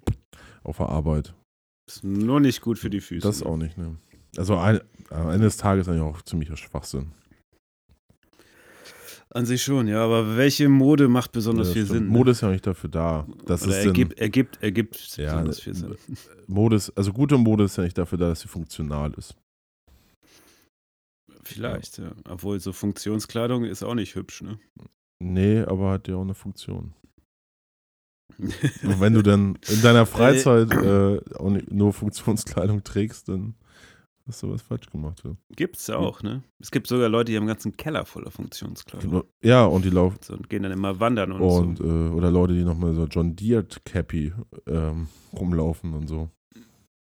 auf 0.63 0.77
der 0.77 0.89
Arbeit. 0.89 1.33
Ist 1.87 2.03
nur 2.03 2.39
nicht 2.39 2.61
gut 2.61 2.79
für 2.79 2.89
die 2.89 2.99
Füße. 3.01 3.25
Das 3.27 3.43
auch 3.43 3.57
nicht, 3.57 3.77
ne? 3.77 3.95
Also 4.37 4.57
ein, 4.57 4.79
am 5.09 5.29
Ende 5.29 5.45
des 5.45 5.57
Tages 5.57 5.87
eigentlich 5.87 6.01
auch 6.01 6.21
ziemlicher 6.21 6.57
Schwachsinn. 6.57 7.11
An 9.33 9.45
sich 9.45 9.63
schon, 9.63 9.87
ja, 9.87 10.03
aber 10.03 10.35
welche 10.35 10.67
Mode 10.67 11.07
macht 11.07 11.31
besonders 11.31 11.67
Ja, 11.69 11.73
viel 11.73 11.85
stimmt. 11.85 11.99
Sinn? 11.99 12.07
ne? 12.07 12.13
Mode 12.17 12.31
ist 12.31 12.41
ja 12.41 12.49
nicht 12.49 12.67
dafür 12.67 12.89
da. 12.89 13.25
Das 13.45 13.63
Oder 13.63 13.71
ist 13.71 13.77
Sinn. 13.83 13.87
ergibt, 13.87 14.19
ergibt, 14.19 14.59
ergibt 14.61 15.17
Ja, 15.17 15.31
besonders 15.35 15.59
viel 15.61 15.73
Sinn. 15.73 15.95
Mode 16.47 16.75
ist, 16.75 16.89
also 16.97 17.13
gute 17.13 17.37
Mode 17.37 17.63
ist 17.63 17.77
ja 17.77 17.83
nicht 17.83 17.97
dafür 17.97 18.17
da, 18.17 18.27
dass 18.29 18.41
sie 18.41 18.49
funktional 18.49 19.13
ist. 19.13 19.35
Vielleicht, 21.43 21.97
ja. 21.97 22.11
Obwohl 22.29 22.59
so 22.59 22.73
Funktionskleidung 22.73 23.63
ist 23.65 23.83
auch 23.83 23.95
nicht 23.95 24.15
hübsch, 24.15 24.41
ne? 24.41 24.59
Nee, 25.19 25.61
aber 25.61 25.91
hat 25.91 26.07
ja 26.07 26.15
auch 26.15 26.21
eine 26.21 26.33
Funktion. 26.33 26.93
Und 28.39 28.99
wenn 28.99 29.13
du 29.13 29.21
dann 29.21 29.57
in 29.69 29.81
deiner 29.81 30.05
Freizeit 30.05 30.71
äh, 30.71 31.19
auch 31.35 31.49
nicht, 31.49 31.71
nur 31.71 31.93
Funktionskleidung 31.93 32.83
trägst, 32.83 33.29
dann 33.29 33.55
hast 34.27 34.41
du 34.43 34.51
was 34.51 34.61
falsch 34.61 34.89
gemacht. 34.89 35.21
Ja. 35.25 35.35
Gibt's 35.55 35.89
auch, 35.89 36.23
ne? 36.23 36.43
Es 36.59 36.71
gibt 36.71 36.87
sogar 36.87 37.09
Leute, 37.09 37.31
die 37.31 37.37
haben 37.37 37.43
einen 37.43 37.49
ganzen 37.49 37.75
Keller 37.77 38.05
voller 38.05 38.31
Funktionskleidung. 38.31 39.23
Ja, 39.43 39.65
und 39.65 39.85
die 39.85 39.89
laufen. 39.89 40.17
So, 40.21 40.33
und 40.33 40.49
gehen 40.49 40.63
dann 40.63 40.71
immer 40.71 40.99
wandern 40.99 41.31
und, 41.33 41.41
Und, 41.41 41.77
so. 41.77 41.83
äh, 41.83 42.09
oder 42.09 42.31
Leute, 42.31 42.53
die 42.53 42.63
nochmal 42.63 42.93
so 42.93 43.05
John 43.05 43.35
Deere 43.35 43.65
Cappy 43.85 44.33
ähm, 44.67 45.07
rumlaufen 45.33 45.93
und 45.93 46.07
so. 46.07 46.29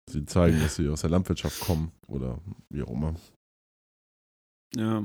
Sie 0.09 0.25
zeigen, 0.25 0.59
dass 0.59 0.75
sie 0.75 0.89
aus 0.89 1.01
der 1.01 1.09
Landwirtschaft 1.11 1.61
kommen 1.61 1.91
oder 2.07 2.39
wie 2.69 2.81
auch 2.81 2.91
immer. 2.91 3.15
Ja. 4.75 5.03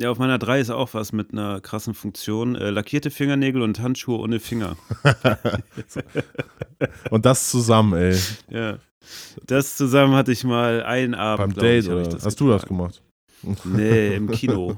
Ja, 0.00 0.10
auf 0.10 0.18
meiner 0.18 0.38
3 0.38 0.58
ist 0.58 0.70
auch 0.70 0.92
was 0.94 1.12
mit 1.12 1.32
einer 1.32 1.60
krassen 1.60 1.94
Funktion. 1.94 2.56
Äh, 2.56 2.70
lackierte 2.70 3.12
Fingernägel 3.12 3.62
und 3.62 3.78
Handschuhe 3.78 4.18
ohne 4.18 4.40
Finger. 4.40 4.76
und 7.10 7.24
das 7.24 7.50
zusammen, 7.50 7.92
ey. 7.92 8.18
Ja. 8.48 8.78
Das 9.46 9.76
zusammen 9.76 10.14
hatte 10.14 10.32
ich 10.32 10.42
mal 10.42 10.82
einen 10.82 11.14
Abend. 11.14 11.54
Beim 11.54 11.62
Date 11.62 11.84
ich, 11.84 11.90
oder 11.90 12.02
ich 12.02 12.08
das 12.08 12.26
hast 12.26 12.40
du 12.40 12.48
das 12.48 12.62
getragen. 12.62 12.76
gemacht? 12.76 13.02
Nee, 13.64 14.16
im 14.16 14.30
Kino. 14.32 14.76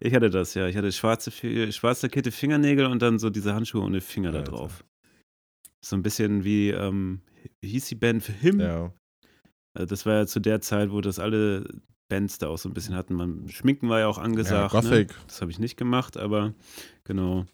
Ich 0.00 0.12
hatte 0.14 0.30
das, 0.30 0.54
ja. 0.54 0.66
Ich 0.66 0.76
hatte 0.76 0.90
schwarze, 0.90 1.30
schwarz 1.30 2.02
lackierte 2.02 2.32
Fingernägel 2.32 2.86
und 2.86 3.00
dann 3.02 3.20
so 3.20 3.30
diese 3.30 3.54
Handschuhe 3.54 3.82
ohne 3.82 4.00
Finger 4.00 4.32
da 4.32 4.38
Alter. 4.38 4.50
drauf. 4.50 4.84
So 5.80 5.94
ein 5.94 6.02
bisschen 6.02 6.42
wie, 6.42 6.70
ähm, 6.70 7.20
hieß 7.62 7.86
die 7.86 7.94
Band 7.94 8.24
für 8.24 8.32
Him? 8.32 8.58
Ja. 8.58 8.92
Also 9.74 9.86
das 9.86 10.06
war 10.06 10.14
ja 10.14 10.26
zu 10.26 10.40
der 10.40 10.60
Zeit, 10.60 10.90
wo 10.90 11.00
das 11.00 11.20
alle 11.20 11.68
Bands 12.08 12.38
da 12.38 12.48
auch 12.48 12.58
so 12.58 12.68
ein 12.68 12.74
bisschen 12.74 12.94
hatten. 12.94 13.14
Man, 13.14 13.48
Schminken 13.48 13.88
war 13.88 14.00
ja 14.00 14.06
auch 14.08 14.18
angesagt. 14.18 14.74
ja 14.74 14.82
ne? 14.82 15.06
Das 15.26 15.40
habe 15.40 15.50
ich 15.50 15.58
nicht 15.58 15.76
gemacht, 15.76 16.16
aber 16.16 16.54
genau. 17.04 17.46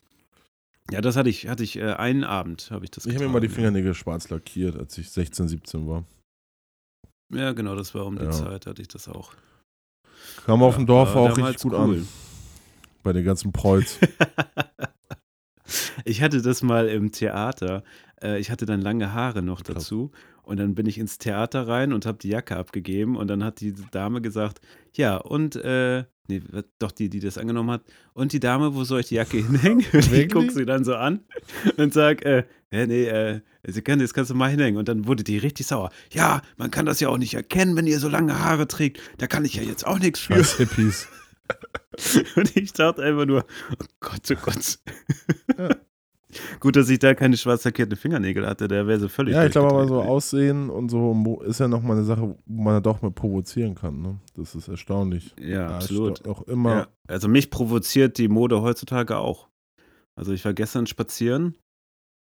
Ja, 0.90 1.00
das 1.00 1.16
hatte 1.16 1.30
ich, 1.30 1.48
hatte 1.48 1.62
ich 1.62 1.76
äh, 1.76 1.92
einen 1.94 2.24
Abend, 2.24 2.70
habe 2.70 2.84
ich 2.84 2.90
das 2.90 3.06
Ich 3.06 3.14
habe 3.14 3.26
mir 3.26 3.32
mal 3.32 3.40
die. 3.40 3.48
Fingernägel 3.48 3.94
schwarz 3.94 4.28
lackiert, 4.28 4.76
als 4.76 4.98
ich 4.98 5.10
16, 5.10 5.48
17 5.48 5.88
war. 5.88 6.04
Ja, 7.32 7.52
genau, 7.52 7.74
das 7.76 7.94
war 7.94 8.04
um 8.04 8.18
die 8.18 8.24
Ja. 8.24 8.30
Zeit, 8.30 8.66
hatte 8.66 8.82
ich 8.82 8.88
das 8.88 9.08
auch. 9.08 9.32
Kam 10.44 10.62
auf 10.62 10.74
Ja, 10.74 10.78
dem 10.80 10.86
Dorf 10.86 11.16
auch 11.16 11.36
richtig 11.36 11.62
gut 11.62 11.72
cool. 11.72 11.98
an. 11.98 12.08
Bei 13.02 13.12
den 13.12 13.24
ganzen 13.24 13.52
Preuß. 13.52 13.98
ich 16.04 16.22
hatte 16.22 16.42
das 16.42 16.62
mal 16.62 16.88
im 16.88 17.12
Theater. 17.12 17.82
Äh, 18.22 18.38
ich 18.38 18.50
hatte 18.50 18.66
dann 18.66 18.80
lange 18.80 19.12
Haare 19.12 19.42
noch 19.42 19.62
Krass. 19.62 19.74
dazu. 19.74 20.10
Und 20.42 20.58
dann 20.58 20.74
bin 20.74 20.86
ich 20.86 20.98
ins 20.98 21.18
Theater 21.18 21.68
rein 21.68 21.92
und 21.92 22.04
habe 22.06 22.18
die 22.18 22.28
Jacke 22.28 22.56
abgegeben. 22.56 23.16
Und 23.16 23.28
dann 23.28 23.44
hat 23.44 23.60
die 23.60 23.74
Dame 23.92 24.20
gesagt: 24.20 24.60
Ja, 24.92 25.16
und, 25.16 25.56
äh, 25.56 26.04
nee, 26.28 26.42
doch 26.78 26.90
die, 26.92 27.08
die 27.08 27.20
das 27.20 27.38
angenommen 27.38 27.70
hat. 27.70 27.82
Und 28.12 28.32
die 28.32 28.40
Dame, 28.40 28.74
wo 28.74 28.84
soll 28.84 29.00
ich 29.00 29.08
die 29.08 29.16
Jacke 29.16 29.36
hinhängen? 29.38 29.84
Und 29.92 30.12
ich 30.12 30.30
gucke 30.30 30.50
sie 30.50 30.66
dann 30.66 30.84
so 30.84 30.94
an 30.94 31.20
und 31.76 31.94
sag: 31.94 32.24
äh, 32.24 32.44
ja, 32.72 32.86
Nee, 32.86 33.04
äh, 33.04 33.40
sie 33.66 33.82
kann, 33.82 33.98
das 33.98 34.14
kannst 34.14 34.30
du 34.30 34.34
mal 34.34 34.50
hinhängen. 34.50 34.78
Und 34.78 34.88
dann 34.88 35.06
wurde 35.06 35.22
die 35.22 35.38
richtig 35.38 35.66
sauer. 35.66 35.90
Ja, 36.10 36.42
man 36.56 36.70
kann 36.70 36.86
das 36.86 37.00
ja 37.00 37.08
auch 37.08 37.18
nicht 37.18 37.34
erkennen, 37.34 37.76
wenn 37.76 37.86
ihr 37.86 38.00
so 38.00 38.08
lange 38.08 38.38
Haare 38.40 38.66
trägt. 38.66 39.00
Da 39.18 39.26
kann 39.26 39.44
ich 39.44 39.54
ja 39.54 39.62
jetzt 39.62 39.86
auch 39.86 39.98
nichts 39.98 40.20
für. 40.20 40.34
Scheiß 40.34 40.56
Hippies. 40.56 41.08
Und 42.36 42.56
ich 42.56 42.72
dachte 42.72 43.02
einfach 43.02 43.26
nur, 43.26 43.44
oh 43.78 43.84
Gott, 44.00 44.30
oh 44.30 44.36
Gott. 44.42 44.78
Ja. 45.58 45.76
Gut, 46.60 46.76
dass 46.76 46.88
ich 46.88 46.98
da 46.98 47.14
keine 47.14 47.36
schwarz 47.36 47.64
lackierten 47.64 47.96
Fingernägel 47.96 48.46
hatte, 48.46 48.68
der 48.68 48.86
wäre 48.86 48.98
so 49.00 49.08
völlig 49.08 49.34
Ja, 49.34 49.44
ich 49.44 49.52
glaube 49.52 49.68
aber 49.70 49.86
so. 49.86 50.00
Aussehen 50.00 50.70
und 50.70 50.88
so 50.90 51.40
ist 51.44 51.60
ja 51.60 51.68
nochmal 51.68 51.96
eine 51.98 52.06
Sache, 52.06 52.36
wo 52.46 52.62
man 52.62 52.74
ja 52.74 52.80
doch 52.80 53.02
mit 53.02 53.14
provozieren 53.14 53.74
kann. 53.74 54.00
Ne? 54.00 54.18
Das 54.34 54.54
ist 54.54 54.68
erstaunlich. 54.68 55.34
Ja, 55.38 55.68
Da 55.68 55.74
absolut. 55.76 56.26
Auch 56.26 56.42
immer. 56.42 56.74
Ja, 56.74 56.86
also 57.08 57.28
mich 57.28 57.50
provoziert 57.50 58.18
die 58.18 58.28
Mode 58.28 58.62
heutzutage 58.62 59.16
auch. 59.18 59.48
Also 60.16 60.32
ich 60.32 60.44
war 60.44 60.52
gestern 60.54 60.86
spazieren 60.86 61.56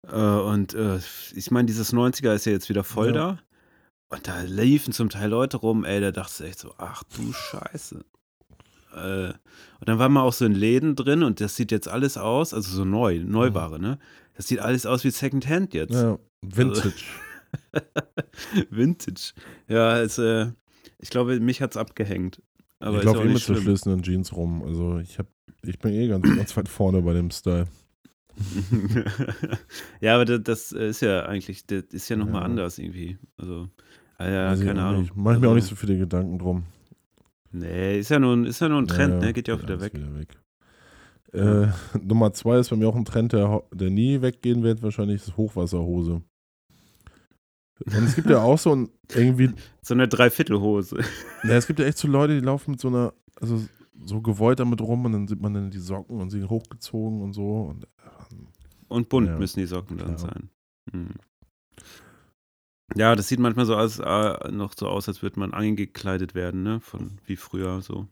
äh, 0.07 0.15
und 0.15 0.73
äh, 0.73 0.99
ich 1.35 1.51
meine, 1.51 1.65
dieses 1.65 1.93
90er 1.93 2.33
ist 2.33 2.45
ja 2.45 2.51
jetzt 2.51 2.69
wieder 2.69 2.83
voll 2.83 3.07
Ja. 3.07 3.13
da. 3.13 3.39
Und 4.09 4.25
da 4.27 4.41
liefen 4.43 4.93
zum 4.93 5.09
Teil 5.09 5.29
Leute 5.29 5.57
rum, 5.57 5.83
ey, 5.83 5.99
da 5.99 6.11
dachte 6.11 6.43
ich 6.45 6.49
echt 6.51 6.59
so, 6.59 6.73
ach 6.77 7.03
du 7.03 7.33
Scheiße. 7.33 8.05
Äh, 8.97 9.33
und 9.79 9.87
dann 9.89 9.99
war 9.99 10.09
man 10.09 10.23
auch 10.23 10.33
so 10.33 10.45
in 10.45 10.53
Läden 10.53 10.95
drin 10.95 11.23
und 11.23 11.39
das 11.41 11.55
sieht 11.55 11.71
jetzt 11.71 11.87
alles 11.87 12.17
aus, 12.17 12.53
also 12.53 12.75
so 12.75 12.83
neu, 12.85 13.19
Neuware, 13.23 13.79
ne? 13.79 13.99
Das 14.35 14.47
sieht 14.47 14.59
alles 14.59 14.85
aus 14.85 15.03
wie 15.03 15.11
Secondhand 15.11 15.73
jetzt. 15.73 15.93
Ja, 15.93 16.17
Vintage. 16.41 17.03
Vintage. 18.69 19.33
Ja, 19.67 19.99
es, 19.99 20.17
äh, 20.17 20.47
ich 20.99 21.09
glaube, 21.09 21.39
mich 21.39 21.61
hat's 21.61 21.77
abgehängt. 21.77 22.41
Aber 22.79 22.99
ich 22.99 23.03
laufe 23.05 23.21
eh 23.23 23.27
mit 23.27 23.39
schlimm. 23.39 23.55
zerschlissenen 23.55 24.03
Jeans 24.03 24.33
rum. 24.35 24.61
Also 24.63 24.99
ich 24.99 25.17
hab, 25.17 25.27
ich 25.63 25.79
bin 25.79 25.93
eh 25.93 26.07
ganz, 26.07 26.23
ganz 26.35 26.55
weit 26.57 26.69
vorne 26.69 27.01
bei 27.01 27.13
dem 27.13 27.31
Style. 27.31 27.67
ja, 30.01 30.15
aber 30.15 30.25
das, 30.25 30.41
das 30.43 30.71
ist 30.71 31.01
ja 31.01 31.25
eigentlich, 31.25 31.65
das 31.65 31.85
ist 31.91 32.09
ja 32.09 32.15
nochmal 32.15 32.41
Ja. 32.41 32.45
anders 32.45 32.77
irgendwie. 32.77 33.17
Also, 33.37 33.67
ah 34.17 34.29
ja, 34.29 34.53
ich 34.53 34.63
keine 34.63 34.83
Ahnung. 34.83 35.05
ich 35.05 35.15
mir 35.15 35.23
auch 35.31 35.39
nicht 35.39 35.63
Also, 35.63 35.69
so 35.69 35.75
viele 35.75 35.97
Gedanken 35.97 36.37
drum. 36.37 36.63
Nee, 37.51 37.99
ist 37.99 38.09
ja 38.09 38.19
nur, 38.19 38.33
ein- 38.35 38.45
ist 38.45 38.59
ja 38.59 38.69
nur 38.69 38.79
ein 38.81 38.87
Trend, 38.87 39.15
Ja, 39.15 39.19
ne? 39.27 39.33
Geht 39.33 39.47
ja 39.47 39.55
auch 39.55 39.61
wieder 39.61 39.79
weg. 39.81 39.93
Wieder 39.93 40.15
weg. 40.15 40.37
Äh, 41.33 41.67
Nummer 42.01 42.33
zwei 42.33 42.59
ist 42.59 42.69
bei 42.69 42.75
mir 42.75 42.87
auch 42.87 42.95
ein 42.95 43.05
Trend, 43.05 43.33
der, 43.33 43.63
der 43.73 43.89
nie 43.89 44.21
weggehen 44.21 44.63
wird, 44.63 44.81
wahrscheinlich 44.83 45.21
ist 45.23 45.37
Hochwasserhose. 45.37 46.21
Und 47.85 48.03
es 48.03 48.15
gibt 48.15 48.29
ja 48.29 48.41
auch 48.41 48.57
so 48.57 48.75
ein, 48.75 48.89
irgendwie, 49.15 49.51
So 49.81 49.93
eine 49.93 50.07
Dreiviertelhose. 50.07 50.99
ja, 51.43 51.49
es 51.51 51.67
gibt 51.67 51.79
ja 51.79 51.85
echt 51.85 51.97
so 51.97 52.07
Leute, 52.07 52.33
die 52.39 52.45
laufen 52.45 52.71
mit 52.71 52.79
so 52.79 52.87
einer, 52.87 53.13
also 53.39 53.61
so 54.05 54.21
gewollt 54.21 54.59
damit 54.59 54.81
rum 54.81 55.05
und 55.05 55.11
dann 55.13 55.27
sieht 55.27 55.41
man 55.41 55.53
dann 55.53 55.69
die 55.71 55.79
Socken 55.79 56.19
und 56.21 56.29
sie 56.29 56.39
sind 56.39 56.49
hochgezogen 56.49 57.21
und 57.21 57.33
so. 57.33 57.61
Und, 57.63 57.87
ähm, 58.31 58.47
Und 58.87 59.09
bunt 59.09 59.27
Ja, 59.27 59.37
müssen 59.37 59.59
die 59.59 59.65
Socken 59.65 59.97
dann 59.97 60.15
klar. 60.15 60.19
sein. 60.19 60.49
Hm. 60.91 61.09
Ja, 62.95 63.15
das 63.15 63.27
sieht 63.27 63.39
manchmal 63.39 63.65
so 63.65 63.75
aus, 63.75 63.99
äh, 63.99 64.51
noch 64.51 64.73
so 64.77 64.87
aus, 64.87 65.07
als 65.07 65.21
würde 65.21 65.39
man 65.39 65.53
eingekleidet 65.53 66.35
werden, 66.35 66.63
ne? 66.63 66.79
Von 66.79 67.19
wie 67.25 67.35
früher 67.35 67.81
so. 67.81 68.07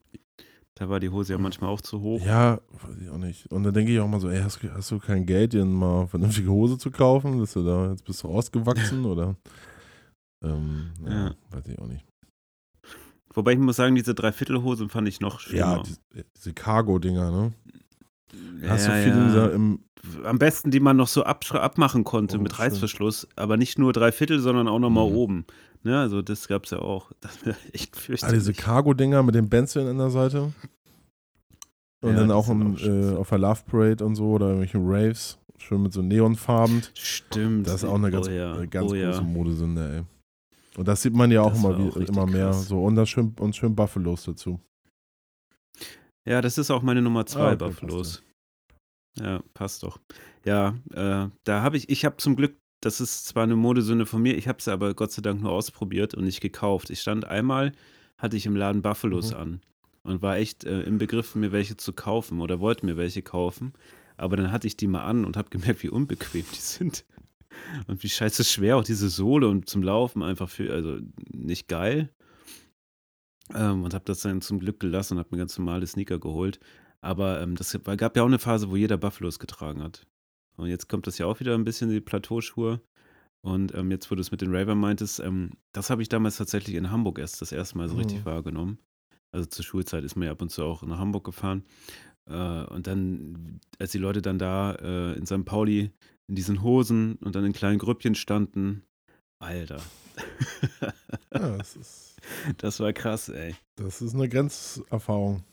Da 0.76 0.90
war 0.90 1.00
die 1.00 1.10
Hose 1.10 1.32
ja 1.34 1.40
manchmal 1.40 1.70
auch 1.70 1.80
zu 1.80 2.02
hoch. 2.02 2.26
ja, 2.26 2.60
weiß 2.72 2.98
ich 3.02 3.10
auch 3.10 3.18
nicht. 3.18 3.50
Und 3.52 3.64
dann 3.64 3.74
denke 3.74 3.94
ich 3.94 4.00
auch 4.02 4.08
mal 4.10 4.20
so, 4.20 4.30
ey, 4.30 4.42
hast, 4.42 4.62
hast 4.62 4.92
du 4.92 5.00
kein 5.00 5.26
Geld, 5.26 5.54
dir 5.54 5.64
mal 5.64 6.08
vernünftige 6.08 6.50
Hose 6.50 6.78
zu 6.78 6.92
kaufen? 6.92 7.40
Dass 7.40 7.54
du 7.54 7.64
da, 7.64 7.92
jetzt 7.92 8.04
bist 8.04 8.22
du 8.24 8.28
ausgewachsen 8.28 9.06
oder? 9.06 9.38
Ähm, 10.44 10.92
ja, 11.06 11.12
Ja. 11.28 11.36
weiß 11.52 11.68
ich 11.68 11.80
auch 11.80 11.88
nicht. 11.88 12.06
Wobei 13.34 13.54
ich 13.54 13.60
muss 13.60 13.78
sagen, 13.78 13.96
diese 13.96 14.14
Dreiviertelhosen 14.16 14.90
fand 14.90 15.08
ich 15.08 15.22
noch 15.22 15.40
Ja, 15.40 15.82
schlimmer. 15.82 15.84
die, 15.84 16.24
diese 16.36 16.54
Cargo-Dinger, 16.54 17.32
ne? 17.32 17.54
Hast 18.68 18.88
du 18.88 18.92
ja, 18.92 18.98
viel 18.98 19.12
in 19.14 19.34
ja. 19.36 19.48
im, 19.48 19.80
Am 20.24 20.38
besten, 20.40 20.72
die 20.72 20.80
man 20.80 20.98
noch 20.98 21.08
so 21.08 21.24
abmachen 21.24 22.04
konnte 22.04 22.38
Oh, 22.38 22.42
mit. 22.42 22.58
Reißverschluss, 22.60 23.28
aber 23.36 23.58
nicht 23.58 23.80
nur 23.80 23.94
drei 23.94 24.12
Viertel, 24.12 24.40
sondern 24.40 24.68
auch 24.68 24.80
nochmal 24.80 25.10
Mhm. 25.10 25.16
oben. 25.16 25.46
ne? 25.84 26.00
Also 26.00 26.22
das 26.22 26.48
gab's 26.48 26.72
ja 26.72 26.80
auch. 26.80 27.12
Das 27.22 27.46
wäre 27.46 27.58
echt 27.74 27.96
Ah, 27.96 28.00
fürchterlich. 28.00 28.40
diese 28.40 28.54
Cargo-Dinger 28.54 29.24
mit 29.24 29.36
den 29.36 29.50
Bänzeln 29.50 29.88
an 29.88 29.98
der 29.98 30.10
Seite. 30.10 30.54
Und 32.02 32.12
Ja, 32.14 32.20
dann 32.20 32.32
auch, 32.32 32.50
im, 32.50 32.76
auch 32.76 32.82
äh, 32.82 33.16
auf 33.16 33.30
der 33.30 33.38
Love 33.40 33.62
Parade 33.70 34.06
und 34.06 34.16
so 34.16 34.32
oder 34.32 34.48
irgendwelche 34.50 34.78
Raves. 34.80 35.40
Schön 35.58 35.82
mit 35.82 35.94
so 35.94 36.02
Neonfarben. 36.04 36.84
Stimmt. 36.94 37.66
Das 37.68 37.76
ist 37.76 37.86
auch 37.86 37.96
eine 37.96 38.12
ganz, 38.12 38.28
oh 38.28 38.32
ja. 38.32 38.54
eine 38.54 38.68
ganz 38.68 38.92
oh 38.92 38.96
große. 38.96 39.22
Modesünde, 39.22 39.96
ey. 39.98 40.04
Und 40.78 40.88
das 40.88 41.02
sieht 41.02 41.16
man 41.16 41.32
ja 41.32 41.42
auch 41.42 41.52
Das 41.52 41.60
immer, 41.60 41.78
wie, 41.80 41.90
auch 41.90 41.96
immer 41.96 42.26
mehr. 42.28 42.48
krass. 42.48 42.68
So, 42.68 42.84
und, 42.84 42.96
das 42.96 43.08
schön, 43.10 43.34
und 43.40 43.56
schön 43.56 43.74
Buffalos 43.76 44.26
dazu. 44.26 44.60
Ja, 46.26 46.42
das 46.42 46.58
ist 46.58 46.72
auch 46.72 46.82
meine 46.82 47.02
Nummer 47.02 47.26
zwei, 47.26 47.52
Ah, 47.52 47.54
okay, 47.54 47.66
Buffalos. 47.66 48.24
Ja, 49.20 49.42
passt 49.54 49.84
doch. 49.84 50.00
Ja, 50.44 50.76
äh, 50.92 51.30
da 51.44 51.62
habe 51.62 51.78
ich, 51.78 51.90
ich 51.90 52.04
habe 52.04 52.18
zum 52.18 52.36
Glück, 52.36 52.58
das 52.82 53.00
ist 53.00 53.26
zwar 53.28 53.44
eine 53.44 53.56
Modesünde 53.56 54.06
von 54.06 54.22
mir, 54.22 54.36
ich 54.36 54.48
habe 54.48 54.58
es 54.60 54.68
aber 54.68 54.94
Gott 54.94 55.12
sei 55.12 55.22
Dank 55.22 55.42
nur 55.42 55.52
ausprobiert 55.52 56.14
und 56.16 56.26
nicht 56.26 56.42
gekauft. 56.42 56.90
Ich 56.90 57.02
stand 57.02 57.26
einmal, 57.26 57.72
hatte 58.18 58.36
ich 58.38 58.46
im 58.46 58.56
Laden 58.56 58.82
Buffalos 58.82 59.32
Mhm. 59.32 59.38
an 59.38 59.62
und 60.04 60.22
war 60.22 60.38
echt 60.38 60.64
äh, 60.66 60.82
im 60.82 60.98
Begriff, 60.98 61.36
mir 61.36 61.52
welche 61.52 61.78
zu 61.78 61.94
kaufen 61.94 62.42
oder 62.42 62.60
wollte 62.60 62.86
mir 62.86 62.98
welche 62.98 63.22
kaufen. 63.22 63.74
Aber 64.18 64.36
dann 64.38 64.52
hatte 64.52 64.68
ich 64.68 64.78
die 64.78 64.88
mal 64.88 65.04
an 65.06 65.26
und 65.26 65.38
habe 65.38 65.50
gemerkt, 65.50 65.84
wie 65.84 65.90
unbequem 65.90 66.46
die 66.54 66.56
sind. 66.60 67.06
Und 67.88 68.04
wie 68.04 68.10
scheiße 68.10 68.44
schwer 68.44 68.78
auch 68.78 68.84
diese 68.84 69.08
Sohle 69.10 69.48
und 69.48 69.70
zum 69.70 69.82
Laufen 69.82 70.22
einfach 70.24 70.50
für, 70.50 70.74
also 70.74 70.98
nicht 71.32 71.68
geil. 71.70 72.10
Ähm, 73.54 73.84
und 73.84 73.94
habe 73.94 74.06
das 74.06 74.22
dann 74.22 74.42
zum 74.42 74.60
Glück 74.60 74.80
gelassen 74.80 75.14
und 75.14 75.20
habe 75.20 75.30
mir 75.32 75.40
ganz 75.40 75.58
normale 75.58 75.86
Sneaker 75.86 76.20
geholt. 76.20 76.60
Aber 77.02 77.40
ähm, 77.42 77.56
das 77.56 77.78
gab 77.84 78.18
ja 78.18 78.24
auch 78.24 78.28
eine 78.28 78.40
Phase, 78.40 78.70
wo 78.72 78.76
jeder 78.76 78.98
Buffalos 78.98 79.38
getragen 79.40 79.84
hat. 79.84 80.08
Und 80.58 80.68
jetzt 80.68 80.90
kommt 80.90 81.06
das 81.06 81.18
ja 81.18 81.26
auch 81.28 81.40
wieder 81.40 81.54
ein 81.54 81.66
bisschen 81.66 81.90
die 81.90 82.02
Plateauschuhe. 82.02 82.82
Und 83.42 83.76
ähm, 83.76 83.92
jetzt, 83.92 84.10
wo 84.10 84.16
du 84.16 84.22
es 84.22 84.32
mit 84.32 84.42
den 84.42 84.56
Raver 84.56 84.74
meintest, 84.74 85.20
ähm, 85.20 85.52
das 85.74 85.92
habe 85.92 86.02
ich 86.02 86.10
damals 86.10 86.38
tatsächlich 86.38 86.76
in 86.76 86.90
Hamburg 86.90 87.20
erst 87.20 87.42
das 87.42 87.52
erste 87.52 87.78
Mal 87.78 87.88
so 87.88 87.94
Mhm. 87.96 88.00
richtig 88.02 88.26
wahrgenommen. 88.26 88.80
Also 89.32 89.46
zur 89.48 89.64
Schulzeit 89.64 90.04
ist 90.04 90.16
man 90.16 90.26
ja 90.26 90.32
ab 90.32 90.42
und 90.42 90.50
zu 90.50 90.64
auch 90.64 90.82
nach 90.82 90.98
Hamburg 90.98 91.26
gefahren. 91.26 91.64
Äh, 92.28 92.64
und 92.66 92.88
dann, 92.88 93.60
als 93.78 93.92
die 93.92 94.00
Leute 94.00 94.24
dann 94.24 94.40
da 94.40 94.74
äh, 94.76 95.14
in 95.14 95.28
St. 95.28 95.46
Pauli 95.46 95.92
in 96.28 96.36
diesen 96.36 96.64
Hosen 96.64 97.18
und 97.18 97.36
dann 97.36 97.46
in 97.46 97.54
kleinen 97.54 97.78
Grüppchen 97.78 98.16
standen, 98.16 98.82
Alter. 99.40 99.82
Ja, 100.82 100.94
das 101.58 101.76
ist, 101.76 102.16
das 102.58 102.80
war 102.80 102.94
krass, 102.94 103.30
ey. 103.30 103.56
das 103.76 104.02
ist 104.02 104.14
eine 104.16 104.30
Grenzerfahrung. 104.30 105.44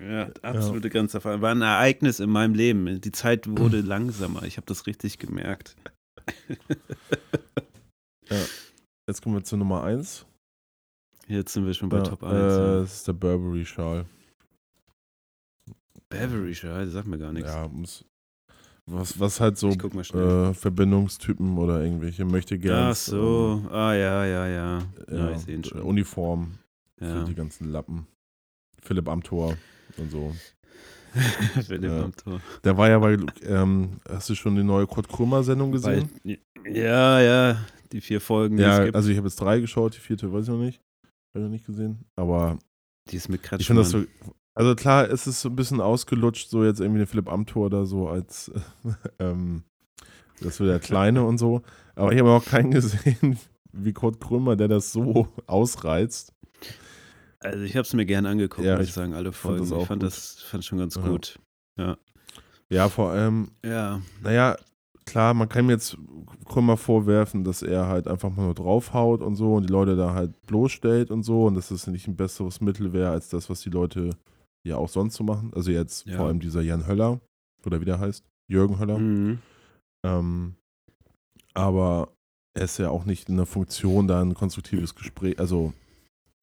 Ja, 0.00 0.30
absolute 0.42 0.90
Grenzerfahrung. 0.90 1.40
War 1.40 1.52
ein 1.54 1.62
Ereignis 1.62 2.20
in 2.20 2.30
meinem 2.30 2.54
Leben. 2.54 3.00
Die 3.00 3.12
Zeit 3.12 3.46
wurde 3.48 3.80
langsamer. 3.82 4.42
Ich 4.44 4.56
habe 4.56 4.66
das 4.66 4.86
richtig 4.86 5.18
gemerkt. 5.18 5.76
Jetzt 9.06 9.22
kommen 9.22 9.34
wir 9.36 9.44
zu 9.44 9.56
Nummer 9.56 9.84
1. 9.84 10.26
Jetzt 11.26 11.52
sind 11.52 11.66
wir 11.66 11.74
schon 11.74 11.88
bei 11.88 11.98
Ja, 11.98 12.02
Top 12.04 12.22
1. 12.22 12.32
äh, 12.32 12.36
ja. 12.36 12.80
das 12.80 12.94
ist 12.94 13.08
der 13.08 13.12
Burberry-Schal. 13.14 14.06
Ja, 16.12 16.84
das 16.84 16.92
sagt 16.92 17.08
mir 17.08 17.18
gar 17.18 17.32
nichts. 17.32 17.50
Ja, 17.50 17.66
muss, 17.68 18.04
was, 18.86 19.18
was 19.18 19.40
halt 19.40 19.56
so 19.58 19.70
äh, 19.70 20.54
Verbindungstypen 20.54 21.56
oder 21.58 21.82
irgendwelche 21.82 22.24
möchte 22.24 22.58
gerne. 22.58 22.90
Ach 22.90 22.94
so, 22.96 23.62
ah 23.70 23.94
ja, 23.94 24.24
ja, 24.26 24.46
ja. 24.46 24.82
Ja, 25.10 25.30
ich 25.32 25.38
sehe 25.38 25.54
ihn 25.56 25.64
schon. 25.64 25.80
Uniform 25.82 26.58
für 26.98 27.04
Ja. 27.06 27.24
die 27.24 27.34
ganzen 27.34 27.70
Lappen. 27.70 28.06
Philipp 28.82 29.08
Amthor 29.08 29.56
und 29.96 30.10
so. 30.10 30.34
Philipp 31.66 31.90
Ja. 31.90 32.04
am 32.04 32.14
Tor. 32.16 32.40
Der 32.64 32.76
war 32.76 32.88
ja 32.90 32.98
bei, 32.98 33.16
ähm, 33.42 34.00
hast 34.08 34.28
du 34.28 34.34
schon 34.34 34.56
die 34.56 34.62
neue 34.64 34.86
Kurt 34.86 35.08
Krömer-Sendung 35.08 35.72
gesehen? 35.72 36.10
Bei, 36.24 36.38
ja, 36.68 37.20
ja, 37.20 37.64
die 37.92 38.00
vier 38.00 38.20
Folgen, 38.20 38.56
die 38.56 38.62
es 38.64 38.68
ja, 38.78 38.84
also 38.92 39.08
ich 39.10 39.16
habe 39.16 39.28
jetzt 39.28 39.40
drei 39.40 39.60
geschaut, 39.60 39.94
die 39.94 40.00
vierte 40.00 40.32
weiß 40.32 40.44
ich 40.44 40.50
noch 40.50 40.58
nicht. 40.58 40.80
Habe 41.32 41.38
ich 41.38 41.42
noch 41.44 41.50
nicht 41.50 41.66
gesehen. 41.66 42.04
Aber 42.16 42.58
die 43.10 43.16
ist 43.16 43.28
mit 43.28 43.42
Kretschmann. 43.42 43.60
ich 43.60 43.66
finde 43.66 43.82
das 43.82 43.90
so, 43.90 44.04
also 44.54 44.74
klar, 44.74 45.08
es 45.10 45.26
ist 45.26 45.40
so 45.40 45.48
ein 45.48 45.56
bisschen 45.56 45.80
ausgelutscht, 45.80 46.48
so 46.50 46.64
jetzt 46.64 46.80
irgendwie 46.80 46.98
den 46.98 47.06
Philipp 47.06 47.28
Amthor 47.30 47.70
da 47.70 47.84
so 47.84 48.08
als, 48.08 48.50
ähm, 49.18 49.64
das 50.40 50.60
wird 50.60 50.70
der 50.70 50.80
Kleine 50.80 51.24
und 51.24 51.38
so. 51.38 51.62
Aber 51.94 52.12
ich 52.12 52.18
habe 52.18 52.30
auch 52.30 52.44
keinen 52.44 52.70
gesehen, 52.72 53.38
wie 53.72 53.92
Kurt 53.92 54.20
Krömer, 54.20 54.56
der 54.56 54.68
das 54.68 54.92
so 54.92 55.28
ausreizt. 55.46 56.32
Also 57.40 57.60
ich 57.62 57.72
habe 57.76 57.82
es 57.82 57.92
mir 57.92 58.06
gern 58.06 58.24
angeguckt, 58.26 58.66
Ja, 58.66 58.76
muss 58.76 58.86
ich 58.86 58.92
sagen, 58.92 59.12
alle 59.14 59.32
fand 59.32 59.58
Folgen. 59.58 59.72
auch 59.74 59.82
ich 59.82 59.86
fand 59.88 60.02
gut. 60.02 60.06
das 60.10 60.40
fand 60.42 60.64
schon 60.64 60.78
ganz 60.78 60.94
Ja. 60.96 61.02
gut. 61.02 61.38
Ja, 62.70 62.88
vor 62.88 63.10
allem, 63.10 63.50
Ja, 63.64 64.00
naja, 64.22 64.56
klar, 65.04 65.34
man 65.34 65.48
kann 65.48 65.66
ihm 65.66 65.70
jetzt 65.70 65.96
Krömer 66.48 66.76
vorwerfen, 66.78 67.44
dass 67.44 67.62
er 67.62 67.86
halt 67.88 68.08
einfach 68.08 68.30
mal 68.30 68.44
nur 68.44 68.54
draufhaut 68.54 69.20
und 69.20 69.36
so 69.36 69.54
und 69.54 69.68
die 69.68 69.72
Leute 69.72 69.96
da 69.96 70.14
halt 70.14 70.40
bloßstellt 70.46 71.10
und 71.10 71.22
so 71.22 71.44
und 71.44 71.54
dass 71.54 71.68
das 71.68 71.86
nicht 71.86 72.08
ein 72.08 72.16
besseres 72.16 72.60
Mittel 72.62 72.92
wäre 72.94 73.10
als 73.10 73.28
das, 73.28 73.50
was 73.50 73.60
die 73.60 73.70
Leute 73.70 74.10
ja 74.66 74.76
auch 74.76 74.88
sonst 74.88 75.14
so 75.14 75.24
machen. 75.24 75.52
Also 75.54 75.70
jetzt 75.70 76.06
Ja. 76.06 76.16
vor 76.16 76.26
allem 76.26 76.40
dieser 76.40 76.62
Jan 76.62 76.86
Höller 76.86 77.20
oder 77.64 77.80
wie 77.80 77.84
der 77.84 77.98
heißt, 78.00 78.24
Jürgen 78.48 78.78
Höller. 78.78 78.98
mhm. 78.98 79.38
Ähm, 80.04 80.54
aber 81.54 82.12
er 82.54 82.64
ist 82.64 82.78
ja 82.78 82.90
auch 82.90 83.04
nicht 83.04 83.28
in 83.28 83.36
der 83.36 83.46
Funktion, 83.46 84.06
da 84.06 84.20
ein 84.20 84.34
konstruktives 84.34 84.94
Gespräch, 84.94 85.38
also 85.38 85.72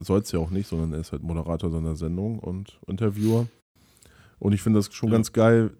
soll 0.02 0.20
es 0.20 0.32
ja 0.32 0.40
auch 0.40 0.50
nicht, 0.50 0.66
sondern 0.66 0.92
er 0.92 1.00
ist 1.00 1.12
halt 1.12 1.22
Moderator 1.22 1.70
seiner 1.70 1.94
Sendung 1.96 2.38
und 2.40 2.80
Interviewer. 2.88 3.46
Und 4.40 4.52
ich 4.52 4.62
finde 4.62 4.80
das 4.80 4.92
schon 4.92 5.10
Ja. 5.10 5.14
ganz 5.14 5.32
geil, 5.32 5.70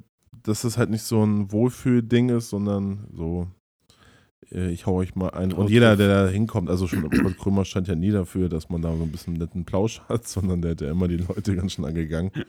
dass 0.45 0.63
das 0.63 0.79
halt 0.79 0.91
nicht 0.91 1.03
so 1.03 1.25
ein 1.25 1.51
Wohlfühl-Ding 1.51 2.29
ist, 2.29 2.51
sondern 2.51 3.09
so, 3.13 3.49
ich 4.55 4.87
hau 4.87 4.97
euch 4.97 5.15
mal 5.15 5.31
ein. 5.31 5.53
Und 5.53 5.71
jeder, 5.71 5.97
der 5.97 6.09
da 6.09 6.29
hinkommt, 6.31 6.69
also 6.71 6.87
schon 6.87 7.09
Kurt 7.11 7.39
Krümmer 7.39 7.65
stand 7.65 7.89
ja 7.89 7.95
nie 7.95 8.11
dafür, 8.11 8.49
dass 8.49 8.69
man 8.69 8.83
da 8.83 8.95
so 8.97 9.03
ein 9.03 9.11
bisschen 9.13 9.35
netten 9.35 9.65
Plausch 9.65 10.01
hat, 10.09 10.27
sondern 10.29 10.63
der 10.63 10.73
hat 10.73 10.81
ja 10.81 10.91
immer 10.91 11.09
die 11.09 11.17
Leute 11.19 11.57
ganz 11.57 11.73
schön 11.73 11.85
angegangen. 11.85 12.31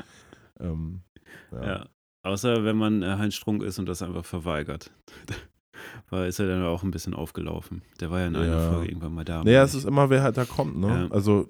Ähm, 0.59 1.01
ja. 1.51 1.65
Ja. 1.65 1.85
Außer 2.21 2.63
wenn 2.63 2.77
man 2.77 3.01
äh, 3.01 3.15
Heinz 3.17 3.33
Strunk 3.33 3.63
ist 3.63 3.79
und 3.79 3.87
das 3.87 4.03
einfach 4.03 4.23
verweigert. 4.23 4.91
Weil 6.11 6.29
ist 6.29 6.39
er 6.39 6.47
dann 6.47 6.63
auch 6.63 6.83
ein 6.83 6.91
bisschen 6.91 7.15
aufgelaufen. 7.15 7.81
Der 7.99 8.11
war 8.11 8.19
ja 8.19 8.27
in 8.27 8.35
einer 8.35 8.45
Ja. 8.47 8.71
Folge 8.71 8.87
irgendwann 8.89 9.15
mal 9.15 9.25
da. 9.25 9.43
Naja, 9.43 9.63
es 9.63 9.73
ist 9.73 9.85
immer, 9.85 10.11
wer 10.11 10.21
halt 10.21 10.37
da 10.37 10.45
kommt, 10.45 10.77
ne? 10.77 10.87
Ja. 10.87 11.07
Also 11.15 11.49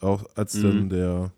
auch 0.00 0.24
als 0.36 0.54
Mhm. 0.54 0.62
dann 0.62 0.88
der, 0.88 1.32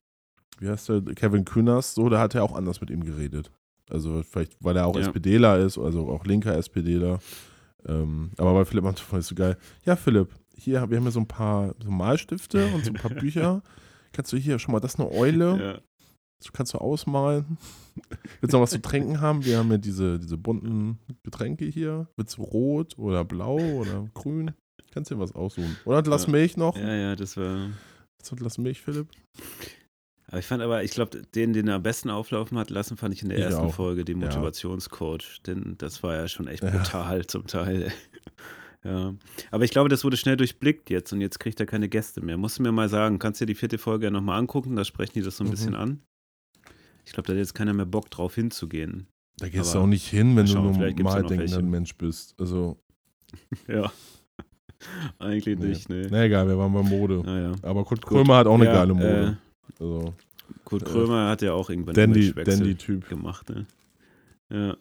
wie 0.60 0.68
heißt 0.68 0.90
der, 0.90 1.00
Kevin 1.14 1.46
Kühners, 1.46 1.94
so, 1.94 2.10
da 2.10 2.20
hat 2.20 2.34
er 2.34 2.44
auch 2.44 2.54
anders 2.54 2.82
mit 2.82 2.90
ihm 2.90 3.02
geredet. 3.02 3.50
Also 3.88 4.22
vielleicht, 4.22 4.56
weil 4.62 4.76
er 4.76 4.86
auch 4.86 4.94
Ja. 4.96 5.02
SPDler 5.02 5.58
ist, 5.58 5.78
also 5.78 6.08
auch 6.10 6.24
linker 6.26 6.54
SPDler. 6.56 7.18
Ähm, 7.86 8.30
aber 8.38 8.54
bei 8.54 8.64
Philipp 8.64 8.84
fand 8.98 9.22
ich 9.22 9.26
so 9.28 9.34
geil. 9.34 9.56
Ja, 9.84 9.96
Philipp, 9.96 10.34
hier, 10.56 10.88
wir 10.90 10.96
haben 10.96 11.04
ja 11.04 11.10
so 11.10 11.20
ein 11.20 11.28
paar 11.28 11.74
so 11.82 11.90
Malstifte 11.90 12.66
und 12.74 12.84
so 12.84 12.90
ein 12.90 12.96
paar 12.96 13.10
Bücher. 13.14 13.62
Kannst 14.12 14.32
du 14.32 14.36
hier 14.36 14.58
schon 14.58 14.72
mal, 14.72 14.80
das 14.80 14.94
ist 14.94 15.00
eine 15.00 15.10
Eule, 15.12 15.58
Ja. 15.62 15.80
das 16.40 16.52
kannst 16.52 16.74
du 16.74 16.78
ausmalen. 16.78 17.58
Willst 18.40 18.52
du 18.52 18.56
noch 18.58 18.62
was 18.62 18.70
zu 18.70 18.80
trinken 18.82 19.20
haben? 19.20 19.44
Wir 19.44 19.58
haben 19.58 19.70
ja 19.70 19.78
diese, 19.78 20.18
diese 20.18 20.36
bunten 20.38 20.98
Getränke 21.22 21.64
hier. 21.66 22.08
Willst 22.16 22.38
du 22.38 22.42
rot 22.42 22.98
oder 22.98 23.24
blau 23.24 23.58
oder 23.58 24.08
grün? 24.14 24.52
Kannst 24.92 25.10
dir 25.10 25.18
was 25.18 25.32
aussuchen. 25.34 25.76
Oder 25.84 25.98
ein 25.98 26.04
Glas 26.04 26.24
Ja. 26.24 26.32
Milch 26.32 26.56
noch? 26.56 26.76
ja, 26.76 26.94
ja, 26.94 27.16
das 27.16 27.36
war. 27.36 27.68
Willst 28.16 28.30
du 28.30 28.34
ein 28.34 28.38
Glas 28.38 28.58
Milch, 28.58 28.80
Philipp? 28.80 29.08
Aber 30.28 30.38
ich 30.40 30.46
fand 30.46 30.62
aber, 30.62 30.82
ich 30.82 30.90
glaube, 30.90 31.22
den, 31.34 31.52
den 31.52 31.68
er 31.68 31.76
am 31.76 31.82
besten 31.82 32.10
auflaufen 32.10 32.58
hat 32.58 32.70
lassen, 32.70 32.96
fand 32.96 33.14
ich 33.14 33.22
in 33.22 33.28
der 33.28 33.38
Ich 33.38 33.44
ersten 33.44 33.60
auch. 33.66 33.74
Folge, 33.74 34.04
den 34.04 34.20
Ja. 34.20 34.26
Motivationscoach. 34.26 35.42
Denn 35.46 35.76
das 35.78 36.02
war 36.02 36.14
ja 36.16 36.26
schon 36.28 36.48
echt 36.48 36.62
Ja. 36.64 36.70
brutal 36.70 37.26
zum 37.26 37.46
Teil. 37.46 37.92
ja. 38.84 39.14
Aber 39.52 39.64
ich 39.64 39.70
glaube, 39.70 39.88
das 39.88 40.02
wurde 40.02 40.16
schnell 40.16 40.36
durchblickt 40.36 40.90
jetzt 40.90 41.12
und 41.12 41.20
jetzt 41.20 41.38
kriegt 41.38 41.60
er 41.60 41.66
keine 41.66 41.88
Gäste 41.88 42.20
mehr. 42.22 42.36
Musst 42.36 42.58
du 42.58 42.62
mir 42.64 42.72
mal 42.72 42.88
sagen, 42.88 43.18
kannst 43.20 43.40
dir 43.40 43.46
die 43.46 43.54
vierte 43.54 43.78
Folge 43.78 44.06
ja 44.06 44.10
nochmal 44.10 44.38
angucken, 44.40 44.74
da 44.74 44.84
sprechen 44.84 45.12
die 45.14 45.22
das 45.22 45.36
so 45.36 45.44
ein 45.44 45.46
Mhm. 45.46 45.50
bisschen 45.52 45.74
an. 45.76 46.00
Ich 47.04 47.12
glaube, 47.12 47.28
da 47.28 47.32
hat 47.34 47.38
jetzt 47.38 47.54
keiner 47.54 47.72
mehr 47.72 47.86
Bock 47.86 48.10
drauf 48.10 48.34
hinzugehen. 48.34 49.06
Da 49.38 49.48
gehst 49.48 49.70
Aber 49.70 49.80
du 49.80 49.84
auch 49.84 49.88
nicht 49.88 50.08
hin, 50.08 50.34
wenn 50.34 50.46
du 50.46 50.52
schauen, 50.52 50.64
nur 50.64 50.74
vielleicht 50.74 50.96
gibt's 50.96 51.12
ja 51.12 51.18
mal 51.18 51.22
noch 51.22 51.28
denkender. 51.28 51.62
Mensch 51.62 51.94
bist. 51.96 52.34
Also, 52.40 52.78
Ja. 53.68 53.92
Eigentlich 55.18 55.58
Nee. 55.58 55.66
nicht, 55.68 55.88
ne? 55.88 56.06
na 56.10 56.24
egal, 56.24 56.46
wir 56.48 56.58
waren 56.58 56.72
bei 56.72 56.82
Mode. 56.82 57.22
Naja. 57.24 57.52
Aber 57.62 57.84
Kurt. 57.84 58.04
Krömer 58.04 58.36
hat 58.36 58.46
auch 58.46 58.54
eine 58.54 58.66
Ja, 58.66 58.72
geile 58.74 58.92
Äh, 58.92 58.94
Mode. 58.94 59.38
Also, 59.72 60.14
Kurt 60.64 60.82
Äh, 60.82 60.84
Krömer 60.86 61.28
hat 61.28 61.42
ja 61.42 61.52
auch 61.52 61.70
irgendwann 61.70 61.94
Dandy, 61.94 62.26
Imagewechsel 62.28 62.58
Dandy-Typ. 62.58 63.08
gemacht, 63.08 63.48
ne? 63.50 63.66
Ja. 64.50 64.76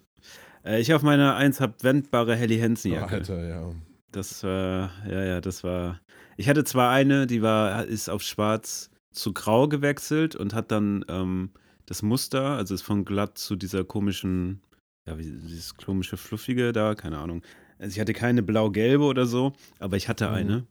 Äh, 0.64 0.82
ich 0.82 0.94
auf 0.94 1.02
meiner 1.02 1.36
1 1.36 1.60
habe 1.62 1.74
wendbare 1.82 2.36
Helly 2.36 2.60
Hansen 2.60 2.92
Oh, 2.92 2.96
Jacke. 2.96 3.16
Alter, 3.16 3.48
ja. 3.48 3.72
Das 4.12 4.44
war, 4.44 4.92
ja, 5.10 5.24
ja, 5.24 5.42
das 5.42 5.64
war. 5.64 6.00
Ich 6.38 6.48
hatte 6.50 6.64
zwar 6.64 6.92
eine, 6.92 7.28
die 7.28 7.42
war, 7.42 7.86
ist 7.86 8.10
auf 8.10 8.22
schwarz 8.22 8.90
zu 9.12 9.34
grau 9.34 9.68
gewechselt 9.68 10.36
und 10.36 10.54
hat 10.54 10.72
dann 10.72 11.04
ähm, 11.08 11.50
das 11.86 12.02
Muster, 12.02 12.52
also 12.58 12.74
ist 12.74 12.82
von 12.82 13.06
glatt 13.06 13.38
zu 13.38 13.56
dieser 13.56 13.84
komischen, 13.84 14.62
ja, 15.08 15.18
wie, 15.18 15.24
dieses 15.24 15.76
komische 15.78 16.18
Fluffige 16.18 16.72
da, 16.74 16.96
keine 16.96 17.18
Ahnung. 17.20 17.42
Also 17.80 17.94
ich 17.94 18.00
hatte 18.00 18.14
keine 18.14 18.42
blau-gelbe 18.44 19.04
oder 19.04 19.26
so, 19.26 19.54
aber 19.80 19.98
ich 19.98 20.08
hatte 20.10 20.28
Mhm. 20.30 20.34
eine. 20.36 20.68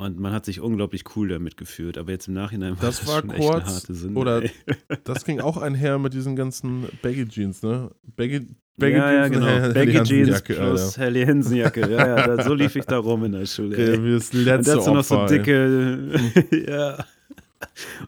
Und 0.00 0.18
man 0.18 0.32
hat 0.32 0.46
sich 0.46 0.60
unglaublich 0.60 1.04
cool 1.14 1.28
damit 1.28 1.58
gefühlt. 1.58 1.98
Aber 1.98 2.10
jetzt 2.10 2.26
im 2.26 2.32
Nachhinein 2.32 2.70
war 2.80 2.86
Das 2.86 3.00
das, 3.00 3.08
war 3.08 3.20
schon 3.20 3.30
echt 3.32 3.42
eine 3.42 3.50
kurz, 3.50 3.66
harte 3.66 3.94
Sünde. 3.94 4.18
oder- 4.18 4.42
ey. 4.42 4.50
Das 5.04 5.26
ging 5.26 5.40
auch 5.40 5.58
einher 5.58 5.98
mit 5.98 6.14
diesen 6.14 6.36
ganzen 6.36 6.86
Baggy 7.02 7.28
Jeans, 7.28 7.62
ne? 7.62 7.90
Baggy 8.16 8.46
Baggy 8.78 8.96
ja, 8.96 9.12
ja, 9.12 9.28
genau. 9.28 9.74
Baggy 9.74 10.02
Jeans 10.04 10.40
plus 10.40 10.96
Helly 10.96 11.26
Hansen 11.26 11.56
Jacke. 11.56 11.82
Ja, 11.90 12.26
ja, 12.34 12.42
so 12.42 12.54
lief 12.54 12.76
ich 12.76 12.86
da 12.86 12.96
rum 12.96 13.24
in 13.24 13.32
der 13.32 13.44
Schule. 13.44 13.74
Okay, 13.76 14.02
wie 14.02 14.12
das 14.12 14.32
letzte 14.32 14.72
Und 14.72 14.78
dazu 14.78 14.94
noch 14.94 15.04
so 15.04 15.26
dicke, 15.26 16.08
ja. 16.66 17.04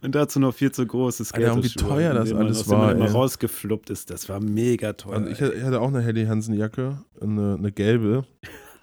Und 0.01 0.15
dazu 0.15 0.41
noch 0.41 0.55
viel 0.55 0.73
zu 0.73 0.87
großes 0.87 1.33
Alter, 1.35 1.63
wie 1.63 1.69
teuer 1.69 2.15
das 2.15 2.33
alles 2.33 2.67
war. 2.71 2.93
Immer 2.93 3.11
rausgefluppt 3.11 3.91
ist. 3.91 4.09
Das 4.09 4.31
war 4.31 4.41
mega 4.41 4.95
teuer. 4.95 5.17
Und 5.17 5.29
ich 5.29 5.43
hatte 5.43 5.79
auch 5.79 5.89
eine 5.89 6.01
Helly 6.01 6.25
Hansen 6.25 6.55
Jacke, 6.55 7.03
eine, 7.21 7.57
eine 7.59 7.71
gelbe. 7.71 8.25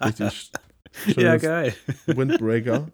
Richtig 0.00 0.52
ja, 1.16 1.36
geil. 1.36 1.74
Windbreaker. 2.06 2.88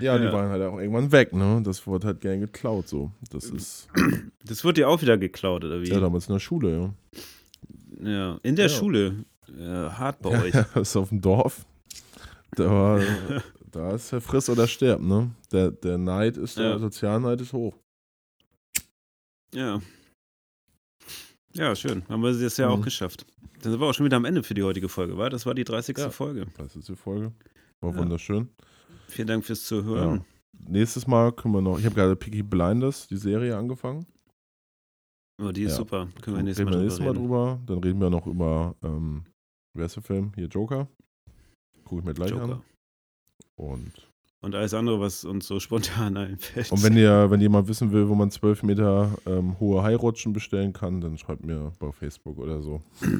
Ja, 0.00 0.18
die 0.18 0.32
waren 0.32 0.50
halt 0.50 0.62
auch 0.62 0.78
irgendwann 0.78 1.10
weg, 1.12 1.32
ne? 1.32 1.60
Das 1.64 1.86
wurde 1.86 2.08
halt 2.08 2.20
gern 2.20 2.40
geklaut, 2.40 2.88
so. 2.88 3.10
Das 3.30 3.46
ist. 3.46 3.88
Das 4.44 4.62
wurde 4.62 4.82
ja 4.82 4.86
auch 4.86 5.02
wieder 5.02 5.18
geklaut, 5.18 5.64
oder 5.64 5.82
wie? 5.82 5.88
Ja, 5.88 5.98
damals 5.98 6.28
in 6.28 6.34
der 6.34 6.38
Schule, 6.38 6.94
ja. 8.00 8.08
Ja, 8.08 8.38
in 8.44 8.54
der 8.54 8.66
ja. 8.66 8.72
Schule. 8.72 9.24
Ja, 9.58 9.98
hart 9.98 10.22
bei 10.22 10.30
euch. 10.30 10.52
Das 10.74 10.90
ist 10.90 10.96
auf 10.96 11.08
dem 11.08 11.20
Dorf. 11.20 11.66
Da 12.52 12.70
war, 12.70 13.00
da 13.72 13.94
ist 13.96 14.12
ja 14.12 14.20
friss 14.20 14.48
oder 14.48 14.68
stirb, 14.68 15.00
ne? 15.00 15.32
Der, 15.50 15.72
der 15.72 15.98
Neid 15.98 16.36
ist, 16.36 16.58
der 16.58 16.78
Sozialneid 16.78 17.40
ist 17.40 17.52
hoch. 17.52 17.74
Ja. 19.52 19.80
Ja, 21.54 21.74
schön. 21.74 22.04
Haben 22.08 22.22
wir 22.22 22.32
das 22.32 22.56
ja 22.56 22.68
mhm. 22.68 22.74
auch 22.74 22.84
geschafft. 22.84 23.26
Dann 23.62 23.72
sind 23.72 23.80
wir 23.80 23.86
auch 23.86 23.94
schon 23.94 24.06
wieder 24.06 24.18
am 24.18 24.24
Ende 24.26 24.42
für 24.42 24.54
die 24.54 24.62
heutige 24.62 24.88
Folge, 24.88 25.16
war? 25.16 25.30
Das 25.30 25.46
war 25.46 25.54
die 25.54 25.64
30. 25.64 25.96
Ja, 25.98 26.10
Folge. 26.10 26.46
30. 26.56 26.96
Folge. 26.96 27.32
War 27.80 27.96
wunderschön. 27.96 28.50
Vielen 29.08 29.28
Dank 29.28 29.44
fürs 29.44 29.64
Zuhören. 29.64 30.18
Ja. 30.18 30.24
Nächstes 30.68 31.06
Mal 31.06 31.32
können 31.32 31.54
wir 31.54 31.62
noch. 31.62 31.78
Ich 31.78 31.84
habe 31.84 31.94
gerade 31.94 32.16
Picky 32.16 32.42
Blinders, 32.42 33.06
die 33.06 33.16
Serie, 33.16 33.56
angefangen. 33.56 34.06
Oh, 35.42 35.52
die 35.52 35.62
ist 35.62 35.72
ja. 35.72 35.78
super. 35.78 36.08
Können 36.22 36.36
wir 36.36 36.42
nächstes 36.42 36.64
Mal, 36.64 36.82
nächstes 36.82 37.04
Mal 37.04 37.12
drüber. 37.12 37.60
Dann 37.66 37.78
reden 37.78 38.00
wir 38.00 38.10
noch 38.10 38.26
über, 38.26 38.74
ähm, 38.82 39.24
wer 39.74 39.86
ist 39.86 39.96
der 39.96 40.02
Film? 40.02 40.32
Hier, 40.34 40.46
Joker. 40.46 40.88
Gucke 41.84 42.00
ich 42.00 42.06
mir 42.06 42.14
gleich 42.14 42.30
Joker. 42.30 42.54
an. 42.54 42.62
Und 43.56 43.92
und 44.46 44.54
alles 44.54 44.74
andere, 44.74 45.00
was 45.00 45.24
uns 45.24 45.46
so 45.48 45.58
spontan 45.58 46.16
einfällt. 46.16 46.70
Und 46.70 46.82
wenn 46.84 46.96
ihr, 46.96 47.30
wenn 47.32 47.40
jemand 47.40 47.66
wissen 47.66 47.90
will, 47.90 48.08
wo 48.08 48.14
man 48.14 48.30
12 48.30 48.62
Meter 48.62 49.18
ähm, 49.26 49.58
hohe 49.58 49.82
Hairutschen 49.82 50.32
bestellen 50.32 50.72
kann, 50.72 51.00
dann 51.00 51.18
schreibt 51.18 51.44
mir 51.44 51.72
bei 51.80 51.90
Facebook 51.90 52.38
oder 52.38 52.62
so. 52.62 52.80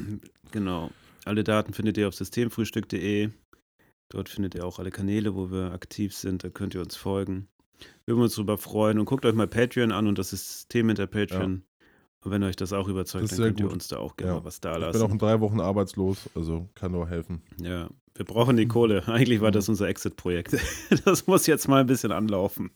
Genau. 0.51 0.89
Alle 1.25 1.43
Daten 1.43 1.73
findet 1.73 1.97
ihr 1.97 2.07
auf 2.07 2.15
systemfrühstück.de. 2.15 3.31
Dort 4.09 4.29
findet 4.29 4.55
ihr 4.55 4.65
auch 4.65 4.79
alle 4.79 4.91
Kanäle, 4.91 5.35
wo 5.35 5.51
wir 5.51 5.71
aktiv 5.73 6.15
sind. 6.15 6.43
Da 6.43 6.49
könnt 6.49 6.75
ihr 6.75 6.81
uns 6.81 6.95
folgen. 6.95 7.47
Wir 8.05 8.15
würden 8.15 8.23
uns 8.23 8.35
darüber 8.35 8.57
freuen. 8.57 8.99
Und 8.99 9.05
guckt 9.05 9.25
euch 9.25 9.33
mal 9.33 9.47
Patreon 9.47 9.91
an 9.91 10.07
und 10.07 10.17
das 10.17 10.29
System 10.29 10.87
hinter 10.87 11.07
Patreon. 11.07 11.55
Ja. 11.55 11.61
Und 12.23 12.31
wenn 12.31 12.43
euch 12.43 12.55
das 12.55 12.73
auch 12.73 12.87
überzeugt, 12.87 13.25
das 13.25 13.31
dann 13.31 13.39
könnt 13.39 13.61
gut. 13.61 13.69
ihr 13.69 13.73
uns 13.73 13.87
da 13.87 13.97
auch 13.97 14.17
gerne 14.17 14.35
ja. 14.37 14.43
was 14.43 14.59
da 14.59 14.75
lassen. 14.77 14.97
Ich 14.97 15.01
bin 15.01 15.09
auch 15.09 15.13
in 15.13 15.19
drei 15.19 15.39
Wochen 15.39 15.59
arbeitslos, 15.59 16.29
also 16.35 16.67
kann 16.75 16.91
nur 16.91 17.07
helfen. 17.07 17.41
Ja, 17.61 17.89
wir 18.15 18.25
brauchen 18.25 18.57
die 18.57 18.67
Kohle. 18.67 19.03
Eigentlich 19.07 19.41
war 19.41 19.51
das 19.51 19.69
unser 19.69 19.87
Exit-Projekt. 19.87 20.57
Das 21.05 21.27
muss 21.27 21.47
jetzt 21.47 21.67
mal 21.67 21.81
ein 21.81 21.87
bisschen 21.87 22.11
anlaufen. 22.11 22.71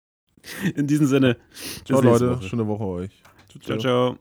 In 0.74 0.86
diesem 0.86 1.06
Sinne. 1.06 1.36
Ciao, 1.84 2.00
Leute. 2.00 2.36
Woche. 2.36 2.48
Schöne 2.48 2.66
Woche 2.66 2.84
euch. 2.84 3.22
ciao. 3.60 3.78
ciao. 3.78 4.18